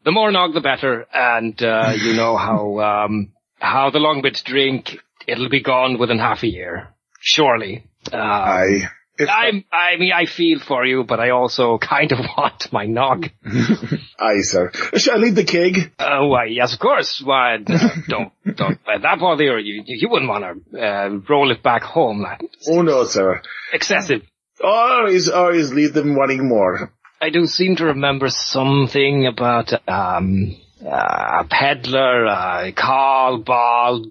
the 0.05 0.13
more 0.13 0.31
nog 0.31 0.55
the 0.55 0.61
better 0.61 1.07
and 1.13 1.61
uh, 1.63 1.93
you 1.97 2.15
know 2.15 2.37
how 2.37 2.81
um, 2.81 3.33
how 3.59 3.91
the 3.91 3.99
long 3.99 4.23
longbits 4.23 4.43
drink, 4.45 4.99
it'll 5.27 5.49
be 5.49 5.63
gone 5.63 5.99
within 5.99 6.19
half 6.19 6.43
a 6.43 6.49
year. 6.49 6.89
Surely. 7.21 7.85
Uh, 8.13 8.17
I, 8.17 8.89
I, 9.19 9.65
I 9.73 9.97
mean, 9.99 10.13
I 10.13 10.27
feel 10.27 10.61
for 10.61 10.85
you, 10.85 11.05
but 11.05 11.21
I 11.21 11.31
also 11.31 11.79
kind 11.83 12.13
of 12.13 12.19
want 12.37 12.73
my 12.73 12.87
nog. 12.87 13.27
aye, 14.19 14.41
sir. 14.43 14.71
Shall 14.97 15.15
I 15.15 15.19
leave 15.19 15.35
the 15.35 15.45
keg? 15.45 15.93
Uh, 15.99 16.27
why, 16.27 16.45
yes, 16.47 16.75
of 16.75 16.79
course. 16.81 17.23
Why, 17.25 17.57
uh, 17.57 17.89
don't, 18.09 18.33
don't 18.57 18.79
let 18.87 19.03
that 19.03 19.19
bother 19.19 19.59
you. 19.59 19.59
You, 19.59 19.83
you 19.87 20.09
wouldn't 20.09 20.31
want 20.31 20.45
to 20.71 20.81
uh, 20.81 21.09
roll 21.29 21.51
it 21.51 21.63
back 21.63 21.83
home. 21.83 22.23
That's 22.29 22.69
Oh 22.71 22.83
no, 22.83 23.05
sir. 23.05 23.43
excessive. 23.73 24.23
Always, 24.63 25.29
always 25.29 25.73
leave 25.73 25.93
them 25.93 26.17
wanting 26.17 26.49
more. 26.49 26.93
I 27.21 27.31
do 27.31 27.47
seem 27.47 27.77
to 27.77 27.87
remember 27.87 28.29
something 28.29 29.27
about 29.27 29.73
um, 29.89 30.57
uh, 30.85 31.41
a 31.41 31.47
peddler, 31.49 32.27
uh, 32.27 32.71
Carl, 32.77 33.39
Ball, 33.39 34.07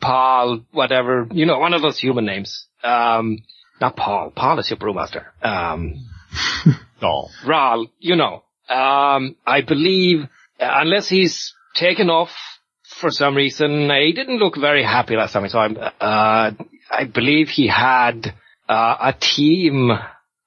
Paul, 0.00 0.60
whatever. 0.72 1.28
You 1.32 1.46
know, 1.46 1.58
one 1.58 1.74
of 1.74 1.82
those 1.82 1.98
human 1.98 2.24
names. 2.24 2.66
Um, 2.84 3.38
not 3.80 3.96
Paul. 3.96 4.32
Paul 4.34 4.58
is 4.58 4.70
your 4.70 4.78
brewmaster. 4.78 5.24
Um, 5.42 6.06
No. 7.02 7.28
Ral, 7.46 7.88
you 7.98 8.16
know. 8.16 8.42
Um, 8.68 9.36
I 9.46 9.60
believe, 9.66 10.24
uh, 10.58 10.70
unless 10.80 11.08
he's 11.08 11.54
taken 11.74 12.10
off 12.10 12.30
for 13.00 13.10
some 13.10 13.36
reason, 13.36 13.90
he 13.90 14.12
didn't 14.12 14.38
look 14.38 14.56
very 14.56 14.82
happy 14.82 15.14
last 15.16 15.32
time 15.32 15.44
I 15.44 15.48
saw 15.48 15.66
him. 15.66 15.76
Uh, 15.78 16.50
I 16.90 17.04
believe 17.12 17.48
he 17.48 17.68
had 17.68 18.34
a 18.68 19.14
team 19.18 19.90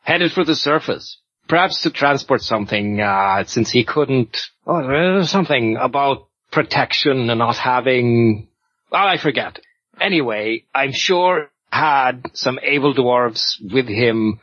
headed 0.02 0.32
for 0.32 0.44
the 0.44 0.56
surface, 0.56 1.20
perhaps 1.48 1.82
to 1.84 1.90
transport 1.92 2.42
something, 2.42 3.00
uh, 3.00 3.44
since 3.46 3.70
he 3.70 3.84
couldn't. 3.84 4.38
Oh, 4.66 5.24
something 5.24 5.78
about 5.78 6.28
protection 6.52 7.30
and 7.30 7.40
not 7.40 7.58
having. 7.58 8.48
Well, 8.92 9.08
I 9.08 9.18
forget. 9.18 9.60
Anyway, 10.00 10.66
I'm 10.74 10.94
sure 10.94 11.50
had 11.72 12.26
some 12.34 12.60
able 12.64 12.96
dwarves 12.96 13.56
with 13.62 13.88
him 13.88 14.40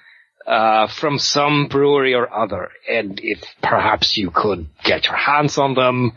uh, 0.46 0.86
from 0.86 1.18
some 1.18 1.66
brewery 1.68 2.14
or 2.14 2.32
other, 2.32 2.70
and 2.88 3.18
if 3.22 3.40
perhaps 3.62 4.16
you 4.16 4.30
could 4.30 4.68
get 4.84 5.06
your 5.06 5.16
hands 5.16 5.58
on 5.58 5.74
them, 5.74 6.12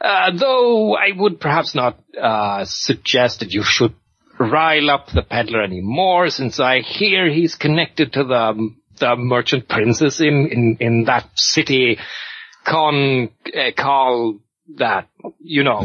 uh, 0.00 0.30
though 0.38 0.94
I 0.94 1.08
would 1.16 1.40
perhaps 1.40 1.74
not 1.74 1.98
uh, 2.20 2.64
suggest 2.66 3.40
that 3.40 3.50
you 3.50 3.62
should 3.64 3.94
rile 4.38 4.90
up 4.90 5.08
the 5.12 5.22
peddler 5.22 5.62
anymore, 5.62 6.28
since 6.30 6.60
I 6.60 6.80
hear 6.80 7.30
he's 7.30 7.54
connected 7.54 8.12
to 8.14 8.24
the 8.24 8.70
the 9.00 9.16
merchant 9.16 9.68
princes 9.68 10.20
in 10.20 10.46
in 10.50 10.76
in 10.80 11.04
that 11.04 11.28
city, 11.34 11.98
con 12.64 13.28
uh, 13.54 13.70
call 13.76 14.38
that 14.76 15.08
you 15.40 15.62
know, 15.62 15.84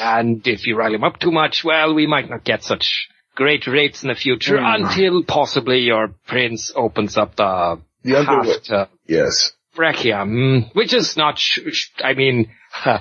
and 0.00 0.46
if 0.46 0.66
you 0.66 0.76
rile 0.76 0.94
him 0.94 1.04
up 1.04 1.18
too 1.18 1.30
much, 1.30 1.64
well, 1.64 1.94
we 1.94 2.06
might 2.06 2.28
not 2.28 2.44
get 2.44 2.62
such 2.64 3.08
great 3.34 3.66
rates 3.66 4.02
in 4.02 4.08
the 4.08 4.14
future 4.14 4.56
until 4.58 5.22
possibly 5.22 5.80
your 5.80 6.08
prince 6.26 6.72
opens 6.74 7.16
up 7.18 7.36
the 7.36 7.78
The 8.02 8.16
other 8.18 8.40
way. 8.40 8.46
path 8.54 8.62
to 8.64 8.88
Yes. 9.06 9.52
Brachia, 9.76 10.24
mm, 10.26 10.74
which 10.74 10.94
is 10.94 11.18
not, 11.18 11.38
sh- 11.38 11.58
sh- 11.70 11.90
I 12.02 12.14
mean, 12.14 12.48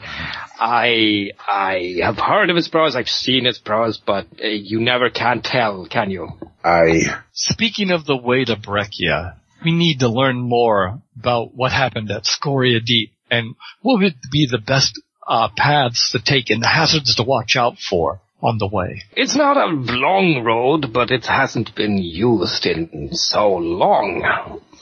I, 0.57 1.31
I 1.47 1.95
have 2.01 2.17
heard 2.17 2.49
of 2.49 2.55
his 2.55 2.67
prowess, 2.67 2.95
I've 2.95 3.09
seen 3.09 3.45
his 3.45 3.57
prowess, 3.57 3.99
but 4.03 4.27
uh, 4.43 4.47
you 4.47 4.79
never 4.79 5.09
can 5.09 5.41
tell, 5.41 5.87
can 5.87 6.09
you? 6.09 6.29
I, 6.63 7.21
Speaking 7.33 7.91
of 7.91 8.05
the 8.05 8.17
way 8.17 8.45
to 8.45 8.55
Brechia, 8.55 9.35
we 9.63 9.71
need 9.71 9.99
to 9.99 10.09
learn 10.09 10.37
more 10.37 11.01
about 11.19 11.53
what 11.55 11.71
happened 11.71 12.11
at 12.11 12.25
Scoria 12.25 12.79
Deep 12.79 13.11
and 13.29 13.55
what 13.81 14.01
would 14.01 14.15
be 14.31 14.47
the 14.49 14.57
best 14.57 15.01
uh, 15.27 15.49
paths 15.55 16.11
to 16.11 16.19
take 16.19 16.49
and 16.49 16.61
the 16.61 16.67
hazards 16.67 17.15
to 17.15 17.23
watch 17.23 17.55
out 17.55 17.77
for 17.77 18.21
on 18.45 18.57
the 18.59 18.67
way. 18.67 19.01
It's 19.15 19.35
not 19.35 19.57
a 19.57 19.67
long 19.67 20.43
road, 20.43 20.93
but 20.93 21.11
it 21.11 21.25
hasn't 21.25 21.75
been 21.75 21.97
used 21.97 22.65
in 22.65 23.09
so 23.13 23.55
long. 23.55 24.23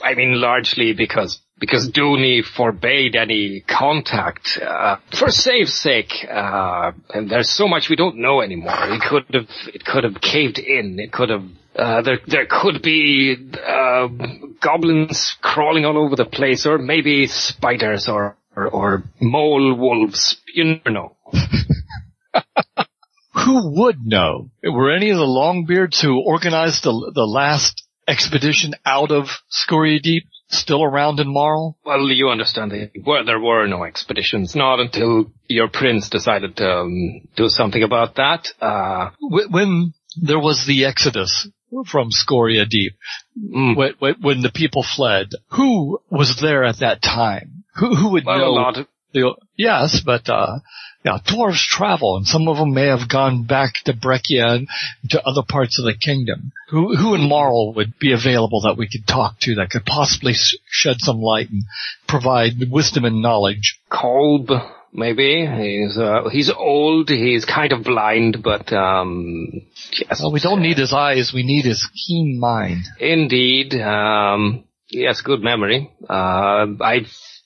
I 0.02 0.14
mean, 0.14 0.40
largely 0.40 0.92
because 0.92 1.40
because 1.58 1.90
Dooney 1.90 2.44
forbade 2.44 3.16
any 3.16 3.64
contact 3.66 4.58
uh, 4.60 4.96
for 5.18 5.30
safe's 5.30 5.74
sake. 5.80 6.12
Uh, 6.28 6.92
and 7.10 7.30
there's 7.30 7.48
so 7.48 7.68
much 7.68 7.88
we 7.88 7.96
don't 7.96 8.16
know 8.16 8.42
anymore. 8.42 8.74
It 8.76 9.00
could 9.00 9.24
have 9.32 9.48
it 9.72 9.84
could 9.84 10.04
have 10.04 10.20
caved 10.20 10.58
in. 10.58 10.98
It 10.98 11.12
could 11.12 11.30
have. 11.30 11.44
Uh, 11.74 12.02
there, 12.02 12.18
there 12.28 12.46
could 12.48 12.82
be 12.82 13.34
uh, 13.66 14.06
goblins 14.62 15.36
crawling 15.40 15.84
all 15.84 15.98
over 15.98 16.14
the 16.14 16.24
place, 16.24 16.66
or 16.66 16.78
maybe 16.78 17.26
spiders, 17.26 18.08
or 18.08 18.36
or, 18.54 18.68
or 18.68 19.02
mole 19.20 19.74
wolves. 19.74 20.36
You 20.52 20.64
never 20.64 20.90
know. 20.90 21.16
Who 23.44 23.82
would 23.82 24.04
know? 24.04 24.50
Were 24.62 24.94
any 24.94 25.10
of 25.10 25.18
the 25.18 25.24
Longbeards 25.24 26.00
who 26.00 26.20
organized 26.24 26.84
the, 26.84 27.12
the 27.14 27.26
last 27.26 27.84
expedition 28.06 28.74
out 28.84 29.10
of 29.10 29.28
Scoria 29.48 30.00
Deep 30.00 30.24
still 30.48 30.82
around 30.82 31.20
in 31.20 31.32
Marl? 31.32 31.78
Well, 31.84 32.08
you 32.10 32.28
understand, 32.28 32.70
there 32.70 32.90
were, 33.04 33.24
there 33.24 33.40
were 33.40 33.66
no 33.66 33.84
expeditions, 33.84 34.54
not 34.54 34.80
until 34.80 35.32
your 35.48 35.68
prince 35.68 36.08
decided 36.08 36.56
to 36.56 36.70
um, 36.70 37.20
do 37.36 37.48
something 37.48 37.82
about 37.82 38.16
that. 38.16 38.48
Uh, 38.60 39.10
When 39.20 39.94
there 40.20 40.38
was 40.38 40.66
the 40.66 40.84
exodus 40.84 41.48
from 41.86 42.10
Scoria 42.10 42.66
Deep, 42.66 42.92
mm, 43.38 43.76
when, 43.76 43.94
when 43.98 44.14
when 44.20 44.40
the 44.42 44.50
people 44.52 44.84
fled, 44.84 45.28
who 45.50 45.98
was 46.10 46.38
there 46.40 46.64
at 46.64 46.78
that 46.78 47.02
time? 47.02 47.64
Who, 47.76 47.94
who 47.96 48.10
would 48.12 48.24
well, 48.24 48.36
a 48.36 48.38
know? 48.38 48.52
lot, 48.52 48.78
of, 48.78 48.86
The, 49.12 49.34
yes, 49.56 50.00
but 50.04 50.28
uh, 50.28 50.58
yeah, 51.04 51.18
dwarves 51.26 51.62
travel, 51.66 52.16
and 52.16 52.26
some 52.26 52.48
of 52.48 52.56
them 52.56 52.72
may 52.72 52.86
have 52.86 53.08
gone 53.08 53.44
back 53.44 53.74
to 53.84 53.92
Breccia 53.94 54.46
and 54.54 54.68
to 55.10 55.22
other 55.22 55.42
parts 55.46 55.78
of 55.78 55.84
the 55.84 55.94
kingdom. 55.94 56.52
Who, 56.70 56.96
who 56.96 57.14
in 57.14 57.28
Marl 57.28 57.74
would 57.74 57.98
be 57.98 58.12
available 58.12 58.62
that 58.62 58.76
we 58.78 58.88
could 58.88 59.06
talk 59.06 59.38
to 59.40 59.56
that 59.56 59.70
could 59.70 59.84
possibly 59.84 60.32
shed 60.34 60.96
some 61.00 61.20
light 61.20 61.50
and 61.50 61.62
provide 62.08 62.52
wisdom 62.70 63.04
and 63.04 63.20
knowledge? 63.20 63.80
Kolb, 63.90 64.48
maybe. 64.94 65.46
He's 65.46 65.98
uh, 65.98 66.28
he's 66.32 66.50
old. 66.50 67.10
He's 67.10 67.44
kind 67.44 67.72
of 67.72 67.84
blind, 67.84 68.42
but 68.42 68.72
um, 68.72 69.60
yes, 69.92 70.20
Well, 70.22 70.32
we 70.32 70.40
don't 70.40 70.62
need 70.62 70.78
his 70.78 70.92
eyes; 70.94 71.32
we 71.34 71.42
need 71.42 71.66
his 71.66 71.86
keen 72.06 72.40
mind. 72.40 72.84
indeed. 72.98 73.74
Um, 73.74 74.64
has 75.06 75.20
good 75.22 75.42
memory. 75.42 75.90
Uh, 76.08 76.66
I 76.80 77.04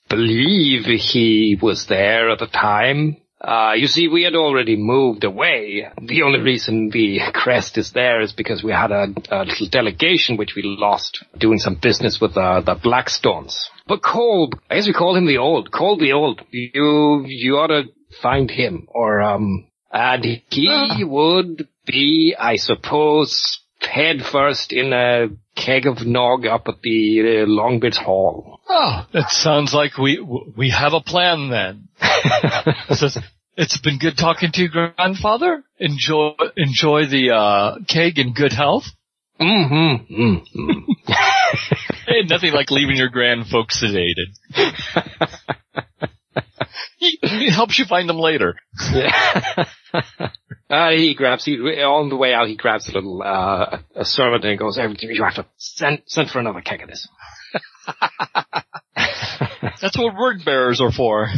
believe 0.08 0.86
he 0.86 1.58
was 1.60 1.86
there 1.86 2.30
at 2.30 2.38
the 2.38 2.46
time. 2.46 3.18
Uh, 3.40 3.74
you 3.76 3.86
see, 3.86 4.08
we 4.08 4.24
had 4.24 4.34
already 4.34 4.74
moved 4.76 5.22
away. 5.22 5.86
The 6.02 6.22
only 6.22 6.40
reason 6.40 6.90
the 6.90 7.20
crest 7.32 7.78
is 7.78 7.92
there 7.92 8.20
is 8.20 8.32
because 8.32 8.64
we 8.64 8.72
had 8.72 8.90
a, 8.90 9.06
a 9.30 9.44
little 9.44 9.68
delegation 9.68 10.36
which 10.36 10.54
we 10.56 10.62
lost 10.64 11.24
doing 11.38 11.58
some 11.58 11.76
business 11.80 12.20
with 12.20 12.36
uh, 12.36 12.60
the 12.62 12.74
Blackstones. 12.74 13.66
But 13.86 14.02
Kolb, 14.02 14.54
I 14.68 14.74
guess 14.74 14.88
we 14.88 14.92
call 14.92 15.14
him 15.14 15.26
the 15.26 15.38
Old. 15.38 15.70
Kolb 15.70 16.00
the 16.00 16.12
Old. 16.12 16.42
You 16.50 17.24
you 17.26 17.56
ought 17.56 17.68
to 17.68 17.84
find 18.20 18.50
him, 18.50 18.88
or 18.88 19.22
um, 19.22 19.68
and 19.92 20.24
he 20.50 21.04
would 21.04 21.68
be, 21.86 22.34
I 22.38 22.56
suppose, 22.56 23.60
head 23.80 24.24
first 24.24 24.72
in 24.72 24.92
a 24.92 25.28
keg 25.54 25.86
of 25.86 26.04
nog 26.06 26.46
up 26.46 26.68
at 26.68 26.82
the 26.82 27.46
uh, 27.46 28.02
Hall. 28.02 28.57
Oh, 28.68 29.06
it 29.14 29.28
sounds 29.30 29.72
like 29.72 29.96
we 29.96 30.20
we 30.56 30.70
have 30.70 30.92
a 30.92 31.00
plan 31.00 31.48
then. 31.48 31.88
Says, 32.94 33.18
it's 33.56 33.78
been 33.78 33.98
good 33.98 34.18
talking 34.18 34.52
to 34.52 34.62
you, 34.62 34.68
grandfather. 34.68 35.64
Enjoy 35.78 36.34
enjoy 36.56 37.06
the 37.06 37.30
uh, 37.34 37.78
keg 37.88 38.18
in 38.18 38.34
good 38.34 38.52
health. 38.52 38.84
Mm-hmm. 39.40 40.14
mm-hmm. 40.14 40.92
Hey, 42.06 42.22
nothing 42.26 42.52
like 42.52 42.70
leaving 42.70 42.96
your 42.96 43.10
grand 43.10 43.48
folks 43.48 43.82
sedated. 43.84 44.32
it 47.00 47.52
helps 47.52 47.78
you 47.78 47.84
find 47.84 48.08
them 48.08 48.18
later. 48.18 48.56
Yeah. 48.92 49.66
uh, 50.70 50.90
he 50.90 51.14
grabs, 51.14 51.44
he, 51.44 51.58
on 51.58 52.08
the 52.08 52.16
way 52.16 52.32
out, 52.32 52.48
he 52.48 52.56
grabs 52.56 52.88
a 52.88 52.92
little, 52.92 53.22
uh, 53.22 53.80
a 53.94 54.06
servant 54.06 54.44
and 54.44 54.58
goes, 54.58 54.76
"Hey, 54.76 54.86
you 55.02 55.22
have 55.22 55.34
to 55.34 55.46
send, 55.58 56.02
send 56.06 56.30
for 56.30 56.38
another 56.38 56.62
keg 56.62 56.80
of 56.82 56.88
this. 56.88 57.06
That's 59.80 59.96
what 59.96 60.16
word 60.16 60.44
bearers 60.44 60.80
are 60.80 60.92
for. 60.92 61.28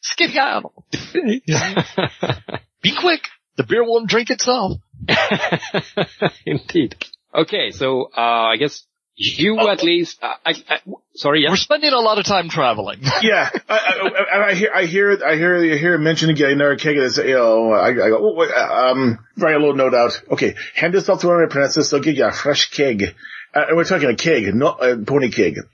Skedaddle. 0.00 0.84
Be 2.82 2.94
quick. 2.98 3.22
The 3.56 3.64
beer 3.64 3.84
won't 3.84 4.08
drink 4.08 4.30
itself. 4.30 4.80
Indeed. 6.46 6.96
Okay, 7.34 7.70
so, 7.70 8.10
uh, 8.16 8.20
I 8.20 8.56
guess 8.56 8.84
you 9.16 9.58
at 9.68 9.82
least, 9.82 10.18
uh, 10.22 10.34
I, 10.44 10.52
I, 10.68 10.78
sorry, 11.14 11.46
We're 11.48 11.56
spending 11.56 11.92
a 11.92 12.00
lot 12.00 12.18
of 12.18 12.26
time 12.26 12.48
traveling. 12.48 13.00
Yeah, 13.22 13.48
I, 13.68 13.74
I, 13.78 14.38
I, 14.38 14.48
I 14.50 14.54
hear, 14.54 14.70
I 14.74 14.84
hear, 14.84 15.18
I 15.24 15.36
hear, 15.36 15.56
I 15.56 15.76
hear 15.78 15.94
it 15.94 16.00
mentioned 16.00 16.30
again. 16.32 16.50
Another 16.50 16.76
keg 16.76 16.96
of 16.98 17.02
this. 17.02 17.16
You 17.16 17.34
know, 17.34 17.72
I, 17.72 17.88
I 17.88 17.92
go, 17.92 18.18
oh, 18.20 18.34
wait, 18.34 18.50
um, 18.52 19.18
write 19.38 19.54
a 19.54 19.58
little 19.58 19.74
note 19.74 19.94
out. 19.94 20.20
Okay, 20.32 20.54
hand 20.74 20.92
this 20.92 21.08
off 21.08 21.20
to 21.20 21.28
one 21.28 21.36
of 21.36 21.40
my 21.40 21.46
apprentices. 21.46 21.90
They'll 21.90 22.00
give 22.00 22.16
you 22.16 22.26
a 22.26 22.32
fresh 22.32 22.70
keg. 22.70 23.14
Uh, 23.54 23.64
and 23.68 23.76
we're 23.76 23.84
talking 23.84 24.10
a 24.10 24.16
keg, 24.16 24.54
not 24.54 24.84
a 24.84 24.96
pony 24.98 25.30
keg. 25.30 25.60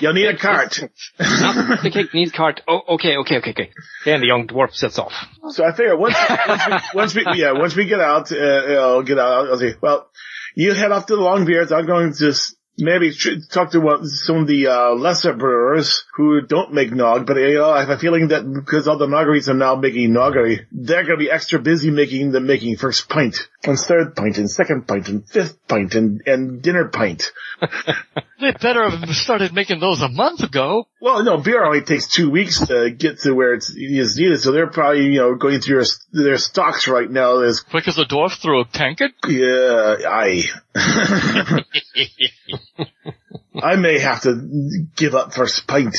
You'll 0.00 0.12
need 0.12 0.26
a 0.26 0.36
cart. 0.36 0.78
Not 1.18 1.82
the 1.82 1.90
keg 1.90 2.14
needs 2.14 2.32
cart. 2.32 2.60
Oh, 2.68 2.80
okay, 2.90 3.16
okay, 3.18 3.38
okay, 3.38 3.50
okay. 3.50 3.70
Then 4.04 4.20
the 4.20 4.26
young 4.26 4.46
dwarf 4.46 4.74
sets 4.74 4.98
off. 4.98 5.12
So 5.50 5.64
I 5.64 5.72
figure 5.72 5.96
once, 5.96 6.16
once 6.28 6.66
we, 6.66 6.98
once 6.98 7.14
we, 7.14 7.24
yeah, 7.34 7.52
once 7.52 7.74
we 7.74 7.86
get 7.86 8.00
out, 8.00 8.30
uh, 8.30 8.34
you 8.34 8.74
know, 8.74 9.02
get 9.02 9.18
out, 9.18 9.48
I'll 9.48 9.58
say, 9.58 9.74
well, 9.80 10.10
you 10.56 10.72
head 10.72 10.90
off 10.90 11.06
to 11.06 11.14
the 11.14 11.22
Longbeards. 11.22 11.70
I'm 11.70 11.86
going 11.86 12.12
to 12.14 12.34
maybe 12.78 13.12
talk 13.50 13.70
to 13.70 14.00
some 14.04 14.36
of 14.38 14.46
the, 14.46 14.66
uh, 14.66 14.94
lesser 14.94 15.34
brewers 15.34 16.04
who 16.14 16.40
don't 16.40 16.72
make 16.72 16.92
nog, 16.92 17.26
but, 17.26 17.36
you 17.36 17.54
know, 17.54 17.70
I 17.70 17.80
have 17.80 17.90
a 17.90 17.98
feeling 17.98 18.28
that 18.28 18.50
because 18.52 18.88
all 18.88 18.98
the 18.98 19.06
noggeries 19.06 19.48
are 19.48 19.54
now 19.54 19.76
making 19.76 20.12
noggery, 20.12 20.66
they're 20.72 21.04
going 21.04 21.18
to 21.18 21.24
be 21.24 21.30
extra 21.30 21.58
busy 21.58 21.90
making 21.90 22.32
the 22.32 22.40
making 22.40 22.76
first 22.76 23.08
pint 23.08 23.48
and 23.66 23.78
third 23.78 24.14
pint 24.16 24.38
and 24.38 24.50
second 24.50 24.86
pint 24.86 25.08
and 25.08 25.28
fifth 25.28 25.66
pint 25.66 25.94
and, 25.94 26.22
and 26.26 26.62
dinner 26.62 26.88
pint. 26.88 27.32
they 28.40 28.52
better 28.52 28.88
have 28.88 29.08
started 29.16 29.52
making 29.52 29.80
those 29.80 30.02
a 30.02 30.08
month 30.08 30.42
ago. 30.42 30.88
Well, 31.00 31.22
no, 31.24 31.38
beer 31.38 31.64
only 31.64 31.82
takes 31.82 32.08
two 32.08 32.30
weeks 32.30 32.66
to 32.66 32.90
get 32.90 33.20
to 33.20 33.32
where 33.32 33.54
it's, 33.54 33.72
it's 33.74 34.16
needed, 34.16 34.40
so 34.40 34.52
they're 34.52 34.70
probably, 34.70 35.06
you 35.06 35.18
know, 35.18 35.34
going 35.34 35.60
through 35.60 35.82
their, 36.12 36.24
their 36.24 36.38
stocks 36.38 36.88
right 36.88 37.10
now. 37.10 37.40
as 37.40 37.60
Quick 37.60 37.88
as 37.88 37.98
a 37.98 38.04
dwarf 38.04 38.40
through 38.40 38.62
a 38.62 38.64
tankard. 38.66 39.12
Yeah, 39.26 39.96
I. 40.08 40.42
I 43.62 43.76
may 43.76 43.98
have 43.98 44.22
to 44.22 44.86
give 44.96 45.14
up 45.14 45.32
first 45.32 45.66
pint. 45.66 45.96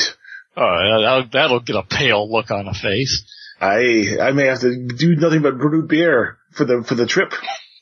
Oh, 0.55 1.01
that'll, 1.01 1.29
that'll 1.31 1.59
get 1.59 1.75
a 1.75 1.83
pale 1.83 2.31
look 2.31 2.51
on 2.51 2.67
a 2.67 2.73
face. 2.73 3.23
I 3.59 4.17
I 4.21 4.31
may 4.31 4.47
have 4.47 4.61
to 4.61 4.87
do 4.87 5.15
nothing 5.15 5.41
but 5.41 5.57
brew 5.57 5.87
beer 5.87 6.37
for 6.51 6.65
the 6.65 6.83
for 6.83 6.95
the 6.95 7.05
trip. 7.05 7.33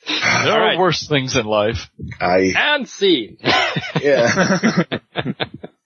There 0.07 0.53
are 0.53 0.59
right. 0.59 0.77
worse 0.79 1.07
things 1.07 1.35
in 1.35 1.45
life. 1.45 1.89
I 2.21 2.53
And 2.55 2.87
see. 2.87 3.39
yeah. 4.01 4.83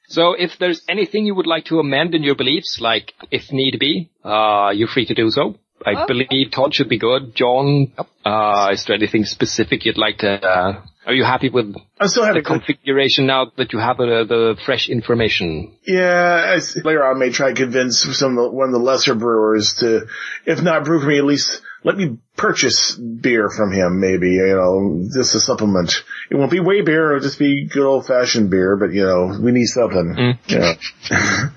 So 0.10 0.34
if 0.34 0.58
there's 0.60 0.82
anything 0.90 1.28
you 1.28 1.36
would 1.36 1.46
like 1.46 1.66
to 1.66 1.80
amend 1.80 2.16
in 2.16 2.24
your 2.24 2.34
beliefs, 2.34 2.82
like 2.82 3.14
if 3.30 3.52
need 3.52 3.78
be, 3.80 4.10
uh, 4.26 4.72
you're 4.74 4.88
free 4.88 5.06
to 5.06 5.14
do 5.14 5.30
so. 5.30 5.60
I 5.86 6.06
believe 6.08 6.52
Todd 6.52 6.74
should 6.74 6.90
be 6.90 6.98
good. 6.98 7.36
John, 7.36 7.94
uh, 8.26 8.70
is 8.74 8.84
there 8.86 8.96
anything 8.96 9.24
specific 9.24 9.86
you'd 9.86 10.00
like 10.00 10.18
to, 10.18 10.32
uh, 10.46 10.82
are 11.06 11.14
you 11.14 11.24
happy 11.24 11.50
with 11.50 11.76
I'm 12.00 12.08
still 12.08 12.32
the 12.34 12.42
configuration 12.42 13.26
now 13.26 13.52
that 13.58 13.74
you 13.74 13.80
have 13.80 14.00
uh, 14.00 14.24
the 14.26 14.58
fresh 14.66 14.90
information? 14.90 15.78
yeah. 15.86 16.56
I 16.56 16.80
later 16.84 17.04
on, 17.04 17.16
I 17.16 17.20
may 17.20 17.32
try 17.32 17.50
to 17.50 17.56
convince 17.56 18.02
some 18.18 18.38
of 18.38 18.44
the, 18.44 18.50
one 18.52 18.68
of 18.68 18.74
the 18.74 18.80
lesser 18.80 19.16
brewers 19.16 19.76
to, 19.76 20.08
if 20.46 20.62
not 20.62 20.84
brew 20.84 21.00
for 21.00 21.08
me, 21.08 21.18
at 21.18 21.26
least 21.26 21.62
let 21.84 21.98
me 21.98 22.18
purchase 22.36 22.96
beer 22.96 23.50
from 23.50 23.72
him. 23.72 24.00
Maybe 24.00 24.34
you 24.34 24.56
know, 24.56 25.08
just 25.14 25.36
a 25.36 25.40
supplement. 25.40 26.04
It 26.30 26.36
won't 26.36 26.52
be 26.52 26.60
way 26.60 26.82
beer; 26.82 27.16
it'll 27.16 27.28
just 27.28 27.40
be 27.40 27.66
good 27.66 27.86
old 27.86 28.06
fashioned 28.06 28.50
beer. 28.50 28.76
But 28.76 28.94
you 28.94 29.04
know, 29.04 29.38
we 29.42 29.52
need 29.52 29.66
something. 29.66 30.38
Yeah. 30.48 30.74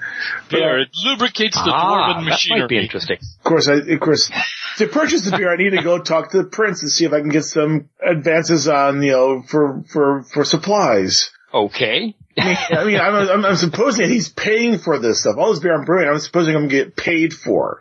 Beer, 0.51 0.81
it 0.81 0.91
lubricates 1.05 1.57
the 1.57 1.71
ah, 1.73 2.15
dwarven 2.15 2.29
that 2.29 2.47
might 2.49 2.69
be 2.69 2.79
interesting. 2.79 3.19
Of 3.39 3.45
course, 3.45 3.69
I, 3.69 3.75
of 3.75 4.01
course, 4.01 4.31
to 4.79 4.87
purchase 4.87 5.23
the 5.23 5.37
beer, 5.37 5.53
I 5.53 5.57
need 5.57 5.71
to 5.71 5.83
go 5.83 5.99
talk 5.99 6.31
to 6.33 6.39
the 6.39 6.49
prince 6.49 6.83
and 6.83 6.91
see 6.91 7.05
if 7.05 7.13
I 7.13 7.21
can 7.21 7.31
get 7.31 7.45
some 7.45 7.89
advances 8.05 8.69
on, 8.69 9.03
you 9.03 9.13
know, 9.13 9.43
for, 9.43 9.83
for, 9.89 10.23
for 10.23 10.45
supplies. 10.45 11.31
Okay. 11.53 12.15
I 12.39 12.45
mean, 12.45 12.57
I 12.71 12.85
mean, 12.85 13.01
I'm, 13.01 13.15
I'm, 13.15 13.45
I'm 13.45 13.57
supposing 13.57 14.03
that 14.03 14.11
he's 14.11 14.29
paying 14.29 14.79
for 14.79 14.99
this 14.99 15.21
stuff. 15.21 15.37
All 15.37 15.51
this 15.51 15.61
beer 15.61 15.75
I'm 15.75 15.85
brewing, 15.85 16.09
I'm 16.09 16.19
supposing 16.19 16.55
I'm 16.55 16.69
going 16.69 16.71
to 16.71 16.85
get 16.85 16.97
paid 16.97 17.35
for. 17.35 17.81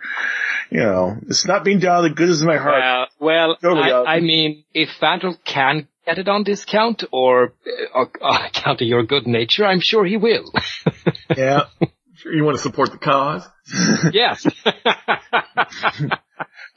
You 0.70 0.80
know, 0.80 1.18
it's 1.28 1.46
not 1.46 1.64
being 1.64 1.80
done 1.80 1.92
out 1.92 2.06
of 2.06 2.12
the 2.12 2.16
goodness 2.16 2.42
of 2.42 2.48
my 2.48 2.58
heart. 2.58 2.82
Uh, 2.82 3.06
well, 3.20 3.58
Totally 3.62 3.92
I. 3.92 4.16
I 4.16 4.20
mean, 4.20 4.64
if 4.74 4.89
Fandral 5.02 5.38
can 5.44 5.88
get 6.06 6.18
it 6.18 6.28
on 6.28 6.43
discount 6.43 7.04
or 7.12 7.54
uh, 7.95 8.06
on 8.22 8.45
account 8.45 8.82
of 8.82 8.88
your 8.88 9.04
good 9.04 9.28
nature, 9.28 9.66
I'm 9.66 9.80
sure 9.80 10.06
he 10.06 10.18
will. 10.18 10.52
yeah. 11.36 11.66
Sure 12.14 12.34
you 12.36 12.43
want 12.43 12.56
to 12.56 12.62
support 12.62 12.91
the 12.91 12.99
cause? 12.99 13.47
yes. 14.14 14.45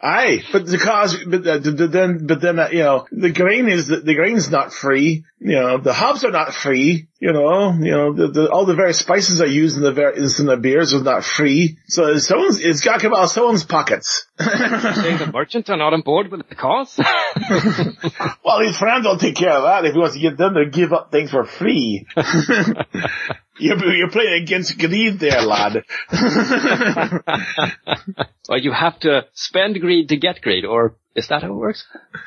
Aye, 0.01 0.43
but 0.53 0.67
the 0.67 0.79
cause, 0.79 1.17
but 1.25 1.47
uh, 1.47 1.61
th- 1.61 1.77
th- 1.77 1.91
then, 1.91 2.27
but 2.27 2.41
then, 2.41 2.59
uh, 2.59 2.69
you 2.71 2.81
know, 2.81 3.07
the 3.11 3.31
grain 3.31 3.69
is, 3.69 3.87
the, 3.87 4.01
the 4.01 4.15
grain's 4.15 4.51
not 4.51 4.73
free. 4.73 5.25
You 5.39 5.57
know, 5.57 5.79
the 5.79 5.93
hops 5.93 6.25
are 6.25 6.31
not 6.31 6.53
free. 6.55 7.09
You 7.21 7.33
know, 7.33 7.73
you 7.73 7.91
know, 7.91 8.12
the, 8.12 8.29
the, 8.29 8.51
all 8.51 8.67
the 8.67 8.75
various 8.75 8.99
spices 8.99 9.41
I 9.41 9.47
use 9.47 9.77
in 9.77 9.83
the 9.83 9.93
various, 9.93 10.39
in 10.41 10.47
the 10.47 10.57
beers 10.57 10.93
are 10.93 11.03
not 11.03 11.25
free. 11.25 11.79
So 11.89 12.19
someone's, 12.19 12.61
it's 12.61 12.83
got 12.83 12.95
to 12.95 13.01
come 13.01 13.15
out 13.15 13.25
of 13.25 13.31
someone's 13.31 13.65
pockets. 13.65 14.27
Saying 14.39 15.19
the 15.19 15.31
merchants 15.33 15.71
are 15.71 15.77
not 15.77 15.95
on 15.95 16.03
board 16.03 16.31
with 16.31 16.49
the 16.49 16.55
cause? 16.55 16.99
Well, 18.45 18.61
his 18.61 18.77
friends 18.77 19.07
will 19.07 19.19
take 19.19 19.37
care 19.37 19.53
of 19.53 19.62
that 19.62 19.85
if 19.85 19.93
he 19.95 19.99
wants 19.99 20.15
to 20.15 20.21
get 20.21 20.37
them 20.37 20.55
to 20.55 20.67
give 20.71 20.93
up 20.93 21.11
things 21.11 21.31
for 21.31 21.45
free. 21.45 22.07
you're, 23.59 23.95
you're 23.95 24.11
playing 24.11 24.43
against 24.43 24.79
greed 24.79 25.21
there, 25.21 25.43
lad. 25.43 25.85
well, 28.49 28.59
you 28.61 28.73
have 28.73 28.99
to 29.01 29.27
spend 29.33 29.81
greed 29.81 30.09
to 30.09 30.17
get 30.17 30.41
greed, 30.41 30.65
or 30.65 30.97
is 31.15 31.29
that 31.29 31.43
how 31.43 31.51
it 31.51 31.55
works? 31.55 31.85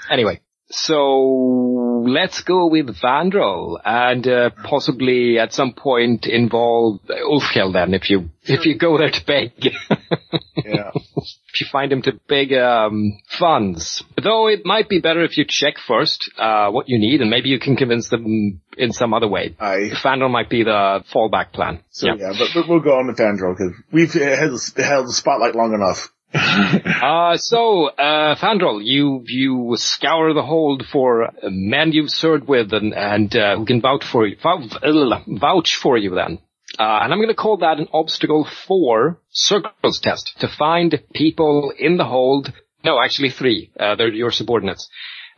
Anyway, 0.09 0.41
so 0.69 2.03
let's 2.05 2.41
go 2.41 2.67
with 2.67 2.87
Fandral 2.97 3.79
and 3.83 4.27
uh, 4.27 4.49
possibly 4.63 5.39
at 5.39 5.53
some 5.53 5.73
point 5.73 6.25
involve 6.25 6.99
Ulfhel 7.07 7.71
then, 7.71 7.93
if 7.93 8.09
you 8.09 8.29
if 8.43 8.65
you 8.65 8.77
go 8.77 8.97
there 8.97 9.09
to 9.09 9.25
beg. 9.25 9.51
yeah. 10.65 10.91
if 10.93 11.61
you 11.61 11.67
find 11.71 11.91
him 11.91 12.01
to 12.01 12.19
big 12.27 12.53
um, 12.53 13.17
funds. 13.29 14.03
Though 14.21 14.47
it 14.47 14.65
might 14.65 14.89
be 14.89 14.99
better 14.99 15.23
if 15.23 15.37
you 15.37 15.45
check 15.47 15.75
first 15.85 16.31
uh, 16.37 16.69
what 16.69 16.89
you 16.89 16.99
need, 16.99 17.21
and 17.21 17.29
maybe 17.29 17.49
you 17.49 17.59
can 17.59 17.77
convince 17.77 18.09
them 18.09 18.61
in 18.77 18.91
some 18.91 19.13
other 19.13 19.27
way. 19.27 19.55
I 19.59 19.91
Fandral 20.03 20.29
might 20.29 20.49
be 20.49 20.63
the 20.63 21.03
fallback 21.13 21.53
plan. 21.53 21.81
so 21.91 22.07
yeah, 22.07 22.33
but, 22.37 22.49
but 22.53 22.67
we'll 22.67 22.81
go 22.81 22.97
on 22.97 23.07
with 23.07 23.17
Fandral 23.17 23.55
because 23.57 23.73
we've 23.91 24.13
held, 24.13 24.59
held 24.77 25.07
the 25.07 25.13
spotlight 25.13 25.55
long 25.55 25.73
enough. 25.73 26.09
Uh, 26.33 27.37
so, 27.37 27.87
uh, 27.87 28.35
Fandral, 28.35 28.81
you, 28.83 29.23
you 29.27 29.75
scour 29.77 30.33
the 30.33 30.43
hold 30.43 30.85
for 30.91 31.29
men 31.43 31.91
you've 31.91 32.09
served 32.09 32.47
with 32.47 32.73
and, 32.73 32.93
and, 32.93 33.35
uh, 33.35 33.55
who 33.55 33.65
can 33.65 33.81
vouch 33.81 34.03
for 34.03 34.27
you, 34.27 34.35
vouch, 34.41 34.73
vouch 35.27 35.75
for 35.75 35.97
you 35.97 36.15
then. 36.15 36.39
Uh, 36.77 36.99
and 37.01 37.13
I'm 37.13 37.21
gonna 37.21 37.33
call 37.33 37.57
that 37.57 37.79
an 37.79 37.87
obstacle 37.93 38.47
four 38.67 39.19
circles 39.29 39.99
test 39.99 40.39
to 40.39 40.47
find 40.47 41.01
people 41.13 41.71
in 41.77 41.97
the 41.97 42.05
hold. 42.05 42.51
No, 42.83 43.01
actually 43.01 43.29
three. 43.29 43.71
Uh, 43.79 43.95
they're 43.95 44.13
your 44.13 44.31
subordinates. 44.31 44.89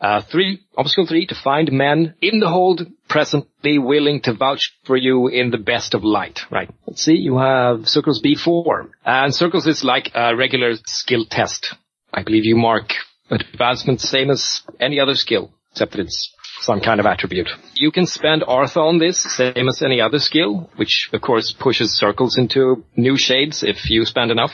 Uh, 0.02 0.22
three, 0.22 0.62
obstacle 0.78 1.06
three, 1.06 1.26
to 1.28 1.36
find 1.36 1.72
men 1.72 2.16
in 2.22 2.40
the 2.40 2.48
hold 2.48 2.88
presently 3.10 3.78
willing 3.78 4.22
to 4.22 4.34
vouch 4.34 4.74
for 4.86 4.96
you 4.96 5.28
in 5.28 5.52
the 5.52 5.58
best 5.58 5.94
of 5.94 6.04
light. 6.04 6.40
Right. 6.50 6.70
Let's 6.88 7.04
see, 7.04 7.16
you 7.16 7.38
have 7.38 7.88
circles 7.88 8.22
B4. 8.22 8.90
And 9.06 9.36
circles 9.36 9.68
is 9.68 9.84
like 9.84 10.12
a 10.16 10.36
regular 10.36 10.76
skill 10.86 11.26
test. 11.30 11.76
I 12.14 12.24
believe 12.24 12.46
you 12.46 12.56
mark 12.56 12.94
advancement 13.30 14.02
same 14.02 14.30
as 14.30 14.62
any 14.80 15.00
other 15.00 15.16
skill, 15.16 15.52
except 15.72 15.92
that 15.92 16.02
it's 16.02 16.34
some 16.60 16.82
kind 16.82 17.00
of 17.00 17.06
attribute. 17.06 17.50
You 17.74 17.92
can 17.92 18.06
spend 18.06 18.44
Artha 18.46 18.80
on 18.80 19.00
this, 19.00 19.18
same 19.20 19.68
as 19.68 19.82
any 19.82 20.02
other 20.02 20.20
skill, 20.20 20.70
which 20.76 21.10
of 21.14 21.22
course 21.22 21.52
pushes 21.52 21.98
circles 21.98 22.38
into 22.38 22.84
new 22.96 23.18
shades 23.18 23.64
if 23.64 23.90
you 23.90 24.06
spend 24.06 24.32
enough. 24.32 24.52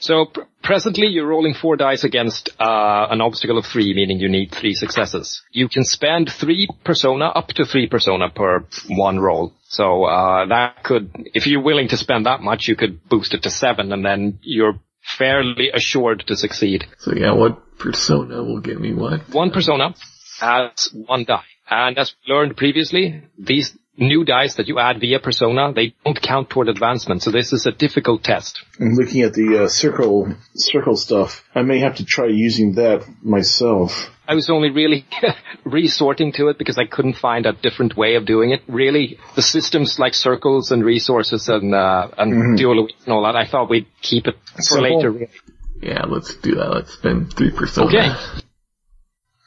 So 0.00 0.26
pr- 0.26 0.42
presently 0.62 1.08
you're 1.08 1.26
rolling 1.26 1.54
four 1.54 1.76
dice 1.76 2.04
against 2.04 2.50
uh, 2.60 3.08
an 3.10 3.20
obstacle 3.20 3.58
of 3.58 3.66
three, 3.66 3.92
meaning 3.94 4.18
you 4.18 4.28
need 4.28 4.52
three 4.52 4.74
successes. 4.74 5.42
You 5.50 5.68
can 5.68 5.84
spend 5.84 6.30
three 6.30 6.68
persona, 6.84 7.26
up 7.26 7.48
to 7.48 7.64
three 7.64 7.88
persona 7.88 8.30
per 8.30 8.64
one 8.88 9.18
roll. 9.18 9.52
So 9.64 10.04
uh, 10.04 10.46
that 10.46 10.84
could, 10.84 11.10
if 11.34 11.46
you're 11.46 11.62
willing 11.62 11.88
to 11.88 11.96
spend 11.96 12.26
that 12.26 12.40
much, 12.40 12.68
you 12.68 12.76
could 12.76 13.06
boost 13.08 13.34
it 13.34 13.42
to 13.42 13.50
seven, 13.50 13.92
and 13.92 14.04
then 14.04 14.38
you're 14.42 14.80
fairly 15.18 15.70
assured 15.72 16.24
to 16.26 16.36
succeed. 16.36 16.86
So 16.98 17.14
yeah, 17.14 17.32
what 17.32 17.78
persona 17.78 18.42
will 18.42 18.60
get 18.60 18.80
me 18.80 18.94
what? 18.94 19.28
One 19.32 19.50
persona 19.50 19.94
adds 20.40 20.90
one 20.92 21.24
die. 21.24 21.44
And 21.70 21.98
as 21.98 22.14
we 22.26 22.32
learned 22.34 22.56
previously, 22.56 23.22
these 23.38 23.76
new 23.98 24.24
dice 24.24 24.54
that 24.54 24.68
you 24.68 24.78
add 24.78 25.00
via 25.00 25.18
persona, 25.18 25.72
they 25.72 25.94
don't 26.04 26.20
count 26.20 26.48
toward 26.48 26.68
advancement. 26.68 27.22
So 27.22 27.30
this 27.30 27.52
is 27.52 27.66
a 27.66 27.72
difficult 27.72 28.22
test. 28.22 28.60
I'm 28.80 28.94
looking 28.94 29.22
at 29.22 29.34
the 29.34 29.64
uh, 29.64 29.68
circle 29.68 30.34
circle 30.54 30.96
stuff. 30.96 31.44
I 31.54 31.62
may 31.62 31.80
have 31.80 31.96
to 31.96 32.04
try 32.04 32.26
using 32.26 32.74
that 32.74 33.04
myself. 33.22 34.10
I 34.26 34.34
was 34.34 34.50
only 34.50 34.70
really 34.70 35.06
resorting 35.64 36.32
to 36.32 36.48
it 36.48 36.58
because 36.58 36.78
I 36.78 36.84
couldn't 36.84 37.14
find 37.14 37.46
a 37.46 37.52
different 37.52 37.96
way 37.96 38.14
of 38.14 38.26
doing 38.26 38.50
it. 38.50 38.60
Really, 38.68 39.18
the 39.34 39.42
systems 39.42 39.98
like 39.98 40.14
circles 40.14 40.70
and 40.70 40.84
resources 40.84 41.48
and 41.48 41.74
uh, 41.74 42.08
and 42.16 42.56
duel 42.56 42.88
and 43.04 43.12
all 43.12 43.24
that, 43.24 43.36
I 43.36 43.46
thought 43.46 43.68
we'd 43.68 43.86
keep 44.00 44.26
it 44.26 44.36
for 44.54 44.62
Simple. 44.62 44.96
later. 44.96 45.10
really. 45.10 45.28
Yeah, 45.82 46.04
let's 46.06 46.34
do 46.36 46.56
that. 46.56 46.70
Let's 46.70 46.92
spend 46.92 47.34
three 47.34 47.50
persona. 47.50 47.86
Okay. 47.88 48.42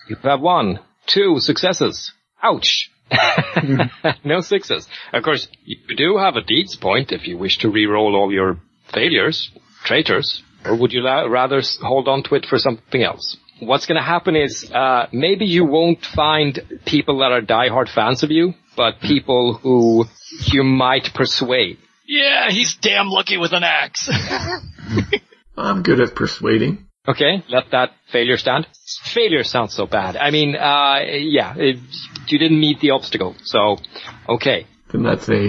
You 0.08 0.16
have 0.24 0.42
one, 0.42 0.80
two 1.08 1.40
successes. 1.40 2.12
Ouch. 2.42 2.90
no 4.24 4.42
sixes. 4.42 4.88
Of 5.14 5.24
course, 5.24 5.48
you 5.64 5.78
do 5.96 6.18
have 6.18 6.36
a 6.36 6.42
deeds 6.42 6.76
point 6.76 7.12
if 7.12 7.28
you 7.28 7.38
wish 7.38 7.60
to 7.60 7.70
re-roll 7.70 8.16
all 8.16 8.32
your 8.32 8.60
failures, 8.94 9.52
traitors, 9.84 10.44
or 10.66 10.76
would 10.76 10.92
you 10.94 11.02
la- 11.02 11.26
rather 11.26 11.62
hold 11.82 12.08
on 12.08 12.24
to 12.24 12.36
it 12.36 12.46
for 12.46 12.58
something 12.58 13.04
else? 13.04 13.38
What's 13.60 13.86
going 13.86 13.98
to 13.98 14.06
happen 14.06 14.36
is 14.36 14.72
uh, 14.74 15.08
maybe 15.12 15.46
you 15.46 15.66
won't 15.66 16.04
find 16.04 16.60
people 16.86 17.20
that 17.20 17.32
are 17.32 17.42
diehard 17.42 17.94
fans 17.94 18.24
of 18.24 18.32
you, 18.32 18.56
but 18.76 19.00
people 19.02 19.54
who 19.54 20.06
you 20.46 20.64
might 20.64 21.14
persuade. 21.14 21.78
Yeah, 22.08 22.50
he's 22.50 22.76
damn 22.76 23.08
lucky 23.08 23.38
with 23.38 23.54
an 23.54 23.64
axe. 23.64 24.10
I'm 25.58 25.84
good 25.84 26.00
at 26.00 26.16
persuading. 26.16 26.88
Okay, 27.08 27.44
let 27.50 27.72
that 27.72 27.92
failure 28.12 28.38
stand. 28.38 28.68
Failure 29.06 29.44
sounds 29.44 29.74
so 29.74 29.88
bad. 29.88 30.16
I 30.18 30.30
mean, 30.30 30.56
uh, 30.56 31.00
yeah, 31.10 31.56
it, 31.58 31.80
you 32.28 32.38
didn't 32.38 32.60
meet 32.60 32.80
the 32.80 32.92
obstacle, 32.92 33.36
so 33.44 33.78
okay. 34.30 34.68
Then 34.92 35.04
that's 35.04 35.28
a 35.28 35.42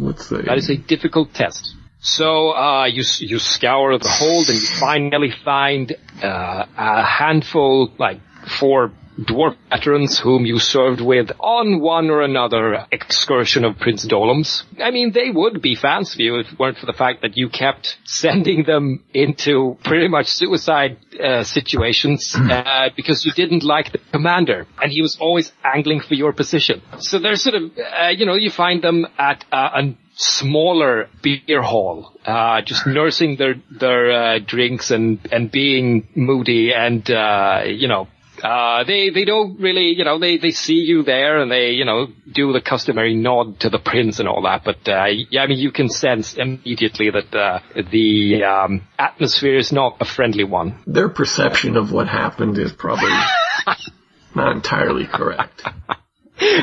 what's 0.00 0.28
the 0.28 0.38
That 0.38 0.56
is 0.56 0.70
a 0.70 0.76
difficult 0.76 1.34
test. 1.34 1.74
So 2.00 2.54
uh, 2.54 2.86
you 2.86 3.02
you 3.18 3.38
scour 3.38 3.98
the 3.98 4.08
hold 4.08 4.48
and 4.48 4.58
you 4.58 4.66
finally 4.80 5.32
find 5.44 5.94
uh, 6.22 6.66
a 6.76 7.02
handful, 7.02 7.92
like 7.98 8.20
four 8.58 8.92
dwarf 9.18 9.56
veterans 9.70 10.18
whom 10.18 10.44
you 10.44 10.58
served 10.58 11.00
with 11.00 11.30
on 11.40 11.80
one 11.80 12.10
or 12.10 12.22
another 12.22 12.86
excursion 12.90 13.64
of 13.64 13.78
Prince 13.78 14.06
Dolem's. 14.06 14.64
I 14.82 14.90
mean, 14.90 15.12
they 15.12 15.30
would 15.30 15.62
be 15.62 15.74
fans 15.74 16.14
of 16.14 16.20
you 16.20 16.38
if 16.40 16.52
it 16.52 16.58
weren't 16.58 16.78
for 16.78 16.86
the 16.86 16.92
fact 16.92 17.22
that 17.22 17.36
you 17.36 17.48
kept 17.48 17.98
sending 18.04 18.64
them 18.64 19.04
into 19.12 19.76
pretty 19.84 20.08
much 20.08 20.26
suicide 20.26 20.98
uh, 21.22 21.44
situations 21.44 22.34
uh, 22.50 22.88
because 22.96 23.24
you 23.24 23.32
didn't 23.32 23.62
like 23.62 23.92
the 23.92 23.98
commander, 24.12 24.66
and 24.82 24.90
he 24.90 25.02
was 25.02 25.16
always 25.20 25.52
angling 25.62 26.00
for 26.00 26.14
your 26.14 26.32
position. 26.32 26.82
So 26.98 27.18
they're 27.18 27.36
sort 27.36 27.54
of, 27.54 27.72
uh, 27.78 28.08
you 28.08 28.26
know, 28.26 28.34
you 28.34 28.50
find 28.50 28.82
them 28.82 29.06
at 29.18 29.44
uh, 29.52 29.70
a 29.74 29.96
smaller 30.16 31.08
beer 31.22 31.62
hall, 31.62 32.12
uh, 32.24 32.62
just 32.62 32.86
nursing 32.98 33.36
their 33.36 33.54
their 33.70 34.12
uh, 34.12 34.38
drinks 34.44 34.90
and 34.90 35.20
and 35.32 35.50
being 35.50 36.08
moody 36.14 36.72
and 36.72 37.08
uh, 37.10 37.62
you 37.66 37.88
know. 37.88 38.08
Uh, 38.44 38.84
they, 38.84 39.08
they 39.08 39.24
don't 39.24 39.58
really, 39.58 39.94
you 39.96 40.04
know, 40.04 40.18
they, 40.18 40.36
they 40.36 40.50
see 40.50 40.74
you 40.74 41.02
there 41.02 41.38
and 41.40 41.50
they, 41.50 41.70
you 41.70 41.86
know, 41.86 42.08
do 42.30 42.52
the 42.52 42.60
customary 42.60 43.14
nod 43.14 43.58
to 43.60 43.70
the 43.70 43.78
prince 43.78 44.18
and 44.18 44.28
all 44.28 44.42
that. 44.42 44.62
But, 44.64 44.86
uh, 44.86 45.06
yeah, 45.30 45.40
I 45.40 45.46
mean, 45.46 45.58
you 45.58 45.72
can 45.72 45.88
sense 45.88 46.34
immediately 46.34 47.10
that, 47.10 47.34
uh, 47.34 47.60
the, 47.90 48.44
um, 48.44 48.82
atmosphere 48.98 49.56
is 49.56 49.72
not 49.72 49.96
a 50.00 50.04
friendly 50.04 50.44
one. 50.44 50.78
their 50.86 51.08
perception 51.08 51.78
of 51.78 51.90
what 51.90 52.06
happened 52.06 52.58
is 52.58 52.70
probably 52.70 53.08
not 54.34 54.54
entirely 54.54 55.06
correct. 55.06 55.62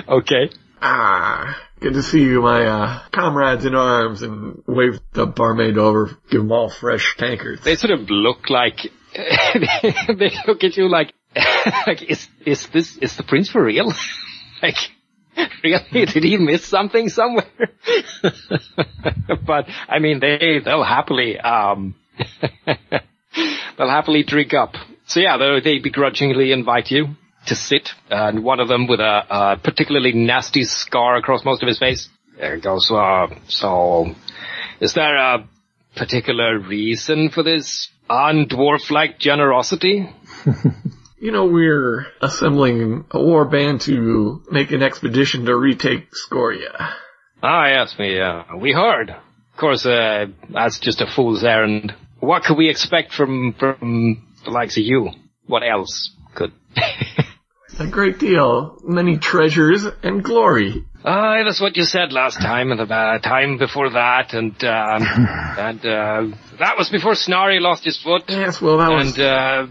Okay. 0.07 0.51
Ah, 0.83 1.59
good 1.79 1.93
to 1.93 2.03
see 2.03 2.21
you, 2.21 2.43
my 2.43 2.65
uh, 2.65 2.99
comrades 3.11 3.65
in 3.65 3.73
arms, 3.73 4.21
and 4.21 4.61
wave 4.67 4.99
the 5.13 5.25
barmaid 5.25 5.79
over, 5.79 6.11
give 6.29 6.41
them 6.41 6.51
all 6.51 6.69
fresh 6.69 7.15
tankards. 7.17 7.63
They 7.63 7.75
sort 7.75 7.91
of 7.91 8.09
look 8.09 8.51
like, 8.51 8.77
they 9.15 10.31
look 10.45 10.63
at 10.63 10.77
you 10.77 10.87
like, 10.87 11.13
like, 11.87 12.03
is, 12.03 12.27
is 12.45 12.67
this, 12.67 12.97
is 12.97 13.15
the 13.15 13.23
prince 13.23 13.49
for 13.49 13.63
real? 13.63 13.93
like, 14.61 14.77
really? 15.63 15.83
Did 16.05 16.23
he 16.23 16.37
miss 16.37 16.65
something 16.65 17.09
somewhere? 17.09 17.45
but, 19.45 19.65
I 19.87 19.99
mean, 19.99 20.19
they, 20.19 20.59
they'll 20.63 20.83
happily, 20.83 21.39
um, 21.39 21.95
they'll 22.65 23.89
happily 23.89 24.23
drink 24.23 24.53
up. 24.53 24.75
So 25.05 25.19
yeah, 25.19 25.37
they, 25.37 25.59
they 25.61 25.79
begrudgingly 25.79 26.51
invite 26.51 26.91
you 26.91 27.15
to 27.47 27.55
sit, 27.55 27.89
and 28.09 28.43
one 28.43 28.59
of 28.59 28.67
them 28.67 28.87
with 28.87 28.99
a, 28.99 29.23
a 29.29 29.57
particularly 29.57 30.13
nasty 30.13 30.63
scar 30.63 31.15
across 31.15 31.43
most 31.43 31.63
of 31.63 31.67
his 31.67 31.79
face. 31.79 32.07
There 32.37 32.57
goes, 32.59 32.89
uh, 32.91 33.27
so, 33.47 34.15
is 34.79 34.93
there 34.93 35.15
a 35.17 35.47
particular 35.95 36.59
reason 36.59 37.29
for 37.29 37.43
this 37.43 37.89
undwarf-like 38.09 39.19
generosity? 39.19 40.09
You 41.21 41.31
know, 41.31 41.45
we're 41.45 42.07
assembling 42.19 43.05
a 43.11 43.21
war 43.21 43.45
band 43.45 43.81
to 43.81 44.41
make 44.49 44.71
an 44.71 44.81
expedition 44.81 45.45
to 45.45 45.55
retake 45.55 46.07
Scoria. 46.15 46.95
Ah, 47.43 47.67
yes, 47.67 47.93
we, 47.99 48.19
uh, 48.19 48.41
we 48.59 48.71
heard. 48.73 49.11
Of 49.11 49.57
course, 49.59 49.85
uh, 49.85 50.25
that's 50.49 50.79
just 50.79 50.99
a 50.99 51.05
fool's 51.05 51.43
errand. 51.43 51.93
What 52.19 52.41
could 52.41 52.57
we 52.57 52.71
expect 52.71 53.13
from, 53.13 53.53
from 53.53 54.27
the 54.45 54.49
likes 54.49 54.77
of 54.77 54.83
you? 54.83 55.11
What 55.45 55.61
else 55.61 56.09
could? 56.33 56.53
A 57.79 57.87
great 57.87 58.17
deal, 58.19 58.79
many 58.83 59.17
treasures 59.17 59.85
and 60.03 60.23
glory. 60.23 60.83
Ah, 61.05 61.43
that's 61.43 61.61
what 61.61 61.77
you 61.77 61.83
said 61.83 62.11
last 62.11 62.35
time, 62.39 62.71
and 62.71 62.79
the 62.79 62.93
uh, 62.93 63.19
time 63.19 63.57
before 63.57 63.91
that, 63.91 64.33
and 64.33 64.51
um, 64.63 65.01
and 65.57 65.79
uh, 65.79 66.37
that 66.59 66.77
was 66.77 66.89
before 66.89 67.13
Snarry 67.13 67.59
lost 67.59 67.83
his 67.83 67.97
foot, 67.97 68.23
Yes, 68.27 68.61
well 68.61 68.77
that 68.77 68.89
was, 68.89 69.17
and 69.17 69.25
uh, 69.25 69.67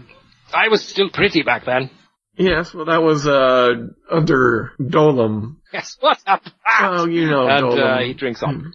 I 0.53 0.67
was 0.69 0.83
still 0.87 1.09
pretty 1.09 1.43
back 1.43 1.65
then. 1.65 1.89
yes, 2.37 2.73
well 2.73 2.85
that 2.85 3.01
was, 3.01 3.25
uh, 3.27 3.69
under 4.09 4.71
Dolom. 4.79 5.57
Yes, 5.73 5.97
what's 5.99 6.23
up? 6.27 6.43
Oh, 6.81 7.05
you 7.07 7.29
know 7.29 7.47
and 7.47 7.79
uh, 7.79 7.99
he 7.99 8.13
drinks 8.13 8.43
on. 8.43 8.73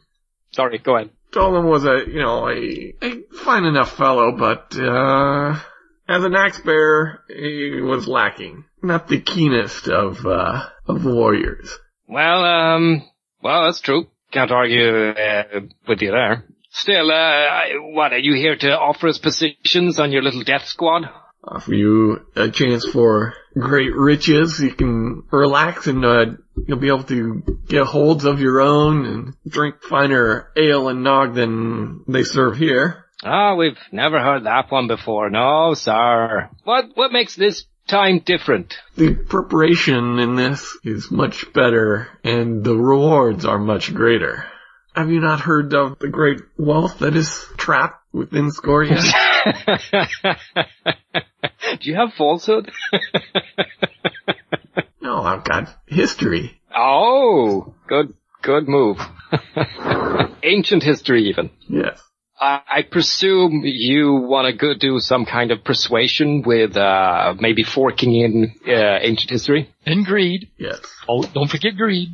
Sorry, 0.52 0.78
go 0.78 0.96
ahead. 0.96 1.10
Dolom 1.32 1.68
was 1.68 1.84
a, 1.84 2.02
you 2.06 2.20
know, 2.20 2.48
a, 2.48 2.94
a 3.02 3.22
fine 3.44 3.64
enough 3.64 3.96
fellow, 3.96 4.32
but, 4.36 4.74
uh, 4.78 5.60
as 6.08 6.22
an 6.24 6.34
axe 6.34 6.60
bearer, 6.60 7.20
he 7.28 7.80
was 7.82 8.06
lacking. 8.06 8.64
Not 8.82 9.08
the 9.08 9.20
keenest 9.20 9.88
of, 9.88 10.24
uh, 10.24 10.64
of 10.86 11.04
warriors. 11.04 11.76
Well, 12.08 12.44
um, 12.44 13.02
well, 13.42 13.64
that's 13.64 13.80
true. 13.80 14.06
Can't 14.30 14.50
argue 14.52 15.10
uh, 15.10 15.42
with 15.88 16.00
you 16.00 16.12
there. 16.12 16.44
Still, 16.70 17.10
uh, 17.10 17.80
what, 17.92 18.12
are 18.12 18.18
you 18.18 18.34
here 18.34 18.56
to 18.56 18.78
offer 18.78 19.08
us 19.08 19.18
positions 19.18 19.98
on 19.98 20.12
your 20.12 20.22
little 20.22 20.42
death 20.44 20.66
squad? 20.66 21.04
Offer 21.48 21.74
you 21.74 22.26
a 22.34 22.50
chance 22.50 22.84
for 22.86 23.34
great 23.56 23.94
riches. 23.94 24.58
You 24.58 24.72
can 24.72 25.22
relax 25.30 25.86
and 25.86 26.04
uh, 26.04 26.26
you'll 26.66 26.78
be 26.78 26.88
able 26.88 27.04
to 27.04 27.60
get 27.68 27.84
holds 27.84 28.24
of 28.24 28.40
your 28.40 28.60
own 28.60 29.06
and 29.06 29.34
drink 29.46 29.82
finer 29.82 30.50
ale 30.56 30.88
and 30.88 31.04
nog 31.04 31.34
than 31.34 32.02
they 32.08 32.24
serve 32.24 32.56
here. 32.56 33.04
Ah, 33.22 33.54
we've 33.54 33.78
never 33.92 34.20
heard 34.20 34.44
that 34.44 34.70
one 34.70 34.88
before. 34.88 35.30
No, 35.30 35.74
sir. 35.74 36.50
What, 36.64 36.86
what 36.94 37.12
makes 37.12 37.36
this 37.36 37.64
time 37.86 38.20
different? 38.24 38.74
The 38.96 39.14
preparation 39.14 40.18
in 40.18 40.34
this 40.34 40.76
is 40.82 41.10
much 41.10 41.52
better 41.52 42.08
and 42.24 42.64
the 42.64 42.76
rewards 42.76 43.44
are 43.44 43.58
much 43.58 43.94
greater. 43.94 44.46
Have 44.96 45.10
you 45.10 45.20
not 45.20 45.40
heard 45.40 45.74
of 45.74 45.98
the 45.98 46.08
great 46.08 46.40
wealth 46.56 47.00
that 47.00 47.14
is 47.14 47.46
trapped 47.56 48.02
within 48.12 48.50
Scoria? 48.50 48.98
Do 51.80 51.90
you 51.90 51.94
have 51.94 52.12
falsehood? 52.14 52.70
no, 55.00 55.18
I've 55.22 55.44
got 55.44 55.68
history. 55.86 56.60
oh, 56.76 57.74
good, 57.86 58.14
good 58.42 58.68
move. 58.68 58.98
Ancient 60.42 60.82
history 60.82 61.28
even. 61.28 61.50
Yes. 61.68 62.00
I 62.40 62.60
I 62.68 62.82
presume 62.82 63.62
you 63.64 64.12
want 64.14 64.46
to 64.46 64.52
go 64.56 64.74
do 64.78 64.98
some 65.00 65.24
kind 65.24 65.50
of 65.50 65.64
persuasion 65.64 66.42
with, 66.44 66.76
uh, 66.76 67.34
maybe 67.40 67.62
forking 67.62 68.14
in, 68.14 68.52
uh, 68.68 68.98
ancient 69.00 69.30
history? 69.30 69.70
And 69.86 70.04
greed. 70.04 70.50
Yes. 70.58 70.80
Oh, 71.08 71.22
don't 71.22 71.50
forget 71.50 71.76
greed. 71.76 72.08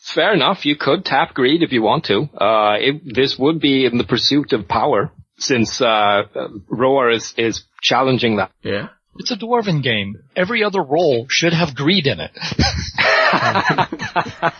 Fair 0.00 0.34
enough. 0.34 0.66
You 0.66 0.76
could 0.76 1.04
tap 1.04 1.34
greed 1.34 1.62
if 1.62 1.72
you 1.72 1.82
want 1.82 2.04
to. 2.06 2.22
Uh, 2.36 2.76
it, 2.80 3.14
this 3.14 3.38
would 3.38 3.60
be 3.60 3.86
in 3.86 3.96
the 3.98 4.04
pursuit 4.04 4.52
of 4.52 4.66
power, 4.68 5.10
since 5.42 5.80
uh, 5.80 6.22
Roar 6.68 7.10
is 7.10 7.34
is 7.36 7.64
challenging 7.80 8.36
that. 8.36 8.50
Yeah. 8.62 8.88
It's 9.18 9.30
a 9.30 9.36
dwarven 9.36 9.82
game. 9.82 10.16
Every 10.34 10.64
other 10.64 10.82
role 10.82 11.26
should 11.28 11.52
have 11.52 11.74
greed 11.74 12.06
in 12.06 12.18
it. 12.18 12.30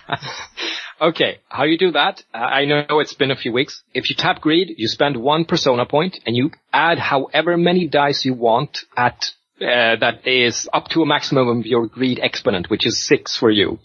okay, 1.00 1.38
how 1.48 1.64
you 1.64 1.78
do 1.78 1.92
that? 1.92 2.22
I 2.34 2.66
know 2.66 3.00
it's 3.00 3.14
been 3.14 3.30
a 3.30 3.36
few 3.36 3.52
weeks. 3.52 3.82
If 3.94 4.10
you 4.10 4.16
tap 4.16 4.42
greed, 4.42 4.74
you 4.76 4.88
spend 4.88 5.16
one 5.16 5.46
persona 5.46 5.86
point, 5.86 6.18
and 6.26 6.36
you 6.36 6.50
add 6.70 6.98
however 6.98 7.56
many 7.56 7.88
dice 7.88 8.24
you 8.24 8.34
want 8.34 8.80
at. 8.96 9.24
Uh, 9.60 9.94
that 10.00 10.26
is 10.26 10.68
up 10.72 10.88
to 10.88 11.02
a 11.02 11.06
maximum 11.06 11.60
of 11.60 11.66
your 11.66 11.86
greed 11.86 12.18
exponent, 12.20 12.68
which 12.68 12.84
is 12.84 13.06
six 13.06 13.36
for 13.36 13.48
you. 13.48 13.78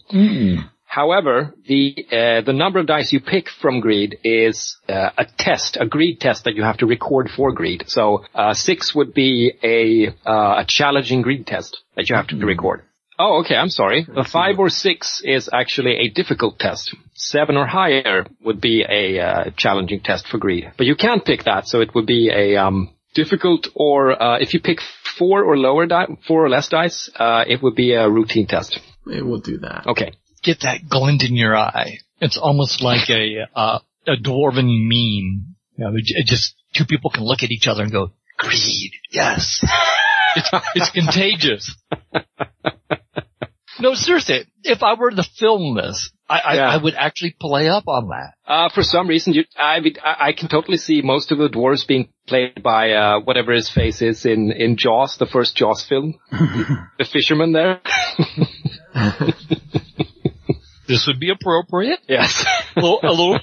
However, 0.88 1.54
the 1.66 2.06
uh, 2.10 2.40
the 2.40 2.54
number 2.54 2.78
of 2.78 2.86
dice 2.86 3.12
you 3.12 3.20
pick 3.20 3.50
from 3.50 3.80
greed 3.80 4.18
is 4.24 4.78
uh, 4.88 5.10
a 5.18 5.26
test, 5.36 5.76
a 5.78 5.86
greed 5.86 6.18
test 6.18 6.44
that 6.44 6.54
you 6.54 6.62
have 6.62 6.78
to 6.78 6.86
record 6.86 7.28
for 7.30 7.52
greed. 7.52 7.84
So 7.88 8.24
uh, 8.34 8.54
six 8.54 8.94
would 8.94 9.12
be 9.12 9.52
a 9.62 10.08
uh, 10.26 10.62
a 10.62 10.64
challenging 10.66 11.20
greed 11.20 11.46
test 11.46 11.76
that 11.94 12.08
you 12.08 12.16
have 12.16 12.28
to 12.28 12.36
record. 12.36 12.82
Oh, 13.18 13.40
okay. 13.40 13.56
I'm 13.56 13.68
sorry. 13.68 14.06
A 14.16 14.24
five 14.24 14.58
or 14.58 14.70
six 14.70 15.20
is 15.24 15.50
actually 15.52 15.96
a 15.96 16.08
difficult 16.08 16.58
test. 16.58 16.94
Seven 17.14 17.56
or 17.56 17.66
higher 17.66 18.26
would 18.42 18.60
be 18.60 18.84
a 18.88 19.20
uh, 19.20 19.50
challenging 19.56 20.00
test 20.00 20.26
for 20.28 20.38
greed, 20.38 20.72
but 20.78 20.86
you 20.86 20.96
can't 20.96 21.24
pick 21.24 21.44
that. 21.44 21.66
So 21.66 21.80
it 21.80 21.94
would 21.94 22.06
be 22.06 22.30
a 22.30 22.56
um, 22.56 22.94
difficult, 23.14 23.68
or 23.74 24.20
uh, 24.22 24.38
if 24.38 24.54
you 24.54 24.60
pick 24.60 24.78
four 25.18 25.42
or 25.44 25.58
lower 25.58 25.86
di- 25.86 26.16
four 26.26 26.44
or 26.46 26.48
less 26.48 26.68
dice, 26.68 27.10
uh, 27.16 27.44
it 27.46 27.62
would 27.62 27.74
be 27.74 27.92
a 27.92 28.08
routine 28.08 28.46
test. 28.46 28.78
Maybe 29.04 29.22
we'll 29.22 29.40
do 29.40 29.58
that. 29.58 29.86
Okay. 29.86 30.12
Get 30.42 30.60
that 30.62 30.88
glint 30.88 31.22
in 31.22 31.34
your 31.34 31.56
eye. 31.56 31.98
It's 32.20 32.38
almost 32.38 32.82
like 32.82 33.10
a, 33.10 33.46
uh, 33.54 33.78
a 34.06 34.16
dwarven 34.16 34.88
meme. 34.88 35.54
You 35.76 35.84
know, 35.84 35.92
it 35.94 36.26
just 36.26 36.54
two 36.74 36.84
people 36.84 37.10
can 37.10 37.24
look 37.24 37.42
at 37.42 37.50
each 37.50 37.68
other 37.68 37.82
and 37.82 37.92
go, 37.92 38.12
greed, 38.36 38.92
yes. 39.10 39.64
it's, 40.36 40.50
it's 40.74 40.90
contagious. 40.90 41.74
No, 43.80 43.94
seriously, 43.94 44.44
if 44.64 44.82
I 44.82 44.94
were 44.94 45.10
to 45.10 45.22
film 45.22 45.76
this, 45.76 46.10
I, 46.28 46.40
I, 46.40 46.54
Yeah. 46.54 46.68
I 46.70 46.76
would 46.82 46.94
actually 46.94 47.36
play 47.40 47.68
up 47.68 47.84
on 47.86 48.08
that. 48.08 48.34
Uh, 48.46 48.68
for 48.74 48.82
some 48.82 49.06
reason, 49.08 49.34
you, 49.34 49.44
I, 49.56 49.80
mean, 49.80 49.94
I 50.02 50.28
I 50.28 50.32
can 50.32 50.48
totally 50.48 50.78
see 50.78 51.00
most 51.00 51.30
of 51.30 51.38
the 51.38 51.48
dwarves 51.48 51.86
being 51.86 52.08
played 52.26 52.62
by 52.62 52.90
uh, 52.92 53.20
whatever 53.20 53.52
his 53.52 53.70
face 53.70 54.02
is 54.02 54.26
in 54.26 54.50
in 54.50 54.76
Jaws, 54.76 55.16
the 55.16 55.26
first 55.26 55.56
Jaws 55.56 55.84
film, 55.88 56.18
the 56.30 57.04
fisherman 57.10 57.52
there. 57.52 57.80
This 60.88 61.06
would 61.06 61.20
be 61.20 61.30
appropriate. 61.30 62.00
yes. 62.08 62.44
A 62.76 62.80
little, 62.80 63.00
a 63.02 63.10
little 63.10 63.38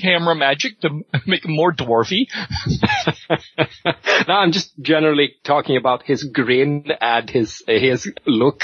camera 0.00 0.34
magic 0.34 0.80
to 0.80 0.88
make 1.26 1.44
him 1.44 1.52
more 1.54 1.74
dwarfy. 1.74 2.26
no, 4.26 4.34
I'm 4.34 4.52
just 4.52 4.72
generally 4.80 5.34
talking 5.44 5.76
about 5.76 6.04
his 6.04 6.24
grin 6.24 6.86
and 6.98 7.28
his 7.28 7.62
his 7.66 8.10
look. 8.26 8.62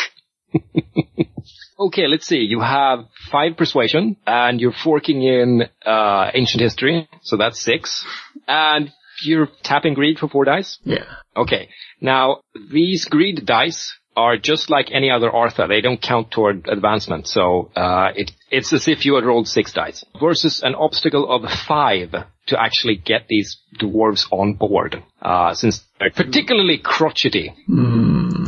okay, 1.78 2.06
let's 2.06 2.26
see. 2.26 2.38
You 2.38 2.60
have 2.60 3.00
five 3.30 3.56
persuasion, 3.58 4.16
and 4.26 4.60
you're 4.60 4.72
forking 4.72 5.22
in 5.22 5.64
uh, 5.84 6.30
ancient 6.32 6.62
history, 6.62 7.06
so 7.22 7.36
that's 7.36 7.60
six, 7.60 8.04
and 8.48 8.90
you're 9.24 9.48
tapping 9.62 9.92
greed 9.94 10.18
for 10.18 10.28
four 10.28 10.44
dice. 10.44 10.78
Yeah. 10.84 11.04
Okay. 11.36 11.68
Now, 12.00 12.40
these 12.72 13.04
greed 13.04 13.44
dice 13.44 13.94
are 14.16 14.36
just 14.36 14.70
like 14.70 14.90
any 14.92 15.10
other 15.10 15.30
Artha. 15.30 15.66
They 15.68 15.80
don't 15.80 16.00
count 16.00 16.30
toward 16.30 16.68
advancement. 16.68 17.26
So, 17.26 17.70
uh, 17.74 18.10
it, 18.14 18.32
it's 18.50 18.72
as 18.72 18.88
if 18.88 19.04
you 19.04 19.14
had 19.16 19.24
rolled 19.24 19.48
six 19.48 19.72
dice 19.72 20.04
versus 20.20 20.62
an 20.62 20.74
obstacle 20.74 21.30
of 21.30 21.50
five 21.50 22.14
to 22.46 22.60
actually 22.60 22.96
get 22.96 23.26
these 23.28 23.58
dwarves 23.80 24.26
on 24.30 24.54
board. 24.54 25.02
Uh, 25.20 25.54
since 25.54 25.82
they're 25.98 26.10
particularly 26.10 26.78
crotchety. 26.78 27.54
Hmm. 27.66 28.46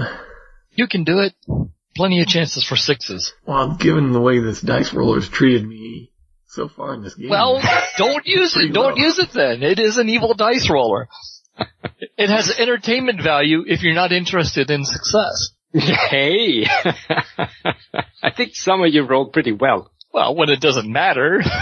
You 0.72 0.86
can 0.86 1.04
do 1.04 1.20
it. 1.20 1.34
Plenty 1.96 2.20
of 2.20 2.28
chances 2.28 2.62
for 2.62 2.76
sixes. 2.76 3.32
Well, 3.46 3.76
given 3.80 4.12
the 4.12 4.20
way 4.20 4.38
this 4.38 4.60
dice 4.60 4.92
roller's 4.92 5.28
treated 5.30 5.66
me 5.66 6.12
so 6.46 6.68
far 6.68 6.92
in 6.94 7.02
this 7.02 7.14
game. 7.14 7.30
Well, 7.30 7.62
don't 7.96 8.26
use 8.26 8.54
it. 8.56 8.72
Don't 8.74 8.98
low. 8.98 9.04
use 9.04 9.18
it 9.18 9.30
then. 9.32 9.62
It 9.62 9.78
is 9.78 9.96
an 9.96 10.08
evil 10.08 10.34
dice 10.34 10.68
roller. 10.70 11.08
It 12.18 12.30
has 12.30 12.50
entertainment 12.58 13.22
value 13.22 13.64
if 13.66 13.82
you're 13.82 13.94
not 13.94 14.12
interested 14.12 14.70
in 14.70 14.84
success. 14.84 15.50
Hey! 16.10 16.66
I 18.22 18.30
think 18.36 18.54
some 18.54 18.82
of 18.82 18.92
you 18.92 19.02
rolled 19.04 19.32
pretty 19.32 19.52
well. 19.52 19.90
Well, 20.12 20.34
when 20.34 20.48
it 20.50 20.60
doesn't 20.60 20.90
matter. 20.90 21.42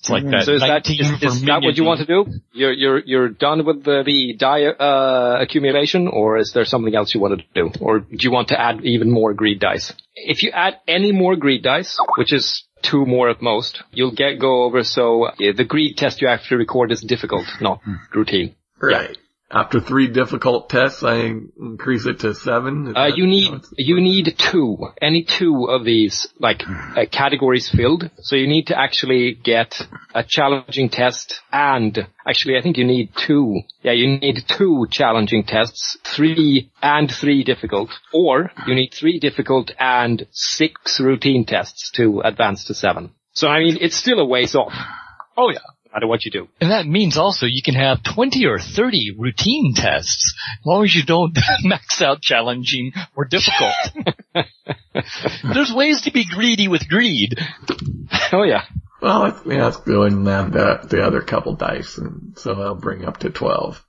It's 0.00 0.08
like 0.08 0.24
that. 0.30 0.44
So 0.44 0.54
is 0.54 0.62
that, 0.62 0.86
19 0.88 1.00
is, 1.00 1.42
that 1.42 1.60
what 1.62 1.76
you 1.76 1.84
want 1.84 2.00
to 2.00 2.06
do? 2.06 2.24
You're, 2.52 2.72
you're, 2.72 2.98
you're 3.00 3.28
done 3.28 3.66
with 3.66 3.84
the, 3.84 4.02
the 4.04 4.34
die, 4.34 4.64
uh, 4.64 5.36
accumulation 5.42 6.08
or 6.08 6.38
is 6.38 6.52
there 6.54 6.64
something 6.64 6.94
else 6.94 7.14
you 7.14 7.20
want 7.20 7.38
to 7.38 7.46
do? 7.54 7.70
Or 7.82 8.00
do 8.00 8.16
you 8.18 8.30
want 8.30 8.48
to 8.48 8.58
add 8.58 8.82
even 8.82 9.10
more 9.10 9.34
greed 9.34 9.60
dice? 9.60 9.92
If 10.14 10.42
you 10.42 10.52
add 10.52 10.78
any 10.88 11.12
more 11.12 11.36
greed 11.36 11.62
dice, 11.62 11.98
which 12.16 12.32
is 12.32 12.64
two 12.80 13.04
more 13.04 13.28
at 13.28 13.42
most, 13.42 13.82
you'll 13.92 14.14
get 14.14 14.38
go 14.38 14.64
over 14.64 14.84
so 14.84 15.24
uh, 15.24 15.32
the 15.38 15.64
greed 15.64 15.98
test 15.98 16.22
you 16.22 16.28
actually 16.28 16.58
record 16.58 16.92
is 16.92 17.02
difficult, 17.02 17.44
not 17.60 17.82
routine. 18.14 18.54
right. 18.80 19.18
After 19.52 19.80
three 19.80 20.06
difficult 20.06 20.70
tests, 20.70 21.02
I 21.02 21.16
increase 21.60 22.06
it 22.06 22.20
to 22.20 22.34
seven. 22.34 22.86
Is 22.86 22.94
Uh, 22.94 23.08
that 23.08 23.16
you 23.18 23.26
need 23.26 23.50
how 23.50 23.60
you 23.76 24.00
need 24.00 24.36
two, 24.38 24.78
any 25.02 25.24
two 25.24 25.66
of 25.68 25.84
these 25.84 26.28
like 26.38 26.62
uh, 26.68 27.06
categories 27.10 27.68
filled. 27.68 28.08
So 28.20 28.36
you 28.36 28.46
need 28.46 28.68
to 28.68 28.78
actually 28.78 29.34
get 29.34 29.74
a 30.14 30.22
challenging 30.22 30.88
test, 30.88 31.40
and 31.52 32.06
actually 32.24 32.58
I 32.58 32.62
think 32.62 32.78
you 32.78 32.84
need 32.84 33.10
two. 33.16 33.62
Yeah, 33.82 33.92
you 33.92 34.06
need 34.18 34.44
two 34.46 34.86
challenging 34.88 35.42
tests, 35.42 35.98
three 36.04 36.70
and 36.80 37.10
three 37.10 37.42
difficult, 37.42 37.90
or 38.12 38.52
you 38.68 38.76
need 38.76 38.94
three 38.94 39.18
difficult 39.18 39.72
and 39.80 40.26
six 40.30 41.00
routine 41.00 41.44
tests 41.44 41.90
to 41.96 42.20
advance 42.20 42.64
to 42.66 42.74
seven. 42.74 43.10
So 43.32 43.48
I 43.48 43.58
mean, 43.64 43.78
it's 43.80 43.96
still 43.96 44.20
a 44.20 44.24
ways 44.24 44.54
off. 44.54 44.74
Oh 45.36 45.50
yeah. 45.50 45.58
No 45.90 45.96
matter 45.96 46.06
what 46.06 46.24
you 46.24 46.30
do. 46.30 46.48
And 46.60 46.70
that 46.70 46.86
means 46.86 47.16
also 47.16 47.46
you 47.46 47.62
can 47.64 47.74
have 47.74 48.04
20 48.04 48.46
or 48.46 48.58
30 48.60 49.16
routine 49.18 49.72
tests, 49.74 50.34
as 50.60 50.66
long 50.66 50.84
as 50.84 50.94
you 50.94 51.04
don't 51.04 51.36
max 51.64 52.00
out 52.00 52.22
challenging 52.22 52.92
or 53.16 53.24
difficult. 53.24 53.74
There's 55.52 55.72
ways 55.74 56.02
to 56.02 56.12
be 56.12 56.24
greedy 56.24 56.68
with 56.68 56.88
greed. 56.88 57.34
Oh 58.32 58.44
yeah. 58.44 58.66
Well, 59.02 59.22
let's, 59.22 59.40
yeah, 59.46 59.64
let's 59.64 59.78
go 59.78 60.02
and 60.02 60.28
add 60.28 60.52
the, 60.52 60.86
the 60.88 61.02
other 61.02 61.22
couple 61.22 61.54
dice, 61.54 61.98
and 61.98 62.38
so 62.38 62.52
I'll 62.52 62.74
bring 62.74 63.04
up 63.04 63.18
to 63.18 63.30
twelve. 63.30 63.82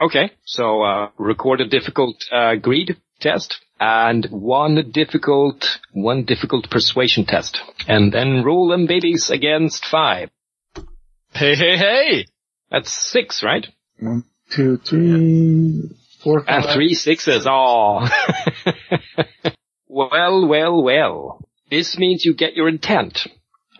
Okay, 0.00 0.30
so 0.44 0.82
uh, 0.82 1.10
record 1.18 1.60
a 1.60 1.66
difficult 1.66 2.24
uh, 2.32 2.54
greed 2.54 2.96
test 3.20 3.60
and 3.80 4.26
one 4.30 4.90
difficult 4.92 5.78
one 5.92 6.24
difficult 6.24 6.70
persuasion 6.70 7.26
test, 7.26 7.60
and 7.88 8.12
then 8.12 8.44
roll 8.44 8.68
them 8.68 8.86
babies 8.86 9.30
against 9.30 9.84
five. 9.84 10.30
Hey, 11.34 11.54
hey, 11.54 11.76
hey! 11.76 12.26
That's 12.70 12.92
six, 12.92 13.42
right? 13.42 13.66
One, 13.98 14.24
two, 14.50 14.76
three, 14.78 15.90
four, 16.22 16.44
And 16.46 16.64
five. 16.64 16.74
three 16.74 16.94
sixes. 16.94 17.46
Oh. 17.48 18.06
well, 19.88 20.46
well, 20.46 20.82
well. 20.82 21.44
This 21.70 21.96
means 21.98 22.24
you 22.24 22.34
get 22.34 22.54
your 22.54 22.68
intent. 22.68 23.26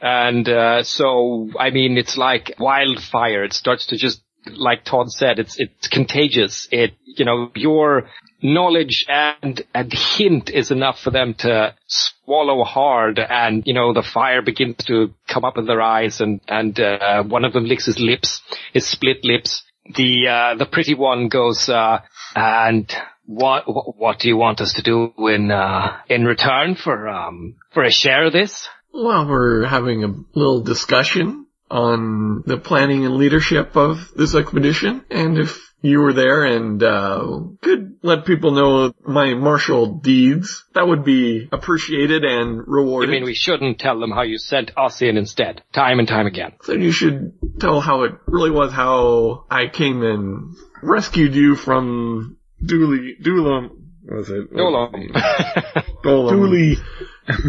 And, 0.01 0.49
uh, 0.49 0.83
so, 0.83 1.51
I 1.59 1.71
mean, 1.71 1.97
it's 1.99 2.17
like 2.17 2.55
wildfire. 2.59 3.45
It 3.45 3.53
starts 3.53 3.87
to 3.89 3.97
just, 3.97 4.23
like 4.51 4.85
Todd 4.85 5.11
said, 5.13 5.39
it's, 5.39 5.61
it's 5.61 5.89
contagious. 5.89 6.67
It, 6.73 6.95
you 7.05 7.25
know, 7.25 7.51
your 7.55 8.09
knowledge 8.43 9.05
and, 9.09 9.63
and 9.75 9.93
hint 9.93 10.51
is 10.51 10.71
enough 10.71 10.99
for 11.01 11.11
them 11.11 11.35
to 11.35 11.75
swallow 11.87 12.65
hard 12.65 13.21
and, 13.21 13.63
you 13.67 13.75
know, 13.75 13.93
the 13.93 14.03
fire 14.03 14.43
begins 14.43 14.77
to 14.87 15.15
come 15.33 15.45
up 15.45 15.59
in 15.59 15.67
their 15.67 15.81
eyes 15.81 16.21
and, 16.21 16.41
and, 16.49 16.79
uh, 16.79 17.23
one 17.23 17.45
of 17.45 17.53
them 17.53 17.65
licks 17.65 17.87
his 17.87 17.99
lips, 17.99 18.43
his 18.73 18.87
split 18.87 19.25
lips. 19.25 19.63
The, 19.97 20.29
uh, 20.29 20.55
the 20.57 20.67
pretty 20.67 20.95
one 20.95 21.29
goes, 21.29 21.69
uh, 21.69 22.01
and 22.37 22.93
what, 23.25 23.65
what 23.67 24.19
do 24.19 24.29
you 24.29 24.37
want 24.37 24.61
us 24.61 24.75
to 24.75 24.83
do 24.83 25.13
in, 25.19 25.51
uh, 25.51 25.97
in 26.09 26.25
return 26.25 26.75
for, 26.75 27.09
um, 27.09 27.57
for 27.73 27.83
a 27.83 27.91
share 27.91 28.27
of 28.27 28.33
this? 28.33 28.69
Well, 28.93 29.27
we're 29.27 29.65
having 29.65 30.05
a 30.05 30.15
little 30.39 30.63
discussion 30.63 31.47
on 31.71 32.43
the 32.47 32.59
planning 32.59 33.07
and 33.07 33.17
leadership 33.17 33.75
of 33.77 34.13
this 34.15 34.35
expedition, 34.35 35.05
and 35.11 35.39
if 35.39 35.72
you 35.83 36.01
were 36.01 36.13
there 36.13 36.45
and 36.45 36.83
uh, 36.83 37.41
could 37.61 37.97
let 38.03 38.25
people 38.25 38.53
know 38.53 38.95
my 39.07 39.35
martial 39.35 39.87
deeds, 39.95 40.65
that 40.75 40.87
would 40.87 41.05
be 41.05 41.49
appreciated 41.53 42.25
and 42.25 42.63
rewarded. 42.67 43.11
I 43.11 43.13
mean, 43.13 43.25
we 43.25 43.35
shouldn't 43.35 43.79
tell 43.79 43.99
them 43.99 44.11
how 44.11 44.23
you 44.23 44.39
sent 44.39 44.71
us 44.77 45.03
in 45.03 45.17
instead, 45.17 45.63
time 45.73 45.99
and 45.99 46.09
time 46.09 46.27
again. 46.27 46.53
Then 46.67 46.81
you 46.81 46.93
should 46.93 47.33
tell 47.61 47.81
how 47.81 48.05
it 48.05 48.13
really 48.27 48.51
was 48.51 48.73
how 48.73 49.45
I 49.51 49.67
came 49.67 50.03
and 50.03 50.55
rescued 50.83 51.35
you 51.35 51.57
from 51.57 52.37
Dooley, 52.65 53.17
Doolam, 53.21 53.71
what 54.05 54.17
was 54.19 54.31
it? 54.31 54.53
No 54.53 54.65
long. 54.69 55.11
Dolam. 56.05 56.31
Dooley. 56.31 56.77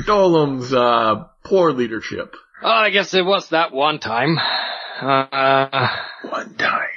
Dolam's, 0.06 0.74
uh, 0.74 1.26
poor 1.44 1.72
leadership. 1.74 2.36
Oh, 2.62 2.70
I 2.70 2.92
guess 2.92 3.14
it 3.14 3.26
was 3.26 3.50
that 3.50 3.72
one 3.74 4.00
time. 4.00 4.38
Uh, 5.02 5.90
One 6.30 6.54
time. 6.56 6.88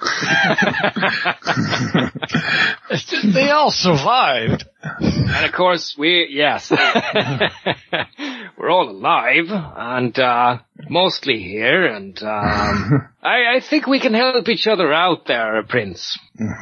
they 3.34 3.50
all 3.50 3.70
survived. 3.70 4.64
and 5.00 5.46
of 5.46 5.52
course, 5.52 5.94
we, 5.98 6.28
yes. 6.30 6.70
We're 8.58 8.70
all 8.70 8.88
alive 8.90 9.46
and, 9.50 10.18
uh, 10.18 10.58
mostly 10.88 11.42
here 11.42 11.86
and, 11.86 12.20
um, 12.22 13.08
I, 13.22 13.56
I 13.56 13.60
think 13.60 13.86
we 13.86 14.00
can 14.00 14.14
help 14.14 14.48
each 14.48 14.66
other 14.66 14.92
out 14.92 15.26
there, 15.26 15.62
Prince. 15.62 16.18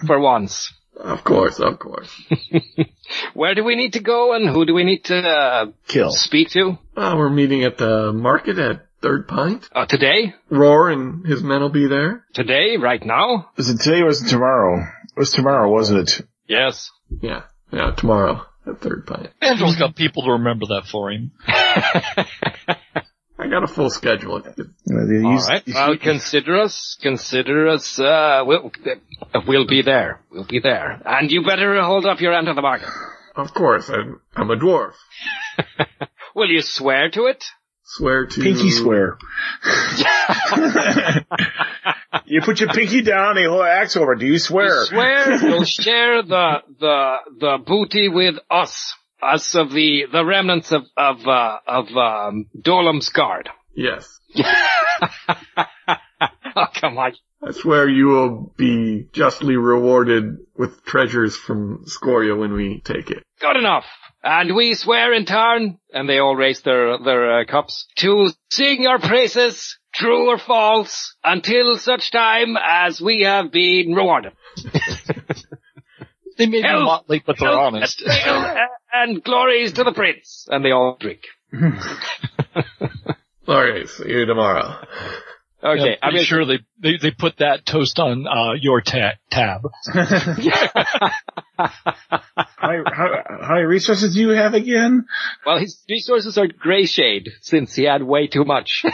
For 0.07 0.19
once. 0.21 0.73
Of 0.97 1.25
course, 1.25 1.59
of 1.59 1.79
course. 1.81 2.09
Where 3.35 3.55
do 3.55 3.65
we 3.65 3.75
need 3.75 3.95
to 3.95 4.01
go 4.01 4.33
and 4.35 4.49
who 4.49 4.65
do 4.65 4.75
we 4.75 4.85
need 4.85 5.05
to, 5.07 5.19
uh, 5.19 5.67
Kill. 5.89 6.11
speak 6.11 6.51
to? 6.51 6.79
Uh, 6.97 7.15
we're 7.17 7.31
meeting 7.31 7.65
at 7.65 7.79
the 7.79 8.13
market 8.13 8.59
at 8.59 8.84
Third 9.05 9.29
Pint. 9.29 9.69
Uh, 9.71 9.85
today? 9.85 10.33
Roar 10.49 10.89
and 10.89 11.27
his 11.27 11.43
men 11.43 11.61
will 11.61 11.69
be 11.69 11.87
there. 11.89 12.25
Today? 12.33 12.79
Right 12.79 13.05
now? 13.05 13.51
Was 13.55 13.69
it 13.69 13.79
today 13.83 14.01
or 14.01 14.07
was 14.07 14.23
it 14.23 14.31
tomorrow? 14.31 14.81
It 14.81 15.19
was 15.19 15.31
tomorrow, 15.31 15.71
wasn't 15.71 16.09
it? 16.09 16.27
Yes. 16.49 16.91
Yeah, 17.21 17.43
yeah, 17.71 17.91
tomorrow 17.91 18.47
at 18.67 18.81
Third 18.81 19.07
Pint. 19.07 19.29
Andrew's 19.43 19.77
got 19.77 19.95
people 19.95 20.23
to 20.23 20.31
remember 20.33 20.65
that 20.69 20.87
for 20.91 21.11
him. 21.13 21.33
I 21.47 22.27
got 23.51 23.63
a 23.63 23.67
full 23.67 23.91
schedule. 23.91 24.41
They 24.41 25.19
All 25.23 25.33
used- 25.35 25.51
right. 25.51 25.63
Well, 25.67 25.99
consider 25.99 26.63
us, 26.63 26.97
consider 27.03 27.69
us, 27.69 27.99
uh, 27.99 28.43
we'll, 28.47 28.73
we'll 29.47 29.67
be 29.67 29.83
there. 29.83 30.23
We'll 30.31 30.47
be 30.47 30.61
there. 30.61 31.03
And 31.05 31.31
you 31.31 31.45
better 31.45 31.79
hold 31.83 32.07
up 32.07 32.23
your 32.23 32.33
end 32.33 32.49
of 32.49 32.57
the 32.57 32.63
bargain. 32.63 32.89
Of 33.37 33.53
course, 33.53 33.91
I'm, 33.91 34.23
I'm 34.35 34.51
a 34.51 34.57
dwarf. 34.57 34.95
Will 36.35 36.49
you 36.51 36.63
swear 36.63 37.11
to 37.11 37.27
it? 37.27 37.45
Swear 37.85 38.27
to... 38.27 38.41
Pinky 38.41 38.71
swear. 38.71 39.19
you 42.25 42.41
put 42.43 42.61
your 42.61 42.71
pinky 42.71 43.03
down, 43.03 43.37
and 43.37 43.41
you 43.41 43.51
hold 43.51 43.61
an 43.61 43.69
axe 43.69 43.97
over. 43.97 44.15
Do 44.15 44.27
you 44.27 44.39
swear? 44.39 44.81
You 44.81 44.87
swear 44.87 45.45
you'll 45.45 45.65
share 45.65 46.23
the, 46.23 46.63
the, 46.81 47.17
the 47.39 47.59
booty 47.65 48.09
with 48.09 48.37
us. 48.51 48.95
Us 49.23 49.55
of 49.55 49.71
the, 49.71 50.07
the 50.11 50.25
remnants 50.25 50.73
of, 50.73 50.85
of, 50.97 51.27
uh, 51.27 51.59
of, 51.67 51.87
um, 51.97 52.47
guard. 53.11 53.49
Yes. 53.75 54.19
oh, 56.57 56.67
come 56.75 56.99
on. 56.99 57.13
I 57.47 57.53
swear 57.53 57.89
you 57.89 58.07
will 58.07 58.53
be 58.57 59.07
justly 59.13 59.57
rewarded 59.57 60.39
with 60.57 60.83
treasures 60.85 61.37
from 61.37 61.83
Scoria 61.87 62.35
when 62.37 62.53
we 62.55 62.81
take 62.81 63.11
it. 63.11 63.23
Good 63.41 63.57
enough. 63.57 63.85
And 64.23 64.55
we 64.57 64.75
swear 64.75 65.13
in 65.13 65.27
turn, 65.27 65.79
and 65.93 66.09
they 66.09 66.19
all 66.19 66.35
raise 66.35 66.63
their, 66.63 66.97
their 66.99 67.41
uh, 67.41 67.45
cups, 67.45 67.87
to 67.97 68.31
sing 68.51 68.83
your 68.83 68.99
praises, 68.99 69.79
true 69.93 70.31
or 70.31 70.39
false, 70.39 71.15
until 71.23 71.77
such 71.77 72.11
time 72.11 72.57
as 72.57 73.01
we 73.03 73.23
have 73.25 73.53
been 73.53 73.93
rewarded. 73.95 74.33
They 76.39 76.47
may 76.47 76.63
be 76.63 76.67
a 76.67 76.71
Help! 76.71 76.87
lot 76.87 77.11
late, 77.11 77.23
but 77.27 77.37
they're 77.39 77.51
Health 77.51 77.75
honest. 77.75 78.03
and 78.07 78.59
And 78.93 79.23
glories 79.23 79.73
to 79.75 79.85
the 79.85 79.93
prince. 79.93 80.47
And 80.51 80.65
they 80.65 80.71
all 80.73 80.97
drink. 80.99 81.21
Alright, 83.47 83.89
see 83.89 84.09
you 84.09 84.25
tomorrow. 84.27 84.85
Okay, 85.65 85.97
I'm 86.03 86.15
I 86.15 86.23
sure 86.23 86.45
they, 86.45 86.59
they 86.79 86.99
they 87.01 87.11
put 87.11 87.39
that 87.39 87.65
toast 87.65 87.99
on 87.99 88.27
uh, 88.27 88.53
your 88.53 88.83
ta- 88.83 89.15
tab. 89.31 89.63
how, 91.57 91.57
how, 91.57 92.83
how 93.41 93.55
many 93.55 93.65
resources 93.65 94.15
do 94.15 94.21
you 94.21 94.29
have 94.31 94.53
again? 94.53 95.07
well, 95.47 95.59
his 95.59 95.83
resources 95.89 96.37
are 96.37 96.49
gray 96.49 96.85
shade 96.85 97.31
since 97.41 97.75
he 97.75 97.85
had 97.85 98.03
way 98.03 98.27
too 98.27 98.45
much. 98.45 98.85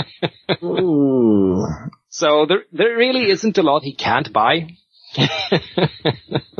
Ooh. 0.62 1.66
so 2.08 2.46
there, 2.48 2.62
there 2.72 2.96
really 2.96 3.30
isn't 3.30 3.58
a 3.58 3.62
lot 3.62 3.82
he 3.82 3.94
can't 3.94 4.32
buy. 4.32 4.68
it's 5.16 6.54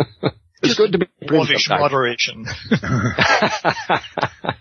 good 0.77 0.93
to 0.93 0.99
be 0.99 1.07
a 1.23 1.27
prince 1.27 1.71
moderation. 1.71 2.45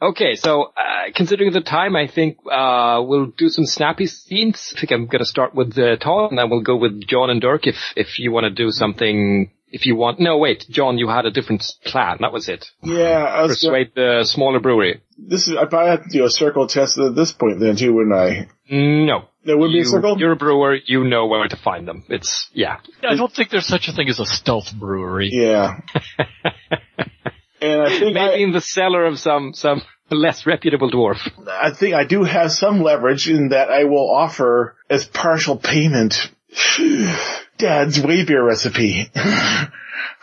Okay, 0.00 0.36
so 0.36 0.64
uh, 0.76 1.10
considering 1.14 1.52
the 1.52 1.60
time, 1.60 1.96
I 1.96 2.06
think 2.06 2.38
uh, 2.50 3.02
we'll 3.04 3.26
do 3.36 3.48
some 3.48 3.66
snappy 3.66 4.06
scenes. 4.06 4.72
I 4.76 4.80
think 4.80 4.92
I'm 4.92 5.06
going 5.06 5.18
to 5.18 5.24
start 5.24 5.54
with 5.54 5.76
uh, 5.76 5.96
Todd, 5.96 6.30
and 6.30 6.38
then 6.38 6.50
we'll 6.50 6.62
go 6.62 6.76
with 6.76 7.04
John 7.08 7.30
and 7.30 7.40
Dirk 7.40 7.66
if 7.66 7.76
if 7.96 8.18
you 8.18 8.30
want 8.30 8.44
to 8.44 8.50
do 8.50 8.70
something. 8.70 9.50
If 9.70 9.84
you 9.84 9.96
want, 9.96 10.18
no, 10.18 10.38
wait, 10.38 10.64
John, 10.70 10.96
you 10.96 11.08
had 11.08 11.26
a 11.26 11.30
different 11.30 11.62
plan. 11.84 12.16
That 12.20 12.32
was 12.32 12.48
it. 12.48 12.70
Yeah, 12.82 13.22
I 13.22 13.42
was 13.42 13.60
gonna, 13.60 13.82
Persuade 13.84 13.92
the 13.94 14.24
smaller 14.24 14.60
brewery. 14.60 15.02
this 15.18 15.46
is, 15.46 15.56
I 15.58 15.66
probably 15.66 15.90
have 15.90 16.04
to 16.04 16.08
do 16.10 16.24
a 16.24 16.30
circle 16.30 16.66
test 16.66 16.96
at 16.96 17.14
this 17.14 17.32
point 17.32 17.60
then 17.60 17.76
too, 17.76 17.92
wouldn't 17.92 18.14
I? 18.14 18.48
No, 18.70 19.28
There 19.44 19.58
would 19.58 19.68
be 19.70 19.80
a 19.80 19.84
circle? 19.84 20.18
You're 20.18 20.32
a 20.32 20.36
brewer. 20.36 20.78
You 20.86 21.04
know 21.04 21.26
where 21.26 21.46
to 21.46 21.56
find 21.56 21.86
them. 21.86 22.04
It's 22.08 22.48
yeah. 22.54 22.78
yeah. 23.02 23.10
I 23.10 23.16
don't 23.16 23.30
think 23.30 23.50
there's 23.50 23.66
such 23.66 23.88
a 23.88 23.92
thing 23.92 24.08
as 24.08 24.20
a 24.20 24.24
stealth 24.24 24.72
brewery. 24.74 25.28
Yeah. 25.32 25.80
and 27.60 27.82
I 27.82 27.88
think 27.88 28.14
Maybe 28.14 28.18
I, 28.18 28.36
in 28.36 28.52
the 28.52 28.60
cellar 28.60 29.04
of 29.06 29.18
some 29.18 29.54
some 29.54 29.82
less 30.10 30.46
reputable 30.46 30.90
dwarf. 30.90 31.18
I 31.48 31.70
think 31.72 31.94
I 31.94 32.04
do 32.04 32.24
have 32.24 32.52
some 32.52 32.82
leverage 32.82 33.28
in 33.28 33.50
that 33.50 33.70
I 33.70 33.84
will 33.84 34.10
offer 34.10 34.76
as 34.88 35.04
partial 35.04 35.56
payment 35.56 36.30
Dad's 37.58 38.00
way 38.00 38.24
beer 38.24 38.44
recipe. 38.44 39.10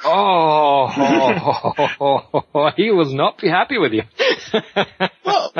Oh, 0.03 0.87
he 2.77 2.91
will 2.91 3.13
not 3.15 3.39
be 3.39 3.49
happy 3.49 3.77
with 3.77 3.93
you. 3.93 4.03
well, 5.25 5.51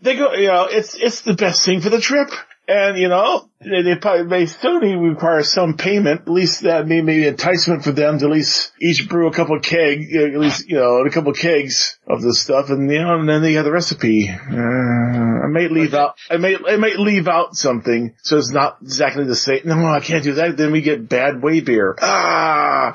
they 0.00 0.16
go, 0.16 0.34
you 0.34 0.48
know, 0.48 0.66
it's, 0.70 0.94
it's 0.94 1.22
the 1.22 1.34
best 1.34 1.64
thing 1.64 1.80
for 1.80 1.90
the 1.90 2.00
trip. 2.00 2.28
And, 2.70 2.96
you 2.96 3.08
know, 3.08 3.50
they, 3.60 3.82
they 3.82 3.96
probably, 3.96 4.26
may 4.26 4.46
still 4.46 4.78
need 4.78 4.92
to 4.92 4.98
require 5.00 5.42
some 5.42 5.76
payment. 5.76 6.20
At 6.20 6.28
least 6.28 6.62
that 6.62 6.86
may 6.86 7.00
be 7.00 7.26
enticement 7.26 7.82
for 7.82 7.90
them 7.90 8.20
to 8.20 8.26
at 8.26 8.30
least 8.30 8.70
each 8.80 9.08
brew 9.08 9.26
a 9.26 9.32
couple 9.32 9.56
of 9.56 9.62
keg, 9.64 10.06
uh, 10.14 10.26
at 10.26 10.38
least, 10.38 10.68
you 10.68 10.76
know, 10.76 11.04
a 11.04 11.10
couple 11.10 11.32
of 11.32 11.36
kegs 11.36 11.98
of 12.06 12.22
this 12.22 12.40
stuff. 12.40 12.70
And, 12.70 12.88
you 12.88 13.02
know, 13.02 13.18
and 13.18 13.28
then 13.28 13.42
they 13.42 13.54
have 13.54 13.64
the 13.64 13.72
recipe. 13.72 14.28
Uh, 14.30 14.36
I 14.54 15.48
may 15.48 15.66
leave 15.66 15.94
out, 15.94 16.14
I 16.30 16.36
may, 16.36 16.56
I 16.64 16.76
might 16.76 17.00
leave 17.00 17.26
out 17.26 17.56
something. 17.56 18.14
So 18.22 18.38
it's 18.38 18.52
not 18.52 18.78
exactly 18.82 19.24
the 19.24 19.34
same. 19.34 19.62
No, 19.64 19.84
I 19.86 19.98
can't 19.98 20.22
do 20.22 20.34
that. 20.34 20.56
Then 20.56 20.70
we 20.70 20.80
get 20.80 21.08
bad 21.08 21.42
way 21.42 21.58
beer. 21.58 21.96
Ah! 22.00 22.94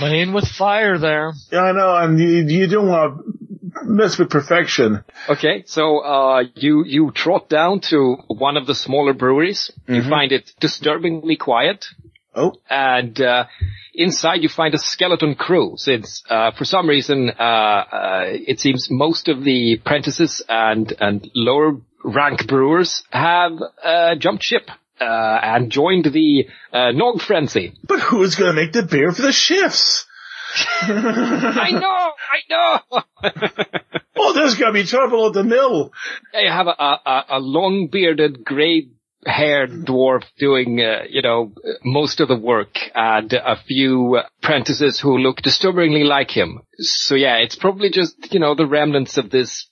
Playing 0.01 0.33
with 0.33 0.47
fire 0.47 0.97
there. 0.97 1.31
Yeah, 1.51 1.59
I 1.61 1.71
know, 1.73 1.95
and 1.95 2.19
you, 2.19 2.27
you 2.57 2.65
don't 2.65 2.87
want 2.87 3.23
to 3.23 3.83
mess 3.83 4.17
with 4.17 4.31
perfection. 4.31 5.03
Okay, 5.29 5.63
so 5.67 5.99
uh, 5.99 6.43
you 6.55 6.83
you 6.85 7.11
trot 7.11 7.49
down 7.49 7.81
to 7.91 8.15
one 8.27 8.57
of 8.57 8.65
the 8.65 8.73
smaller 8.73 9.13
breweries. 9.13 9.71
You 9.87 10.01
find 10.01 10.31
it 10.31 10.53
disturbingly 10.59 11.35
quiet, 11.35 11.85
Oh, 12.33 12.53
and 12.67 13.21
uh, 13.21 13.45
inside 13.93 14.41
you 14.41 14.49
find 14.49 14.73
a 14.73 14.79
skeleton 14.79 15.35
crew. 15.35 15.73
Since 15.77 16.23
uh, 16.31 16.49
for 16.57 16.65
some 16.65 16.89
reason 16.89 17.29
uh, 17.37 17.43
uh, 17.43 18.23
it 18.25 18.59
seems 18.59 18.87
most 18.89 19.27
of 19.27 19.43
the 19.43 19.73
apprentices 19.73 20.41
and 20.49 20.91
and 20.99 21.29
lower 21.35 21.77
rank 22.03 22.47
brewers 22.47 23.03
have 23.11 23.51
uh, 23.83 24.15
jumped 24.15 24.43
ship. 24.43 24.67
Uh, 25.01 25.39
and 25.41 25.71
joined 25.71 26.05
the 26.05 26.45
uh, 26.71 26.91
Nog 26.91 27.21
Frenzy. 27.21 27.73
but 27.83 27.99
who's 27.99 28.35
gonna 28.35 28.53
make 28.53 28.71
the 28.71 28.83
beer 28.83 29.11
for 29.11 29.23
the 29.23 29.31
shifts? 29.31 30.05
I 30.81 31.71
know, 31.71 32.11
I 32.29 32.39
know. 32.49 33.61
Oh, 34.23 34.33
there's 34.33 34.55
gonna 34.55 34.73
be 34.73 34.83
trouble 34.83 35.27
at 35.27 35.33
the 35.33 35.43
mill. 35.43 35.91
you 36.33 36.49
have 36.49 36.67
a, 36.67 36.71
a, 36.71 37.25
a 37.29 37.39
long 37.39 37.87
bearded, 37.91 38.43
grey 38.43 38.89
haired 39.25 39.71
dwarf 39.85 40.23
doing, 40.37 40.79
uh, 40.79 41.03
you 41.09 41.21
know, 41.21 41.53
most 41.83 42.19
of 42.19 42.27
the 42.27 42.37
work 42.37 42.77
and 42.93 43.33
a 43.33 43.55
few 43.67 44.17
apprentices 44.17 44.99
who 44.99 45.17
look 45.17 45.41
disturbingly 45.41 46.03
like 46.03 46.29
him. 46.29 46.61
So 46.77 47.15
yeah, 47.15 47.37
it's 47.37 47.55
probably 47.55 47.89
just, 47.89 48.33
you 48.33 48.39
know, 48.39 48.53
the 48.53 48.67
remnants 48.67 49.17
of 49.17 49.29
this 49.29 49.67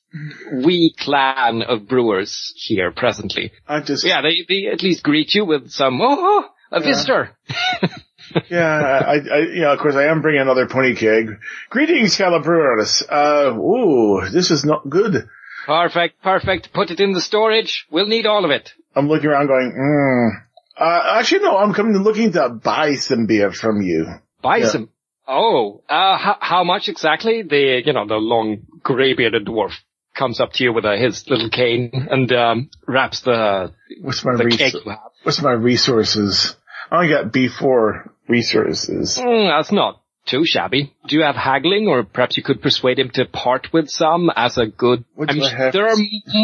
wee 0.51 0.93
clan 0.97 1.61
of 1.61 1.87
brewers 1.87 2.53
here 2.55 2.91
presently. 2.91 3.51
I 3.67 3.81
just, 3.81 4.03
Yeah, 4.03 4.21
they, 4.21 4.45
they 4.47 4.67
at 4.67 4.81
least 4.83 5.03
greet 5.03 5.33
you 5.35 5.45
with 5.45 5.69
some, 5.71 5.99
oh, 6.01 6.45
a 6.71 6.79
visitor. 6.79 7.37
yeah, 8.49 9.01
I, 9.05 9.13
I, 9.15 9.37
you 9.39 9.61
know, 9.61 9.73
of 9.73 9.79
course 9.79 9.95
I 9.95 10.05
am 10.05 10.21
bringing 10.21 10.41
another 10.41 10.67
pony 10.67 10.95
keg. 10.95 11.39
Greetings, 11.69 12.15
fellow 12.15 12.41
brewers. 12.41 13.03
Uh, 13.09 13.53
ooh, 13.55 14.29
this 14.31 14.51
is 14.51 14.63
not 14.65 14.89
good. 14.89 15.27
Perfect, 15.65 16.21
perfect. 16.23 16.73
Put 16.73 16.91
it 16.91 16.99
in 16.99 17.13
the 17.13 17.21
storage. 17.21 17.85
We'll 17.91 18.07
need 18.07 18.25
all 18.25 18.45
of 18.45 18.51
it. 18.51 18.73
I'm 18.95 19.07
looking 19.07 19.29
around 19.29 19.47
going, 19.47 19.71
mm. 19.71 20.29
Uh, 20.77 21.17
actually 21.19 21.41
no, 21.41 21.57
I'm 21.57 21.73
coming 21.73 21.93
looking 21.97 22.31
to 22.33 22.49
buy 22.49 22.95
some 22.95 23.25
beer 23.25 23.51
from 23.51 23.81
you. 23.81 24.07
Buy 24.41 24.57
Yeah. 24.57 24.67
some. 24.67 24.89
Oh, 25.27 25.83
uh, 25.87 26.17
how, 26.17 26.37
how 26.39 26.63
much 26.63 26.89
exactly? 26.89 27.43
The, 27.43 27.83
you 27.85 27.93
know, 27.93 28.07
the 28.07 28.15
long 28.15 28.61
grey-bearded 28.81 29.45
dwarf 29.45 29.73
comes 30.19 30.39
up 30.39 30.53
to 30.53 30.63
you 30.63 30.73
with 30.73 30.85
a, 30.85 30.97
his 30.97 31.27
little 31.29 31.49
cane 31.49 31.89
and, 32.11 32.31
um, 32.33 32.69
wraps 32.87 33.21
the, 33.21 33.71
What's 34.01 34.23
my 34.23 34.35
the 34.35 34.45
res- 34.45 34.75
what's 35.23 35.41
my 35.41 35.53
resources? 35.53 36.55
I 36.91 36.97
only 36.97 37.09
got 37.09 37.31
B4 37.31 38.09
resources. 38.27 39.17
Mm, 39.17 39.49
that's 39.49 39.71
not 39.71 39.98
too 40.25 40.45
shabby. 40.45 40.93
Do 41.07 41.15
you 41.15 41.23
have 41.23 41.35
haggling 41.35 41.87
or 41.87 42.03
perhaps 42.03 42.37
you 42.37 42.43
could 42.43 42.61
persuade 42.61 42.99
him 42.99 43.09
to 43.11 43.25
part 43.25 43.73
with 43.73 43.89
some 43.89 44.29
as 44.35 44.57
a 44.57 44.67
good, 44.67 45.03
I 45.17 45.33
mean, 45.33 45.43
I 45.43 45.71
there 45.71 45.87
are 45.87 45.95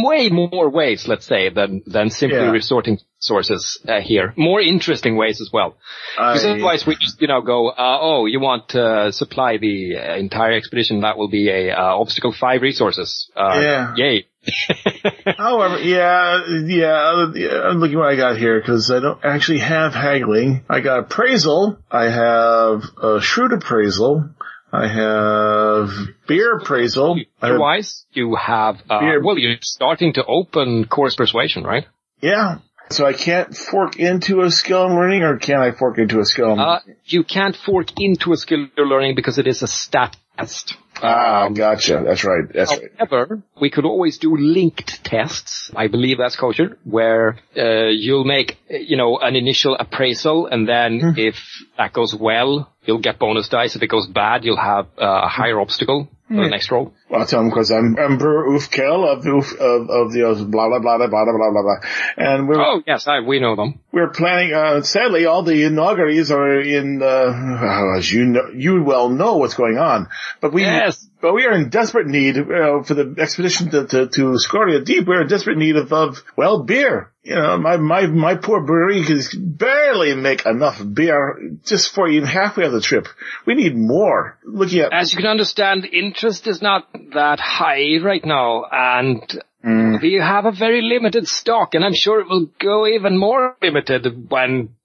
way 0.03 0.29
more 0.29 0.69
ways, 0.69 1.07
let's 1.07 1.25
say, 1.25 1.49
than, 1.49 1.83
than 1.85 2.09
simply 2.09 2.37
Yeah. 2.39 2.51
resorting 2.51 2.97
sources 3.19 3.79
uh, 3.87 4.01
here. 4.01 4.33
More 4.37 4.59
interesting 4.61 5.17
ways 5.17 5.39
as 5.41 5.49
well. 5.53 5.77
Because 6.15 6.45
I- 6.45 6.51
otherwise 6.51 6.85
we 6.87 6.95
just, 6.95 7.21
you 7.21 7.27
know, 7.27 7.41
go, 7.41 7.69
uh, 7.69 7.97
oh, 8.01 8.25
you 8.25 8.39
want 8.39 8.69
to 8.69 9.11
supply 9.11 9.57
the 9.57 9.97
uh, 9.97 10.15
entire 10.15 10.53
expedition, 10.53 11.01
that 11.01 11.17
will 11.17 11.29
be 11.29 11.49
a, 11.49 11.71
uh, 11.71 11.95
obstacle 11.99 12.31
five 12.33 12.61
resources. 12.61 13.29
Uh, 13.35 13.59
Yeah. 13.61 13.93
Yay. 13.97 14.25
However, 15.37 15.79
yeah, 15.79 16.43
yeah, 16.65 17.31
yeah, 17.33 17.61
I'm 17.63 17.79
looking 17.79 17.97
what 17.97 18.07
I 18.09 18.15
got 18.15 18.37
here 18.37 18.59
because 18.59 18.89
I 18.91 18.99
don't 18.99 19.23
actually 19.23 19.59
have 19.59 19.93
haggling. 19.93 20.63
I 20.69 20.81
got 20.81 20.99
appraisal. 20.99 21.79
I 21.91 22.05
have 22.05 22.83
a 23.01 23.21
shrewd 23.21 23.53
appraisal. 23.53 24.29
I 24.71 24.87
have 24.87 25.89
beer 26.27 26.57
appraisal. 26.57 27.19
Otherwise, 27.41 28.05
you 28.11 28.35
have, 28.35 28.81
uh, 28.89 28.99
Beer- 28.99 29.23
well, 29.23 29.37
you're 29.37 29.57
starting 29.61 30.13
to 30.13 30.25
open 30.25 30.85
coarse 30.85 31.15
persuasion, 31.15 31.63
right? 31.63 31.85
yeah. 32.21 32.57
So 32.91 33.03
I 33.03 33.13
can't 33.13 33.57
fork 33.57 33.97
into 33.97 34.41
a 34.41 34.51
skill 34.51 34.83
I'm 34.85 34.93
learning, 34.93 35.23
or 35.23 35.39
can 35.39 35.59
I 35.59 35.71
fork 35.71 35.97
into 35.97 36.19
a 36.19 36.25
skill? 36.25 36.51
I'm 36.51 36.59
Uh, 36.59 36.79
you 37.05 37.23
can't 37.23 37.55
fork 37.55 37.87
into 37.97 38.31
a 38.31 38.37
skill 38.37 38.67
you're 38.77 38.85
learning 38.85 39.15
because 39.15 39.39
it 39.39 39.47
is 39.47 39.63
a 39.63 39.67
stat 39.67 40.15
test. 40.37 40.75
Ah, 41.01 41.49
gotcha. 41.49 42.03
That's 42.05 42.23
right. 42.23 42.43
That's 42.53 42.71
right. 42.71 42.91
However, 42.97 43.41
we 43.59 43.69
could 43.69 43.85
always 43.85 44.17
do 44.17 44.35
linked 44.35 45.03
tests. 45.03 45.71
I 45.75 45.87
believe 45.87 46.17
that's 46.17 46.35
kosher, 46.35 46.77
where 46.83 47.37
uh, 47.57 47.87
you'll 47.89 48.23
make, 48.25 48.57
you 48.69 48.97
know, 48.97 49.17
an 49.19 49.35
initial 49.35 49.75
appraisal, 49.79 50.47
and 50.47 50.67
then 50.67 50.99
Hmm. 50.99 51.09
if 51.17 51.35
that 51.77 51.93
goes 51.93 52.15
well, 52.15 52.71
you'll 52.85 52.99
get 52.99 53.19
bonus 53.19 53.49
dice. 53.49 53.75
If 53.75 53.83
it 53.83 53.87
goes 53.87 54.07
bad, 54.07 54.45
you'll 54.45 54.57
have 54.73 54.87
uh, 54.99 55.21
a 55.23 55.27
higher 55.27 55.59
obstacle 55.59 56.07
for 56.27 56.35
the 56.35 56.43
hmm. 56.43 56.49
next 56.49 56.71
role. 56.71 56.93
Well, 57.09 57.21
I'll 57.21 57.27
tell 57.27 57.41
him 57.41 57.49
because 57.49 57.71
I'm 57.71 57.97
Emperor 57.99 58.47
Ufkel 58.49 59.05
of 59.07 59.25
Uf, 59.25 59.53
of 59.53 59.89
of 59.89 60.11
the 60.11 60.47
blah 60.49 60.69
blah 60.69 60.79
blah 60.79 60.97
blah 60.97 61.07
blah 61.07 61.51
blah 61.51 61.61
blah 61.61 61.89
and 62.17 62.47
we're 62.47 62.59
oh 62.59 62.81
yes, 62.87 63.07
I, 63.07 63.19
we 63.19 63.39
know 63.39 63.55
them. 63.55 63.79
We're 63.91 64.09
planning. 64.09 64.53
Uh, 64.53 64.81
sadly, 64.81 65.25
all 65.25 65.43
the 65.43 65.63
inaugurees 65.63 66.31
are 66.31 66.59
in. 66.59 67.01
Uh, 67.01 67.97
as 67.97 68.11
you 68.11 68.25
know, 68.25 68.49
you 68.53 68.83
well 68.83 69.09
know 69.09 69.37
what's 69.37 69.53
going 69.53 69.77
on, 69.77 70.09
but 70.41 70.51
we 70.51 70.63
yes. 70.63 71.07
But 71.21 71.33
we 71.33 71.45
are 71.45 71.53
in 71.53 71.69
desperate 71.69 72.05
need 72.05 72.37
uh, 72.37 72.83
for 72.83 72.93
the 72.93 73.15
expedition 73.17 73.71
to, 73.71 73.87
to, 73.87 74.07
to 74.07 74.37
Scoria 74.37 74.85
Deep. 74.85 75.07
We're 75.07 75.21
in 75.21 75.27
desperate 75.27 75.57
need 75.57 75.75
of, 75.75 75.91
of 75.91 76.23
well 76.35 76.61
beer. 76.61 77.11
You 77.25 77.33
know, 77.33 77.57
my, 77.57 77.77
my, 77.77 78.05
my 78.05 78.35
poor 78.35 78.61
brewery 78.61 79.03
can 79.03 79.19
barely 79.33 80.13
make 80.13 80.45
enough 80.45 80.79
beer 80.93 81.57
just 81.65 81.91
for 81.91 82.07
even 82.07 82.27
halfway 82.27 82.65
of 82.65 82.71
the 82.71 82.81
trip. 82.81 83.07
We 83.47 83.55
need 83.55 83.75
more. 83.75 84.37
Looking 84.45 84.81
at, 84.81 84.93
As 84.93 85.11
you 85.11 85.17
can 85.17 85.25
understand, 85.25 85.85
interest 85.85 86.45
is 86.45 86.61
not 86.61 86.87
that 87.13 87.39
high 87.39 87.97
right 87.99 88.23
now, 88.23 88.65
and 88.71 89.41
Mm. 89.65 89.99
we 89.99 90.13
have 90.21 90.45
a 90.45 90.51
very 90.51 90.83
limited 90.83 91.27
stock, 91.27 91.73
and 91.73 91.83
I'm 91.83 91.95
sure 91.95 92.19
it 92.19 92.29
will 92.29 92.51
go 92.59 92.85
even 92.85 93.17
more 93.17 93.57
limited 93.63 94.29
when, 94.29 94.75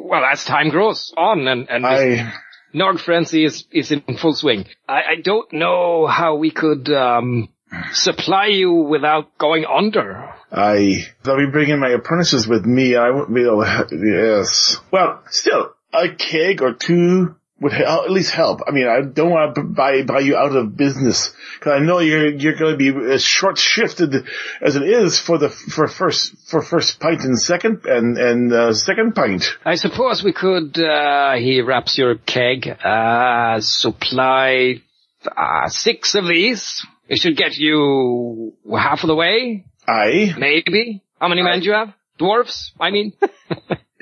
well, 0.00 0.24
as 0.24 0.44
time 0.44 0.68
grows 0.68 1.12
on, 1.16 1.48
and, 1.48 1.68
and 1.68 1.84
this 1.84 2.20
I, 2.20 2.32
Nog 2.72 3.00
frenzy 3.00 3.44
is, 3.44 3.64
is 3.72 3.90
in 3.90 4.02
full 4.16 4.34
swing. 4.34 4.66
I, 4.88 4.94
I 4.94 5.14
don't 5.24 5.52
know 5.52 6.06
how 6.06 6.36
we 6.36 6.52
could 6.52 6.88
um, 6.90 7.48
supply 7.92 8.46
you 8.46 8.72
without 8.72 9.36
going 9.38 9.64
under. 9.64 10.32
I, 10.50 11.04
I'll 11.24 11.36
be 11.36 11.50
bringing 11.50 11.78
my 11.78 11.90
apprentices 11.90 12.48
with 12.48 12.64
me. 12.64 12.96
I 12.96 13.10
won't 13.10 13.32
be 13.32 13.42
able 13.42 13.64
to, 13.64 13.86
yes. 13.92 14.78
Well, 14.90 15.22
still, 15.30 15.74
a 15.92 16.08
keg 16.08 16.62
or 16.62 16.74
two 16.74 17.36
would 17.60 17.72
at 17.72 18.10
least 18.10 18.30
help. 18.30 18.60
I 18.68 18.70
mean, 18.70 18.86
I 18.86 19.00
don't 19.02 19.30
want 19.30 19.56
to 19.56 19.62
buy, 19.64 20.02
buy 20.02 20.20
you 20.20 20.36
out 20.36 20.54
of 20.54 20.76
business 20.76 21.34
because 21.58 21.72
I 21.72 21.84
know 21.84 21.98
you're, 21.98 22.28
you're 22.28 22.54
going 22.54 22.78
to 22.78 22.92
be 22.92 23.12
as 23.12 23.22
short 23.22 23.58
shifted 23.58 24.26
as 24.62 24.76
it 24.76 24.84
is 24.84 25.18
for 25.18 25.38
the, 25.38 25.48
for 25.48 25.88
first, 25.88 26.36
for 26.48 26.62
first 26.62 27.00
pint 27.00 27.24
and 27.24 27.38
second, 27.38 27.84
and, 27.84 28.16
and, 28.16 28.52
uh, 28.52 28.72
second 28.74 29.14
pint. 29.14 29.56
I 29.64 29.74
suppose 29.74 30.22
we 30.22 30.32
could, 30.32 30.78
uh, 30.78 31.34
he 31.34 31.60
wraps 31.60 31.98
your 31.98 32.14
keg, 32.14 32.68
uh, 32.68 33.60
supply 33.60 34.80
uh, 35.36 35.68
six 35.68 36.14
of 36.14 36.28
these. 36.28 36.86
It 37.08 37.18
should 37.18 37.36
get 37.36 37.56
you 37.56 38.54
half 38.70 39.02
of 39.02 39.08
the 39.08 39.14
way, 39.14 39.64
I, 39.86 40.34
maybe. 40.38 41.02
How 41.20 41.28
many 41.28 41.42
men 41.42 41.60
do 41.60 41.66
you 41.66 41.72
have? 41.72 41.94
Dwarfs, 42.18 42.72
I 42.78 42.90
mean. 42.90 43.12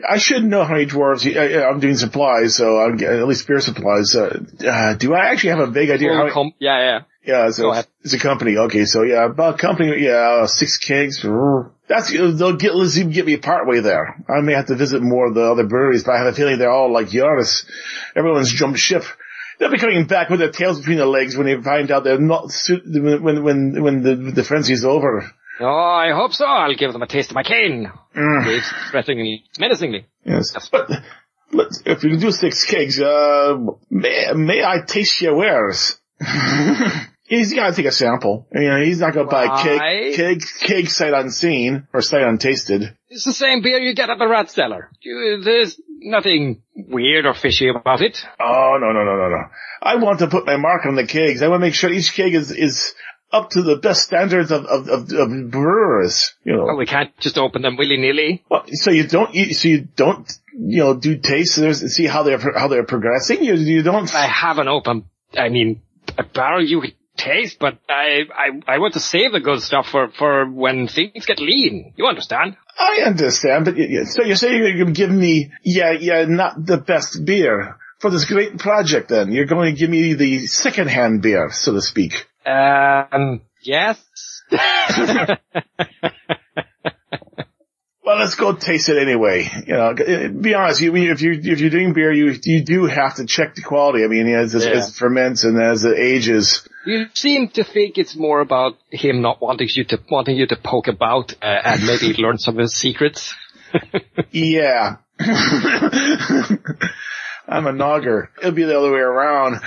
I 0.09 0.19
should 0.19 0.45
know 0.45 0.65
how 0.65 0.75
many 0.75 0.87
dwarves, 0.87 1.25
I, 1.37 1.67
I'm 1.69 1.81
doing 1.81 1.97
supplies, 1.97 2.55
so 2.55 2.79
I'm 2.79 3.03
at 3.03 3.27
least 3.27 3.47
beer 3.47 3.61
supplies. 3.61 4.15
Uh, 4.15 4.45
uh, 4.67 4.95
do 4.95 5.15
I 5.15 5.27
actually 5.31 5.51
have 5.51 5.61
a 5.61 5.67
vague 5.69 5.91
idea 5.91 6.13
how 6.13 6.19
many? 6.19 6.33
com- 6.33 6.53
yeah, 6.59 6.79
yeah. 6.79 7.01
Yeah, 7.25 7.51
so 7.51 7.73
it's, 7.73 7.89
it's 8.03 8.15
a 8.15 8.19
company. 8.19 8.57
Okay, 8.57 8.85
so 8.85 9.03
yeah, 9.03 9.25
about 9.25 9.59
company. 9.59 10.05
Yeah, 10.05 10.43
uh, 10.43 10.47
six 10.47 10.79
kegs. 10.79 11.27
That's 11.89 12.11
they'll 12.11 12.57
get 12.57 12.77
let's 12.77 12.97
even 12.99 13.11
get 13.11 13.27
me 13.27 13.37
part 13.37 13.67
way 13.67 13.81
there. 13.81 14.23
I 14.29 14.41
may 14.43 14.53
have 14.53 14.67
to 14.67 14.77
visit 14.77 15.03
more 15.03 15.27
of 15.27 15.35
the 15.35 15.43
other 15.43 15.67
breweries, 15.67 16.05
but 16.05 16.13
I 16.13 16.19
have 16.19 16.29
a 16.29 16.33
feeling 16.33 16.59
they're 16.59 16.71
all 16.71 16.93
like 16.93 17.09
Yaris. 17.09 17.65
Everyone's 18.15 18.53
jumped 18.53 18.79
ship. 18.79 19.03
They'll 19.59 19.71
be 19.71 19.79
coming 19.79 20.07
back 20.07 20.29
with 20.31 20.41
their 20.41 20.51
tails 20.51 20.79
between 20.79 20.99
their 20.99 21.07
legs 21.07 21.37
when 21.37 21.47
they 21.47 21.61
find 21.63 21.91
out 21.91 22.05
they're 22.05 22.19
not 22.19 22.51
su- 22.51 22.83
when 22.85 23.43
when 23.43 23.83
when 23.83 24.03
the 24.03 24.15
the 24.35 24.43
frenzy's 24.45 24.85
over. 24.85 25.31
Oh, 25.61 25.65
I 25.67 26.13
hope 26.13 26.35
so. 26.35 26.45
I'll 26.45 26.75
give 26.75 26.93
them 26.93 27.01
a 27.03 27.07
taste 27.07 27.31
of 27.31 27.35
my 27.35 27.43
cane. 27.43 27.91
Mm, 28.15 28.91
threateningly, 28.91 29.45
menacingly. 29.59 30.07
yes, 30.25 30.53
Yes. 30.55 30.69
but. 30.71 30.91
Let's, 31.53 31.81
if 31.87 32.03
you 32.03 32.17
do 32.19 32.33
six 32.33 32.65
kegs, 32.65 33.01
uh, 33.01 33.57
may, 33.89 34.33
may 34.35 34.65
I 34.65 34.79
taste 34.85 35.23
your 35.23 35.37
wares? 35.37 35.97
he's 37.23 37.55
gotta 37.55 37.75
take 37.75 37.87
a 37.87 37.93
sample. 37.93 38.49
You 38.53 38.69
know, 38.69 38.83
he's 38.83 38.99
not 39.01 39.15
gonna 39.15 39.29
buy 39.29 39.47
Why? 39.47 39.63
keg, 39.63 40.17
keg, 40.17 40.43
keg 40.61 40.89
sight 40.91 41.13
unseen 41.15 41.87
or 41.93 42.03
sight 42.03 42.23
untasted. 42.23 42.97
It's 43.09 43.25
the 43.25 43.33
same 43.33 43.63
beer 43.63 43.79
you 43.79 43.95
get 43.95 44.11
at 44.11 44.19
the 44.19 44.27
rat 44.29 44.51
cellar. 44.51 44.91
You, 45.01 45.41
there's 45.45 45.81
nothing 46.01 46.63
weird 46.75 47.27
or 47.27 47.35
fishy 47.35 47.69
about 47.69 48.01
it. 48.01 48.25
Oh, 48.41 48.79
no, 48.81 48.93
no, 48.93 49.05
no, 49.05 49.17
no, 49.17 49.29
no. 49.29 49.43
I 49.83 49.97
want 49.97 50.21
to 50.21 50.27
put 50.29 50.47
my 50.47 50.57
mark 50.57 50.87
on 50.87 50.95
the 50.95 51.07
kegs. 51.07 51.43
I 51.43 51.49
want 51.49 51.61
to 51.61 51.67
make 51.67 51.75
sure 51.75 51.91
each 51.91 52.15
keg 52.15 52.35
is, 52.35 52.51
is 52.51 52.95
up 53.33 53.51
to 53.51 53.63
the 53.63 53.77
best 53.77 54.03
standards 54.03 54.51
of, 54.51 54.65
of, 54.67 54.89
of, 54.89 55.13
of 55.13 55.51
brewers, 55.51 56.35
you 56.45 56.57
know. 56.57 56.65
Well, 56.65 56.77
we 56.77 56.87
can't 56.87 57.17
just 57.19 57.39
open 57.39 57.63
them 57.63 57.77
willy-nilly. 57.77 58.45
Well, 58.49 58.65
so 58.69 58.91
you 58.91 59.07
don't, 59.07 59.35
you, 59.35 59.53
so 59.55 59.69
you 59.69 59.89
don't, 59.97 60.31
you 60.53 60.85
know, 60.85 60.95
do 60.95 61.17
tastes 61.19 61.59
and 61.59 61.77
see 61.77 62.07
how 62.07 62.23
they're, 62.23 62.39
how 62.39 62.69
they're 62.69 62.85
progressing? 62.85 63.43
You, 63.43 63.55
you 63.55 63.83
don't, 63.83 64.15
I 64.15 64.27
haven't 64.27 64.69
opened, 64.69 65.05
I 65.37 65.49
mean, 65.49 65.83
a 66.17 66.23
barrel 66.23 66.65
you 66.65 66.83
taste, 67.17 67.59
but 67.59 67.79
I, 67.89 68.23
I, 68.35 68.75
I 68.75 68.79
want 68.79 68.95
to 68.95 69.01
save 69.01 69.33
the 69.33 69.41
good 69.41 69.63
stuff 69.63 69.89
for, 69.89 70.09
for 70.19 70.47
when 70.51 70.89
things 70.89 71.27
get 71.27 71.41
lean. 71.41 71.93
You 71.97 72.07
understand? 72.07 72.57
I 72.79 73.03
understand, 73.07 73.65
but 73.65 73.75
y- 73.77 73.89
y- 73.91 74.05
so 74.05 74.23
you're 74.23 74.37
saying 74.37 74.59
you're 74.59 74.75
going 74.75 74.87
to 74.87 74.93
give 74.93 75.11
me, 75.11 75.51
yeah, 75.65 75.93
yeah, 75.93 76.25
not 76.27 76.65
the 76.65 76.79
best 76.79 77.25
beer 77.25 77.77
for 77.99 78.11
this 78.11 78.25
great 78.27 78.59
project 78.59 79.09
then. 79.09 79.33
You're 79.33 79.47
going 79.47 79.75
to 79.75 79.79
give 79.79 79.91
me 79.91 80.15
the 80.15 80.47
second-hand 80.47 81.23
beer, 81.23 81.51
so 81.53 81.73
to 81.73 81.81
speak. 81.83 82.27
Um, 82.45 83.41
yes. 83.63 83.99
Well, 88.05 88.19
let's 88.19 88.37
go 88.37 88.53
taste 88.53 88.89
it 88.89 88.99
anyway. 89.03 89.51
You 89.67 89.75
know, 89.75 90.31
be 90.31 90.55
honest. 90.55 90.81
You, 90.81 90.95
if 90.95 91.21
you 91.23 91.33
if 91.43 91.59
you're 91.61 91.71
doing 91.71 91.93
beer, 91.93 92.13
you 92.13 92.37
you 92.45 92.65
do 92.65 92.85
have 92.87 93.17
to 93.17 93.27
check 93.27 93.57
the 93.57 93.63
quality. 93.63 94.05
I 94.05 94.07
mean, 94.07 94.29
as, 94.29 94.55
as, 94.55 94.65
Yeah. 94.65 94.71
as 94.75 94.91
it 94.91 94.95
ferments 94.95 95.43
and 95.43 95.61
as 95.61 95.83
it 95.85 95.99
ages. 95.99 96.66
You 96.87 97.07
seem 97.15 97.49
to 97.51 97.65
think 97.65 97.99
it's 97.99 98.15
more 98.15 98.41
about 98.41 98.79
him 98.91 99.21
not 99.21 99.43
wanting 99.43 99.69
you 99.73 99.85
to 99.85 99.99
wanting 100.09 100.37
you 100.37 100.47
to 100.47 100.57
poke 100.57 100.87
about 100.87 101.35
uh, 101.43 101.47
and 101.65 101.85
maybe 101.85 102.15
learn 102.19 102.39
some 102.39 102.55
of 102.55 102.61
his 102.61 102.75
secrets. 102.75 103.35
Yeah. 104.31 104.97
I'm 107.49 107.67
a 107.67 107.73
nogger. 107.73 108.29
It'll 108.39 108.53
be 108.53 108.65
the 108.65 108.79
other 108.79 108.93
way 108.93 109.01
around. 109.01 109.61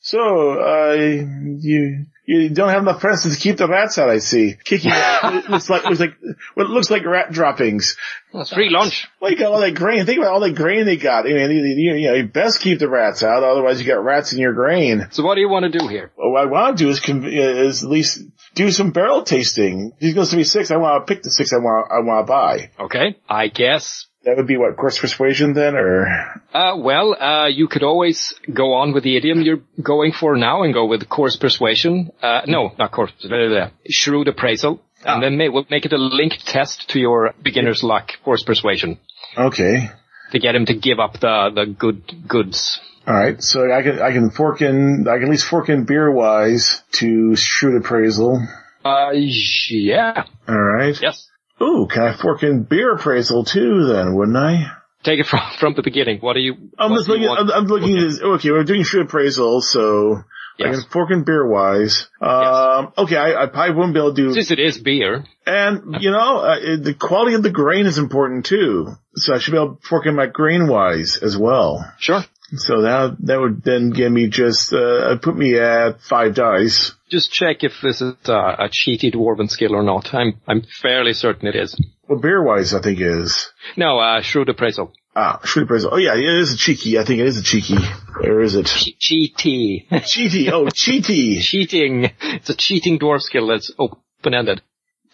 so, 0.00 0.60
uh, 0.60 0.92
you, 0.92 2.06
you 2.30 2.48
don't 2.48 2.68
have 2.68 2.82
enough 2.82 3.00
presents 3.00 3.36
to 3.36 3.42
keep 3.42 3.56
the 3.56 3.66
rats 3.66 3.98
out, 3.98 4.08
I 4.08 4.18
see. 4.18 4.56
Kicking 4.62 4.92
it 4.94 5.50
looks 5.50 5.68
like, 5.68 5.84
looks 5.84 5.98
like, 5.98 6.14
what 6.54 6.70
looks 6.70 6.90
like 6.90 7.04
rat 7.04 7.32
droppings. 7.32 7.96
It's 8.32 8.52
free 8.52 8.70
lunch. 8.70 9.08
Well, 9.20 9.32
you 9.32 9.36
got 9.36 9.52
all 9.52 9.60
that 9.60 9.74
grain. 9.74 10.06
Think 10.06 10.18
about 10.18 10.32
all 10.32 10.40
that 10.40 10.54
grain 10.54 10.86
they 10.86 10.96
got. 10.96 11.26
I 11.26 11.32
mean, 11.32 11.50
you, 11.50 11.94
you, 11.94 12.08
know, 12.08 12.14
you 12.14 12.24
best 12.28 12.60
keep 12.60 12.78
the 12.78 12.88
rats 12.88 13.24
out, 13.24 13.42
otherwise 13.42 13.80
you 13.80 13.86
got 13.86 14.04
rats 14.04 14.32
in 14.32 14.38
your 14.38 14.52
grain. 14.52 15.08
So 15.10 15.24
what 15.24 15.34
do 15.34 15.40
you 15.40 15.48
want 15.48 15.70
to 15.70 15.76
do 15.76 15.88
here? 15.88 16.12
Well, 16.16 16.30
what 16.30 16.42
I 16.42 16.46
want 16.46 16.78
to 16.78 16.84
do 16.84 16.90
is, 16.90 17.00
conv- 17.00 17.26
is 17.26 17.82
at 17.82 17.90
least 17.90 18.22
do 18.54 18.70
some 18.70 18.92
barrel 18.92 19.24
tasting. 19.24 19.92
He 19.98 20.12
goes 20.12 20.30
to 20.30 20.36
be 20.36 20.44
six, 20.44 20.70
I 20.70 20.76
want 20.76 21.04
to 21.04 21.12
pick 21.12 21.24
the 21.24 21.30
six 21.30 21.52
I 21.52 21.58
want, 21.58 21.90
I 21.90 21.98
want 22.00 22.26
to 22.26 22.30
buy. 22.30 22.70
Okay, 22.78 23.16
I 23.28 23.48
guess. 23.48 24.06
That 24.24 24.36
would 24.36 24.46
be 24.46 24.58
what, 24.58 24.76
coarse 24.76 24.98
persuasion 24.98 25.54
then, 25.54 25.76
or? 25.76 26.06
Uh, 26.52 26.76
well, 26.76 27.14
uh, 27.14 27.46
you 27.48 27.68
could 27.68 27.82
always 27.82 28.34
go 28.52 28.74
on 28.74 28.92
with 28.92 29.02
the 29.02 29.16
idiom 29.16 29.40
you're 29.40 29.62
going 29.82 30.12
for 30.12 30.36
now 30.36 30.62
and 30.62 30.74
go 30.74 30.84
with 30.84 31.08
coarse 31.08 31.36
persuasion. 31.36 32.10
Uh, 32.20 32.42
no, 32.46 32.72
not 32.78 32.92
course, 32.92 33.12
blah, 33.22 33.30
blah, 33.30 33.48
blah. 33.48 33.70
shrewd 33.88 34.28
appraisal. 34.28 34.82
And 35.02 35.22
then 35.22 35.38
may, 35.38 35.48
we'll 35.48 35.64
make 35.70 35.86
it 35.86 35.94
a 35.94 35.96
linked 35.96 36.46
test 36.46 36.90
to 36.90 37.00
your 37.00 37.32
beginner's 37.42 37.82
luck 37.82 38.10
course 38.22 38.42
persuasion 38.42 38.98
Okay. 39.38 39.88
to 40.32 40.38
get 40.38 40.54
him 40.54 40.66
to 40.66 40.74
give 40.74 41.00
up 41.00 41.14
the, 41.20 41.50
the 41.54 41.64
good 41.64 42.28
goods. 42.28 42.78
Alright, 43.08 43.42
so 43.42 43.72
I 43.72 43.80
can, 43.82 43.98
I 44.02 44.12
can 44.12 44.30
fork 44.30 44.60
in, 44.60 45.06
I 45.08 45.14
can 45.14 45.24
at 45.24 45.30
least 45.30 45.46
fork 45.46 45.70
in 45.70 45.84
beer 45.84 46.12
wise 46.12 46.82
to 46.92 47.34
shrewd 47.36 47.80
appraisal. 47.82 48.46
Uh, 48.84 49.12
yeah. 49.14 50.24
Alright. 50.46 51.00
Yes. 51.00 51.29
Ooh, 51.62 51.86
can 51.90 52.02
I 52.02 52.16
fork 52.16 52.42
in 52.42 52.62
beer 52.64 52.94
appraisal 52.94 53.44
too 53.44 53.86
then, 53.86 54.14
wouldn't 54.14 54.36
I? 54.36 54.72
Take 55.02 55.18
it 55.20 55.26
from, 55.26 55.40
from 55.58 55.74
the 55.74 55.82
beginning. 55.82 56.18
What 56.20 56.36
are 56.36 56.40
you, 56.40 56.54
I'm 56.78 56.94
just 56.94 57.08
looking. 57.08 57.28
I'm, 57.28 57.50
I'm 57.50 57.64
looking 57.64 57.96
at 57.96 58.02
this, 58.02 58.20
okay, 58.20 58.50
we're 58.50 58.64
doing 58.64 58.82
shrewd 58.82 59.06
appraisal, 59.06 59.62
so 59.62 60.22
I 60.58 60.64
can 60.64 60.82
fork 60.90 61.10
in 61.10 61.24
beer 61.24 61.46
wise. 61.48 62.08
Um, 62.20 62.92
okay, 62.98 63.16
I, 63.16 63.44
I 63.44 63.46
probably 63.46 63.74
wouldn't 63.76 63.94
be 63.94 64.00
able 64.00 64.14
to 64.14 64.22
do, 64.28 64.34
Since 64.34 64.50
it 64.50 64.58
is 64.58 64.76
beer, 64.78 65.24
and 65.46 65.96
you 66.02 66.10
know, 66.10 66.40
uh, 66.40 66.56
it- 66.60 66.84
the 66.84 66.92
quality 66.94 67.34
of 67.34 67.42
the 67.42 67.50
grain 67.50 67.86
is 67.86 67.96
important 67.96 68.44
too. 68.44 68.88
So 69.14 69.34
I 69.34 69.38
should 69.38 69.52
be 69.52 69.56
able 69.56 69.76
to 69.76 69.82
fork 69.86 70.04
in 70.06 70.14
my 70.16 70.26
grain 70.26 70.66
wise 70.68 71.18
as 71.22 71.36
well. 71.36 71.90
sure. 71.98 72.22
So 72.56 72.82
that, 72.82 73.16
that 73.20 73.40
would 73.40 73.62
then 73.62 73.90
give 73.90 74.10
me 74.12 74.28
just, 74.28 74.72
uh, 74.74 75.16
put 75.18 75.36
me 75.36 75.56
at 75.58 76.00
five 76.02 76.34
dice. 76.34 76.92
Just 77.10 77.32
check 77.32 77.64
if 77.64 77.72
this 77.82 78.00
is 78.00 78.14
uh, 78.28 78.56
a 78.58 78.68
cheaty 78.68 79.12
dwarven 79.12 79.50
skill 79.50 79.74
or 79.74 79.82
not. 79.82 80.14
I'm, 80.14 80.40
I'm 80.46 80.62
fairly 80.80 81.12
certain 81.12 81.48
it 81.48 81.56
is. 81.56 81.78
Well, 82.08 82.20
beer 82.20 82.42
wise, 82.42 82.72
I 82.74 82.80
think 82.80 83.00
is. 83.00 83.50
No, 83.76 83.98
uh, 83.98 84.20
shrewd 84.22 84.48
appraisal. 84.48 84.92
Ah, 85.14 85.40
shrewd 85.44 85.64
appraisal. 85.64 85.90
Oh 85.92 85.96
yeah, 85.96 86.14
it 86.14 86.24
is 86.24 86.52
a 86.52 86.56
cheeky. 86.56 86.98
I 86.98 87.04
think 87.04 87.20
it 87.20 87.26
is 87.26 87.36
a 87.36 87.42
cheeky. 87.42 87.76
Where 88.20 88.40
is 88.40 88.54
it? 88.54 88.66
Che- 88.66 88.96
cheaty. 89.00 89.88
Cheaty. 89.90 90.50
Oh, 90.52 90.66
cheaty. 90.66 91.40
cheating. 91.42 92.10
It's 92.20 92.50
a 92.50 92.54
cheating 92.54 92.98
dwarf 92.98 93.22
skill 93.22 93.48
that's 93.48 93.72
open-ended. 93.78 94.62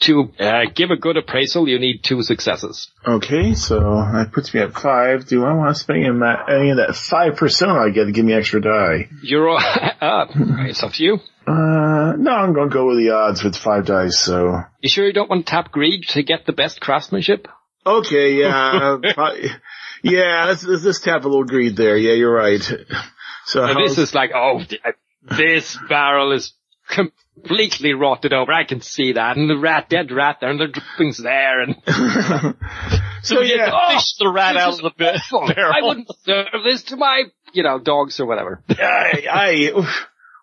To 0.01 0.30
uh, 0.38 0.62
give 0.74 0.90
a 0.90 0.97
good 0.97 1.16
appraisal, 1.16 1.66
you 1.68 1.78
need 1.78 2.05
two 2.05 2.22
successes. 2.22 2.90
Okay, 3.07 3.55
so 3.55 3.78
that 3.80 4.30
puts 4.30 4.53
me 4.53 4.61
at 4.61 4.74
five. 4.74 5.26
Do 5.26 5.44
I 5.47 5.55
want 5.55 5.74
to 5.74 5.80
spend 5.82 6.01
any 6.01 6.09
of 6.09 6.18
that, 6.18 6.51
any 6.51 6.70
of 6.70 6.76
that 6.76 6.94
five 6.94 7.36
percent 7.36 7.70
I 7.70 7.88
get 7.88 8.05
to 8.05 8.12
give 8.12 8.24
me 8.26 8.34
extra 8.34 8.61
die? 8.61 9.09
You're 9.22 9.49
all, 9.49 9.57
uh, 10.01 10.26
it's 10.68 10.82
up 10.82 10.92
to 10.92 11.03
you. 11.03 11.14
Uh, 11.47 12.12
no, 12.18 12.30
I'm 12.30 12.53
gonna 12.53 12.68
go 12.70 12.88
with 12.88 12.99
the 12.99 13.11
odds 13.11 13.42
with 13.42 13.57
five 13.57 13.86
dice, 13.86 14.18
so. 14.18 14.61
You 14.80 14.90
sure 14.90 15.07
you 15.07 15.14
don't 15.14 15.30
want 15.30 15.47
to 15.47 15.51
tap 15.51 15.72
greed 15.72 16.03
to 16.09 16.22
get 16.22 16.44
the 16.44 16.53
best 16.53 16.80
craftsmanship? 16.80 17.49
Okay, 17.86 18.34
yeah, 18.34 18.99
probably- 19.14 19.51
yeah, 20.03 20.44
let's, 20.47 20.62
let's, 20.64 20.84
let's 20.84 21.01
tap 21.01 21.24
a 21.24 21.28
little 21.28 21.44
greed 21.44 21.74
there. 21.74 21.97
Yeah, 21.97 22.12
you're 22.12 22.32
right. 22.34 22.62
So 23.47 23.64
this 23.74 23.97
is 23.97 24.12
like, 24.12 24.32
oh, 24.34 24.61
this 25.22 25.78
barrel 25.88 26.32
is 26.32 26.53
completely 27.37 27.93
rotted 27.93 28.32
over. 28.32 28.53
I 28.53 28.64
can 28.64 28.80
see 28.80 29.12
that. 29.12 29.37
And 29.37 29.49
the 29.49 29.57
rat, 29.57 29.89
dead 29.89 30.11
rat 30.11 30.39
there, 30.41 30.51
and 30.51 30.61
the 30.61 30.68
drippings 30.68 31.18
there, 31.18 31.62
and 31.62 31.76
so 33.22 33.41
yeah, 33.41 33.70
Fish 33.95 34.16
the 34.18 34.26
oh, 34.26 34.32
rat 34.32 34.57
out 34.57 34.82
of 34.82 34.93
the 34.97 35.14
awful. 35.14 35.53
I 35.57 35.82
wouldn't 35.82 36.11
serve 36.24 36.47
this 36.64 36.84
to 36.84 36.97
my, 36.97 37.24
you 37.53 37.62
know, 37.62 37.78
dogs 37.78 38.18
or 38.20 38.26
whatever. 38.26 38.62
I, 38.68 39.26
I, 39.30 39.70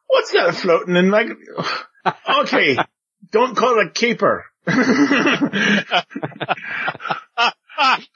what's 0.08 0.32
that 0.32 0.56
floating 0.56 0.96
in 0.96 1.10
like, 1.12 1.28
okay, 2.42 2.78
don't 3.32 3.56
call 3.56 3.80
it 3.80 3.88
a 3.88 3.92
caper. 3.92 4.46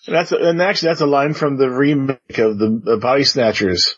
that's 0.08 0.32
a, 0.32 0.38
and 0.38 0.62
actually 0.62 0.90
that's 0.90 1.02
a 1.02 1.06
line 1.06 1.34
from 1.34 1.58
the 1.58 1.70
remake 1.70 2.38
of 2.38 2.58
the, 2.58 2.82
the 2.84 2.98
Body 3.02 3.26
Snatchers. 3.26 3.98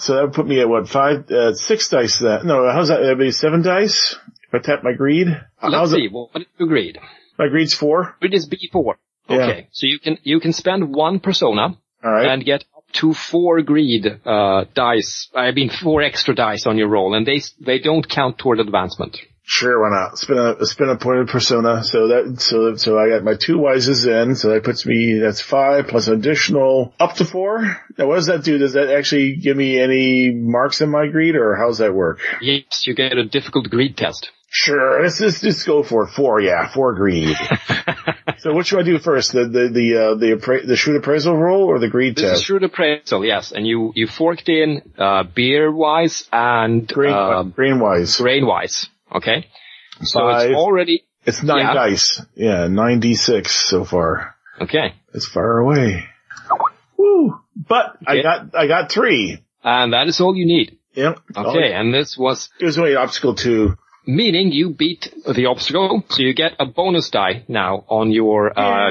So 0.00 0.14
that 0.14 0.22
would 0.22 0.32
put 0.32 0.46
me 0.46 0.60
at 0.60 0.68
what 0.68 0.88
five, 0.88 1.30
uh, 1.30 1.52
six 1.54 1.88
dice. 1.88 2.18
That 2.20 2.44
no, 2.44 2.70
how's 2.72 2.88
that? 2.88 3.00
That'd 3.00 3.18
be 3.18 3.30
seven 3.32 3.62
dice. 3.62 4.16
If 4.48 4.54
I 4.54 4.58
tap 4.58 4.82
my 4.82 4.92
greed, 4.94 5.28
Let's 5.62 5.74
how's 5.74 5.90
see. 5.92 6.06
it? 6.06 6.12
What 6.12 6.32
what 6.34 6.44
you 6.58 6.66
agreed? 6.66 6.98
My 7.38 7.48
greed's 7.48 7.74
four. 7.74 8.16
It 8.20 8.34
is 8.34 8.48
B4. 8.48 8.94
Yeah. 9.28 9.36
Okay. 9.36 9.68
So 9.72 9.86
you 9.86 9.98
can, 9.98 10.18
you 10.22 10.40
can 10.40 10.52
spend 10.52 10.92
one 10.94 11.20
persona 11.20 11.78
All 12.02 12.10
right. 12.10 12.26
and 12.26 12.44
get 12.44 12.64
up 12.76 12.84
to 12.94 13.14
four 13.14 13.62
greed, 13.62 14.06
uh, 14.26 14.64
dice. 14.74 15.28
I 15.34 15.52
mean, 15.52 15.70
four 15.70 16.02
extra 16.02 16.34
dice 16.34 16.66
on 16.66 16.76
your 16.78 16.88
roll, 16.88 17.14
and 17.14 17.24
they, 17.26 17.40
they 17.60 17.78
don't 17.78 18.06
count 18.08 18.38
toward 18.38 18.58
advancement. 18.58 19.16
Sure, 19.52 19.80
why 19.82 19.90
not? 19.90 20.16
Spin 20.16 20.38
a 20.38 20.64
spin 20.64 20.90
a 20.90 20.96
point 20.96 21.18
of 21.22 21.26
persona. 21.26 21.82
So 21.82 22.06
that 22.06 22.40
so 22.40 22.76
so 22.76 22.96
I 22.96 23.08
got 23.08 23.24
my 23.24 23.34
two 23.34 23.56
wises 23.58 24.06
in. 24.06 24.36
So 24.36 24.50
that 24.50 24.62
puts 24.62 24.86
me 24.86 25.18
that's 25.18 25.40
five 25.40 25.88
plus 25.88 26.06
an 26.06 26.14
additional 26.14 26.94
up 27.00 27.14
to 27.16 27.24
four. 27.24 27.62
Now 27.98 28.06
what 28.06 28.14
does 28.14 28.26
that 28.26 28.44
do? 28.44 28.58
Does 28.58 28.74
that 28.74 28.90
actually 28.90 29.34
give 29.34 29.56
me 29.56 29.76
any 29.80 30.30
marks 30.30 30.80
in 30.82 30.88
my 30.88 31.08
greed, 31.08 31.34
or 31.34 31.56
how's 31.56 31.78
that 31.78 31.92
work? 31.92 32.20
Yes, 32.40 32.86
you 32.86 32.94
get 32.94 33.18
a 33.18 33.24
difficult 33.24 33.68
greed 33.70 33.96
test. 33.96 34.30
Sure, 34.52 35.02
let's 35.02 35.18
just 35.18 35.42
just 35.42 35.66
go 35.66 35.82
for 35.82 36.04
it. 36.04 36.10
Four, 36.10 36.40
yeah, 36.40 36.68
four 36.72 36.94
greed. 36.94 37.36
so 38.38 38.52
what 38.52 38.66
should 38.68 38.78
I 38.78 38.82
do 38.84 38.98
first? 39.00 39.32
The 39.32 39.44
the 39.48 39.68
the 39.68 39.96
uh, 39.96 40.14
the 40.14 40.36
appra- 40.36 40.64
the 40.66 40.76
shrewd 40.76 40.96
appraisal 41.02 41.36
roll 41.36 41.64
or 41.64 41.80
the 41.80 41.88
greed 41.88 42.14
This 42.14 42.24
is 42.24 42.30
test? 42.30 42.44
shrewd 42.44 42.62
appraisal, 42.62 43.24
yes, 43.24 43.50
and 43.50 43.66
you, 43.66 43.90
you 43.96 44.06
forked 44.06 44.48
in, 44.48 44.92
uh, 44.96 45.24
beer-wise 45.24 46.28
and, 46.32 46.86
Green 46.86 47.12
uh, 47.12 47.42
green 47.44 47.80
wise. 47.80 48.16
grain-wise. 48.16 48.88
Okay? 49.14 49.46
So 50.02 50.20
Five. 50.20 50.50
it's 50.50 50.56
already, 50.56 51.04
It's 51.26 51.42
nine 51.42 51.58
yeah. 51.66 51.74
dice. 51.74 52.22
Yeah, 52.34 52.68
96 52.68 53.52
so 53.70 53.84
far. 53.84 54.34
okay. 54.60 54.94
It's 55.14 55.26
far 55.26 55.58
away. 55.58 56.04
Woo! 56.96 57.40
But 57.56 57.96
I 58.06 58.22
got 58.22 58.54
I 58.54 58.66
got 58.66 58.90
three. 58.92 59.42
And 59.62 59.92
that 59.92 60.06
is 60.08 60.20
all 60.20 60.34
you 60.36 60.46
need. 60.46 60.78
Yep. 60.94 61.18
Okay, 61.36 61.72
and 61.72 61.92
this 61.92 62.16
was 62.18 62.48
It 62.60 62.64
was 62.66 62.78
only 62.78 62.94
obstacle 62.96 63.34
two. 63.34 63.76
meaning 64.06 64.52
you 64.52 64.70
beat 64.70 65.12
the 65.26 65.46
obstacle, 65.46 66.02
so 66.08 66.22
you 66.22 66.34
get 66.34 66.52
a 66.58 66.66
bonus 66.66 67.10
die 67.10 67.44
now 67.48 67.84
on 67.88 68.10
your, 68.12 68.58
uh, 68.58 68.90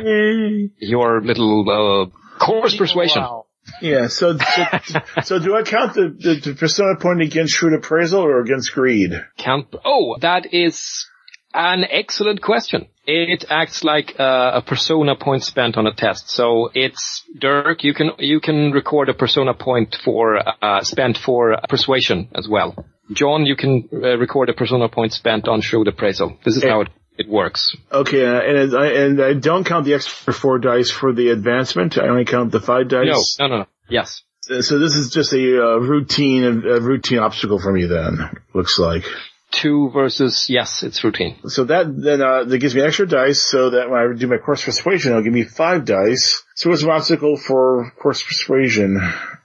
your 0.78 1.22
little, 1.22 1.66
uh, 1.70 2.46
coarse 2.46 2.76
persuasion. 2.78 3.22
Wow. 3.24 3.46
Yeah, 3.82 4.08
so, 4.08 4.38
so, 4.38 5.00
so 5.24 5.40
do 5.40 5.56
I 5.56 5.64
count 5.64 5.94
the, 5.94 6.16
the, 6.18 6.52
the 6.52 6.56
persona 6.56 6.96
point 7.00 7.22
against 7.22 7.54
shrewd 7.54 7.74
appraisal 7.74 8.22
or 8.22 8.42
against 8.42 8.74
greed? 8.74 9.12
Count, 9.38 9.74
oh, 9.86 10.18
that 10.22 10.54
is 10.54 11.08
an 11.54 11.84
excellent 11.90 12.42
question. 12.42 12.88
It 13.06 13.46
acts 13.50 13.84
like 13.84 14.20
uh, 14.20 14.52
a 14.56 14.62
persona 14.62 15.16
point 15.16 15.44
spent 15.44 15.78
on 15.78 15.88
a 15.88 15.94
test. 15.94 16.30
So 16.30 16.70
it's 16.74 17.24
Dirk. 17.40 17.84
You 17.84 17.94
can 17.94 18.12
you 18.20 18.40
can 18.40 18.72
record 18.72 19.10
a 19.10 19.16
persona 19.16 19.56
point 19.56 19.98
for 20.04 20.38
uh, 20.64 20.82
spent 20.84 21.18
for 21.18 21.58
persuasion 21.68 22.30
as 22.36 22.48
well. 22.48 22.76
John, 23.12 23.48
you 23.48 23.56
can 23.56 23.90
uh, 23.92 24.18
record 24.18 24.50
a 24.50 24.54
persona 24.54 24.90
point 24.90 25.14
spent 25.14 25.48
on 25.48 25.62
shrewd 25.62 25.88
appraisal. 25.88 26.38
This 26.46 26.58
is 26.58 26.64
how 26.64 26.82
it, 26.82 26.90
it 27.20 27.28
works. 27.28 27.76
Okay, 27.92 28.26
uh, 28.26 28.40
and 28.40 28.76
I, 28.76 28.88
and 28.88 29.22
I 29.22 29.34
don't 29.34 29.66
count 29.66 29.86
the 29.86 29.94
extra 29.94 30.34
four 30.34 30.58
dice 30.58 30.90
for 30.90 31.12
the 31.14 31.30
advancement. 31.30 31.98
I 31.98 32.08
only 32.08 32.26
count 32.26 32.52
the 32.52 32.62
five 32.62 32.88
dice. 32.88 33.38
no, 33.38 33.48
no, 33.48 33.58
no. 33.60 33.66
Yes. 33.90 34.24
So 34.42 34.80
this 34.80 34.96
is 34.96 35.12
just 35.12 35.34
a 35.34 35.62
uh, 35.62 35.78
routine, 35.78 36.44
a 36.44 36.80
routine 36.80 37.20
obstacle 37.20 37.60
for 37.60 37.72
me 37.72 37.86
then, 37.86 38.32
looks 38.56 38.80
like. 38.80 39.04
Two 39.52 39.90
versus 39.94 40.50
yes, 40.50 40.82
it's 40.82 41.04
routine. 41.04 41.38
So 41.48 41.66
that 41.66 41.86
then 42.02 42.22
uh, 42.22 42.46
that 42.46 42.58
gives 42.60 42.74
me 42.74 42.82
extra 42.82 43.08
dice, 43.08 43.42
so 43.42 43.72
that 43.72 43.90
when 43.90 44.00
I 44.00 44.18
do 44.18 44.28
my 44.28 44.38
coarse 44.38 44.64
persuasion, 44.64 45.12
it'll 45.12 45.24
give 45.24 45.34
me 45.34 45.44
five 45.44 45.86
dice. 45.86 46.44
So 46.56 46.70
what's 46.70 46.84
an 46.84 46.90
obstacle 46.90 47.36
for 47.36 47.92
coarse 48.02 48.24
persuasion? 48.24 48.98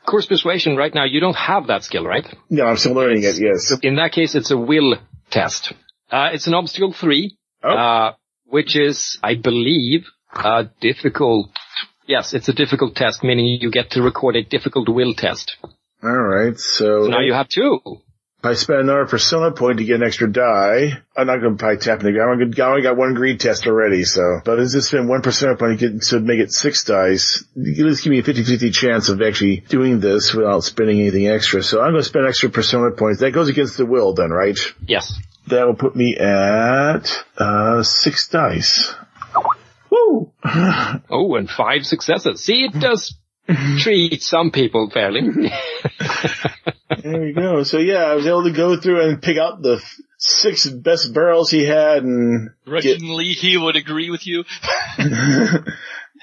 Coarse 0.06 0.26
persuasion. 0.26 0.76
Right 0.76 0.94
now, 0.94 1.04
you 1.04 1.20
don't 1.20 1.36
have 1.36 1.66
that 1.66 1.84
skill, 1.84 2.04
right? 2.04 2.26
No, 2.50 2.66
I'm 2.66 2.76
still 2.76 2.92
learning 2.94 3.24
it. 3.24 3.36
Yes. 3.38 3.72
In 3.82 3.96
that 3.96 4.12
case, 4.12 4.34
it's 4.34 4.50
a 4.50 4.58
will 4.58 4.96
test. 5.30 5.72
Uh, 6.10 6.30
it's 6.32 6.46
an 6.46 6.54
obstacle 6.54 6.92
three, 6.92 7.36
Oh. 7.64 7.70
uh, 7.70 8.12
which 8.46 8.76
is, 8.76 9.18
I 9.22 9.34
believe, 9.36 10.04
a 10.32 10.68
difficult. 10.80 11.48
Yes, 12.06 12.34
it's 12.34 12.48
a 12.48 12.52
difficult 12.52 12.94
test, 12.94 13.24
meaning 13.24 13.58
you 13.60 13.70
get 13.70 13.92
to 13.92 14.02
record 14.02 14.36
a 14.36 14.42
difficult 14.42 14.88
will 14.88 15.14
test. 15.14 15.56
Alright, 16.04 16.58
so, 16.58 17.04
So 17.04 17.08
now 17.08 17.20
you 17.20 17.32
have 17.32 17.48
two. 17.48 17.80
if 18.40 18.44
I 18.44 18.52
spend 18.52 18.80
another 18.80 19.06
persona 19.06 19.52
point 19.52 19.78
to 19.78 19.84
get 19.84 19.96
an 19.96 20.02
extra 20.02 20.30
die, 20.30 21.00
I'm 21.16 21.26
not 21.26 21.38
gonna 21.38 21.56
probably 21.56 21.78
tap 21.78 22.04
I'm 22.04 22.12
gonna, 22.14 22.62
I 22.62 22.68
only 22.68 22.82
got 22.82 22.98
one 22.98 23.14
greed 23.14 23.40
test 23.40 23.66
already, 23.66 24.04
so, 24.04 24.40
but 24.44 24.58
let's 24.58 24.74
just 24.74 24.88
spend 24.88 25.08
one 25.08 25.22
persona 25.22 25.56
point 25.56 25.80
to 25.80 25.88
get, 25.88 26.02
to 26.02 26.20
make 26.20 26.40
it 26.40 26.52
six 26.52 26.84
dice. 26.84 27.42
You 27.56 27.88
Just 27.88 28.04
give 28.04 28.10
me 28.10 28.18
a 28.18 28.22
50-50 28.22 28.74
chance 28.74 29.08
of 29.08 29.22
actually 29.22 29.60
doing 29.60 30.00
this 30.00 30.34
without 30.34 30.62
spending 30.64 31.00
anything 31.00 31.26
extra. 31.28 31.62
So 31.62 31.80
I'm 31.80 31.92
gonna 31.92 32.02
spend 32.02 32.26
extra 32.26 32.50
persona 32.50 32.90
points. 32.90 33.20
That 33.20 33.30
goes 33.30 33.48
against 33.48 33.78
the 33.78 33.86
will 33.86 34.12
then, 34.12 34.28
right? 34.28 34.58
Yes. 34.86 35.18
That 35.48 35.66
will 35.66 35.74
put 35.74 35.94
me 35.94 36.16
at, 36.16 37.24
uh, 37.36 37.82
six 37.82 38.28
dice. 38.28 38.94
Woo! 39.90 40.32
Oh, 41.10 41.34
and 41.36 41.48
five 41.48 41.84
successes. 41.86 42.42
See, 42.42 42.64
it 42.64 42.78
does 42.78 43.14
treat 43.78 44.22
some 44.22 44.50
people 44.50 44.90
fairly. 44.90 45.20
There 47.02 47.20
we 47.20 47.32
go. 47.32 47.62
So 47.64 47.78
yeah, 47.78 48.04
I 48.04 48.14
was 48.14 48.26
able 48.26 48.44
to 48.44 48.52
go 48.52 48.76
through 48.80 49.08
and 49.08 49.22
pick 49.22 49.36
out 49.36 49.62
the 49.62 49.82
six 50.18 50.66
best 50.66 51.12
barrels 51.12 51.50
he 51.50 51.64
had 51.64 52.02
and 52.02 52.50
Originally, 52.66 53.26
he 53.26 53.56
would 53.56 53.76
agree 53.76 54.10
with 54.10 54.26
you. 54.26 54.44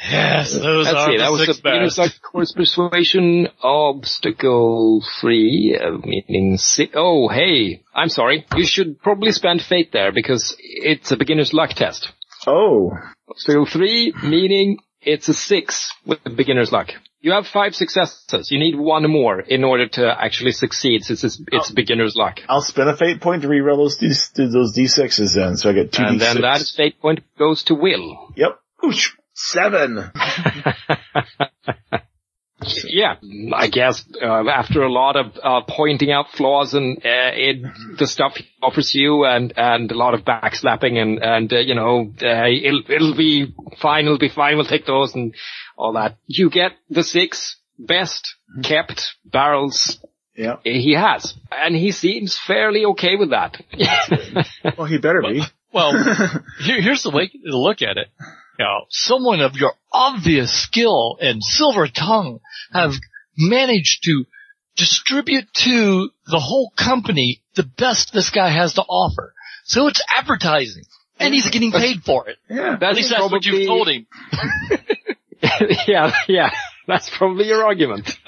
yes, 0.10 0.54
those 0.54 0.86
Let's 0.86 0.98
are 0.98 1.06
see, 1.08 1.18
the 1.18 1.24
that 1.24 1.32
was 1.32 1.46
six 1.46 1.58
the 1.58 1.64
beginner's 1.64 1.98
best. 1.98 2.14
luck 2.24 2.32
coarse 2.32 2.52
persuasion 2.54 3.48
obstacle 3.62 5.04
free, 5.20 5.78
uh, 5.82 5.98
meaning 6.06 6.58
si- 6.58 6.92
oh 6.94 7.28
hey, 7.30 7.82
I'm 7.94 8.10
sorry. 8.10 8.46
You 8.56 8.66
should 8.66 9.00
probably 9.02 9.32
spend 9.32 9.62
fate 9.62 9.92
there 9.92 10.12
because 10.12 10.56
it's 10.60 11.12
a 11.12 11.18
beginner's 11.18 11.54
luck 11.54 11.72
test. 11.72 12.10
oh, 12.48 12.92
Obstacle 13.30 13.66
three, 13.66 14.14
meaning 14.24 14.78
it's 15.02 15.30
a 15.30 15.34
six 15.34 15.92
with 16.06 16.20
beginner's 16.36 16.72
luck. 16.72 16.90
You 17.22 17.34
have 17.34 17.46
five 17.48 17.76
successes. 17.76 18.50
You 18.52 18.58
need 18.60 18.76
one 18.76 19.10
more 19.10 19.40
in 19.40 19.64
order 19.64 19.88
to 19.90 20.08
actually 20.20 20.52
succeed 20.54 21.04
since 21.04 21.24
it's, 21.24 21.40
it's 21.52 21.70
Oh. 21.70 21.74
beginner's 21.76 22.16
luck. 22.16 22.40
I'll 22.50 22.64
spend 22.64 22.90
a 22.90 22.98
fate 22.98 23.22
point 23.22 23.44
to 23.44 23.48
reroll 23.48 23.78
those 23.78 23.98
D- 23.98 24.48
those 24.52 24.76
d6s 24.76 25.36
then. 25.36 25.56
So 25.58 25.70
I 25.70 25.74
get 25.74 25.92
two 25.92 26.02
And 26.04 26.20
d6. 26.20 26.20
then 26.20 26.42
that 26.42 26.62
fate 26.76 27.00
point 27.00 27.20
goes 27.38 27.64
to 27.66 27.76
Will. 27.76 28.34
Yep. 28.36 28.60
Oosh, 28.84 29.12
seven. 29.34 30.12
Yeah, 32.86 33.16
I 33.56 33.70
guess 33.70 34.06
uh, 34.22 34.48
after 34.48 34.84
a 34.84 34.92
lot 34.92 35.16
of 35.16 35.32
uh, 35.44 35.62
pointing 35.68 36.12
out 36.12 36.30
flaws 36.30 36.76
and 36.76 36.98
uh, 37.00 37.32
it, 37.34 37.98
the 37.98 38.06
stuff 38.06 38.36
he 38.36 38.46
offers 38.62 38.94
you, 38.94 39.26
and 39.26 39.52
and 39.58 39.92
a 39.92 39.98
lot 39.98 40.14
of 40.14 40.22
backslapping, 40.22 41.02
and 41.02 41.18
and 41.24 41.52
uh, 41.52 41.58
you 41.58 41.74
know 41.74 42.14
uh, 42.22 42.46
it'll 42.48 42.84
it'll 42.88 43.18
be 43.18 43.52
fine, 43.80 44.06
it'll 44.06 44.20
be 44.20 44.30
fine. 44.30 44.58
We'll 44.58 44.66
take 44.68 44.86
those 44.86 45.16
and 45.16 45.34
all 45.76 45.94
that. 45.94 46.18
You 46.28 46.52
get 46.52 46.74
the 46.88 47.04
six 47.04 47.58
best 47.80 48.36
kept 48.64 49.16
barrels 49.26 49.98
Yeah. 50.36 50.58
he 50.64 50.94
has, 50.94 51.34
and 51.52 51.76
he 51.76 51.92
seems 51.92 52.38
fairly 52.38 52.86
okay 52.86 53.16
with 53.16 53.32
that. 53.32 53.60
Well, 54.78 54.86
he 54.86 55.00
better 55.00 55.24
be. 55.24 55.42
Well, 55.74 55.94
here, 56.60 56.80
here's 56.80 57.02
the 57.02 57.10
way 57.10 57.28
to 57.30 57.58
look 57.58 57.82
at 57.82 57.98
it. 57.98 58.10
You 58.62 58.68
know, 58.68 58.86
someone 58.90 59.42
of 59.42 59.56
your 59.56 59.74
obvious 59.92 60.54
skill 60.54 61.18
and 61.20 61.42
silver 61.42 61.88
tongue 61.88 62.42
have 62.72 62.92
managed 63.36 64.04
to 64.04 64.26
distribute 64.78 65.52
to 65.64 66.12
the 66.28 66.40
whole 66.40 66.72
company 66.78 67.42
the 67.56 67.64
best 67.64 68.14
this 68.14 68.30
guy 68.30 68.50
has 68.50 68.76
to 68.76 68.84
offer. 68.84 69.34
So 69.64 69.88
it's 69.88 70.04
advertising. 70.16 70.84
And 71.20 71.34
he's 71.34 71.50
getting 71.50 71.72
paid 71.72 72.04
for 72.04 72.30
it. 72.30 72.38
Yeah. 72.52 72.78
At 72.80 72.94
least 72.94 73.10
that's 73.10 73.32
what 73.32 73.44
you've 73.46 73.66
told 73.66 73.90
him. 73.90 74.06
yeah, 75.88 76.14
yeah, 76.28 76.52
that's 76.92 77.10
probably 77.10 77.48
your 77.48 77.64
argument. 77.64 78.18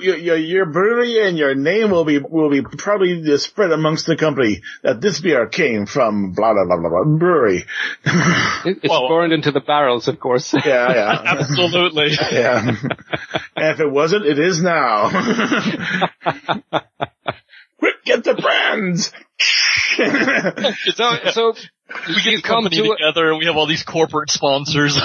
Your, 0.00 0.16
your, 0.16 0.36
your 0.36 0.66
brewery 0.66 1.26
and 1.26 1.36
your 1.36 1.56
name 1.56 1.90
will 1.90 2.04
be, 2.04 2.18
will 2.18 2.50
be 2.50 2.62
probably 2.62 3.36
spread 3.38 3.72
amongst 3.72 4.06
the 4.06 4.16
company 4.16 4.60
that 4.84 5.00
this 5.00 5.20
beer 5.20 5.48
came 5.48 5.86
from 5.86 6.34
blah, 6.34 6.52
blah, 6.52 6.64
blah, 6.66 6.76
blah, 6.78 6.88
blah 7.04 7.16
brewery. 7.18 7.64
It's 8.64 8.88
Well- 8.88 9.06
uh, 9.06 9.08
burned 9.08 9.32
into 9.32 9.50
the 9.50 9.60
barrels, 9.60 10.06
of 10.06 10.20
course. 10.20 10.54
yeah, 10.54 10.62
yeah. 10.64 11.22
Absolutely. 11.40 12.10
Yeah. 12.30 12.68
and 13.56 13.74
if 13.74 13.80
it 13.80 13.90
wasn't, 13.90 14.24
it 14.26 14.38
is 14.38 14.62
now. 14.62 15.10
Quick, 17.78 18.04
get 18.04 18.22
the 18.24 18.34
brands! 18.34 19.12
so, 20.94 21.16
so 21.32 21.54
we 22.06 22.14
get 22.14 22.24
you 22.26 22.36
the 22.38 22.42
company 22.42 22.76
to 22.76 22.92
a- 22.92 22.96
together 22.96 23.30
and 23.30 23.38
we 23.38 23.46
have 23.46 23.56
all 23.56 23.66
these 23.66 23.82
corporate 23.82 24.30
sponsors. 24.30 24.96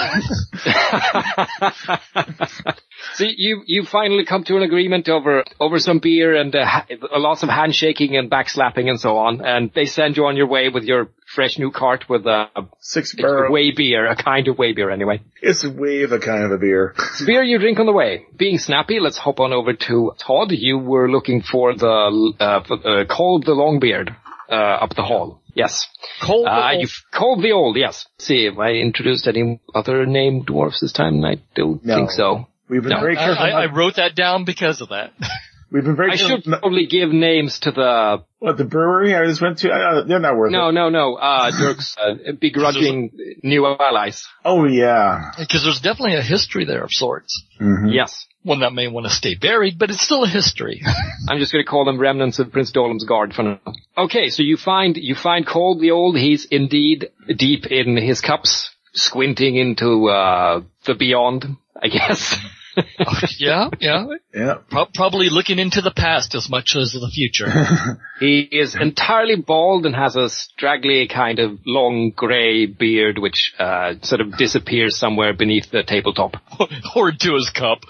See, 3.14 3.32
you 3.36 3.62
you 3.66 3.84
finally 3.84 4.24
come 4.24 4.44
to 4.44 4.56
an 4.56 4.62
agreement 4.62 5.08
over 5.08 5.44
over 5.60 5.78
some 5.78 5.98
beer 5.98 6.34
and 6.34 6.54
uh, 6.54 6.64
ha- 6.64 6.86
lots 7.16 7.42
of 7.42 7.48
handshaking 7.48 8.16
and 8.16 8.30
backslapping 8.30 8.88
and 8.88 8.98
so 8.98 9.18
on, 9.18 9.44
and 9.44 9.70
they 9.74 9.84
send 9.84 10.16
you 10.16 10.24
on 10.26 10.36
your 10.36 10.46
way 10.46 10.68
with 10.68 10.84
your 10.84 11.08
fresh 11.26 11.58
new 11.58 11.70
cart 11.70 12.08
with 12.08 12.26
a, 12.26 12.48
a 12.56 12.62
Six 12.80 13.14
barrel. 13.14 13.52
way 13.52 13.72
beer, 13.72 14.06
a 14.06 14.16
kind 14.16 14.48
of 14.48 14.56
way 14.58 14.72
beer 14.72 14.90
anyway. 14.90 15.20
It's 15.42 15.64
way 15.66 16.02
of 16.02 16.12
a 16.12 16.18
kind 16.18 16.44
of 16.44 16.50
a 16.50 16.58
beer. 16.58 16.94
It's 16.98 17.24
beer 17.24 17.42
you 17.42 17.58
drink 17.58 17.78
on 17.78 17.86
the 17.86 17.92
way. 17.92 18.24
Being 18.36 18.58
snappy, 18.58 18.98
let's 19.00 19.18
hop 19.18 19.38
on 19.38 19.52
over 19.52 19.74
to 19.74 20.12
Todd. 20.18 20.50
You 20.52 20.78
were 20.78 21.10
looking 21.10 21.42
for 21.42 21.74
the 21.74 22.32
uh, 22.40 22.64
for, 22.64 23.00
uh, 23.00 23.04
Kolb 23.04 23.44
the 23.44 23.52
Longbeard 23.52 24.16
uh, 24.50 24.54
up 24.54 24.94
the 24.96 25.02
hall. 25.02 25.40
Yes. 25.54 25.86
Cole, 26.22 26.46
Uh, 26.48 26.72
you've 26.72 26.90
Kolb 27.12 27.40
the 27.42 27.52
Old, 27.52 27.76
yes. 27.76 28.06
see, 28.18 28.44
have 28.46 28.58
I 28.58 28.70
introduced 28.72 29.26
any 29.28 29.60
other 29.74 30.04
named 30.04 30.46
dwarfs 30.46 30.80
this 30.80 30.92
time? 30.92 31.24
I 31.24 31.36
don't 31.54 31.84
No. 31.84 31.94
think 31.96 32.10
so. 32.10 32.46
We've 32.68 32.82
been 32.82 32.90
No. 32.90 33.00
very 33.00 33.16
I, 33.16 33.24
careful. 33.24 33.44
I, 33.44 33.50
I 33.50 33.66
wrote 33.66 33.96
that 33.96 34.14
down 34.16 34.44
because 34.44 34.80
of 34.80 34.88
that. 34.88 35.12
we've 35.70 35.84
been 35.84 35.96
very 35.96 36.12
I 36.12 36.16
careful. 36.16 36.36
should 36.38 36.46
not- 36.46 36.60
probably 36.60 36.86
give 36.86 37.10
names 37.10 37.58
to 37.60 37.70
the 37.70 38.22
what, 38.38 38.58
the 38.58 38.64
brewery 38.64 39.14
I 39.14 39.24
just 39.26 39.40
went 39.40 39.58
to? 39.58 39.70
Uh, 39.70 40.04
they're 40.04 40.18
not 40.20 40.36
worth 40.36 40.52
no, 40.52 40.68
it. 40.68 40.72
no, 40.72 40.88
no. 40.90 41.12
No. 41.12 41.14
Uh, 41.16 41.50
Dirk's 41.50 41.96
uh, 41.98 42.32
begrudging 42.38 43.10
new 43.42 43.66
allies. 43.66 44.26
Oh 44.44 44.64
yeah. 44.66 45.30
Because 45.38 45.62
there's 45.64 45.80
definitely 45.80 46.16
a 46.16 46.22
history 46.22 46.64
there 46.66 46.84
of 46.84 46.90
sorts. 46.92 47.42
hmm 47.58 47.88
Yes, 47.88 48.26
One 48.42 48.60
that 48.60 48.72
may 48.74 48.86
want 48.88 49.06
to 49.06 49.12
stay 49.12 49.34
buried, 49.34 49.78
but 49.78 49.88
it's 49.90 50.02
still 50.02 50.24
a 50.24 50.28
history. 50.28 50.82
I'm 51.28 51.38
just 51.38 51.52
going 51.52 51.64
to 51.64 51.70
call 51.70 51.84
them 51.86 51.98
remnants 51.98 52.38
of 52.38 52.52
Prince 52.52 52.70
Dolem's 52.70 53.04
guard 53.04 53.32
for 53.32 53.42
now. 53.44 53.60
Okay, 53.96 54.28
so 54.28 54.42
you 54.42 54.56
find 54.58 54.96
you 54.96 55.14
find 55.14 55.46
Kolb 55.46 55.80
the 55.80 55.92
Old. 55.92 56.16
He's 56.18 56.44
indeed 56.44 57.08
deep 57.34 57.66
in 57.66 57.96
his 57.96 58.20
cups, 58.20 58.70
squinting 58.92 59.56
into 59.56 60.08
uh, 60.10 60.60
the 60.84 60.94
beyond. 60.94 61.56
I 61.82 61.88
guess. 61.88 62.36
yeah, 63.38 63.68
yeah. 63.80 64.06
Yeah. 64.34 64.54
Pro- 64.68 64.86
probably 64.92 65.28
looking 65.30 65.58
into 65.58 65.80
the 65.80 65.90
past 65.90 66.34
as 66.34 66.48
much 66.48 66.76
as 66.76 66.92
the 66.92 67.10
future. 67.12 67.46
He 68.20 68.40
is 68.40 68.76
entirely 68.76 69.34
bald 69.34 69.86
and 69.86 69.94
has 69.94 70.14
a 70.14 70.30
straggly 70.30 71.08
kind 71.08 71.40
of 71.40 71.58
long 71.66 72.12
grey 72.14 72.64
beard 72.64 73.18
which 73.18 73.52
uh, 73.58 73.94
sort 74.02 74.20
of 74.20 74.36
disappears 74.38 74.96
somewhere 74.96 75.34
beneath 75.34 75.72
the 75.72 75.82
tabletop. 75.82 76.36
or 76.96 77.10
to 77.10 77.34
his 77.34 77.50
cup. 77.50 77.80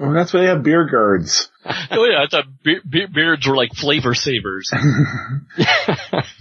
Well, 0.00 0.12
that's 0.12 0.32
why 0.32 0.40
they 0.40 0.46
have 0.46 0.62
beer 0.62 0.86
guards. 0.86 1.50
Oh 1.92 2.04
yeah, 2.04 2.22
I 2.22 2.26
thought 2.26 2.46
be- 2.64 2.80
be- 2.88 3.06
beards 3.06 3.46
were 3.46 3.54
like 3.54 3.74
flavor 3.74 4.14
savers. 4.14 4.70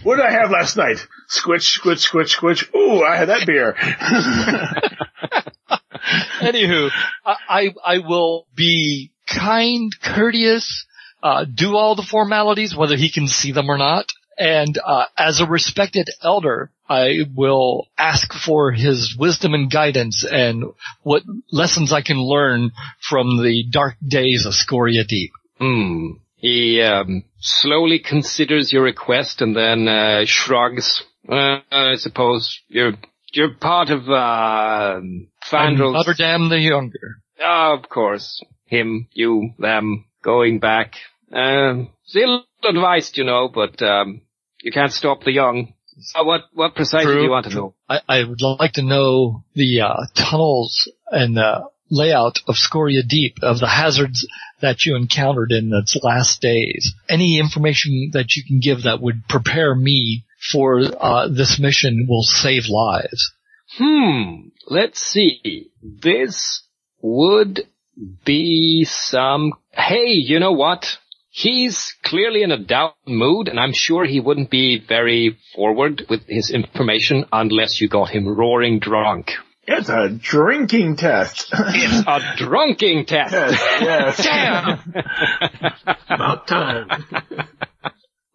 What 0.03 0.15
did 0.15 0.25
I 0.25 0.31
have 0.31 0.49
last 0.49 0.77
night? 0.77 1.05
Squitch, 1.29 1.77
squitch, 1.77 2.09
squitch, 2.09 2.37
squitch. 2.37 2.73
Ooh, 2.73 3.03
I 3.03 3.17
had 3.17 3.27
that 3.27 3.45
beer. 3.45 3.73
Anywho, 6.39 6.89
I, 7.25 7.35
I, 7.49 7.73
I 7.85 7.97
will 7.99 8.47
be 8.55 9.11
kind, 9.27 9.91
courteous, 10.01 10.85
uh, 11.21 11.43
do 11.45 11.75
all 11.75 11.95
the 11.95 12.01
formalities, 12.03 12.75
whether 12.75 12.95
he 12.95 13.11
can 13.11 13.27
see 13.27 13.51
them 13.51 13.69
or 13.69 13.77
not. 13.77 14.11
And, 14.37 14.77
uh, 14.83 15.05
as 15.17 15.41
a 15.41 15.45
respected 15.45 16.09
elder, 16.23 16.71
I 16.89 17.19
will 17.35 17.87
ask 17.97 18.33
for 18.33 18.71
his 18.71 19.15
wisdom 19.17 19.53
and 19.53 19.71
guidance 19.71 20.25
and 20.29 20.65
what 21.03 21.21
lessons 21.51 21.93
I 21.93 22.01
can 22.01 22.17
learn 22.17 22.71
from 22.99 23.43
the 23.43 23.63
dark 23.69 23.95
days 24.05 24.45
of 24.47 24.53
Scoria 24.53 25.03
Deep. 25.07 25.31
Hmm. 25.59 26.13
He 26.37 26.81
um, 26.81 27.25
slowly 27.39 27.99
considers 27.99 28.73
your 28.73 28.83
request 28.83 29.41
and 29.41 29.55
then 29.55 29.87
uh, 29.87 30.23
shrugs. 30.25 31.03
Uh, 31.27 31.59
I 31.69 31.95
suppose 31.95 32.59
you're 32.69 32.93
you're 33.33 33.53
part 33.53 33.89
of 33.89 34.09
uh, 34.09 34.13
I'm 34.13 35.29
Fandral's. 35.43 35.93
Rotterdam 36.07 36.49
the 36.49 36.57
Younger. 36.57 37.21
Ah, 37.39 37.77
of 37.77 37.87
course, 37.87 38.41
him, 38.65 39.07
you, 39.13 39.51
them, 39.59 40.05
going 40.23 40.59
back. 40.59 40.95
Um, 41.31 41.89
still 42.05 42.45
advised, 42.67 43.17
you 43.17 43.25
know, 43.25 43.49
but 43.53 43.81
um, 43.81 44.21
you 44.61 44.71
can't 44.71 44.91
stop 44.91 45.23
the 45.23 45.31
young. 45.31 45.73
Uh, 46.15 46.23
what 46.23 46.41
what 46.53 46.75
precisely 46.75 47.13
do 47.13 47.21
you 47.21 47.29
want 47.29 47.45
to 47.45 47.53
know? 47.53 47.73
I, 47.87 47.99
I 48.07 48.23
would 48.23 48.41
like 48.41 48.73
to 48.73 48.81
know 48.81 49.43
the 49.55 49.81
uh, 49.81 50.05
tunnels 50.15 50.91
and 51.11 51.37
the 51.37 51.69
layout 51.91 52.39
of 52.47 52.55
Scoria 52.55 53.01
Deep, 53.07 53.37
of 53.41 53.59
the 53.59 53.67
hazards 53.67 54.27
that 54.61 54.85
you 54.85 54.95
encountered 54.95 55.51
in 55.51 55.71
its 55.73 55.97
last 56.03 56.41
days. 56.41 56.93
Any 57.09 57.39
information 57.39 58.11
that 58.13 58.35
you 58.35 58.43
can 58.45 58.59
give 58.59 58.83
that 58.83 59.01
would 59.01 59.27
prepare 59.27 59.73
me 59.73 60.25
for 60.51 60.81
uh, 60.99 61.27
this 61.27 61.59
mission 61.59 62.05
will 62.07 62.23
save 62.23 62.63
lives. 62.69 63.33
Hmm. 63.77 64.49
Let's 64.67 64.99
see. 64.99 65.71
This 65.81 66.63
would 67.01 67.67
be 68.25 68.85
some, 68.85 69.53
hey, 69.71 70.11
you 70.11 70.39
know 70.39 70.51
what? 70.51 70.85
He's 71.39 71.95
clearly 72.03 72.43
in 72.43 72.51
a 72.51 72.57
down 72.57 72.91
mood 73.07 73.47
and 73.47 73.57
I'm 73.57 73.71
sure 73.71 74.03
he 74.03 74.19
wouldn't 74.19 74.49
be 74.49 74.77
very 74.77 75.37
forward 75.55 76.05
with 76.09 76.27
his 76.27 76.51
information 76.51 77.23
unless 77.31 77.79
you 77.79 77.87
got 77.87 78.09
him 78.09 78.27
roaring 78.27 78.79
drunk. 78.79 79.31
It's 79.65 79.87
a 79.87 80.09
drinking 80.09 80.97
test. 80.97 81.47
It's 81.53 82.05
a 82.05 82.19
drunking 82.43 83.07
test. 83.07 83.31
yes, 83.31 83.79
yes. 83.81 84.17
Damn! 84.25 85.93
About 86.09 86.45
time. 86.45 86.89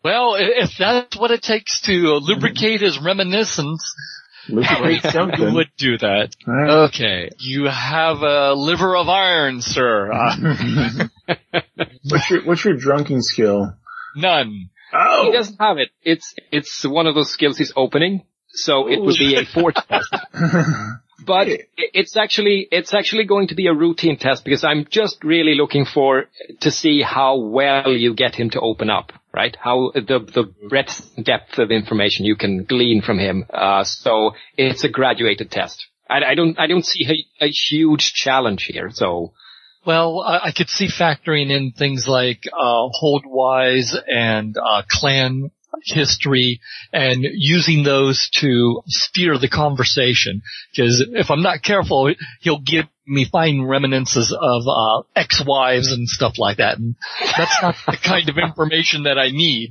Well, 0.02 0.36
if 0.38 0.78
that's 0.78 1.18
what 1.18 1.30
it 1.30 1.42
takes 1.42 1.82
to 1.82 1.92
lubricate 1.92 2.80
his 2.80 2.98
reminiscence, 2.98 3.84
Lubricate 4.48 5.02
who 5.02 5.10
something. 5.10 5.54
would 5.54 5.70
do 5.76 5.96
that? 5.98 6.34
All 6.46 6.54
right. 6.54 6.70
Okay, 6.88 7.30
you 7.38 7.64
have 7.66 8.22
a 8.22 8.54
liver 8.54 8.96
of 8.96 9.08
iron, 9.08 9.60
sir. 9.62 10.10
What's 12.08 12.30
your 12.30 12.44
What's 12.44 12.64
your 12.64 12.74
drunking 12.76 13.22
skill? 13.22 13.74
none. 14.16 14.70
Oh, 14.96 15.24
He 15.26 15.32
doesn't 15.32 15.56
have 15.60 15.78
it. 15.78 15.88
It's, 16.02 16.34
it's 16.52 16.84
one 16.86 17.08
of 17.08 17.16
those 17.16 17.28
skills 17.30 17.58
he's 17.58 17.72
opening. 17.74 18.22
So 18.50 18.86
it 18.88 19.00
would 19.00 19.16
be 19.18 19.34
a 19.34 19.44
Forte 19.52 19.80
test. 19.88 20.14
But 21.26 21.48
it's 21.76 22.16
actually, 22.16 22.68
it's 22.70 22.94
actually 22.94 23.24
going 23.24 23.48
to 23.48 23.54
be 23.54 23.66
a 23.66 23.74
routine 23.74 24.18
test 24.18 24.44
because 24.44 24.64
I'm 24.64 24.86
just 24.90 25.22
really 25.24 25.54
looking 25.54 25.84
for, 25.84 26.26
to 26.60 26.70
see 26.70 27.02
how 27.02 27.38
well 27.38 27.92
you 27.92 28.14
get 28.14 28.34
him 28.34 28.50
to 28.50 28.60
open 28.60 28.90
up, 28.90 29.12
right? 29.32 29.56
How 29.60 29.92
the, 29.94 30.00
the 30.00 30.52
breadth, 30.68 31.10
depth 31.22 31.58
of 31.58 31.70
information 31.70 32.24
you 32.24 32.36
can 32.36 32.64
glean 32.64 33.02
from 33.02 33.18
him. 33.18 33.44
Uh, 33.52 33.84
so 33.84 34.32
it's 34.56 34.84
a 34.84 34.88
graduated 34.88 35.50
test. 35.50 35.86
I, 36.08 36.22
I 36.24 36.34
don't, 36.34 36.58
I 36.58 36.66
don't 36.66 36.84
see 36.84 37.26
a, 37.40 37.46
a 37.46 37.48
huge 37.48 38.12
challenge 38.12 38.64
here. 38.64 38.90
So 38.92 39.32
Well, 39.86 40.20
I, 40.20 40.48
I 40.48 40.52
could 40.52 40.68
see 40.68 40.88
factoring 40.88 41.50
in 41.50 41.72
things 41.72 42.06
like 42.08 42.44
uh, 42.52 42.88
Holdwise 43.02 43.94
and 44.08 44.56
uh, 44.56 44.82
clan 44.90 45.50
history 45.84 46.60
and 46.92 47.24
using 47.32 47.82
those 47.82 48.30
to 48.40 48.82
steer 48.86 49.38
the 49.38 49.48
conversation. 49.48 50.42
Because 50.70 51.04
if 51.12 51.30
I'm 51.30 51.42
not 51.42 51.62
careful, 51.62 52.12
he'll 52.40 52.60
give 52.60 52.86
me 53.06 53.26
fine 53.30 53.62
reminiscences 53.62 54.32
of 54.38 54.62
uh, 54.66 55.02
ex-wives 55.14 55.92
and 55.92 56.08
stuff 56.08 56.34
like 56.38 56.58
that. 56.58 56.78
And 56.78 56.96
that's 57.36 57.60
not 57.62 57.76
the 57.86 57.98
kind 58.02 58.28
of 58.28 58.36
information 58.38 59.04
that 59.04 59.18
I 59.18 59.30
need. 59.30 59.70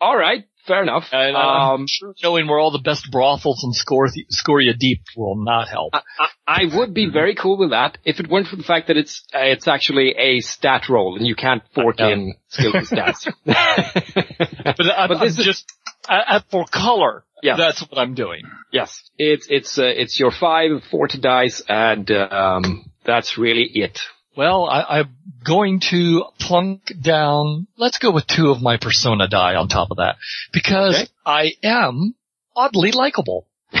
all 0.00 0.16
right, 0.16 0.44
fair 0.66 0.82
enough. 0.82 1.04
And 1.12 1.36
I'm 1.36 1.70
Um, 1.80 1.86
sure 1.88 2.14
knowing 2.22 2.46
where 2.48 2.58
all 2.58 2.70
the 2.70 2.78
best 2.78 3.10
brothels 3.10 3.62
in 3.64 3.72
Scor- 3.72 4.10
Scoria 4.30 4.74
Deep 4.78 5.02
will 5.16 5.36
not 5.36 5.68
help. 5.68 5.94
I, 5.94 6.02
I 6.46 6.76
would 6.76 6.92
be 6.94 7.08
very 7.10 7.34
cool 7.34 7.58
with 7.58 7.70
that 7.70 7.98
if 8.04 8.20
it 8.20 8.28
weren't 8.28 8.46
for 8.48 8.56
the 8.56 8.62
fact 8.62 8.88
that 8.88 8.96
it's 8.96 9.22
uh, 9.34 9.38
it's 9.40 9.68
actually 9.68 10.14
a 10.18 10.40
stat 10.40 10.88
roll 10.88 11.16
and 11.16 11.26
you 11.26 11.34
can't 11.34 11.62
fork 11.74 11.98
Yeah. 11.98 12.08
in 12.08 12.34
skill 12.48 12.72
stats. 12.72 13.26
But, 13.44 14.86
I, 14.90 15.06
But 15.08 15.16
I'm 15.18 15.20
this 15.26 15.38
is- 15.38 15.44
just 15.44 15.72
I, 16.08 16.36
I, 16.36 16.42
for 16.50 16.64
color. 16.66 17.24
Yes. 17.42 17.56
that's 17.58 17.80
what 17.88 17.98
I'm 17.98 18.14
doing. 18.14 18.42
yes, 18.70 19.02
it's 19.16 19.46
it's 19.48 19.78
uh, 19.78 19.84
it's 19.84 20.20
your 20.20 20.30
five 20.30 20.82
forty 20.90 21.18
dice 21.18 21.62
and 21.68 22.10
um, 22.10 22.90
that's 23.04 23.38
really 23.38 23.64
it. 23.74 23.98
Well, 24.40 24.64
I, 24.64 25.00
I'm 25.00 25.14
going 25.44 25.80
to 25.90 26.24
plunk 26.38 26.94
down, 26.98 27.66
let's 27.76 27.98
go 27.98 28.10
with 28.10 28.26
two 28.26 28.48
of 28.50 28.62
my 28.62 28.78
persona 28.78 29.28
die 29.28 29.54
on 29.56 29.68
top 29.68 29.90
of 29.90 29.98
that. 29.98 30.16
Because 30.50 30.94
Okay. 30.96 31.10
I 31.26 31.52
am 31.62 32.14
oddly 32.56 32.90
likable. 32.90 33.46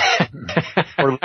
or 0.98 1.18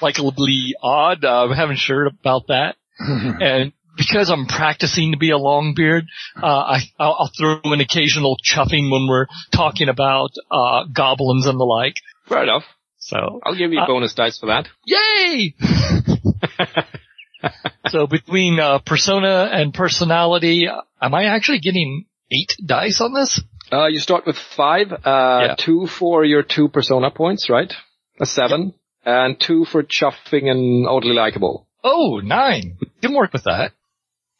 likably 0.00 0.74
odd, 0.80 1.24
uh, 1.24 1.46
I 1.46 1.56
haven't 1.56 1.80
sure 1.80 2.06
about 2.06 2.46
that. 2.50 2.76
and 3.00 3.72
because 3.96 4.30
I'm 4.30 4.46
practicing 4.46 5.10
to 5.10 5.18
be 5.18 5.30
a 5.32 5.38
long 5.38 5.74
beard, 5.74 6.04
uh, 6.40 6.46
I, 6.46 6.78
I'll, 7.00 7.16
I'll 7.18 7.32
throw 7.36 7.58
an 7.64 7.80
occasional 7.80 8.36
chuffing 8.48 8.92
when 8.92 9.08
we're 9.08 9.26
talking 9.50 9.88
about, 9.88 10.30
uh, 10.52 10.84
goblins 10.84 11.46
and 11.46 11.58
the 11.58 11.64
like. 11.64 11.94
Fair 12.28 12.44
enough. 12.44 12.62
So, 12.98 13.40
I'll 13.42 13.56
give 13.56 13.72
you 13.72 13.80
Uh, 13.80 13.88
bonus 13.88 14.14
dice 14.14 14.38
for 14.38 14.46
that. 14.46 14.68
Yay! 14.86 15.56
so 17.88 18.06
between 18.06 18.58
uh, 18.60 18.78
persona 18.78 19.48
and 19.52 19.72
personality, 19.74 20.68
uh, 20.68 20.80
am 21.00 21.14
I 21.14 21.24
actually 21.24 21.60
getting 21.60 22.06
eight 22.30 22.56
dice 22.64 23.00
on 23.00 23.12
this? 23.14 23.40
Uh, 23.72 23.86
you 23.86 23.98
start 24.00 24.26
with 24.26 24.36
five, 24.36 24.92
uh, 24.92 24.98
Yeah. 25.04 25.54
two 25.58 25.86
for 25.86 26.24
your 26.24 26.42
two 26.42 26.68
persona 26.68 27.10
points, 27.10 27.48
right? 27.48 27.72
A 28.20 28.26
seven, 28.26 28.74
and 29.04 29.38
two 29.40 29.64
for 29.64 29.82
chuffing 29.82 30.50
and 30.50 30.86
oddly 30.86 31.14
likable. 31.14 31.66
Oh, 31.82 32.20
nine. 32.22 32.78
Can 33.00 33.14
work 33.14 33.32
with 33.32 33.44
that. 33.44 33.72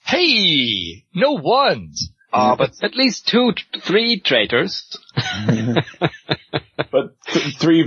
Hey, 0.05 1.05
no 1.15 1.33
ones. 1.33 2.11
Uh, 2.33 2.57
but 2.57 2.73
at 2.83 2.95
least 2.97 3.29
two, 3.29 3.53
three 3.83 4.19
traitors. 4.21 4.97
but 6.91 7.15
th- 7.27 7.57
three 7.59 7.85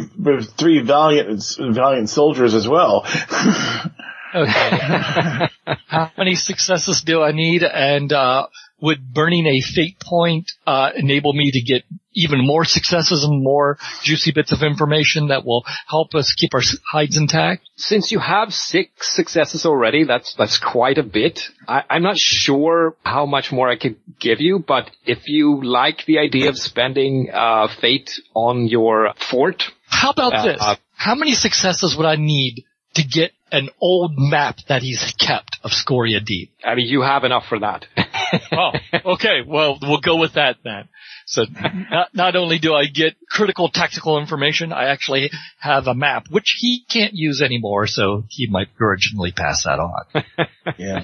three 0.58 0.82
valiant 0.82 1.44
valiant 1.60 2.10
soldiers 2.10 2.54
as 2.54 2.68
well. 2.68 3.04
Okay. 4.36 5.48
How 5.88 6.12
many 6.18 6.36
successes 6.36 7.02
do 7.06 7.22
I 7.22 7.32
need? 7.32 7.64
And 7.64 8.12
uh, 8.12 8.48
would 8.82 9.14
burning 9.14 9.46
a 9.48 9.62
fate 9.62 9.98
point 10.00 10.52
uh, 10.68 10.90
enable 10.96 11.34
me 11.34 11.52
to 11.52 11.62
get 11.62 11.84
even 12.14 12.46
more 12.46 12.66
successes 12.66 13.24
and 13.24 13.44
more 13.44 13.78
juicy 14.04 14.32
bits 14.34 14.52
of 14.52 14.62
information 14.64 15.28
that 15.30 15.46
will 15.46 15.64
help 15.88 16.14
us 16.16 16.34
keep 16.38 16.54
our 16.54 16.62
hides 16.92 17.18
intact? 17.18 17.70
Since 17.78 18.12
you 18.12 18.20
have 18.20 18.54
six 18.54 19.16
successes 19.16 19.66
already, 19.66 20.04
that's 20.04 20.34
that's 20.38 20.58
quite 20.58 20.98
a 20.98 21.04
bit. 21.04 21.40
I, 21.68 21.84
I'm 21.90 22.04
not 22.04 22.18
sure 22.18 22.96
how 23.04 23.26
much 23.26 23.52
more 23.52 23.70
I 23.70 23.78
could 23.78 23.96
give 24.20 24.40
you, 24.42 24.60
but 24.60 24.92
if 25.06 25.28
you 25.28 25.64
like 25.64 26.06
the 26.06 26.20
idea 26.20 26.50
of 26.50 26.58
spending 26.58 27.30
uh, 27.34 27.68
fate 27.82 28.12
on 28.34 28.68
your 28.68 29.14
Forte, 29.30 29.64
How 29.88 30.10
about 30.12 30.34
Uh, 30.34 30.46
this? 30.46 30.58
uh, 30.62 30.76
How 30.96 31.16
many 31.16 31.34
successes 31.34 31.96
would 31.98 32.06
I 32.06 32.16
need 32.18 32.64
to 32.96 33.04
get 33.04 33.32
an 33.56 33.70
old 33.80 34.12
map 34.18 34.58
that 34.68 34.82
he's 34.82 35.14
kept 35.18 35.60
of 35.64 35.72
Scoria 35.72 36.20
Deep? 36.20 36.52
I 36.64 36.76
mean, 36.76 36.88
you 36.88 37.02
have 37.02 37.24
enough 37.24 37.46
for 37.48 37.60
that. 37.60 37.86
Oh, 38.52 38.72
okay. 39.14 39.42
Well, 39.46 39.78
we'll 39.82 40.02
go 40.02 40.18
with 40.18 40.34
that 40.34 40.58
then. 40.64 40.90
So 41.26 41.44
not, 41.90 42.14
not 42.14 42.36
only 42.36 42.60
do 42.60 42.74
I 42.74 42.86
get 42.86 43.16
critical 43.30 43.70
tactical 43.70 44.20
information, 44.20 44.74
I 44.74 44.86
actually 44.86 45.30
have 45.60 45.88
a 45.88 45.94
map, 45.94 46.26
which 46.30 46.58
he 46.60 46.84
can't 46.90 47.14
use 47.14 47.42
anymore, 47.42 47.88
so 47.88 48.26
he 48.30 48.48
might 48.48 48.76
grudgingly 48.76 49.32
pass 49.32 49.64
that 49.64 49.80
on. 49.80 50.24
yeah. 50.78 51.04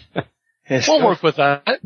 We'll 0.88 1.04
work 1.04 1.22
with 1.22 1.36
that. 1.36 1.80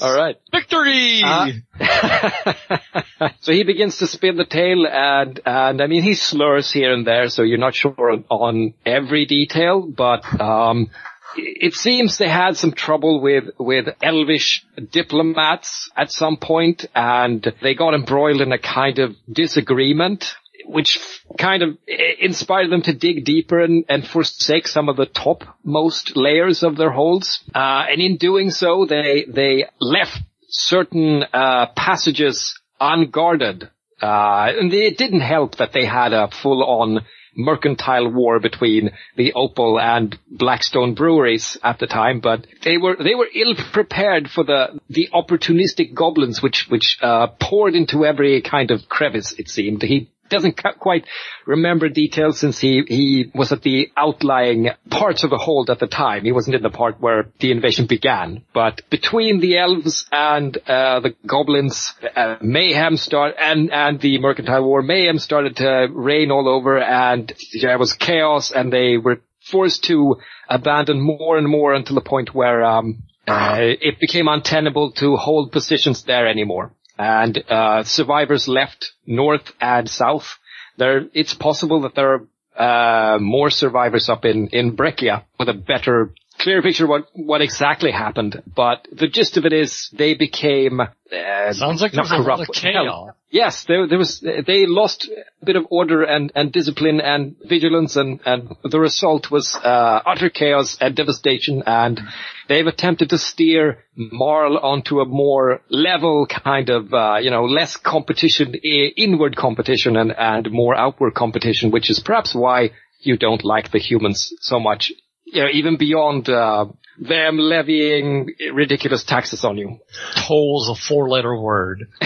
All 0.00 0.16
right. 0.16 0.36
Victory! 0.50 1.22
Uh, 1.22 1.48
so 3.40 3.52
he 3.52 3.64
begins 3.64 3.98
to 3.98 4.06
spin 4.06 4.36
the 4.36 4.46
tale 4.46 4.86
and, 4.86 5.40
and 5.44 5.82
I 5.82 5.86
mean, 5.86 6.02
he 6.02 6.14
slurs 6.14 6.72
here 6.72 6.92
and 6.92 7.06
there, 7.06 7.28
so 7.28 7.42
you're 7.42 7.58
not 7.58 7.74
sure 7.74 7.94
on, 7.98 8.24
on 8.30 8.74
every 8.86 9.26
detail, 9.26 9.82
but, 9.82 10.24
um, 10.40 10.90
it 11.36 11.74
seems 11.74 12.16
they 12.16 12.28
had 12.28 12.56
some 12.56 12.72
trouble 12.72 13.20
with, 13.20 13.44
with 13.58 13.88
elvish 14.02 14.64
diplomats 14.90 15.90
at 15.96 16.10
some 16.10 16.36
point 16.38 16.86
and 16.94 17.52
they 17.62 17.74
got 17.74 17.94
embroiled 17.94 18.40
in 18.40 18.52
a 18.52 18.58
kind 18.58 18.98
of 18.98 19.14
disagreement 19.30 20.34
which 20.68 21.00
kind 21.38 21.62
of 21.62 21.78
inspired 22.20 22.70
them 22.70 22.82
to 22.82 22.92
dig 22.92 23.24
deeper 23.24 23.60
and, 23.60 23.84
and 23.88 24.06
forsake 24.06 24.68
some 24.68 24.88
of 24.88 24.96
the 24.96 25.06
topmost 25.06 26.16
layers 26.16 26.62
of 26.62 26.76
their 26.76 26.90
holds. 26.90 27.42
Uh, 27.54 27.84
and 27.90 28.00
in 28.00 28.16
doing 28.18 28.50
so, 28.50 28.84
they, 28.86 29.24
they 29.26 29.64
left 29.80 30.18
certain, 30.48 31.24
uh, 31.32 31.66
passages 31.74 32.58
unguarded. 32.80 33.70
Uh, 34.00 34.52
and 34.60 34.72
it 34.72 34.98
didn't 34.98 35.20
help 35.20 35.56
that 35.56 35.72
they 35.72 35.84
had 35.84 36.12
a 36.12 36.28
full-on 36.30 37.00
mercantile 37.38 38.10
war 38.10 38.40
between 38.40 38.90
the 39.16 39.32
Opal 39.32 39.78
and 39.80 40.18
Blackstone 40.28 40.94
breweries 40.94 41.56
at 41.62 41.78
the 41.78 41.86
time, 41.86 42.20
but 42.20 42.46
they 42.64 42.76
were 42.76 42.96
they 42.96 43.14
were 43.14 43.28
ill 43.34 43.54
prepared 43.72 44.28
for 44.28 44.44
the 44.44 44.78
the 44.90 45.08
opportunistic 45.14 45.94
goblins 45.94 46.42
which 46.42 46.66
which 46.68 46.98
uh, 47.00 47.28
poured 47.40 47.74
into 47.74 48.04
every 48.04 48.42
kind 48.42 48.70
of 48.70 48.88
crevice. 48.88 49.34
It 49.38 49.48
seemed 49.48 49.82
he 49.82 50.10
doesn't 50.28 50.62
quite 50.78 51.06
remember 51.46 51.88
details 51.88 52.38
since 52.38 52.58
he 52.58 52.82
he 52.86 53.30
was 53.34 53.52
at 53.52 53.62
the 53.62 53.90
outlying 53.96 54.70
parts 54.90 55.24
of 55.24 55.30
the 55.30 55.38
hold 55.38 55.70
at 55.70 55.78
the 55.78 55.86
time. 55.86 56.24
He 56.24 56.32
wasn't 56.32 56.56
in 56.56 56.62
the 56.62 56.70
part 56.70 57.00
where 57.00 57.30
the 57.40 57.50
invasion 57.50 57.86
began. 57.86 58.44
But 58.52 58.82
between 58.90 59.40
the 59.40 59.58
elves 59.58 60.06
and 60.12 60.56
uh, 60.66 61.00
the 61.00 61.14
goblins, 61.26 61.92
uh, 62.14 62.36
mayhem 62.40 62.96
start 62.96 63.34
and 63.38 63.72
and 63.72 64.00
the 64.00 64.18
mercantile 64.18 64.64
war, 64.64 64.82
mayhem 64.82 65.18
started 65.18 65.56
to 65.56 65.88
reign 65.90 66.30
all 66.30 66.48
over, 66.48 66.78
and 66.78 67.32
there 67.60 67.78
was 67.78 67.92
chaos, 67.92 68.50
and 68.50 68.72
they 68.72 68.96
were 68.96 69.20
forced 69.50 69.84
to 69.84 70.16
abandon 70.48 71.00
more 71.00 71.38
and 71.38 71.48
more 71.48 71.74
until 71.74 71.94
the 71.94 72.00
point 72.00 72.34
where 72.34 72.64
um, 72.64 73.02
uh, 73.26 73.56
it 73.58 73.98
became 74.00 74.28
untenable 74.28 74.92
to 74.92 75.16
hold 75.16 75.52
positions 75.52 76.02
there 76.04 76.26
anymore 76.26 76.72
and 76.98 77.38
uh, 77.48 77.84
survivors 77.84 78.48
left 78.48 78.92
north 79.06 79.52
and 79.60 79.88
south. 79.88 80.38
There, 80.76 81.06
it's 81.12 81.34
possible 81.34 81.82
that 81.82 81.94
there 81.94 82.14
are 82.58 83.14
uh, 83.14 83.18
more 83.18 83.50
survivors 83.50 84.08
up 84.08 84.24
in 84.24 84.48
in 84.48 84.74
Breccia 84.74 85.24
with 85.38 85.48
a 85.48 85.54
better 85.54 86.12
clear 86.38 86.62
picture 86.62 86.84
of 86.84 86.90
what 86.90 87.06
what 87.14 87.40
exactly 87.40 87.90
happened, 87.90 88.42
but 88.54 88.86
the 88.92 89.08
gist 89.08 89.36
of 89.36 89.44
it 89.44 89.52
is 89.52 89.90
they 89.92 90.14
became 90.14 90.80
uh, 90.80 91.52
Sounds 91.52 91.82
like 91.82 91.94
not 91.94 92.08
there's 92.08 92.12
a 92.12 92.28
lot 92.28 92.38
corrupt. 92.38 92.52
chaos. 92.54 93.14
Yes, 93.30 93.64
there, 93.64 93.86
there 93.86 93.98
was, 93.98 94.20
they 94.20 94.64
lost 94.64 95.06
a 95.42 95.44
bit 95.44 95.56
of 95.56 95.66
order 95.70 96.02
and, 96.02 96.32
and 96.34 96.50
discipline 96.50 96.98
and 97.00 97.36
vigilance 97.44 97.96
and, 97.96 98.20
and 98.24 98.56
the 98.64 98.80
result 98.80 99.30
was, 99.30 99.54
uh, 99.54 100.00
utter 100.06 100.30
chaos 100.30 100.78
and 100.80 100.96
devastation 100.96 101.62
and 101.66 102.00
they've 102.48 102.66
attempted 102.66 103.10
to 103.10 103.18
steer 103.18 103.84
Marl 103.94 104.56
onto 104.56 105.00
a 105.00 105.04
more 105.04 105.60
level 105.68 106.26
kind 106.26 106.70
of, 106.70 106.94
uh, 106.94 107.18
you 107.20 107.30
know, 107.30 107.44
less 107.44 107.76
competition, 107.76 108.54
inward 108.54 109.36
competition 109.36 109.96
and, 109.96 110.14
and 110.16 110.50
more 110.50 110.74
outward 110.74 111.14
competition, 111.14 111.70
which 111.70 111.90
is 111.90 112.00
perhaps 112.00 112.34
why 112.34 112.70
you 113.00 113.18
don't 113.18 113.44
like 113.44 113.70
the 113.70 113.78
humans 113.78 114.32
so 114.40 114.58
much. 114.58 114.90
You 115.32 115.42
know, 115.42 115.48
even 115.52 115.76
beyond, 115.76 116.28
uh, 116.28 116.66
them 116.98 117.38
levying 117.38 118.34
ridiculous 118.52 119.04
taxes 119.04 119.44
on 119.44 119.56
you. 119.56 119.78
Toll's 120.16 120.68
a 120.68 120.74
four 120.74 121.08
letter 121.08 121.38
word. 121.38 121.88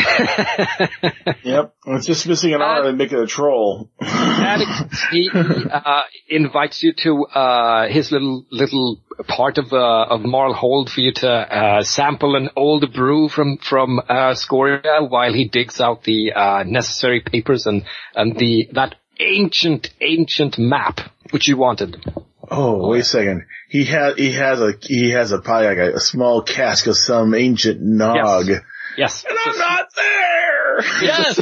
Yep. 1.45 1.75
It's 1.87 2.07
just 2.07 2.27
missing 2.29 2.55
an 2.55 2.63
R 2.63 2.87
and 2.87 2.99
make 2.99 3.13
it 3.13 3.19
a 3.19 3.27
troll. 3.27 3.91
Alex, 4.01 5.05
he 5.11 5.29
uh, 5.33 6.03
invites 6.29 6.83
you 6.83 6.93
to 7.03 7.25
uh, 7.27 7.89
his 7.89 8.13
little 8.13 8.47
little 8.51 9.01
part 9.27 9.59
of 9.59 9.73
uh, 9.73 10.05
of 10.09 10.23
Marl 10.23 10.55
Hold 10.55 10.91
for 10.91 11.01
you 11.01 11.13
to 11.15 11.29
uh, 11.29 11.83
sample 11.83 12.37
an 12.37 12.51
old 12.55 12.93
brew 12.93 13.29
from 13.29 13.59
from 13.59 13.99
uh, 13.99 14.35
Scoria 14.35 15.09
while 15.09 15.33
he 15.33 15.49
digs 15.49 15.81
out 15.81 16.05
the 16.05 16.33
uh, 16.33 16.63
necessary 16.65 17.21
papers 17.21 17.67
and 17.67 17.85
and 18.15 18.39
the 18.39 18.69
that 18.73 18.95
ancient 19.19 19.91
ancient 20.01 20.59
map 20.59 21.01
which 21.31 21.49
you 21.49 21.57
wanted. 21.57 21.97
Oh, 22.55 22.83
oh, 22.83 22.89
wait 22.89 23.01
a 23.01 23.05
second. 23.05 23.47
He 23.69 23.85
has 23.87 24.15
he 24.17 24.33
has 24.33 24.61
a 24.61 24.73
he 24.83 25.11
has 25.11 25.33
a 25.33 25.39
probably 25.39 25.69
like 25.69 25.79
a, 25.79 25.97
a 25.97 26.01
small 26.01 26.43
cask 26.43 26.87
of 26.87 26.97
some 26.97 27.35
ancient 27.35 27.81
nog. 27.81 28.47
Yes. 28.49 28.61
Yes, 28.97 29.25
And 29.27 29.39
I'm 29.43 29.59
not 29.59 29.87
there. 29.97 30.81
Yes. 31.03 31.41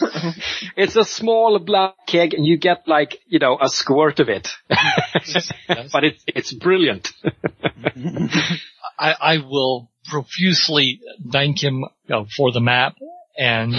it's 0.76 0.96
a 0.96 1.04
small 1.04 1.58
black 1.60 1.94
keg, 2.06 2.34
and 2.34 2.44
you 2.44 2.56
get 2.58 2.88
like 2.88 3.20
you 3.26 3.38
know 3.38 3.56
a 3.60 3.68
squirt 3.68 4.18
of 4.20 4.28
it, 4.28 4.48
but 4.68 6.04
it's 6.04 6.24
it's 6.26 6.52
brilliant. 6.52 7.12
I, 8.98 9.14
I 9.20 9.38
will 9.38 9.90
profusely 10.06 11.00
thank 11.30 11.62
him 11.62 11.76
you 11.78 11.88
know, 12.08 12.26
for 12.36 12.50
the 12.50 12.60
map, 12.60 12.96
and 13.36 13.74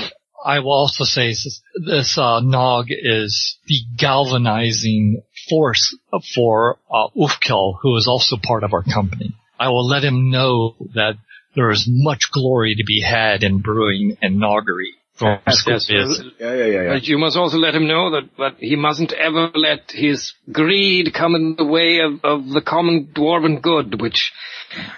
I 0.45 0.59
will 0.59 0.71
also 0.71 1.03
say 1.03 1.29
this, 1.29 2.17
uh, 2.17 2.39
Nog 2.39 2.87
is 2.89 3.57
the 3.67 3.81
galvanizing 3.97 5.21
force 5.49 5.97
for 6.33 6.77
uh, 6.89 7.07
Ufkel, 7.17 7.77
who 7.81 7.97
is 7.97 8.07
also 8.07 8.37
part 8.41 8.63
of 8.63 8.73
our 8.73 8.83
company. 8.83 9.35
I 9.59 9.69
will 9.69 9.85
let 9.85 10.03
him 10.03 10.31
know 10.31 10.75
that 10.93 11.15
there 11.55 11.71
is 11.71 11.87
much 11.89 12.31
glory 12.31 12.75
to 12.75 12.83
be 12.85 13.01
had 13.01 13.43
in 13.43 13.59
brewing 13.59 14.17
and 14.21 14.39
noggery. 14.39 14.93
From 15.19 15.39
Yes, 15.45 15.65
yes. 15.67 15.85
Scorpius. 15.85 16.23
Yeah, 16.39 16.53
yeah, 16.53 16.65
yeah, 16.65 16.83
yeah. 16.83 16.93
But 16.93 17.03
you 17.03 17.17
must 17.17 17.35
also 17.35 17.57
let 17.57 17.75
him 17.75 17.87
know 17.87 18.11
that, 18.11 18.29
that 18.37 18.55
he 18.59 18.77
mustn't 18.77 19.11
ever 19.11 19.51
let 19.53 19.91
his 19.91 20.33
greed 20.49 21.13
come 21.13 21.35
in 21.35 21.55
the 21.57 21.65
way 21.65 21.99
of, 21.99 22.23
of 22.23 22.47
the 22.47 22.61
common 22.61 23.11
dwarven 23.13 23.61
good, 23.61 23.99
which, 23.99 24.31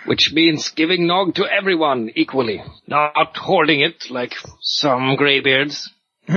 which 0.06 0.32
means 0.32 0.70
giving 0.70 1.08
nog 1.08 1.34
to 1.36 1.46
everyone 1.46 2.12
equally, 2.16 2.62
not 2.86 3.36
hoarding 3.36 3.82
it 3.82 4.12
like 4.12 4.36
some 4.62 5.16
greybeards. 5.16 5.90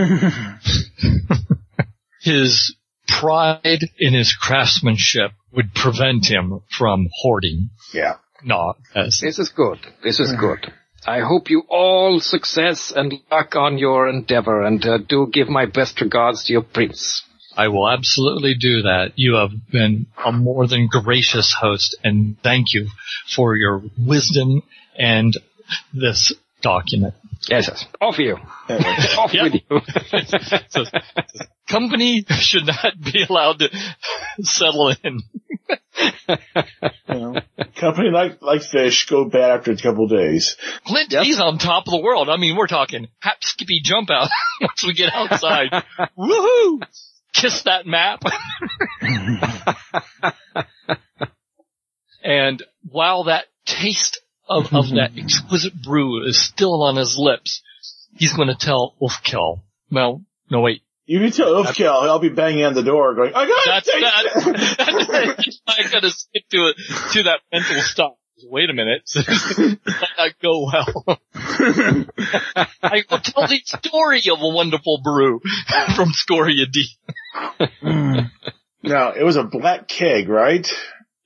His 2.22 2.74
pride 3.06 3.82
in 3.98 4.14
his 4.14 4.34
craftsmanship 4.34 5.32
would 5.52 5.74
prevent 5.74 6.24
him 6.24 6.60
from 6.70 7.08
hoarding 7.20 7.68
Yeah. 7.92 8.14
Nog. 8.42 8.76
As 8.94 9.20
This 9.22 9.38
is 9.38 9.50
good. 9.50 9.78
This 10.02 10.20
is 10.20 10.32
good. 10.32 10.72
I 11.06 11.20
hope 11.20 11.50
you 11.50 11.64
all 11.68 12.20
success 12.20 12.92
and 12.94 13.12
luck 13.30 13.56
on 13.56 13.78
your 13.78 14.08
endeavor, 14.08 14.62
and 14.62 14.84
uh, 14.84 14.98
do 14.98 15.28
give 15.30 15.48
my 15.48 15.66
best 15.66 16.00
regards 16.00 16.44
to 16.44 16.52
your 16.52 16.62
prince. 16.62 17.22
I 17.56 17.68
will 17.68 17.88
absolutely 17.88 18.54
do 18.54 18.82
that. 18.82 19.12
You 19.14 19.34
have 19.34 19.50
been 19.70 20.06
a 20.24 20.32
more 20.32 20.66
than 20.66 20.88
gracious 20.88 21.54
host, 21.58 21.96
and 22.02 22.36
thank 22.42 22.72
you 22.72 22.88
for 23.34 23.54
your 23.54 23.82
wisdom 23.98 24.62
and 24.98 25.36
this 25.92 26.32
document. 26.62 27.14
Yes, 27.48 27.68
yes. 27.68 27.86
Off 28.00 28.18
you. 28.18 28.36
Off 28.68 29.34
Yeah. 29.34 29.42
with 29.44 29.54
you. 29.54 29.80
So, 30.68 30.84
company 31.68 32.24
should 32.30 32.66
not 32.66 32.94
be 33.00 33.24
allowed 33.28 33.58
to 33.60 33.70
settle 34.42 34.94
in. 35.02 35.20
You 36.28 36.36
know, 37.08 37.34
company 37.76 38.10
like 38.10 38.42
like 38.42 38.62
fish 38.62 39.06
go 39.08 39.24
bad 39.26 39.58
after 39.58 39.72
a 39.72 39.76
couple 39.76 40.06
days. 40.08 40.56
Clint, 40.86 41.12
he's 41.12 41.40
on 41.40 41.58
top 41.58 41.86
of 41.86 41.92
the 41.92 42.00
world. 42.00 42.28
I 42.28 42.36
mean, 42.36 42.56
we're 42.56 42.66
talking 42.66 43.08
hap 43.20 43.42
skippy 43.42 43.80
jump 43.82 44.10
out 44.10 44.28
once 44.60 44.84
we 44.86 44.92
get 44.94 45.12
outside. 45.14 45.70
Woohoo! 46.18 46.82
Kiss 47.32 47.62
that 47.62 47.86
map. 47.86 48.22
and 52.22 52.62
while 52.88 53.24
that 53.24 53.46
taste 53.66 54.20
of, 54.48 54.72
of 54.72 54.88
that 54.94 55.12
exquisite 55.16 55.74
brew 55.82 56.26
is 56.26 56.38
still 56.40 56.82
on 56.82 56.96
his 56.96 57.16
lips, 57.18 57.62
he's 58.16 58.32
going 58.34 58.48
to 58.48 58.54
tell 58.54 58.94
Ufkel. 59.00 59.62
Well, 59.90 60.22
no 60.50 60.60
wait. 60.60 60.82
You 61.06 61.20
can 61.20 61.30
tell 61.32 61.62
Ufkel, 61.64 61.86
I'll 61.86 62.18
be 62.18 62.30
banging 62.30 62.64
on 62.64 62.74
the 62.74 62.82
door 62.82 63.14
going, 63.14 63.34
I 63.34 63.46
gotta 63.46 63.62
That's 63.66 63.86
taste 63.86 64.00
that. 64.00 65.36
it. 65.38 65.56
I 65.66 65.82
gotta 65.92 66.10
stick 66.10 66.48
to 66.50 66.68
it, 66.68 66.76
to 67.12 67.22
that 67.24 67.40
mental 67.52 67.82
stop. 67.82 68.18
Wait 68.46 68.68
a 68.70 68.72
minute. 68.72 69.02
This 69.14 69.58
might 69.58 70.16
not 70.18 70.32
go 70.42 70.66
well. 70.72 71.20
I 72.82 73.02
will 73.10 73.18
tell 73.18 73.46
the 73.46 73.60
story 73.64 74.22
of 74.30 74.40
a 74.40 74.48
wonderful 74.48 75.00
brew 75.02 75.40
from 75.96 76.10
Scoria 76.12 76.66
D. 76.70 76.86
now, 78.82 79.12
it 79.12 79.22
was 79.24 79.36
a 79.36 79.44
black 79.44 79.88
keg, 79.88 80.28
right? 80.28 80.68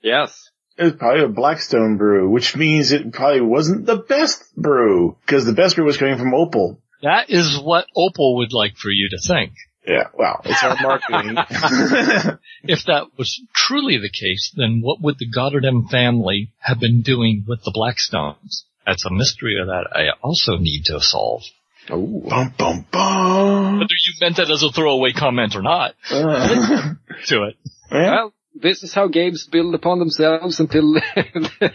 yes. 0.03 0.51
It 0.79 0.85
was 0.85 0.93
probably 0.93 1.25
a 1.25 1.29
Blackstone 1.29 1.97
brew, 1.97 2.31
which 2.31 2.55
means 2.57 2.93
it 2.93 3.13
probably 3.13 3.41
wasn't 3.41 3.85
the 3.87 3.97
best 3.97 4.45
brew, 4.57 5.17
because 5.27 5.45
the 5.45 5.53
best 5.53 5.75
brew 5.77 5.85
was 5.85 5.97
coming 5.97 6.17
from 6.19 6.33
Opal. 6.35 6.79
That 7.03 7.31
is 7.31 7.59
what 7.63 7.87
Opal 7.97 8.37
would 8.39 8.53
like 8.53 8.77
for 8.77 8.91
you 8.91 9.09
to 9.11 9.19
think. 9.27 9.53
Yeah, 9.87 10.09
well, 10.15 10.41
it's 10.45 10.63
our 10.63 10.77
marketing. 10.83 11.37
If 12.65 12.85
that 12.87 13.07
was 13.17 13.41
truly 13.55 13.97
the 13.99 14.11
case, 14.11 14.53
then 14.55 14.81
what 14.83 15.01
would 15.01 15.17
the 15.19 15.31
Goddardem 15.31 15.89
family 15.91 16.51
have 16.59 16.79
been 16.81 17.03
doing 17.03 17.45
with 17.47 17.63
the 17.65 17.73
Blackstones? 17.75 18.65
That's 18.87 19.05
a 19.07 19.11
mystery 19.13 19.55
that 19.65 19.87
I 19.95 20.09
also 20.23 20.57
need 20.59 20.85
to 20.87 21.01
solve. 21.01 21.43
Oh. 21.91 22.23
bum, 22.29 22.53
bum, 22.59 22.87
bum. 22.91 23.79
Whether 23.79 23.87
you 24.07 24.15
meant 24.21 24.37
that 24.37 24.51
as 24.51 24.63
a 24.63 24.71
throwaway 24.71 25.13
comment 25.13 25.57
or 25.57 25.63
not 25.63 25.95
Uh, 26.11 26.95
to 27.27 27.45
it. 27.45 27.57
yeah. 27.91 28.11
Well, 28.11 28.33
this 28.61 28.83
is 28.83 28.93
how 28.95 29.09
games 29.09 29.47
build 29.51 29.75
upon 29.75 29.99
themselves 29.99 30.61
until 30.61 30.95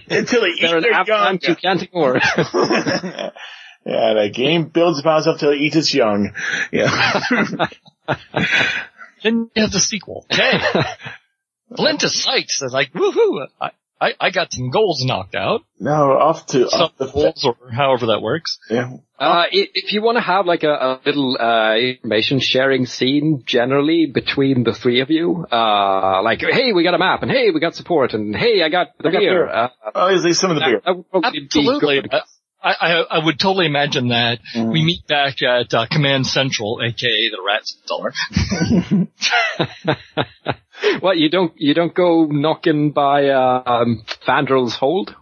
Until 0.09 0.41
they 0.41 0.47
eat 0.47 0.61
they're 0.61 0.77
an 0.77 0.83
their 0.83 0.93
avalanche 0.93 1.43
you 1.43 1.49
young. 1.49 1.57
can't 1.57 1.81
ignore. 1.81 2.15
yeah, 3.85 4.13
the 4.13 4.31
game 4.33 4.65
builds 4.65 4.99
upon 4.99 5.19
itself 5.19 5.35
until 5.35 5.51
it 5.51 5.57
eats 5.57 5.75
its 5.75 5.93
young. 5.93 6.31
Yeah. 6.71 7.19
Then 9.23 9.49
you 9.55 9.61
have 9.61 9.71
the 9.71 9.79
sequel. 9.79 10.25
Okay. 10.31 10.59
Flint 11.77 12.03
is 12.03 12.11
psyched. 12.11 12.59
They're 12.59 12.69
like, 12.69 12.91
woohoo, 12.91 13.47
I, 13.61 13.71
I, 14.03 14.13
I 14.19 14.29
got 14.31 14.51
some 14.51 14.69
goals 14.69 15.03
knocked 15.05 15.35
out. 15.35 15.61
No, 15.79 16.11
off 16.27 16.45
to 16.47 16.69
Some 16.69 16.81
off 16.81 16.97
the 16.97 17.07
goals 17.07 17.43
or 17.45 17.55
however 17.71 18.07
that 18.07 18.21
works. 18.21 18.57
yeah. 18.69 18.91
Uh, 19.19 19.45
if 19.51 19.93
you 19.93 20.01
want 20.01 20.17
to 20.17 20.21
have 20.21 20.45
like 20.45 20.63
a, 20.63 20.69
a 20.71 20.99
little 21.05 21.37
uh, 21.39 21.75
information 21.77 22.39
sharing 22.41 22.85
scene 22.85 23.43
generally 23.45 24.05
between 24.13 24.63
the 24.65 24.73
three 24.73 24.99
of 25.01 25.09
you, 25.09 25.45
uh, 25.49 26.21
like 26.23 26.41
hey 26.41 26.73
we 26.73 26.83
got 26.83 26.93
a 26.93 26.97
map 26.99 27.21
and 27.21 27.31
hey 27.31 27.51
we 27.51 27.59
got 27.61 27.73
support 27.75 28.13
and 28.13 28.35
hey 28.35 28.61
I 28.61 28.69
got 28.69 28.87
the 28.99 29.07
I 29.09 29.11
got 29.11 29.19
beer. 29.19 29.45
beer. 29.45 29.49
Uh, 29.49 29.67
Oh, 29.95 30.07
is 30.07 30.23
least 30.25 30.41
some 30.41 30.51
of 30.51 30.55
the 30.57 30.65
beer. 30.65 30.81
that 30.85 30.95
would 30.97 31.09
probably 31.09 31.39
be 31.39 31.45
Absolutely. 31.45 32.09
Good. 32.63 32.69
I, 32.69 32.75
I, 32.79 33.01
I 33.19 33.25
would 33.25 33.39
totally 33.39 33.65
imagine 33.65 34.07
that 34.09 34.39
Mm. 34.55 34.71
we 34.71 34.83
meet 34.83 35.05
back 35.07 35.41
at 35.41 35.73
uh, 35.73 35.85
Command 35.91 36.25
Central, 36.27 36.79
aka 36.83 37.29
the 37.29 37.41
Rat 37.45 37.63
Cellar. 37.85 38.13
What 40.99 41.17
you 41.17 41.29
don't 41.29 41.53
you 41.57 41.73
don't 41.73 41.93
go 41.93 42.25
knocking 42.25 42.91
by 42.91 43.27
uh, 43.29 43.63
um, 43.65 44.03
Fandral's 44.27 44.75
hold? 44.75 45.15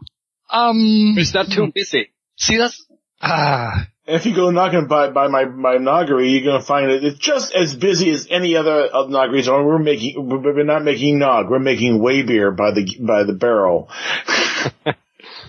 Um, 0.50 1.16
Is 1.18 1.34
that 1.34 1.50
too 1.52 1.72
busy? 1.74 2.10
see 2.36 2.58
that's, 2.58 2.84
ah, 3.22 3.88
If 4.08 4.26
you 4.26 4.34
go 4.36 4.50
knocking 4.50 4.88
by, 4.88 5.10
by 5.12 5.28
my, 5.28 5.46
my 5.46 5.78
Noggery, 5.78 6.32
you're 6.32 6.44
gonna 6.52 6.64
find 6.64 6.90
it, 6.92 7.04
it's 7.06 7.20
just 7.20 7.54
as 7.54 7.76
busy 7.76 8.10
as 8.10 8.28
any 8.30 8.56
other 8.58 8.82
of 8.86 9.10
Noggeries. 9.10 9.48
Only 9.48 9.66
we're 9.66 9.78
making, 9.80 10.28
we're 10.28 10.64
not 10.64 10.84
making 10.84 11.20
Nog, 11.20 11.50
we're 11.50 11.60
making 11.60 12.02
way 12.02 12.24
beer 12.24 12.52
by 12.52 12.72
the, 12.72 12.98
by 13.00 13.24
the 13.24 13.34
barrel. 13.34 13.90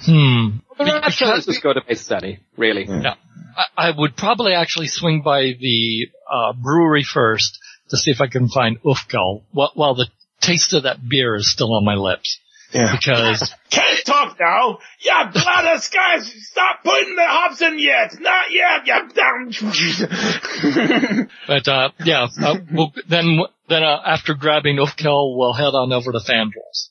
hmm. 0.05 0.59
Let's 0.79 1.19
just 1.19 1.63
go 1.63 1.73
to 1.73 1.81
Base 1.87 2.01
Study, 2.01 2.41
really. 2.57 2.85
Yeah. 2.87 3.15
I, 3.57 3.89
I 3.89 3.91
would 3.97 4.17
probably 4.17 4.53
actually 4.55 4.89
swing 4.89 5.23
by 5.23 5.43
the 5.59 6.09
uh, 6.31 6.53
brewery 6.55 7.05
first 7.05 7.59
to 7.91 7.97
see 7.97 8.11
if 8.11 8.21
I 8.21 8.27
can 8.27 8.49
find 8.49 8.81
Ufkel 8.83 9.43
while, 9.53 9.71
while 9.75 9.95
the 9.95 10.09
taste 10.41 10.73
of 10.75 10.85
that 10.85 10.97
beer 11.07 11.35
is 11.37 11.51
still 11.51 11.75
on 11.75 11.85
my 11.85 11.95
lips 11.95 12.41
Yeah. 12.73 12.91
because 12.93 13.55
Can't 13.71 14.05
talk 14.05 14.39
now. 14.41 14.79
Yeah, 15.01 15.31
blood 15.33 15.77
of 15.77 15.83
skies. 15.83 16.33
Stop 16.51 16.83
putting 16.83 17.15
the 17.15 17.25
hops 17.27 17.61
in 17.63 17.79
yet. 17.79 18.17
Not 18.19 18.51
yet. 18.51 18.87
Yeah. 18.87 19.09
But 21.47 21.69
uh, 21.69 21.91
yeah, 22.05 22.27
uh, 22.41 22.57
we'll, 22.73 22.93
then 23.09 23.39
then 23.69 23.83
uh, 23.83 24.01
after 24.05 24.35
grabbing 24.35 24.77
Ufkel, 24.77 25.37
we'll 25.37 25.53
head 25.55 25.75
on 25.75 25.93
over 25.93 26.13
to 26.13 26.19
Fandrals. 26.19 26.89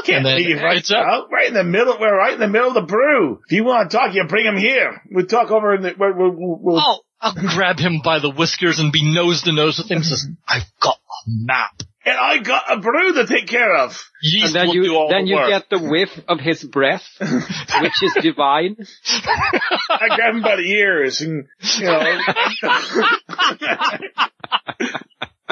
Okay, 0.00 0.14
And 0.14 0.24
then 0.26 0.36
leave 0.36 0.60
right 0.60 0.90
up- 0.90 1.06
uh, 1.06 1.26
right 1.28 1.48
in 1.48 1.54
the 1.54 1.64
middle. 1.64 1.96
We're 2.00 2.16
right 2.16 2.34
in 2.34 2.40
the 2.40 2.48
middle 2.48 2.68
of 2.68 2.74
the 2.74 2.82
brew. 2.82 3.40
If 3.46 3.52
you 3.52 3.64
want 3.64 3.90
to 3.90 3.96
talk, 3.96 4.14
you 4.14 4.24
bring 4.24 4.46
him 4.46 4.56
here. 4.56 5.02
We'll 5.10 5.26
talk 5.26 5.50
over 5.50 5.74
in 5.74 5.82
the. 5.82 5.94
We'll, 5.98 6.12
we'll, 6.14 6.58
we'll, 6.60 6.78
I'll 6.80 7.04
I'll 7.20 7.34
grab 7.34 7.78
him 7.78 8.00
by 8.04 8.18
the 8.18 8.30
whiskers 8.30 8.78
and 8.78 8.92
be 8.92 9.02
nose 9.14 9.42
to 9.42 9.52
nose 9.52 9.78
with 9.78 9.90
him. 9.90 10.02
Says, 10.02 10.26
"I've 10.48 10.64
got 10.80 10.96
a 10.96 11.22
map. 11.28 11.82
and 12.04 12.18
I 12.18 12.38
got 12.38 12.64
a 12.70 12.80
brew 12.80 13.14
to 13.14 13.26
take 13.26 13.46
care 13.46 13.74
of. 13.76 14.02
Yeast 14.22 14.46
And 14.46 14.54
then 14.54 14.66
will 14.68 14.74
you 14.74 14.82
do 14.84 14.94
all 14.96 15.08
then 15.08 15.24
the 15.24 15.30
you 15.30 15.36
work." 15.36 15.48
get 15.48 15.70
the 15.70 15.78
whiff 15.78 16.10
of 16.28 16.38
his 16.40 16.62
breath, 16.64 17.04
which 17.20 18.02
is 18.02 18.14
divine. 18.20 18.76
I 19.24 20.08
grab 20.16 20.34
him 20.34 20.42
by 20.42 20.56
the 20.56 20.70
ears, 20.70 21.20
and 21.22 21.46
you 21.78 21.84
know. 21.84 22.16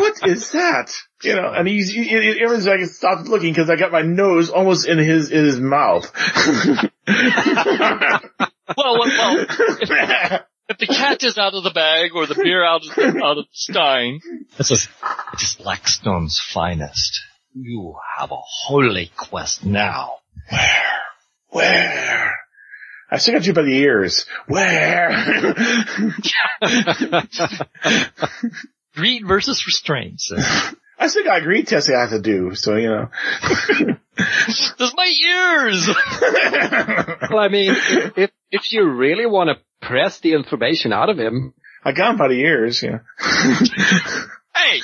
What 0.03 0.29
is 0.29 0.51
that? 0.51 0.95
You 1.23 1.37
know, 1.37 1.53
and 1.53 1.69
he's 1.69 1.91
he, 1.91 2.03
he, 2.03 2.17
everyone's 2.17 2.67
like 2.67 2.85
stopped 2.87 3.29
looking 3.29 3.53
because 3.53 3.71
I 3.71 3.77
got 3.77 3.93
my 3.93 4.03
nose 4.03 4.51
almost 4.51 4.89
in 4.89 4.99
his 4.99 5.31
in 5.31 5.45
his 5.45 5.61
mouth. 5.61 6.11
well, 7.07 8.21
well, 8.77 8.99
well, 8.99 9.47
if 10.69 10.79
the 10.79 10.87
cat 10.89 11.23
is 11.23 11.39
out 11.39 11.55
of 11.55 11.63
the 11.63 11.71
bag 11.71 12.11
or 12.15 12.27
the 12.27 12.35
beer 12.35 12.65
out 12.65 12.85
of 12.85 12.95
the, 12.95 13.23
out 13.25 13.39
of 13.39 13.45
the 13.45 13.51
stein, 13.53 14.21
it 14.59 14.65
says, 14.65 14.89
it 15.33 15.43
is 15.43 15.55
Blackstone's 15.55 16.41
finest. 16.41 17.21
You 17.55 17.95
have 18.19 18.33
a 18.33 18.41
holy 18.41 19.13
quest 19.17 19.65
now. 19.65 20.15
Where? 20.51 20.83
Where? 21.51 22.35
I 23.11 23.19
still 23.19 23.35
got 23.35 23.47
you 23.47 23.53
by 23.53 23.63
the 23.63 23.77
ears. 23.77 24.27
Where? 24.47 25.11
Greed 28.95 29.27
versus 29.27 29.67
restraint. 29.67 30.21
says, 30.21 30.75
I 30.99 31.09
still 31.09 31.25
got 31.25 31.43
greed 31.43 31.67
test 31.67 31.91
I 31.91 32.01
have 32.01 32.11
to 32.11 32.21
do, 32.21 32.55
so 32.55 32.77
you 32.77 32.89
know. 32.89 33.09
There's 34.79 34.95
my 34.95 35.13
ears! 35.27 35.89
Well, 37.31 37.39
I 37.41 37.49
mean, 37.49 37.75
if 38.17 38.31
if 38.51 38.73
you 38.73 38.91
really 38.91 39.25
want 39.25 39.49
to 39.49 39.87
press 39.87 40.21
the 40.21 40.35
information 40.35 40.93
out 40.93 41.09
of 41.09 41.19
him, 41.19 41.55
I 41.83 41.93
got 41.93 42.11
him 42.11 42.19
by 42.19 42.29
the 42.29 42.35
ears, 42.41 42.83
yeah. 42.83 42.99
hey! 44.55 44.81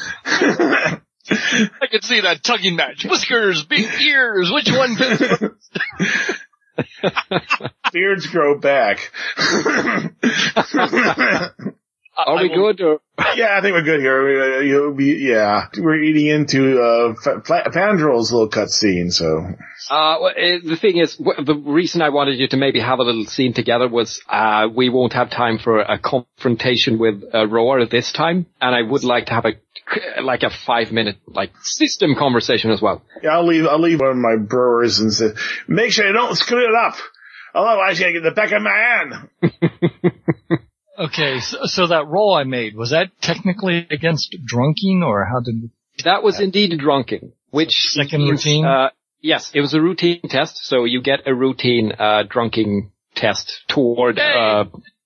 I 1.31 1.87
can 1.91 2.01
see 2.01 2.23
that 2.23 2.43
tugging 2.43 2.77
match. 2.77 3.05
Whiskers, 3.05 3.65
big 3.65 3.85
ears, 4.01 4.51
which 4.51 4.71
one 4.71 4.95
gets 4.95 5.31
Beards 7.93 8.27
grow 8.29 8.59
back. 8.59 9.13
Are 12.27 12.35
we 12.37 12.51
I 12.53 12.57
will- 12.57 12.73
good? 12.75 12.81
Or 12.85 13.01
yeah, 13.37 13.57
I 13.57 13.61
think 13.61 13.75
we're 13.75 13.83
good 13.83 14.01
here. 14.01 14.61
We, 14.61 14.75
uh, 14.77 14.91
be, 14.91 15.07
yeah, 15.29 15.67
we're 15.77 16.01
eating 16.03 16.27
into 16.27 16.81
uh, 16.81 17.15
Fa- 17.15 17.43
Fa- 17.45 17.71
Fandral's 17.73 18.33
little 18.33 18.49
cutscene, 18.49 19.13
so 19.13 19.39
Uh, 19.91 20.17
well, 20.21 20.33
eh, 20.37 20.59
the 20.65 20.77
thing 20.77 20.99
is, 20.99 21.17
the 21.17 21.61
reason 21.65 22.01
I 22.03 22.11
wanted 22.11 22.39
you 22.39 22.47
to 22.49 22.57
maybe 22.57 22.79
have 22.81 22.99
a 23.01 23.03
little 23.03 23.25
scene 23.25 23.55
together 23.55 23.89
was, 23.89 24.21
uh, 24.29 24.69
we 24.75 24.89
won't 24.89 25.15
have 25.15 25.31
time 25.31 25.59
for 25.59 25.81
a 25.81 25.99
confrontation 25.99 26.99
with 26.99 27.23
uh, 27.35 27.47
Roar 27.49 27.85
this 27.87 28.13
time, 28.13 28.47
and 28.61 28.75
I 28.75 28.83
would 28.83 29.03
like 29.05 29.27
to 29.27 29.33
have 29.35 29.47
a, 29.47 30.21
like 30.23 30.43
a 30.45 30.51
five 30.51 30.93
minute, 30.93 31.17
like, 31.27 31.51
system 31.63 32.15
conversation 32.17 32.71
as 32.71 32.81
well. 32.81 33.03
yeah, 33.23 33.31
I'll 33.31 33.47
leave. 33.47 33.67
I'll 33.67 33.81
leave 33.81 34.01
one 34.01 34.11
of 34.11 34.17
my 34.17 34.37
brewers 34.37 34.99
and 35.01 35.13
say, 35.13 35.31
make 35.67 35.91
sure 35.93 36.07
you 36.07 36.13
don't 36.13 36.37
screw 36.37 36.65
it 36.69 36.75
up. 36.75 36.95
Otherwise, 37.55 37.99
you 37.99 38.13
get 38.13 38.23
the 38.23 38.31
back 38.31 38.53
of 38.53 38.63
my 38.63 38.71
hand. 38.71 40.53
Okay, 40.99 41.39
so, 41.41 41.59
so 41.65 41.87
that 41.89 42.07
roll 42.09 42.35
I 42.35 42.45
made, 42.45 42.75
was 42.77 42.91
that 42.91 43.09
technically 43.23 43.87
against 43.91 44.37
drunking 44.53 45.03
or 45.05 45.25
how 45.25 45.41
did, 45.41 45.71
That 46.05 46.23
was 46.23 46.41
indeed 46.41 46.73
drunking, 46.79 47.33
which 47.51 47.91
Second 47.91 48.23
means, 48.25 48.45
routine? 48.45 48.65
Uh, 48.65 48.91
yes, 49.21 49.51
it 49.55 49.61
was 49.61 49.75
a 49.75 49.81
routine 49.81 50.23
test, 50.29 50.59
so 50.65 50.85
you 50.85 51.01
get 51.03 51.21
a 51.27 51.35
routine, 51.35 51.93
uh, 51.93 52.25
drunking 52.29 52.91
test 53.15 53.63
toward, 53.69 54.19
uh, 54.19 54.65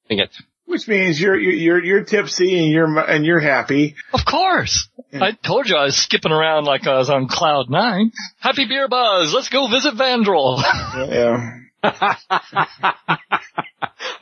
doing 0.09 0.21
it. 0.21 0.31
Which 0.65 0.89
means 0.89 1.21
you're 1.21 1.39
you're 1.39 1.53
you're, 1.53 1.85
you're 1.85 2.05
tipsy 2.05 2.59
and 2.59 2.73
you're 2.73 2.99
and 2.99 3.27
you're 3.27 3.41
happy. 3.41 3.95
of 4.15 4.21
course! 4.25 4.89
I 5.13 5.33
told 5.33 5.69
you 5.69 5.77
I 5.77 5.85
was 5.85 5.97
skipping 5.97 6.33
around 6.33 6.65
like 6.65 6.87
I 6.87 6.97
was 6.97 7.11
on 7.11 7.29
cloud 7.29 7.69
nine. 7.69 8.13
Happy 8.41 8.65
beer 8.67 8.89
buzz, 8.89 9.35
let's 9.35 9.51
go 9.51 9.69
visit 9.69 9.95
Fandral. 9.95 10.63
Yeah. 11.13 11.59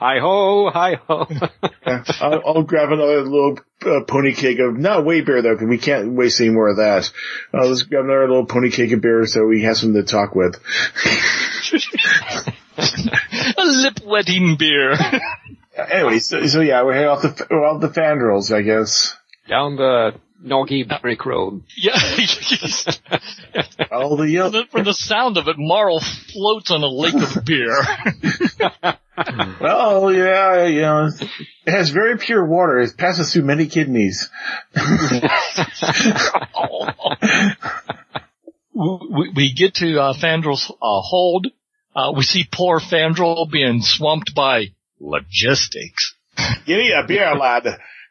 Hi 0.01 0.19
ho, 0.19 0.71
hi 0.71 0.95
ho. 0.95 1.27
Yeah. 1.31 2.05
I'll, 2.21 2.43
I'll 2.47 2.63
grab 2.63 2.91
another 2.91 3.23
little 3.23 3.59
uh, 3.85 4.01
pony 4.05 4.33
cake 4.33 4.59
of 4.59 4.79
not 4.79 5.05
way 5.05 5.21
beer 5.21 5.43
though, 5.43 5.55
because 5.55 5.69
we 5.69 5.77
can't 5.77 6.13
waste 6.13 6.41
any 6.41 6.49
more 6.49 6.69
of 6.69 6.79
that. 6.79 7.11
I'll 7.53 7.69
just 7.69 7.91
grab 7.91 8.05
another 8.05 8.29
little 8.29 8.47
pony 8.47 8.71
cake 8.71 8.93
of 8.93 9.03
beer 9.03 9.27
so 9.27 9.45
we 9.45 9.63
have 9.65 9.77
something 9.77 10.03
to 10.03 10.11
talk 10.11 10.35
with. 10.35 10.55
a 13.59 13.65
lip 13.65 14.01
wetting 14.05 14.57
beer. 14.57 14.95
Anyway, 15.77 16.19
so, 16.19 16.47
so 16.47 16.63
yeah, 16.63 16.83
we're 16.83 16.95
heading 16.95 17.09
off 17.09 17.21
the 17.21 17.47
we're 17.51 17.67
off 17.67 17.83
the 17.83 17.89
Fandrals, 17.89 18.55
I 18.55 18.63
guess. 18.63 19.15
Down 19.49 19.77
the 19.77 20.15
Noggy 20.45 20.85
Brick 21.03 21.27
Road. 21.27 21.63
yeah. 21.77 21.93
All 23.93 24.17
the 24.17 24.29
yellow. 24.29 24.65
From 24.71 24.85
the 24.85 24.95
sound 24.95 25.37
of 25.37 25.49
it, 25.49 25.57
Marl 25.59 26.01
floats 26.01 26.71
on 26.71 26.83
a 26.83 26.89
lake 26.89 27.15
of 27.15 27.45
beer. 27.47 27.77
Well, 29.61 30.11
yeah, 30.15 30.65
you 30.65 30.81
know, 30.81 31.11
it 31.67 31.71
has 31.71 31.91
very 31.91 32.17
pure 32.17 32.47
water. 32.47 32.81
It 32.81 32.97
passes 32.97 33.31
through 33.31 33.43
many 33.43 33.67
kidneys. 33.67 34.31
we, 38.75 39.33
we 39.37 39.53
get 39.55 39.75
to 39.75 40.01
uh, 40.01 40.15
Fandral's 40.15 40.71
uh, 40.71 41.01
hold. 41.03 41.49
Uh, 41.95 42.13
we 42.17 42.23
see 42.23 42.49
poor 42.51 42.81
Fandral 42.81 43.51
being 43.51 43.83
swamped 43.83 44.35
by 44.35 44.69
logistics. 44.99 46.15
Give 46.67 46.79
me 46.79 46.93
a 46.93 47.07
beer, 47.07 47.35
lad. 47.35 47.65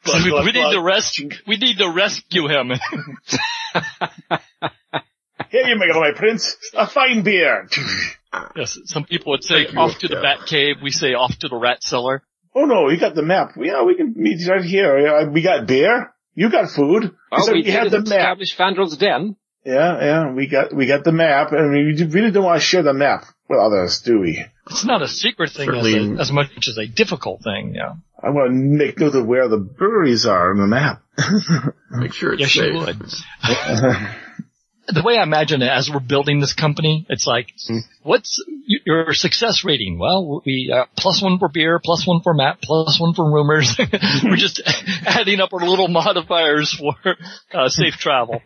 So 0.05 0.17
we, 0.17 0.31
we 0.31 0.51
need 0.51 0.71
to 0.71 0.81
rescue. 0.81 1.29
We 1.47 1.57
need 1.57 1.77
to 1.79 1.89
rescue 1.89 2.47
him. 2.47 2.69
Here 5.49 5.67
you 5.67 5.77
make 5.77 5.89
it, 5.89 5.95
my 5.95 6.11
prince. 6.15 6.55
A 6.73 6.87
fine 6.87 7.23
beer. 7.23 7.67
yes, 8.55 8.77
some 8.85 9.03
people 9.03 9.31
would 9.31 9.43
say 9.43 9.65
off 9.67 9.97
to 9.99 10.07
the 10.07 10.21
bat 10.21 10.45
cave. 10.47 10.77
We 10.81 10.91
say 10.91 11.13
off 11.13 11.37
to 11.39 11.47
the 11.47 11.55
rat 11.55 11.83
cellar. 11.83 12.23
Oh 12.55 12.65
no, 12.65 12.89
you 12.89 12.99
got 12.99 13.15
the 13.15 13.23
map. 13.23 13.53
Yeah, 13.57 13.83
we 13.83 13.95
can 13.95 14.13
meet 14.15 14.47
right 14.47 14.63
here. 14.63 15.29
We 15.29 15.41
got 15.41 15.67
beer. 15.67 16.13
You 16.35 16.49
got 16.49 16.69
food. 16.69 17.11
Oh, 17.31 17.41
so 17.41 17.51
we 17.53 17.59
you 17.59 17.63
did 17.65 17.73
have 17.73 17.91
the 17.91 17.99
map. 17.99 18.05
establish 18.05 18.55
Fandral's 18.55 18.97
den. 18.97 19.35
Yeah, 19.65 19.99
yeah, 19.99 20.31
we 20.31 20.47
got 20.47 20.73
we 20.73 20.87
got 20.87 21.03
the 21.03 21.11
map, 21.11 21.51
and 21.51 21.71
we 21.71 22.05
really 22.05 22.31
don't 22.31 22.43
want 22.43 22.61
to 22.61 22.65
share 22.65 22.81
the 22.83 22.93
map 22.93 23.25
with 23.49 23.59
others, 23.59 24.01
do 24.05 24.19
we? 24.19 24.45
It's 24.69 24.85
not 24.85 25.01
a 25.01 25.07
secret 25.07 25.51
thing 25.51 25.69
as, 25.69 25.85
a, 25.85 26.21
as 26.21 26.31
much 26.31 26.67
as 26.67 26.77
a 26.77 26.87
difficult 26.87 27.43
thing. 27.43 27.73
Yeah. 27.75 27.95
I 28.21 28.29
want 28.31 28.49
to 28.49 28.53
make 28.55 28.99
note 28.99 29.15
of 29.15 29.25
where 29.25 29.47
the 29.47 29.57
breweries 29.57 30.25
are 30.25 30.51
on 30.51 30.57
the 30.57 30.67
map. 30.67 31.01
Make 31.91 32.13
sure 32.13 32.33
it's 32.33 32.41
Yes, 32.41 32.53
safe. 32.53 32.73
you 32.73 32.79
would. 32.79 32.99
the 34.87 35.03
way 35.03 35.17
I 35.17 35.23
imagine 35.23 35.61
it, 35.61 35.69
as 35.69 35.89
we're 35.89 35.99
building 35.99 36.39
this 36.39 36.53
company, 36.53 37.05
it's 37.09 37.27
like, 37.27 37.47
what's 38.03 38.43
your 38.85 39.13
success 39.13 39.63
rating? 39.63 39.99
Well, 39.99 40.41
we 40.45 40.73
uh, 40.75 40.85
plus 40.97 41.21
one 41.21 41.37
for 41.39 41.47
beer, 41.49 41.79
plus 41.83 42.05
one 42.07 42.21
for 42.21 42.33
map, 42.33 42.59
plus 42.61 42.99
one 42.99 43.13
for 43.13 43.31
rumors. 43.31 43.75
we're 44.23 44.35
just 44.35 44.61
adding 45.05 45.39
up 45.41 45.53
our 45.53 45.59
little 45.67 45.87
modifiers 45.87 46.73
for 46.73 46.95
uh, 47.53 47.69
safe 47.69 47.93
travel. 47.95 48.41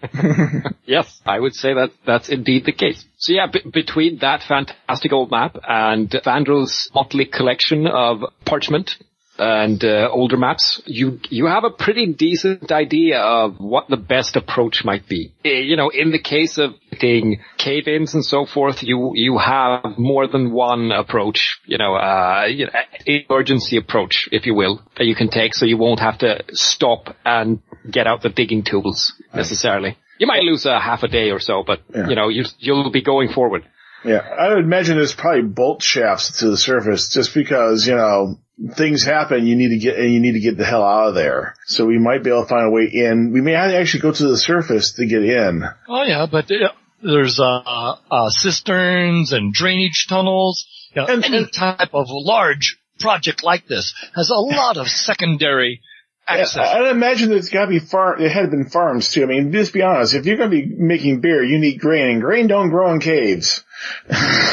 Yes, 0.86 1.22
I 1.26 1.40
would 1.40 1.54
say 1.56 1.74
that 1.74 1.92
that's 2.06 2.30
indeed 2.30 2.66
the 2.66 2.74
case. 2.74 3.04
So 3.18 3.34
yeah, 3.34 3.48
b- 3.52 3.62
between 3.72 4.20
that 4.20 4.44
fantastic 4.44 5.14
old 5.14 5.32
map 5.32 5.58
and 5.68 6.10
Fandral's 6.10 6.90
motley 6.94 7.26
collection 7.26 7.88
of 7.88 8.20
parchment 8.46 8.96
and 9.44 9.84
uh, 9.84 10.10
older 10.12 10.38
maps, 10.38 10.82
you 10.86 11.20
you 11.30 11.46
have 11.48 11.64
a 11.66 11.70
pretty 11.86 12.06
decent 12.14 12.72
idea 12.72 13.20
of 13.20 13.56
what 13.60 13.86
the 13.90 13.98
best 13.98 14.36
approach 14.36 14.84
might 14.86 15.06
be. 15.08 15.22
Eh, 15.44 15.62
You 15.70 15.76
know, 15.76 15.90
in 15.90 16.12
the 16.12 16.20
case 16.36 16.58
of 16.58 16.70
getting 16.92 17.40
cave-ins 17.58 18.14
and 18.14 18.24
so 18.34 18.46
forth, 18.46 18.78
you 18.84 18.98
you 19.16 19.38
have 19.38 19.98
more 19.98 20.26
than 20.28 20.52
one 20.52 20.92
approach. 20.92 21.40
You 21.66 21.78
know, 21.78 21.94
uh, 21.96 22.46
you 22.60 22.66
know, 22.68 22.72
emergency 23.06 23.78
approach, 23.78 24.16
if 24.32 24.46
you 24.46 24.56
will, 24.56 24.76
that 24.98 25.06
you 25.06 25.16
can 25.16 25.30
take, 25.30 25.54
so 25.56 25.66
you 25.66 25.78
won't 25.78 26.00
have 26.00 26.18
to 26.20 26.32
stop 26.52 27.02
and 27.26 27.60
get 27.98 28.08
out 28.08 28.22
the 28.22 28.30
digging 28.30 28.64
tools 28.64 29.14
necessarily. 29.34 29.98
You 30.20 30.28
might 30.28 30.44
lose 30.44 30.66
a 30.66 30.80
half 30.80 31.04
a 31.04 31.08
day 31.08 31.32
or 31.32 31.40
so, 31.40 31.64
but 31.66 31.80
Yeah. 31.94 32.08
you 32.10 32.16
know, 32.16 32.30
you, 32.30 32.44
you'll 32.60 32.92
be 32.92 33.02
going 33.02 33.30
forward. 33.38 33.64
Yeah, 34.06 34.20
I 34.44 34.50
would 34.50 34.66
imagine 34.66 34.98
there's 34.98 35.16
probably 35.16 35.44
bolt 35.44 35.82
shafts 35.82 36.40
to 36.40 36.50
the 36.50 36.58
surface 36.58 37.04
just 37.18 37.34
because, 37.34 37.88
you 37.88 37.96
know, 37.96 38.38
things 38.76 39.04
happen, 39.04 39.46
you 39.48 39.56
need 39.56 39.70
to 39.70 39.78
get, 39.80 39.98
and 39.98 40.14
you 40.14 40.20
need 40.20 40.34
to 40.34 40.40
get 40.40 40.58
the 40.58 40.66
hell 40.66 40.84
out 40.84 41.10
of 41.10 41.16
there. 41.16 41.56
So 41.66 41.86
we 41.86 41.98
might 42.00 42.24
be 42.24 42.30
able 42.30 42.44
to 42.44 42.48
find 42.50 42.68
a 42.68 42.70
way 42.72 42.86
in. 42.92 43.32
We 43.34 43.42
may 43.42 43.56
actually 43.56 44.02
go 44.02 44.12
to 44.14 44.28
the 44.28 44.38
surface 44.38 44.94
to 44.94 45.06
get 45.06 45.24
in. 45.24 45.64
Oh 45.88 46.04
yeah, 46.04 46.26
but 46.32 46.50
uh, 46.52 46.70
there's 47.02 47.40
uh, 47.40 47.96
uh, 48.12 48.30
cisterns 48.30 49.34
and 49.34 49.54
drainage 49.54 50.06
tunnels. 50.08 50.66
You 50.96 51.02
know, 51.02 51.08
And- 51.08 51.26
any 51.26 51.38
and- 51.38 51.54
type 51.54 51.94
of 51.94 52.06
large 52.10 52.78
project 53.00 53.44
like 53.44 53.68
this 53.68 53.94
has 54.16 54.30
a 54.30 54.36
lot 54.36 54.78
of 54.78 54.88
secondary 54.88 55.82
access. 56.28 56.58
I- 56.58 56.80
I'd 56.80 56.92
imagine 56.92 57.30
there's 57.30 57.50
gotta 57.50 57.68
be 57.68 57.80
farm, 57.80 58.22
it 58.22 58.32
had 58.32 58.50
been 58.52 58.66
farms 58.70 59.12
too. 59.12 59.24
I 59.24 59.26
mean, 59.26 59.52
just 59.52 59.74
be 59.74 59.82
honest, 59.82 60.14
if 60.16 60.26
you're 60.26 60.38
gonna 60.38 60.50
be 60.50 60.66
making 60.66 61.22
beer, 61.22 61.44
you 61.44 61.58
need 61.60 61.80
grain, 61.80 62.08
and 62.10 62.22
grain 62.22 62.48
don't 62.48 62.70
grow 62.70 62.92
in 62.92 63.00
caves. 63.00 63.64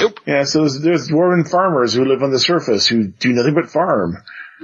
Nope. 0.01 0.21
Yeah, 0.27 0.45
so 0.45 0.61
there's, 0.61 0.81
there's 0.81 1.09
dwarven 1.09 1.49
farmers 1.49 1.95
who 1.95 2.05
live 2.05 2.23
on 2.23 2.31
the 2.31 2.39
surface 2.41 2.87
who 2.87 3.09
do 3.09 3.33
nothing 3.33 3.55
but 3.55 3.71
farm. 3.71 4.17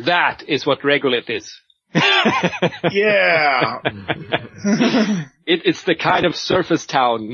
That 0.05 0.43
is 0.49 0.67
what 0.67 0.81
regolith 0.83 1.31
is. 1.31 1.61
Yeah. 2.91 3.79
It, 5.49 5.63
it's 5.65 5.85
the 5.85 5.95
kind 5.95 6.27
of 6.27 6.35
surface 6.35 6.87
town 6.87 7.33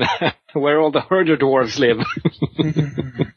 where 0.53 0.79
all 0.79 0.91
the 0.91 1.01
herder 1.01 1.35
dwarves 1.35 1.79
live. 1.79 1.97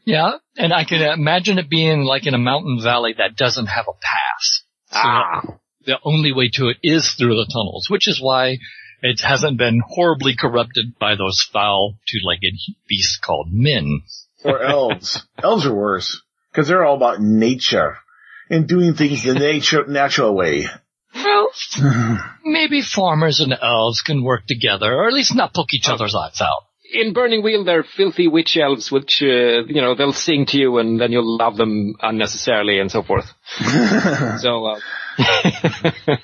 yeah, 0.05 0.33
and 0.55 0.71
I 0.71 0.83
can 0.83 1.01
imagine 1.01 1.57
it 1.57 1.67
being 1.67 2.03
like 2.03 2.27
in 2.27 2.35
a 2.35 2.37
mountain 2.37 2.79
valley 2.83 3.15
that 3.17 3.35
doesn't 3.35 3.65
have 3.65 3.87
a 3.87 3.93
pass. 3.99 4.61
So 4.91 4.99
ah, 4.99 5.41
the 5.87 5.97
only 6.03 6.31
way 6.33 6.49
to 6.53 6.67
it 6.67 6.77
is 6.83 7.13
through 7.13 7.35
the 7.35 7.49
tunnels, 7.51 7.87
which 7.89 8.07
is 8.07 8.21
why 8.21 8.57
it 9.01 9.21
hasn't 9.21 9.57
been 9.57 9.81
horribly 9.87 10.35
corrupted 10.35 10.99
by 10.99 11.15
those 11.15 11.41
foul 11.41 11.95
two-legged 12.07 12.55
beasts 12.87 13.17
called 13.17 13.47
men. 13.51 14.01
or 14.43 14.61
elves. 14.61 15.25
elves 15.43 15.65
are 15.65 15.73
worse. 15.73 16.21
Cause 16.53 16.67
they're 16.67 16.85
all 16.85 16.97
about 16.97 17.21
nature. 17.21 17.97
And 18.49 18.67
doing 18.67 18.93
things 18.93 19.23
the 19.23 19.33
nature, 19.33 19.85
natural 19.87 20.33
way. 20.35 20.65
Well, 21.15 21.49
maybe 22.43 22.81
farmers 22.81 23.39
and 23.39 23.53
elves 23.61 24.01
can 24.01 24.23
work 24.23 24.45
together, 24.47 24.93
or 24.93 25.07
at 25.07 25.13
least 25.13 25.35
not 25.35 25.53
poke 25.53 25.73
each 25.73 25.89
other's 25.89 26.15
eyes 26.15 26.41
out. 26.41 26.63
in 26.93 27.13
Burning 27.13 27.43
Wheel, 27.43 27.63
they're 27.63 27.83
filthy 27.83 28.27
witch 28.27 28.57
elves, 28.57 28.91
which, 28.91 29.21
uh, 29.21 29.63
you 29.67 29.81
know, 29.81 29.95
they'll 29.95 30.13
sing 30.13 30.45
to 30.47 30.57
you 30.57 30.77
and 30.79 30.99
then 30.99 31.11
you'll 31.11 31.37
love 31.37 31.57
them 31.57 31.95
unnecessarily 32.01 32.79
and 32.79 32.91
so 32.91 33.03
forth. 33.03 33.25
so, 34.39 34.65
uh, 34.65 34.79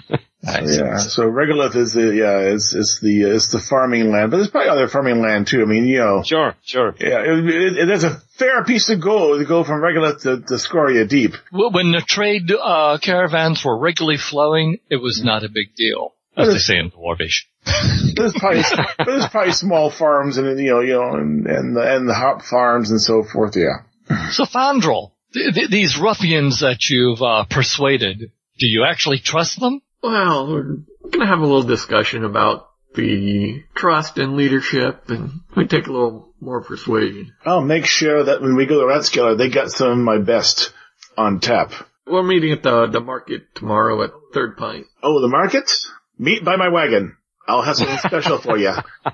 Yeah. 0.46 0.98
So 0.98 1.24
Regolith 1.24 1.76
is 1.76 1.94
the 1.94 2.14
yeah, 2.16 2.54
it's 2.54 2.74
it's 2.74 3.00
the 3.00 3.24
it's 3.24 3.52
the 3.52 3.60
farming 3.60 4.12
land, 4.12 4.30
but 4.30 4.38
there's 4.38 4.50
probably 4.50 4.70
other 4.70 4.90
farming 4.90 5.22
land 5.22 5.48
too. 5.48 5.62
I 5.62 5.66
mean, 5.66 5.86
you 5.86 6.00
know, 6.00 6.22
sure, 6.24 6.56
sure. 6.64 6.94
yeah, 7.00 7.22
it, 7.22 7.46
it, 7.46 7.78
it 7.78 7.90
is 7.90 8.04
a 8.04 8.22
fair 8.38 8.64
piece 8.66 8.88
to 8.88 8.98
go 8.98 9.38
to 9.38 9.46
go 9.46 9.64
from 9.64 9.82
Regolith 9.82 10.22
to, 10.24 10.42
to 10.42 10.60
Scoria 10.60 11.08
Deep. 11.08 11.36
Well, 11.54 11.72
When 11.72 11.92
the 11.94 12.02
trade 12.06 12.52
uh, 12.52 12.98
caravans 13.02 13.64
were 13.64 13.78
regularly 13.80 14.18
flowing, 14.18 14.80
it 14.90 14.98
was 14.98 15.24
not 15.24 15.44
a 15.44 15.50
big 15.50 15.76
deal, 15.76 16.14
as 16.36 16.50
they 16.50 16.60
say 16.60 16.78
in 16.78 16.92
Dwarvish. 16.92 17.46
There's 18.16 18.34
probably 18.34 18.64
but 18.98 19.06
there's 19.08 19.28
probably 19.30 19.54
small 19.54 19.90
farms 19.90 20.38
and 20.38 20.60
you 20.60 20.72
know 20.72 20.82
you 20.82 20.94
know 20.94 21.16
and 21.16 21.48
and 21.48 21.76
the, 21.78 21.96
and 21.96 22.10
the 22.10 22.14
hop 22.14 22.42
farms 22.42 22.92
and 22.92 23.02
so 23.02 23.24
forth. 23.24 23.56
Yeah. 23.56 23.84
So, 24.32 24.44
Fandral, 24.44 25.12
th- 25.34 25.56
th- 25.56 25.70
these 25.70 25.98
ruffians 25.98 26.60
that 26.60 26.90
you've 26.90 27.22
uh, 27.22 27.46
persuaded, 27.50 28.32
do 28.60 28.68
you 28.68 28.86
actually 28.86 29.20
trust 29.20 29.60
them? 29.60 29.82
Well, 30.02 30.48
we're 30.52 30.78
gonna 31.10 31.28
have 31.28 31.40
a 31.40 31.46
little 31.46 31.64
discussion 31.64 32.24
about 32.24 32.70
the 32.96 33.64
trust 33.76 34.18
and 34.18 34.36
leadership, 34.36 35.10
and 35.10 35.42
we 35.56 35.66
take 35.66 35.88
a 35.88 35.92
little 35.92 36.34
more 36.40 36.62
persuasion. 36.62 37.34
I'll 37.46 37.62
make 37.64 37.86
sure 37.86 38.26
that 38.26 38.42
when 38.42 38.56
we 38.56 38.66
go 38.66 38.82
to 38.82 38.86
Ratskeller, 38.86 39.38
they 39.38 39.50
got 39.50 39.72
some 39.72 39.92
of 39.92 39.98
my 39.98 40.20
best 40.20 40.72
on 41.18 41.40
tap. 41.40 41.72
We're 42.06 42.24
meeting 42.24 42.52
at 42.52 42.64
the 42.64 42.88
the 42.88 43.00
market 43.00 43.56
tomorrow 43.56 44.04
at 44.04 44.12
Third 44.34 44.58
Pint. 44.58 44.88
Oh, 45.02 45.22
the 45.22 45.28
market? 45.30 45.72
Meet 46.20 46.44
by 46.44 46.58
my 46.58 46.70
wagon. 46.70 47.16
I'll 47.48 47.62
have 47.62 47.78
something 47.78 47.98
special 47.98 48.38
for 48.38 48.58
you. 48.58 48.74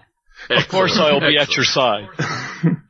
Of 0.49 0.69
course 0.69 0.97
I'll 0.97 1.19
be 1.19 1.37
at 1.37 1.55
your 1.57 1.65
side. 1.65 2.07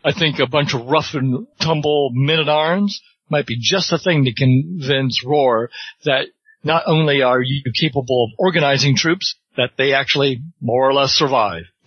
I 0.06 0.12
think 0.14 0.40
a 0.40 0.48
bunch 0.48 0.76
of 0.76 0.86
rough 0.86 1.14
and 1.16 1.48
tumble 1.60 2.12
men-at-arms 2.14 3.02
might 3.30 3.48
be 3.48 3.58
just 3.60 3.90
the 3.90 3.98
thing 3.98 4.26
to 4.26 4.34
convince 4.34 5.26
Roar 5.26 5.70
that 6.06 6.28
not 6.64 6.84
only 6.86 7.22
are 7.22 7.42
you 7.42 7.64
capable 7.74 8.26
of 8.26 8.32
organizing 8.38 8.96
troops, 8.96 9.36
that 9.58 9.72
they 9.78 9.94
actually 9.94 10.42
more 10.62 10.88
or 10.88 10.94
less 10.94 11.12
survive. 11.12 11.64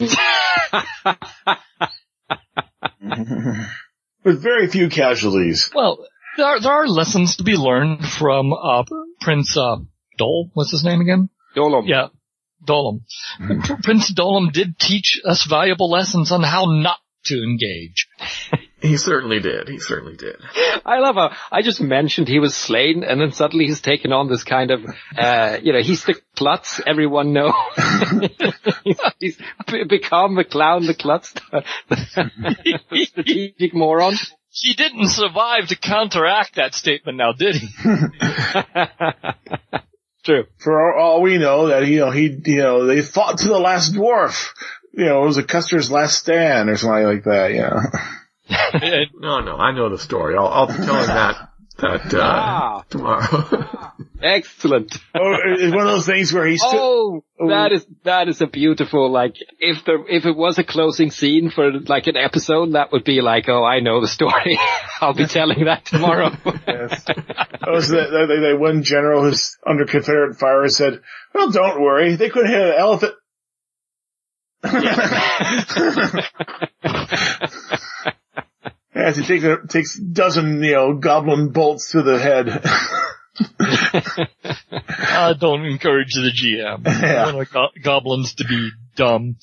With 4.25 4.43
very 4.43 4.69
few 4.69 4.89
casualties. 4.89 5.71
Well, 5.75 6.07
there 6.37 6.47
are, 6.47 6.61
there 6.61 6.73
are 6.73 6.87
lessons 6.87 7.37
to 7.37 7.45
be 7.45 7.55
learned 7.55 8.05
from 8.05 8.53
uh, 8.53 8.85
Prince 9.21 9.57
uh, 9.57 9.77
Dole. 10.17 10.51
What's 10.55 10.71
his 10.71 10.85
name 10.85 11.01
again? 11.01 11.29
Dolom. 11.57 11.87
Yeah, 11.87 12.09
Dolam. 12.67 13.01
Prince 13.83 14.13
Dolam 14.13 14.53
did 14.53 14.79
teach 14.79 15.21
us 15.25 15.47
valuable 15.49 15.91
lessons 15.91 16.33
on 16.33 16.43
how 16.43 16.67
not 16.67 16.99
to 17.27 17.43
engage. 17.43 18.09
He 18.83 18.97
certainly 18.97 19.39
did. 19.39 19.69
He 19.69 19.79
certainly 19.79 20.17
did. 20.17 20.35
I 20.85 20.99
love 20.99 21.15
how 21.15 21.31
I 21.53 21.63
just 21.63 21.81
mentioned 21.81 22.27
he 22.27 22.41
was 22.41 22.57
slain 22.57 23.05
and 23.05 23.21
then 23.21 23.31
suddenly 23.31 23.67
he's 23.67 23.81
taken 23.81 24.13
on 24.13 24.29
this 24.29 24.43
kind 24.43 24.73
of, 24.73 24.85
uh, 25.17 25.59
you 25.63 25.73
know, 25.73 25.81
he's 25.81 26.05
the 26.05 26.17
klutz 26.35 26.81
everyone 26.85 27.33
knows. 27.33 27.53
he's, 28.85 29.01
he's 29.21 29.39
become 29.89 30.35
the 30.35 30.43
clown, 30.43 30.87
the 30.87 30.95
klutz, 30.95 31.33
the 31.89 33.07
strategic 33.07 33.73
moron. 33.73 34.15
He 34.51 34.75
didn't 34.75 35.07
survive 35.09 35.69
to 35.69 35.77
counteract 35.77 36.57
that 36.57 36.75
statement 36.75 37.19
now, 37.19 37.31
did 37.33 37.55
he? 37.55 37.69
True. 40.25 40.47
For 40.59 40.99
all 40.99 41.23
we 41.23 41.39
know, 41.39 41.69
that 41.69 41.87
you 41.87 42.01
know 42.01 42.11
he, 42.11 42.37
you 42.45 42.59
know, 42.59 42.85
they 42.87 43.01
fought 43.01 43.39
to 43.39 43.49
the 43.49 43.59
last 43.59 43.95
dwarf. 43.95 44.51
You 44.93 45.07
know, 45.07 45.23
it 45.23 45.27
was 45.27 45.39
a 45.39 45.43
Custer's 45.43 45.91
last 45.91 46.19
stand 46.19 46.69
or 46.69 46.77
something 46.77 47.05
like 47.05 47.25
that. 47.25 47.53
You 47.53 47.63
know. 47.63 47.81
And 48.73 49.11
No, 49.15 49.41
no, 49.41 49.57
I 49.57 49.73
know 49.73 49.89
the 49.89 49.99
story. 49.99 50.37
I'll, 50.37 50.49
I'll 50.49 50.67
tell 50.67 50.97
him 50.97 51.07
that 51.07 51.49
that 51.79 52.15
uh, 52.15 52.21
Ah. 52.23 52.83
tomorrow. 52.91 53.93
Excellent. 54.23 54.95
or 55.15 55.35
it's 55.49 55.75
one 55.75 55.87
of 55.87 55.95
those 55.95 56.07
things 56.07 56.33
where 56.33 56.47
he's. 56.47 56.61
stood. 56.61 56.71
Oh, 56.75 57.25
that 57.49 57.73
is, 57.73 57.85
that 58.05 58.29
is 58.29 58.41
a 58.41 58.47
beautiful, 58.47 59.11
like, 59.11 59.35
if 59.59 59.85
there, 59.85 59.99
if 60.09 60.25
it 60.27 60.37
was 60.37 60.59
a 60.59 60.65
closing 60.65 61.11
scene 61.11 61.51
for 61.51 61.73
like 61.73 62.07
an 62.07 62.17
episode, 62.17 62.75
that 62.75 62.93
would 62.93 63.03
be 63.05 63.21
like, 63.21 63.49
oh, 63.49 63.65
I 63.65 63.81
know 63.81 64.01
the 64.01 64.07
story. 64.07 64.61
I'll 65.01 65.15
be 65.15 65.27
telling 65.27 65.65
that 65.65 65.85
tomorrow. 65.87 66.31
Yes. 66.69 67.05
Oh, 67.67 67.81
so 67.81 67.93
that, 67.95 68.11
that, 68.11 68.27
that 68.29 68.57
one 68.61 68.83
general 68.85 69.23
who's 69.25 69.57
under 69.67 69.85
Confederate 69.87 70.37
fire 70.39 70.69
said, 70.69 71.01
"Well, 71.35 71.51
don't 71.51 71.81
worry, 71.83 72.15
they 72.17 72.29
couldn't 72.31 72.51
hit 72.51 72.61
an 72.61 72.75
elephant." 72.79 73.15
Yes, 78.95 79.17
it 79.19 79.27
takes, 79.27 79.45
it 79.45 79.69
takes 79.71 79.99
a 79.99 80.03
dozen, 80.03 80.63
you 80.63 80.73
know, 80.73 80.95
goblin 80.95 81.51
bolts 81.51 81.93
to 81.93 82.03
the 82.03 82.19
head. 82.19 82.49
I 84.85 85.35
don't 85.39 85.65
encourage 85.65 86.13
the 86.15 86.31
GM. 86.31 86.83
Yeah. 87.03 87.27
I 87.27 87.35
want 87.35 87.51
go- 87.51 87.69
goblins 87.83 88.35
to 88.35 88.45
be 88.45 88.71
dumb. 88.97 89.37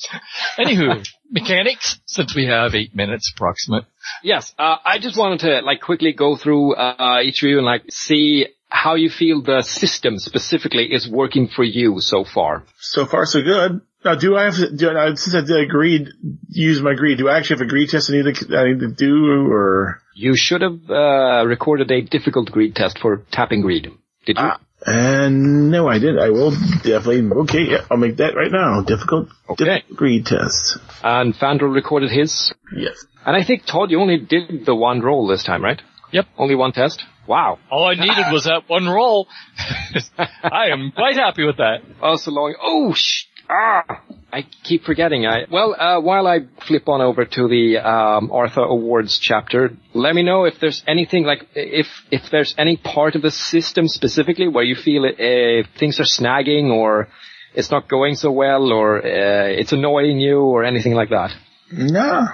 Anywho, 0.58 1.08
mechanics, 1.32 2.00
since 2.06 2.36
we 2.36 2.46
have 2.46 2.76
eight 2.76 2.96
minutes 2.96 3.32
approximate. 3.36 3.86
Yes, 4.24 4.54
uh, 4.60 4.78
I 4.86 5.00
just 5.00 5.18
wanted 5.18 5.40
to 5.42 5.62
like 5.62 5.82
quickly 5.82 6.14
go 6.14 6.36
through 6.36 6.76
uh, 6.76 7.22
each 7.24 7.42
of 7.44 7.50
you 7.50 7.58
and 7.58 7.66
like 7.66 7.84
see 7.90 8.48
how 8.70 8.96
you 8.96 9.10
feel 9.10 9.42
the 9.42 9.64
system 9.64 10.20
specifically 10.20 10.94
is 10.94 11.10
working 11.10 11.48
for 11.48 11.64
you 11.64 12.00
so 12.00 12.24
far. 12.24 12.64
so 12.80 13.06
far, 13.08 13.26
so 13.26 13.42
good. 13.42 13.82
Now, 14.04 14.16
do 14.16 14.38
I 14.38 14.46
have 14.46 14.56
to, 14.56 14.76
do, 14.76 14.98
I, 14.98 15.14
since 15.16 15.36
I 15.36 15.42
did 15.42 15.58
agree, 15.60 16.08
use 16.48 16.82
my 16.82 16.94
greed, 16.94 17.18
do 17.18 17.28
I 17.28 17.38
actually 17.38 17.58
have 17.58 17.68
a 17.68 17.70
greed 17.70 17.90
test 17.90 18.10
I 18.10 18.14
need 18.22 18.34
to, 18.36 18.58
I 18.58 18.70
need 18.72 18.80
to 18.80 18.88
do, 18.88 19.52
or? 19.52 20.02
You 20.16 20.36
should 20.36 20.62
have 20.62 20.90
uh, 20.90 21.46
recorded 21.46 21.92
a 21.92 22.02
difficult 22.02 22.50
greed 22.52 22.76
test 22.76 23.00
for 23.00 23.24
tapping 23.32 23.62
greed. 23.62 23.90
Did 24.26 24.38
you? 24.38 24.44
Ah, 24.44 24.60
and 24.86 25.70
no, 25.70 25.88
I 25.90 26.00
did. 26.00 26.18
I 26.18 26.30
will 26.30 26.52
definitely. 26.52 27.30
Okay, 27.42 27.64
yeah, 27.72 27.86
I'll 27.92 27.98
make 27.98 28.18
that 28.18 28.36
right 28.36 28.52
now. 28.52 28.82
Difficult. 28.82 29.28
Okay. 29.50 29.66
difficult 29.66 29.98
greed 29.98 30.26
test. 30.26 30.78
And 31.04 31.34
Fandral 31.34 31.74
recorded 31.74 32.10
his. 32.12 32.54
yes. 32.76 33.06
And 33.26 33.36
I 33.36 33.44
think 33.46 33.66
Todd, 33.66 33.92
you 33.92 34.00
only 34.00 34.18
did 34.18 34.66
the 34.66 34.76
one 34.76 35.02
roll 35.02 35.28
this 35.28 35.44
time, 35.44 35.62
right? 35.64 35.82
Yep. 36.12 36.26
Only 36.38 36.56
one 36.56 36.72
test. 36.72 37.04
Wow. 37.28 37.60
All 37.72 37.86
I 37.88 37.96
needed 37.96 38.26
was 38.32 38.46
that 38.46 38.64
one 38.68 38.88
roll. 38.88 39.28
I 40.44 40.68
am 40.72 40.92
quite 40.96 41.16
happy 41.18 41.46
with 41.46 41.58
that. 41.58 41.82
Also 42.02 42.32
long. 42.32 42.56
Oh, 42.62 42.94
sh- 42.94 43.26
ah! 43.50 44.02
I 44.32 44.46
keep 44.64 44.84
forgetting. 44.84 45.26
I 45.26 45.46
well, 45.50 45.74
uh, 45.74 46.00
while 46.02 46.28
I 46.28 46.42
flip 46.68 46.88
on 46.88 47.02
over 47.02 47.26
to 47.26 47.48
the 47.48 47.78
um, 47.78 48.32
Artha 48.32 48.62
Awards 48.62 49.18
chapter, 49.18 49.72
let 49.94 50.14
me 50.14 50.22
know 50.22 50.46
if 50.46 50.60
there's 50.60 50.84
anything 50.88 51.24
like 51.24 51.48
if 51.56 51.88
if 52.12 52.30
there's 52.30 52.54
any 52.58 52.78
part 52.78 53.16
of 53.16 53.24
the 53.24 53.32
system 53.32 53.88
specifically 53.88 54.48
where 54.48 54.64
you 54.64 54.76
feel 54.76 55.06
uh, 55.06 55.68
things 55.80 56.00
are 56.00 56.04
snagging 56.04 56.70
or 56.72 57.08
it's 57.56 57.72
not 57.72 57.90
going 57.90 58.16
so 58.16 58.32
well 58.32 58.72
or 58.72 58.98
uh, 59.00 59.48
it's 59.48 59.72
annoying 59.72 60.20
you 60.20 60.40
or 60.42 60.64
anything 60.64 60.94
like 60.94 61.10
that. 61.10 61.32
No. 61.72 62.28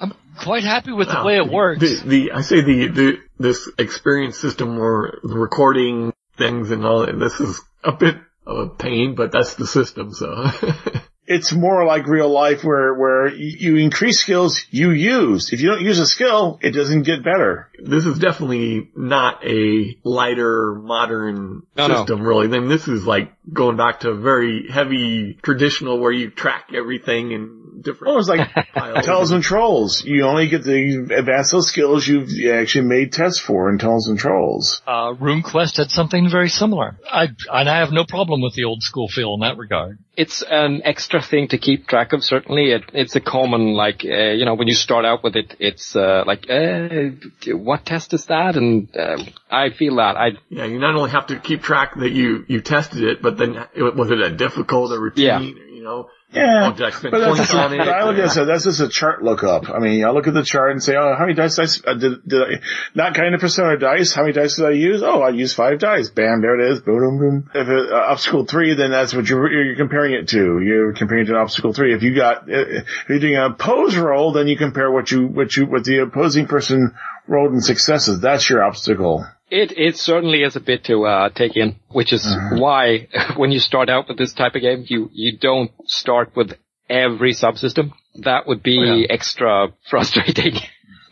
I'm 0.00 0.12
quite 0.42 0.64
happy 0.64 0.92
with 0.92 1.08
the 1.08 1.22
way 1.24 1.36
it 1.36 1.50
works. 1.50 1.80
The, 1.80 2.08
the 2.08 2.32
I 2.32 2.40
say 2.40 2.62
the, 2.62 2.88
the 2.88 3.18
this 3.38 3.70
experience 3.78 4.38
system 4.38 4.78
where 4.78 5.12
the 5.22 5.38
recording 5.38 6.12
things 6.36 6.70
and 6.70 6.84
all 6.84 7.06
that, 7.06 7.18
this 7.18 7.38
is 7.40 7.60
a 7.82 7.92
bit 7.92 8.16
of 8.16 8.20
a 8.46 8.68
pain, 8.68 9.14
but 9.14 9.32
that's 9.32 9.54
the 9.54 9.66
system, 9.66 10.12
so. 10.12 10.50
it's 11.26 11.52
more 11.52 11.86
like 11.86 12.06
real 12.06 12.28
life 12.28 12.62
where, 12.64 12.92
where 12.94 13.28
you 13.28 13.76
increase 13.76 14.20
skills 14.20 14.64
you 14.70 14.90
use. 14.90 15.52
If 15.52 15.60
you 15.62 15.70
don't 15.70 15.80
use 15.80 15.98
a 15.98 16.06
skill, 16.06 16.58
it 16.62 16.72
doesn't 16.72 17.02
get 17.04 17.24
better. 17.24 17.70
this 17.82 18.04
is 18.04 18.18
definitely 18.18 18.90
not 18.94 19.44
a 19.46 19.96
lighter 20.04 20.74
modern 20.74 21.62
No, 21.76 21.86
no. 21.86 21.96
system 21.96 22.22
really. 22.22 22.48
Then 22.48 22.68
this 22.68 22.88
is 22.88 23.06
like 23.06 23.32
going 23.50 23.76
back 23.78 24.00
to 24.00 24.10
a 24.10 24.14
very 24.14 24.68
heavy 24.70 25.38
traditional 25.42 25.98
where 25.98 26.12
you 26.12 26.30
track 26.30 26.70
everything 26.74 27.32
in 27.32 27.63
different 27.80 28.10
Almost 28.10 28.28
like 28.28 28.48
piles. 28.74 29.04
Tells 29.04 29.30
and 29.30 29.42
Trolls. 29.42 30.04
You 30.04 30.24
only 30.24 30.48
get 30.48 30.62
the 30.64 31.08
advance 31.16 31.50
those 31.50 31.68
skills 31.68 32.06
you've 32.06 32.30
actually 32.52 32.86
made 32.86 33.12
tests 33.12 33.38
for 33.40 33.68
in 33.70 33.78
Tells 33.78 34.08
and 34.08 34.18
Trolls. 34.18 34.82
Uh, 34.86 35.12
RuneQuest 35.14 35.76
had 35.78 35.90
something 35.90 36.28
very 36.30 36.48
similar. 36.48 36.96
I, 37.10 37.28
and 37.52 37.68
I 37.68 37.78
have 37.78 37.92
no 37.92 38.04
problem 38.04 38.40
with 38.42 38.54
the 38.54 38.64
old 38.64 38.82
school 38.82 39.08
feel 39.08 39.34
in 39.34 39.40
that 39.40 39.56
regard. 39.56 39.98
It's 40.16 40.42
an 40.48 40.82
extra 40.84 41.20
thing 41.20 41.48
to 41.48 41.58
keep 41.58 41.88
track 41.88 42.12
of. 42.12 42.22
Certainly, 42.22 42.70
it, 42.70 42.82
it's 42.92 43.16
a 43.16 43.20
common 43.20 43.74
like 43.74 44.04
uh, 44.04 44.30
you 44.30 44.44
know 44.44 44.54
when 44.54 44.68
you 44.68 44.74
start 44.74 45.04
out 45.04 45.24
with 45.24 45.34
it, 45.34 45.56
it's 45.58 45.96
uh, 45.96 46.22
like 46.24 46.48
uh, 46.48 47.08
what 47.56 47.84
test 47.84 48.14
is 48.14 48.26
that? 48.26 48.54
And 48.56 48.94
uh, 48.96 49.20
I 49.50 49.70
feel 49.70 49.96
that 49.96 50.16
I 50.16 50.30
Yeah, 50.50 50.66
you 50.66 50.78
not 50.78 50.94
only 50.94 51.10
have 51.10 51.26
to 51.28 51.40
keep 51.40 51.62
track 51.62 51.94
that 51.96 52.12
you, 52.12 52.44
you 52.46 52.60
tested 52.60 53.02
it, 53.02 53.22
but 53.22 53.38
then 53.38 53.54
was 53.76 54.10
it 54.12 54.20
a 54.20 54.30
difficult 54.30 54.92
or 54.92 55.00
routine, 55.00 55.24
Yeah. 55.24 55.40
you 55.40 55.82
know? 55.82 56.08
Yeah. 56.34 56.70
Oh, 56.70 56.76
did 56.76 56.86
I 56.86 56.90
spend 56.90 57.12
But 57.12 57.18
that's 57.20 57.36
points 57.36 57.52
just, 57.52 57.54
on 57.54 57.72
it? 57.74 57.78
but 57.78 57.88
I 57.88 58.04
look 58.04 58.18
at 58.18 58.30
so 58.32 58.44
that's 58.44 58.64
just 58.64 58.80
a 58.80 58.88
chart 58.88 59.22
lookup. 59.22 59.70
I 59.70 59.78
mean, 59.78 60.04
I 60.04 60.10
look 60.10 60.26
at 60.26 60.34
the 60.34 60.42
chart 60.42 60.72
and 60.72 60.82
say, 60.82 60.96
oh, 60.96 61.14
how 61.14 61.26
many 61.26 61.34
dice 61.34 61.56
did 61.56 61.86
I, 61.86 61.90
uh, 61.90 61.94
did, 61.94 62.28
did 62.28 62.42
I, 62.42 62.46
not 62.94 63.14
kind 63.14 63.34
of 63.34 63.40
persona 63.40 63.78
dice, 63.78 64.12
how 64.12 64.22
many 64.22 64.32
dice 64.32 64.56
did 64.56 64.66
I 64.66 64.70
use? 64.70 65.02
Oh, 65.02 65.22
I 65.22 65.30
used 65.30 65.54
five 65.56 65.78
dice. 65.78 66.10
Bam, 66.10 66.40
there 66.42 66.58
it 66.60 66.72
is. 66.72 66.80
Boom, 66.80 66.98
boom, 66.98 67.18
boom. 67.18 67.50
If 67.54 67.68
it, 67.68 67.92
uh, 67.92 67.96
obstacle 67.96 68.44
three, 68.44 68.74
then 68.74 68.90
that's 68.90 69.14
what 69.14 69.28
you're, 69.28 69.50
you're 69.50 69.76
comparing 69.76 70.14
it 70.14 70.28
to. 70.28 70.60
You're 70.60 70.92
comparing 70.92 71.26
it 71.26 71.28
to 71.28 71.36
obstacle 71.36 71.72
three. 71.72 71.94
If 71.94 72.02
you 72.02 72.14
got, 72.14 72.48
uh, 72.50 72.82
if 72.82 73.08
you're 73.08 73.20
doing 73.20 73.36
a 73.36 73.50
pose 73.52 73.96
roll, 73.96 74.32
then 74.32 74.48
you 74.48 74.56
compare 74.56 74.90
what 74.90 75.10
you, 75.10 75.26
what 75.26 75.56
you, 75.56 75.66
what 75.66 75.84
the 75.84 75.98
opposing 75.98 76.46
person 76.46 76.94
rolled 77.26 77.52
in 77.52 77.60
successes. 77.60 78.20
That's 78.20 78.48
your 78.50 78.62
obstacle. 78.64 79.26
It 79.62 79.72
it 79.86 79.96
certainly 79.96 80.42
is 80.42 80.56
a 80.56 80.60
bit 80.70 80.84
to 80.84 80.96
uh, 81.06 81.28
take 81.40 81.56
in, 81.56 81.76
which 81.98 82.12
is 82.12 82.24
why 82.64 83.08
when 83.40 83.52
you 83.52 83.60
start 83.60 83.88
out 83.94 84.08
with 84.08 84.18
this 84.18 84.32
type 84.40 84.54
of 84.56 84.62
game, 84.62 84.84
you 84.92 85.10
you 85.12 85.30
don't 85.48 85.70
start 85.86 86.28
with 86.40 86.52
every 86.88 87.32
subsystem. 87.32 87.92
That 88.28 88.46
would 88.48 88.62
be 88.62 88.78
Oh, 88.80 88.94
yeah. 88.94 89.06
extra 89.18 89.52
frustrating. 89.90 90.54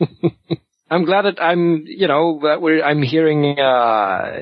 I'm 0.91 1.05
glad 1.07 1.23
that 1.29 1.39
I'm, 1.43 1.85
you 1.87 2.07
know, 2.13 2.41
that 2.43 2.61
we're 2.61 2.83
I'm 2.85 3.03
hearing 3.03 3.59
uh, 3.59 4.41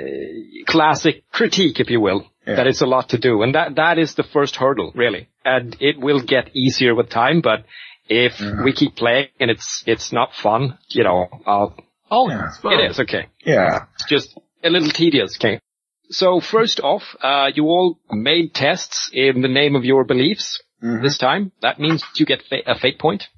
classic 0.67 1.23
critique, 1.31 1.79
if 1.81 1.91
you 1.91 2.01
will, 2.01 2.23
Yeah. 2.47 2.57
that 2.57 2.67
it's 2.67 2.81
a 2.83 2.87
lot 2.87 3.11
to 3.11 3.19
do, 3.19 3.43
and 3.43 3.55
that 3.55 3.77
that 3.77 3.99
is 3.99 4.15
the 4.15 4.25
first 4.25 4.57
hurdle, 4.57 4.91
really, 4.95 5.29
and 5.45 5.77
it 5.81 5.97
will 6.01 6.21
get 6.21 6.51
easier 6.55 6.95
with 6.95 7.09
time, 7.11 7.41
but. 7.41 7.65
If 8.13 8.41
we 8.65 8.73
keep 8.73 8.97
playing 8.97 9.29
and 9.39 9.53
it's 9.53 9.85
it's 9.87 10.11
not 10.13 10.35
fun, 10.35 10.79
you 10.89 11.05
know, 11.05 11.29
I'll, 11.47 11.77
Oh, 12.11 12.29
Yeah. 12.31 12.49
it 12.65 12.91
is 12.91 13.01
okay 13.01 13.27
Yeah. 13.45 13.85
it's 13.95 14.07
just 14.09 14.39
a 14.65 14.71
little 14.71 14.91
tedious. 14.91 15.37
Okay. 15.39 15.61
So 16.11 16.41
first 16.41 16.81
off, 16.81 17.03
uh, 17.23 17.51
you 17.55 17.65
all 17.67 17.99
made 18.11 18.53
tests 18.53 19.11
in 19.13 19.43
the 19.43 19.49
name 19.49 19.77
of 19.77 19.85
your 19.85 20.05
beliefs 20.05 20.61
Mhm. 20.83 21.03
this 21.03 21.17
time. 21.19 21.53
That 21.63 21.79
means 21.79 22.03
you 22.17 22.27
get 22.27 22.43
fa- 22.43 22.67
a 22.67 22.75
fate 22.75 22.99
point 22.99 23.29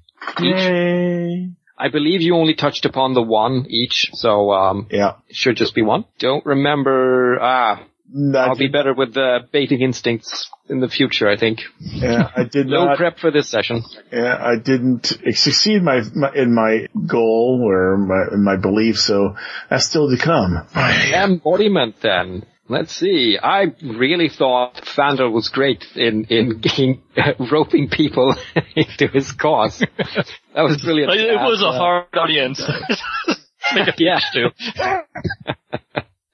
each. 0.41 0.55
Yay. 0.55 1.49
I 1.77 1.89
believe 1.89 2.21
you 2.21 2.35
only 2.35 2.55
touched 2.55 2.85
upon 2.85 3.13
the 3.13 3.21
one 3.21 3.65
each, 3.69 4.09
so 4.13 4.51
um, 4.51 4.87
Yeah. 4.91 5.13
should 5.31 5.57
just 5.57 5.75
be 5.75 5.81
one. 5.83 6.05
Don't 6.19 6.45
remember. 6.45 7.39
Ah, 7.41 7.79
That- 8.11 8.49
I'll 8.49 8.55
be 8.55 8.67
better 8.67 8.93
with 8.93 9.13
the 9.13 9.39
baiting 9.51 9.81
instincts 9.81 10.49
in 10.69 10.79
the 10.81 10.89
future. 10.89 11.27
I 11.29 11.37
think. 11.37 11.61
yeah, 11.79 12.29
I 12.35 12.43
did 12.51 12.67
No 12.67 12.85
not. 12.85 12.97
prep 12.97 13.17
for 13.19 13.31
this 13.31 13.49
session. 13.49 13.83
Yeah, 14.11 14.37
I 14.39 14.57
didn't 14.57 15.05
succeed 15.35 15.81
my, 15.81 16.01
my 16.13 16.31
in 16.35 16.53
my 16.53 16.87
goal 17.07 17.61
or 17.67 17.97
my 17.97 18.33
in 18.35 18.43
my 18.43 18.55
belief, 18.57 18.97
so 18.97 19.35
that's 19.69 19.85
still 19.87 20.09
to 20.09 20.17
come. 20.17 20.67
Embodiment 20.75 21.95
then. 22.01 22.45
Let's 22.69 22.93
see. 22.95 23.37
I 23.41 23.73
really 23.83 24.29
thought 24.29 24.85
Fandor 24.95 25.29
was 25.29 25.49
great 25.49 25.83
in, 25.95 26.23
in, 26.29 26.61
in 26.77 27.01
roping 27.51 27.89
people 27.89 28.35
into 28.75 29.07
his 29.07 29.31
cause. 29.33 29.79
That 29.79 30.61
was 30.61 30.81
brilliant. 30.81 31.11
it 31.13 31.35
was 31.35 31.61
a 31.61 31.65
Uh, 31.67 31.77
hard 31.77 32.05
audience. 32.15 32.61
Make 33.75 33.87
a 33.89 33.93
Yeah. 33.97 34.19
too. 34.33 34.49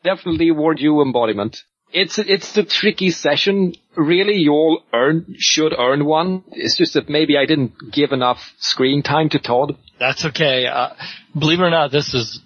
Definitely 0.04 0.50
award 0.50 0.80
you 0.80 1.02
embodiment. 1.02 1.58
It's, 1.92 2.20
it's 2.20 2.54
the 2.54 2.64
tricky 2.64 3.10
session. 3.10 3.74
Really, 3.96 4.36
you 4.36 4.52
all 4.52 4.84
earn, 4.94 5.36
should 5.38 5.74
earn 5.78 6.06
one. 6.06 6.44
It's 6.52 6.78
just 6.78 6.94
that 6.94 7.10
maybe 7.10 7.36
I 7.38 7.46
didn't 7.46 7.74
give 7.92 8.12
enough 8.12 8.38
screen 8.60 9.02
time 9.02 9.30
to 9.30 9.40
Todd. 9.40 9.76
That's 10.00 10.24
okay. 10.26 10.68
Uh, 10.68 10.90
believe 11.38 11.60
it 11.60 11.64
or 11.64 11.70
not, 11.72 11.92
this 11.92 12.14
is 12.14 12.42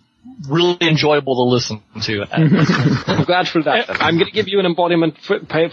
really 0.50 0.78
enjoyable 0.82 1.36
to 1.36 1.52
listen 1.54 1.82
to. 2.04 2.24
I'm 2.32 3.26
glad 3.26 3.48
for 3.50 3.62
that. 3.64 3.86
I'm 3.90 4.18
gonna 4.18 4.32
give 4.32 4.48
you 4.48 4.60
an 4.60 4.66
embodiment 4.66 5.18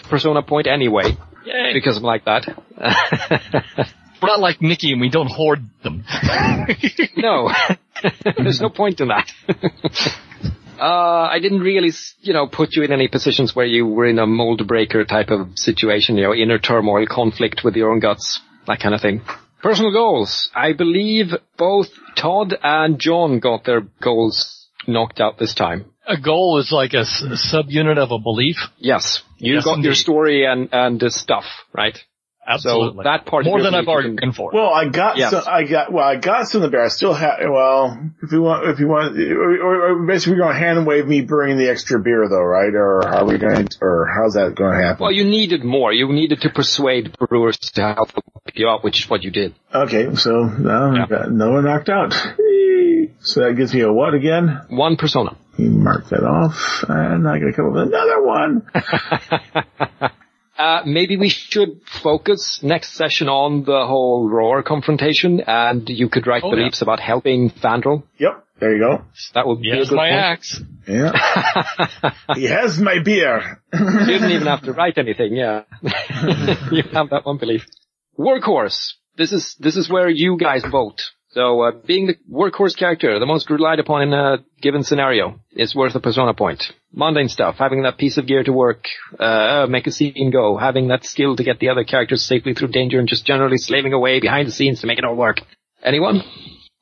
persona 0.08 0.42
point 0.42 0.66
anyway, 0.66 1.16
Yay. 1.44 1.72
because 1.72 1.96
I'm 1.96 2.02
like 2.02 2.24
that. 2.24 2.46
We're 4.20 4.28
not 4.28 4.40
like 4.40 4.60
Mickey 4.60 4.92
and 4.92 5.00
we 5.00 5.08
don't 5.08 5.30
hoard 5.30 5.60
them. 5.82 6.04
No, 7.16 7.50
there's 8.36 8.60
no 8.60 8.68
point 8.70 9.00
in 9.00 9.08
that. 9.08 9.30
Uh, 10.80 11.28
I 11.30 11.38
didn't 11.40 11.60
really, 11.60 11.90
you 12.20 12.32
know, 12.32 12.46
put 12.46 12.74
you 12.74 12.82
in 12.82 12.92
any 12.92 13.08
positions 13.08 13.54
where 13.54 13.66
you 13.66 13.86
were 13.86 14.06
in 14.06 14.18
a 14.18 14.26
mold 14.26 14.66
breaker 14.66 15.04
type 15.04 15.30
of 15.30 15.58
situation, 15.58 16.16
you 16.16 16.24
know, 16.24 16.34
inner 16.34 16.58
turmoil, 16.58 17.06
conflict 17.08 17.62
with 17.64 17.76
your 17.76 17.90
own 17.92 18.00
guts, 18.00 18.40
that 18.66 18.80
kind 18.80 18.94
of 18.94 19.00
thing. 19.00 19.22
Personal 19.62 19.92
goals. 19.92 20.50
I 20.54 20.72
believe 20.72 21.26
both 21.58 21.88
Todd 22.16 22.54
and 22.62 22.98
John 22.98 23.40
got 23.40 23.64
their 23.64 23.82
goals 24.02 24.68
knocked 24.88 25.20
out 25.20 25.38
this 25.38 25.54
time. 25.54 25.84
a 26.06 26.18
goal 26.18 26.58
is 26.58 26.72
like 26.72 26.94
a, 26.94 27.00
s- 27.00 27.22
subunit 27.52 27.98
of 27.98 28.10
a 28.10 28.18
belief. 28.18 28.56
Yes, 28.78 29.22
you 29.36 29.54
Yes, 29.56 29.64
got 29.64 29.80
your 29.82 29.94
story 29.94 30.46
and 30.46 30.68
and 30.72 30.98
the 30.98 31.10
stuff, 31.10 31.44
right? 31.74 31.96
Absolutely. 32.50 33.04
that 33.04 33.26
part 33.26 33.44
more 33.44 33.62
than 33.62 33.74
I've 33.74 33.82
you 33.84 33.86
can- 33.86 34.16
bargained 34.16 34.36
for. 34.36 34.50
Well, 34.52 34.70
I 34.70 34.86
got 34.88 35.16
Yes. 35.16 35.30
some, 35.30 35.44
I 35.46 35.62
got 35.64 35.92
well, 35.92 36.04
I 36.04 36.16
got 36.16 36.48
some 36.48 36.62
of 36.62 36.70
the 36.70 36.76
bear. 36.76 36.84
I 36.84 36.88
still 36.88 37.14
have. 37.14 37.38
Well, 37.48 38.10
if 38.22 38.32
you 38.32 38.42
want, 38.42 38.68
if 38.68 38.80
you 38.80 38.88
want, 38.88 39.16
or, 39.18 39.62
or, 39.62 39.90
or 40.02 40.06
basically, 40.06 40.34
we're 40.34 40.40
going 40.44 40.54
to 40.54 40.58
hand 40.58 40.86
wave 40.86 41.06
me 41.06 41.20
bringing 41.20 41.58
the 41.58 41.68
extra 41.70 42.00
beer, 42.00 42.28
though, 42.28 42.42
right? 42.42 42.74
Or 42.74 43.06
are 43.06 43.24
we 43.24 43.38
going? 43.38 43.66
to 43.66 43.78
Or 43.80 44.08
how's 44.12 44.34
that 44.34 44.54
going 44.56 44.76
to 44.76 44.82
happen? 44.84 45.02
Well, 45.02 45.12
you 45.12 45.24
needed 45.24 45.64
more. 45.64 45.92
You 45.92 46.08
needed 46.12 46.40
to 46.42 46.50
persuade 46.50 47.16
brewers 47.18 47.56
to 47.58 47.82
help 47.94 48.10
you 48.54 48.68
out, 48.68 48.82
which 48.82 49.04
is 49.04 49.08
what 49.10 49.22
you 49.22 49.30
did. 49.30 49.54
okay, 49.74 50.14
so 50.16 50.42
now 50.44 50.94
Yeah. 50.94 51.04
I 51.04 51.06
got 51.06 51.30
no 51.30 51.50
one 51.52 51.64
knocked 51.64 51.88
out. 51.88 52.12
So 53.22 53.40
that 53.42 53.54
gives 53.54 53.74
me 53.74 53.82
a 53.82 53.92
what 53.92 54.14
again? 54.14 54.62
One 54.70 54.96
persona. 54.96 55.36
You 55.58 55.68
mark 55.70 56.08
that 56.08 56.24
off, 56.24 56.84
and 56.88 57.28
I 57.28 57.38
got 57.38 57.46
to 57.46 57.52
come 57.52 57.66
up 57.66 57.72
with 57.74 57.82
another 57.88 58.22
one. 58.22 60.10
Uh, 60.60 60.82
maybe 60.84 61.16
we 61.16 61.28
should 61.30 61.80
focus 62.02 62.60
next 62.62 62.92
session 62.92 63.28
on 63.28 63.64
the 63.64 63.80
whole 63.86 64.28
roar 64.28 64.62
confrontation, 64.62 65.40
and 65.46 65.88
you 65.88 66.08
could 66.12 66.26
write 66.26 66.42
Oh, 66.44 66.50
beliefs 66.50 66.82
about 66.82 67.00
helping 67.00 67.50
Fandral. 67.62 68.02
Yep, 68.18 68.34
there 68.60 68.72
you 68.76 68.80
go. 68.88 69.04
That 69.34 69.46
would 69.46 69.60
be 69.62 69.68
Yes, 69.68 69.86
a 69.86 69.88
good 69.90 69.96
my 69.96 70.10
point. 70.10 70.20
axe. 70.32 70.60
Yeah, 70.86 71.12
he 72.34 72.44
has 72.58 72.78
my 72.78 72.98
beer. 73.02 73.62
you 73.72 74.06
didn't 74.12 74.32
even 74.32 74.46
have 74.54 74.62
to 74.68 74.72
write 74.72 74.98
anything, 74.98 75.34
yeah. 75.34 75.62
you 76.76 76.82
have 76.92 77.08
that 77.10 77.22
one 77.24 77.38
belief. 77.38 77.64
Workhorse. 78.18 78.80
This 79.16 79.32
is, 79.32 79.56
this 79.58 79.76
is 79.76 79.88
where 79.88 80.08
you 80.10 80.36
guys 80.38 80.62
vote. 80.70 81.00
So, 81.30 81.62
uh, 81.62 81.70
being 81.86 82.06
the 82.08 82.16
workhorse 82.30 82.76
character, 82.76 83.18
the 83.18 83.26
most 83.26 83.48
relied 83.50 83.78
upon 83.78 84.02
in 84.02 84.12
a 84.12 84.38
given 84.60 84.82
scenario, 84.82 85.40
is 85.52 85.74
worth 85.74 85.94
a 85.94 86.00
persona 86.00 86.34
point. 86.34 86.72
Mundane 86.92 87.28
stuff, 87.28 87.56
having 87.58 87.82
that 87.82 87.98
piece 87.98 88.18
of 88.18 88.26
gear 88.26 88.42
to 88.42 88.52
work, 88.52 88.84
uh, 89.18 89.66
make 89.68 89.86
a 89.86 89.92
scene 89.92 90.30
go, 90.32 90.56
having 90.56 90.88
that 90.88 91.04
skill 91.04 91.36
to 91.36 91.44
get 91.44 91.60
the 91.60 91.68
other 91.68 91.84
characters 91.84 92.24
safely 92.24 92.52
through 92.54 92.68
danger 92.68 92.98
and 92.98 93.08
just 93.08 93.24
generally 93.24 93.58
slaving 93.58 93.92
away 93.92 94.20
behind 94.20 94.48
the 94.48 94.52
scenes 94.52 94.80
to 94.80 94.86
make 94.86 94.98
it 94.98 95.04
all 95.04 95.14
work. 95.14 95.40
Anyone? 95.82 96.22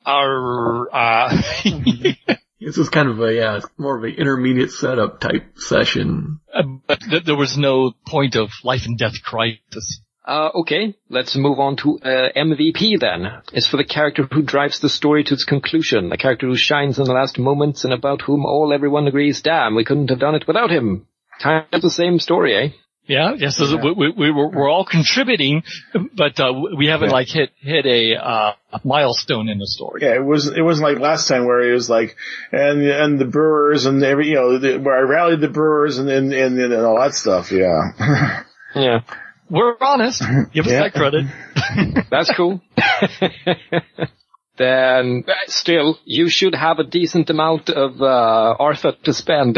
Our, 0.05 0.89
uh, 0.93 1.41
This 2.61 2.77
is 2.77 2.89
kind 2.89 3.07
of 3.07 3.21
a, 3.21 3.33
yeah, 3.33 3.57
it's 3.57 3.67
more 3.77 3.97
of 3.97 4.03
an 4.03 4.15
intermediate 4.15 4.71
setup 4.71 5.21
type 5.21 5.57
session. 5.57 6.41
but 6.87 6.99
th- 6.99 7.23
there 7.23 7.37
was 7.37 7.57
no 7.57 7.93
point 8.05 8.35
of 8.35 8.49
life 8.65 8.81
and 8.85 8.97
death 8.97 9.23
crisis. 9.23 10.01
Uh, 10.29 10.51
okay, 10.61 10.95
let's 11.09 11.35
move 11.35 11.59
on 11.59 11.75
to 11.77 11.97
uh, 12.03 12.29
MVP 12.37 12.99
then. 12.99 13.41
It's 13.51 13.67
for 13.67 13.77
the 13.77 13.83
character 13.83 14.27
who 14.31 14.43
drives 14.43 14.79
the 14.79 14.89
story 14.89 15.23
to 15.23 15.33
its 15.33 15.43
conclusion, 15.43 16.09
the 16.09 16.17
character 16.17 16.45
who 16.47 16.55
shines 16.55 16.99
in 16.99 17.05
the 17.05 17.13
last 17.13 17.39
moments 17.39 17.83
and 17.83 17.93
about 17.93 18.21
whom 18.21 18.45
all 18.45 18.71
everyone 18.71 19.07
agrees, 19.07 19.41
damn, 19.41 19.75
we 19.75 19.83
couldn't 19.83 20.09
have 20.11 20.19
done 20.19 20.35
it 20.35 20.45
without 20.47 20.69
him. 20.69 21.07
Kind 21.41 21.65
of 21.73 21.81
the 21.81 21.89
same 21.89 22.19
story, 22.19 22.55
eh? 22.55 22.69
Yeah, 23.07 23.33
yes, 23.35 23.57
so 23.57 23.75
we, 23.77 23.91
we, 23.91 24.11
we 24.11 24.29
were, 24.31 24.49
we're 24.49 24.69
all 24.69 24.85
contributing, 24.85 25.63
but 26.15 26.39
uh, 26.39 26.53
we 26.77 26.85
haven't 26.85 27.09
Yeah. 27.09 27.13
like 27.15 27.27
hit 27.27 27.49
hit 27.59 27.87
a, 27.87 28.13
uh, 28.17 28.53
a 28.71 28.81
milestone 28.83 29.49
in 29.49 29.57
the 29.57 29.65
story. 29.65 30.01
Yeah, 30.03 30.13
it 30.13 30.23
was 30.23 30.47
it 30.47 30.61
wasn't 30.61 30.89
like 30.91 30.99
last 30.99 31.27
time 31.27 31.45
where 31.47 31.67
it 31.67 31.73
was 31.73 31.89
like 31.89 32.15
and 32.51 32.83
and 32.83 33.17
the 33.17 33.25
Brewers 33.25 33.87
and 33.87 34.03
every 34.03 34.27
you 34.27 34.35
know 34.35 34.59
the, 34.59 34.77
where 34.77 34.95
I 34.95 35.01
rallied 35.01 35.41
the 35.41 35.47
Brewers 35.49 35.97
and 35.97 36.07
and 36.07 36.31
and, 36.31 36.59
and 36.61 36.85
all 36.85 36.99
that 36.99 37.15
stuff. 37.15 37.51
Yeah, 37.51 38.43
Yeah. 38.75 38.99
We're 39.49 39.75
honest. 39.81 40.21
Give 40.53 40.65
us 40.65 40.71
Yeah. 40.71 40.83
that 40.83 40.93
credit. 40.93 41.25
That's 42.11 42.31
cool. 42.35 42.61
then 44.57 45.23
still, 45.47 45.97
you 46.05 46.29
should 46.29 46.53
have 46.55 46.79
a 46.79 46.83
decent 46.83 47.29
amount 47.29 47.69
of 47.69 48.01
uh, 48.01 48.55
Artha 48.59 48.93
to 49.03 49.13
spend. 49.13 49.55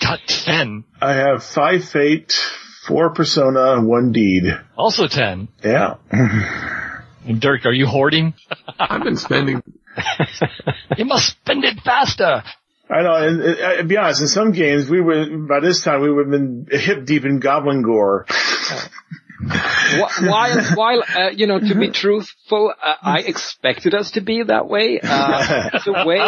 Got 0.00 0.20
ten. 0.26 0.84
I 1.00 1.14
have 1.14 1.42
five 1.44 1.84
fate, 1.84 2.32
four 2.86 3.12
persona, 3.12 3.80
one 3.82 4.12
deed. 4.12 4.44
Also 4.76 5.08
ten. 5.08 5.48
Yeah, 5.64 5.94
And 6.10 7.40
Dirk, 7.40 7.66
are 7.66 7.72
you 7.72 7.86
hoarding? 7.86 8.34
I've 8.78 9.02
been 9.02 9.16
spending. 9.16 9.62
You 10.96 11.04
must 11.06 11.30
spend 11.30 11.64
it 11.64 11.80
faster. 11.80 12.42
I 12.88 13.02
know. 13.02 13.14
And 13.14 13.42
uh, 13.42 13.76
to 13.78 13.84
be 13.84 13.96
honest, 13.96 14.20
in 14.22 14.28
some 14.28 14.52
games 14.52 14.88
we 14.88 15.00
would 15.00 15.48
by 15.48 15.60
this 15.60 15.82
time 15.82 16.00
we 16.02 16.12
would 16.12 16.26
have 16.26 16.30
been 16.30 16.66
hip 16.70 17.04
deep 17.04 17.24
in 17.24 17.40
goblin 17.40 17.82
gore. 17.82 18.26
Wh- 19.38 20.22
while, 20.26 20.64
while 20.74 21.02
uh, 21.16 21.28
you 21.30 21.46
know, 21.46 21.60
to 21.60 21.74
be 21.74 21.90
truthful, 21.90 22.72
uh, 22.82 22.94
I 23.02 23.18
expected 23.20 23.94
us 23.94 24.12
to 24.12 24.20
be 24.22 24.42
that 24.42 24.66
way. 24.68 24.98
Uh, 25.02 25.78
the 25.84 26.04
way 26.06 26.18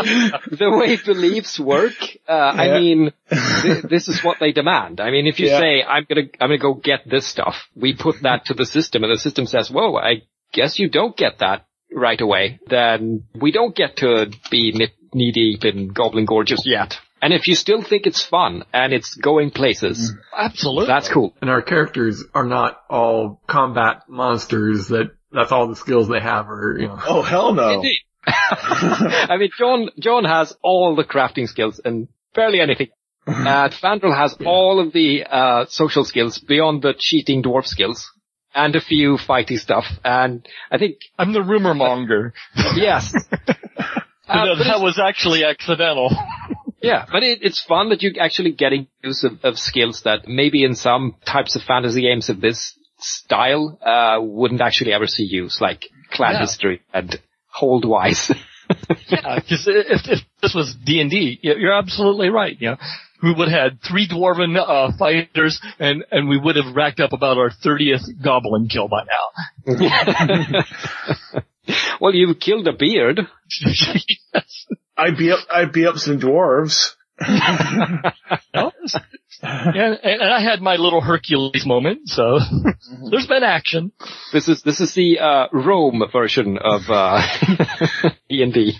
the 0.56 0.70
way 0.76 0.96
beliefs 0.96 1.58
work, 1.58 1.94
uh, 2.28 2.32
I 2.32 2.78
mean, 2.78 3.12
th- 3.30 3.84
this 3.84 4.08
is 4.08 4.22
what 4.22 4.36
they 4.40 4.52
demand. 4.52 5.00
I 5.00 5.10
mean, 5.10 5.26
if 5.26 5.40
you 5.40 5.46
Yeah. 5.48 5.58
say 5.58 5.82
I'm 5.82 6.04
gonna 6.08 6.28
I'm 6.40 6.48
gonna 6.50 6.58
go 6.58 6.74
get 6.74 7.08
this 7.08 7.26
stuff, 7.26 7.56
we 7.74 7.94
put 7.94 8.22
that 8.22 8.44
to 8.46 8.54
the 8.54 8.66
system, 8.66 9.04
and 9.04 9.12
the 9.12 9.18
system 9.18 9.46
says, 9.46 9.70
"Whoa, 9.70 9.96
I 9.96 10.22
guess 10.52 10.78
you 10.78 10.90
don't 10.90 11.16
get 11.16 11.38
that 11.38 11.64
right 11.90 12.20
away." 12.20 12.60
Then 12.68 13.24
we 13.34 13.52
don't 13.52 13.74
get 13.74 13.96
to 13.98 14.30
be 14.50 14.72
knee 15.14 15.32
deep 15.32 15.64
in 15.64 15.88
Goblin 15.88 16.24
Gore 16.24 16.44
just 16.44 16.66
yet. 16.66 16.98
And 17.20 17.32
if 17.32 17.48
you 17.48 17.54
still 17.56 17.82
think 17.82 18.06
it's 18.06 18.24
fun 18.24 18.64
and 18.72 18.92
it's 18.92 19.14
going 19.14 19.50
places, 19.50 20.12
Absolutely. 20.36 20.86
that's 20.86 21.08
cool. 21.08 21.34
And 21.40 21.50
our 21.50 21.62
characters 21.62 22.22
are 22.32 22.44
not 22.46 22.80
all 22.88 23.40
combat 23.48 24.02
monsters 24.08 24.88
that 24.88 25.10
that's 25.32 25.50
all 25.50 25.66
the 25.68 25.76
skills 25.76 26.08
they 26.08 26.20
have 26.20 26.48
or, 26.48 26.76
you 26.78 26.86
know. 26.88 26.98
Oh 27.06 27.22
hell 27.22 27.52
no! 27.54 27.70
Indeed. 27.74 27.98
I 28.26 29.36
mean, 29.38 29.50
John, 29.58 29.88
John 29.98 30.24
has 30.24 30.54
all 30.62 30.94
the 30.96 31.04
crafting 31.04 31.48
skills 31.48 31.80
and 31.84 32.08
barely 32.34 32.60
anything. 32.60 32.88
Uh, 33.28 33.68
Fandral 33.68 34.16
has 34.16 34.34
all 34.46 34.80
of 34.80 34.94
the, 34.94 35.22
uh, 35.22 35.66
social 35.68 36.02
skills 36.02 36.38
beyond 36.38 36.80
the 36.80 36.94
cheating 36.98 37.42
dwarf 37.42 37.66
skills 37.66 38.10
and 38.54 38.74
a 38.74 38.80
few 38.80 39.18
fighty 39.18 39.58
stuff. 39.58 39.84
And 40.02 40.48
I 40.70 40.78
think, 40.78 40.96
I'm 41.18 41.34
the 41.34 41.42
rumor 41.42 41.74
monger. 41.74 42.32
yes. 42.74 43.12
Uh, 44.28 44.44
No, 44.44 44.56
that 44.58 44.80
was 44.80 44.98
actually 45.02 45.44
accidental. 45.44 46.10
yeah, 46.82 47.06
but 47.10 47.22
it, 47.22 47.38
it's 47.42 47.62
fun 47.62 47.88
that 47.90 48.02
you're 48.02 48.20
actually 48.20 48.52
getting 48.52 48.86
use 49.02 49.24
of, 49.24 49.32
of 49.44 49.58
skills 49.58 50.02
that 50.04 50.28
maybe 50.28 50.64
in 50.64 50.74
some 50.74 51.14
types 51.26 51.56
of 51.56 51.62
fantasy 51.62 52.02
games 52.02 52.28
of 52.28 52.40
this 52.40 52.74
style, 53.00 53.78
uh, 53.82 54.18
wouldn't 54.20 54.60
actually 54.60 54.92
ever 54.92 55.06
see 55.06 55.22
use, 55.24 55.60
like 55.60 55.86
clan 56.10 56.32
Yeah. 56.34 56.40
history 56.40 56.82
and 56.92 57.20
hold 57.48 57.84
wise. 57.84 58.30
Yeah, 59.08 59.36
because 59.36 59.64
if, 59.66 60.02
if 60.06 60.18
this 60.42 60.54
was 60.54 60.76
D 60.84 61.00
and 61.00 61.10
D, 61.10 61.38
you're 61.40 61.72
absolutely 61.72 62.28
right. 62.28 62.54
You 62.60 62.72
know, 62.72 62.76
we 63.22 63.32
would 63.32 63.48
have 63.48 63.72
had 63.72 63.78
three 63.82 64.06
dwarven 64.06 64.58
uh, 64.58 64.92
fighters, 64.98 65.58
and 65.78 66.04
and 66.10 66.28
we 66.28 66.38
would 66.38 66.56
have 66.56 66.76
racked 66.76 67.00
up 67.00 67.14
about 67.14 67.38
our 67.38 67.50
thirtieth 67.50 68.02
goblin 68.22 68.68
kill 68.68 68.86
by 68.88 69.04
now. 69.66 70.62
well, 72.00 72.14
you've 72.14 72.38
killed 72.40 72.66
a 72.68 72.72
beard. 72.72 73.20
yes. 73.60 74.66
I'd 74.96 75.16
be 75.16 75.30
up. 75.32 75.38
I'd 75.50 75.72
be 75.72 75.86
up 75.86 75.96
some 75.96 76.20
dwarves. 76.20 76.94
No, 78.54 78.72
yeah, 79.42 79.94
and, 80.02 80.20
and 80.22 80.32
I 80.32 80.40
had 80.40 80.60
my 80.60 80.76
little 80.76 81.00
Hercules 81.00 81.64
moment, 81.66 82.08
so 82.08 82.38
there's 83.10 83.26
been 83.26 83.42
action. 83.44 83.92
This 84.32 84.48
is 84.48 84.62
this 84.62 84.80
is 84.80 84.94
the 84.94 85.18
uh, 85.20 85.46
Rome 85.52 86.02
version 86.12 86.58
of 86.58 86.82
uh, 86.88 87.22
D&D. 88.28 88.72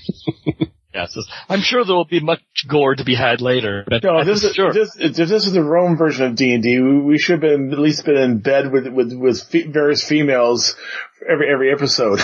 Yes, 0.93 1.16
I'm 1.48 1.60
sure 1.60 1.85
there 1.85 1.94
will 1.94 2.06
be 2.06 2.19
much 2.20 2.40
gore 2.69 2.97
to 2.97 3.05
be 3.05 3.15
had 3.15 3.40
later. 3.40 3.85
But 3.89 4.02
No, 4.02 4.24
this 4.24 4.43
is 4.43 4.55
Sure. 4.55 4.73
this, 4.73 4.97
if 4.98 5.15
this 5.15 5.31
is 5.47 5.52
the 5.52 5.62
Rome 5.62 5.97
version 5.97 6.27
of 6.27 6.35
D 6.35 6.55
and 6.55 6.62
D. 6.62 6.81
We 6.81 7.19
should 7.19 7.35
have 7.35 7.40
been 7.43 7.73
at 7.73 7.78
least 7.78 8.05
been 8.05 8.16
in 8.16 8.39
bed 8.39 8.73
with 8.73 8.89
with 8.89 9.12
with 9.12 9.43
fe- 9.44 9.66
various 9.69 10.02
females 10.02 10.74
every 11.28 11.52
every 11.52 11.73
episode. 11.73 12.20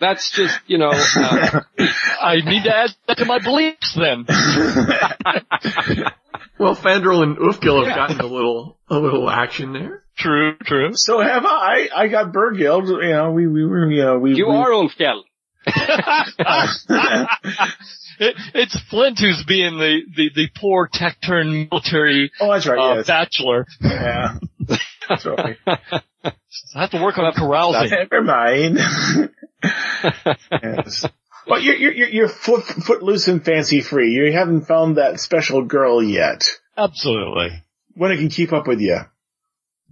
That's 0.00 0.30
just 0.30 0.58
you 0.66 0.78
know. 0.78 0.90
Uh, 0.90 1.60
I 2.20 2.36
need 2.44 2.64
to 2.64 2.74
add 2.74 2.90
that 3.06 3.18
to 3.18 3.24
my 3.26 3.38
beliefs 3.38 3.96
then. 3.96 4.26
Well, 6.58 6.76
Fandral 6.76 7.22
and 7.22 7.38
Ufkel 7.38 7.86
have 7.86 7.96
gotten 7.96 8.20
a 8.20 8.26
little, 8.26 8.76
a 8.90 8.98
little 8.98 9.30
action 9.30 9.72
there. 9.72 10.02
True, 10.18 10.56
true. 10.62 10.90
so 10.92 11.18
have 11.18 11.46
I. 11.46 11.88
I 11.94 12.08
got 12.08 12.34
Burgild. 12.34 12.86
You 12.86 13.12
know, 13.14 13.30
we 13.30 13.46
we 13.46 13.64
were 13.64 13.90
you 13.90 14.02
know 14.02 14.18
we 14.18 14.34
you 14.34 14.46
we, 14.46 14.54
are 14.54 14.68
Ufkel. 14.68 15.22
It, 18.22 18.36
it's 18.52 18.78
Flint 18.90 19.18
who's 19.18 19.42
being 19.48 19.78
the, 19.78 20.02
the, 20.14 20.30
the 20.34 20.48
poor 20.54 20.90
tech-turned 20.92 21.70
military 21.70 22.30
Oh, 22.38 22.52
that's 22.52 22.66
right. 22.66 22.78
uh, 22.78 22.94
yes. 22.96 23.06
bachelor. 23.06 23.66
yeah. 23.80 24.34
That's 25.10 25.26
right. 25.26 25.56
I 25.66 26.32
have 26.74 26.90
to 26.90 27.02
work 27.02 27.18
on 27.18 27.32
carousing. 27.34 27.90
Never 27.90 28.22
mind. 28.22 28.78
yes. 30.62 31.04
Well, 31.46 31.60
you're, 31.60 31.74
you're, 31.74 31.92
you're- 31.92 32.12
you're 32.12 32.28
foot, 32.28 32.64
footloose 32.64 33.28
and 33.28 33.44
fancy 33.44 33.80
free. 33.80 34.10
You 34.12 34.32
haven't 34.32 34.66
found 34.66 34.96
that 34.98 35.20
special 35.20 35.64
girl 35.64 36.02
yet. 36.02 36.44
Absolutely. 36.76 37.62
When 37.94 38.12
I 38.12 38.16
can 38.16 38.28
keep 38.30 38.52
up 38.52 38.66
with 38.66 38.80
you. 38.80 38.98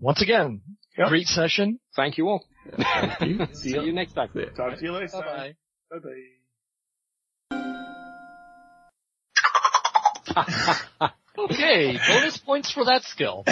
Once 0.00 0.22
again, 0.22 0.62
Yep. 0.96 1.08
great 1.08 1.26
session. 1.26 1.78
Thank 1.96 2.18
you 2.18 2.28
all. 2.28 2.44
Thank 2.76 3.20
you. 3.22 3.46
See 3.54 3.70
you 3.70 3.92
next 3.92 4.12
time. 4.14 4.28
Talk 4.56 4.78
to 4.78 4.84
you 4.84 4.92
later. 4.92 5.08
Bye-bye. 5.12 5.54
Bye 5.90 5.98
bye. 5.98 6.10
Okay, 11.38 11.98
bonus 12.08 12.36
points 12.38 12.70
for 12.72 12.84
that 12.84 13.02
skill. 13.04 13.44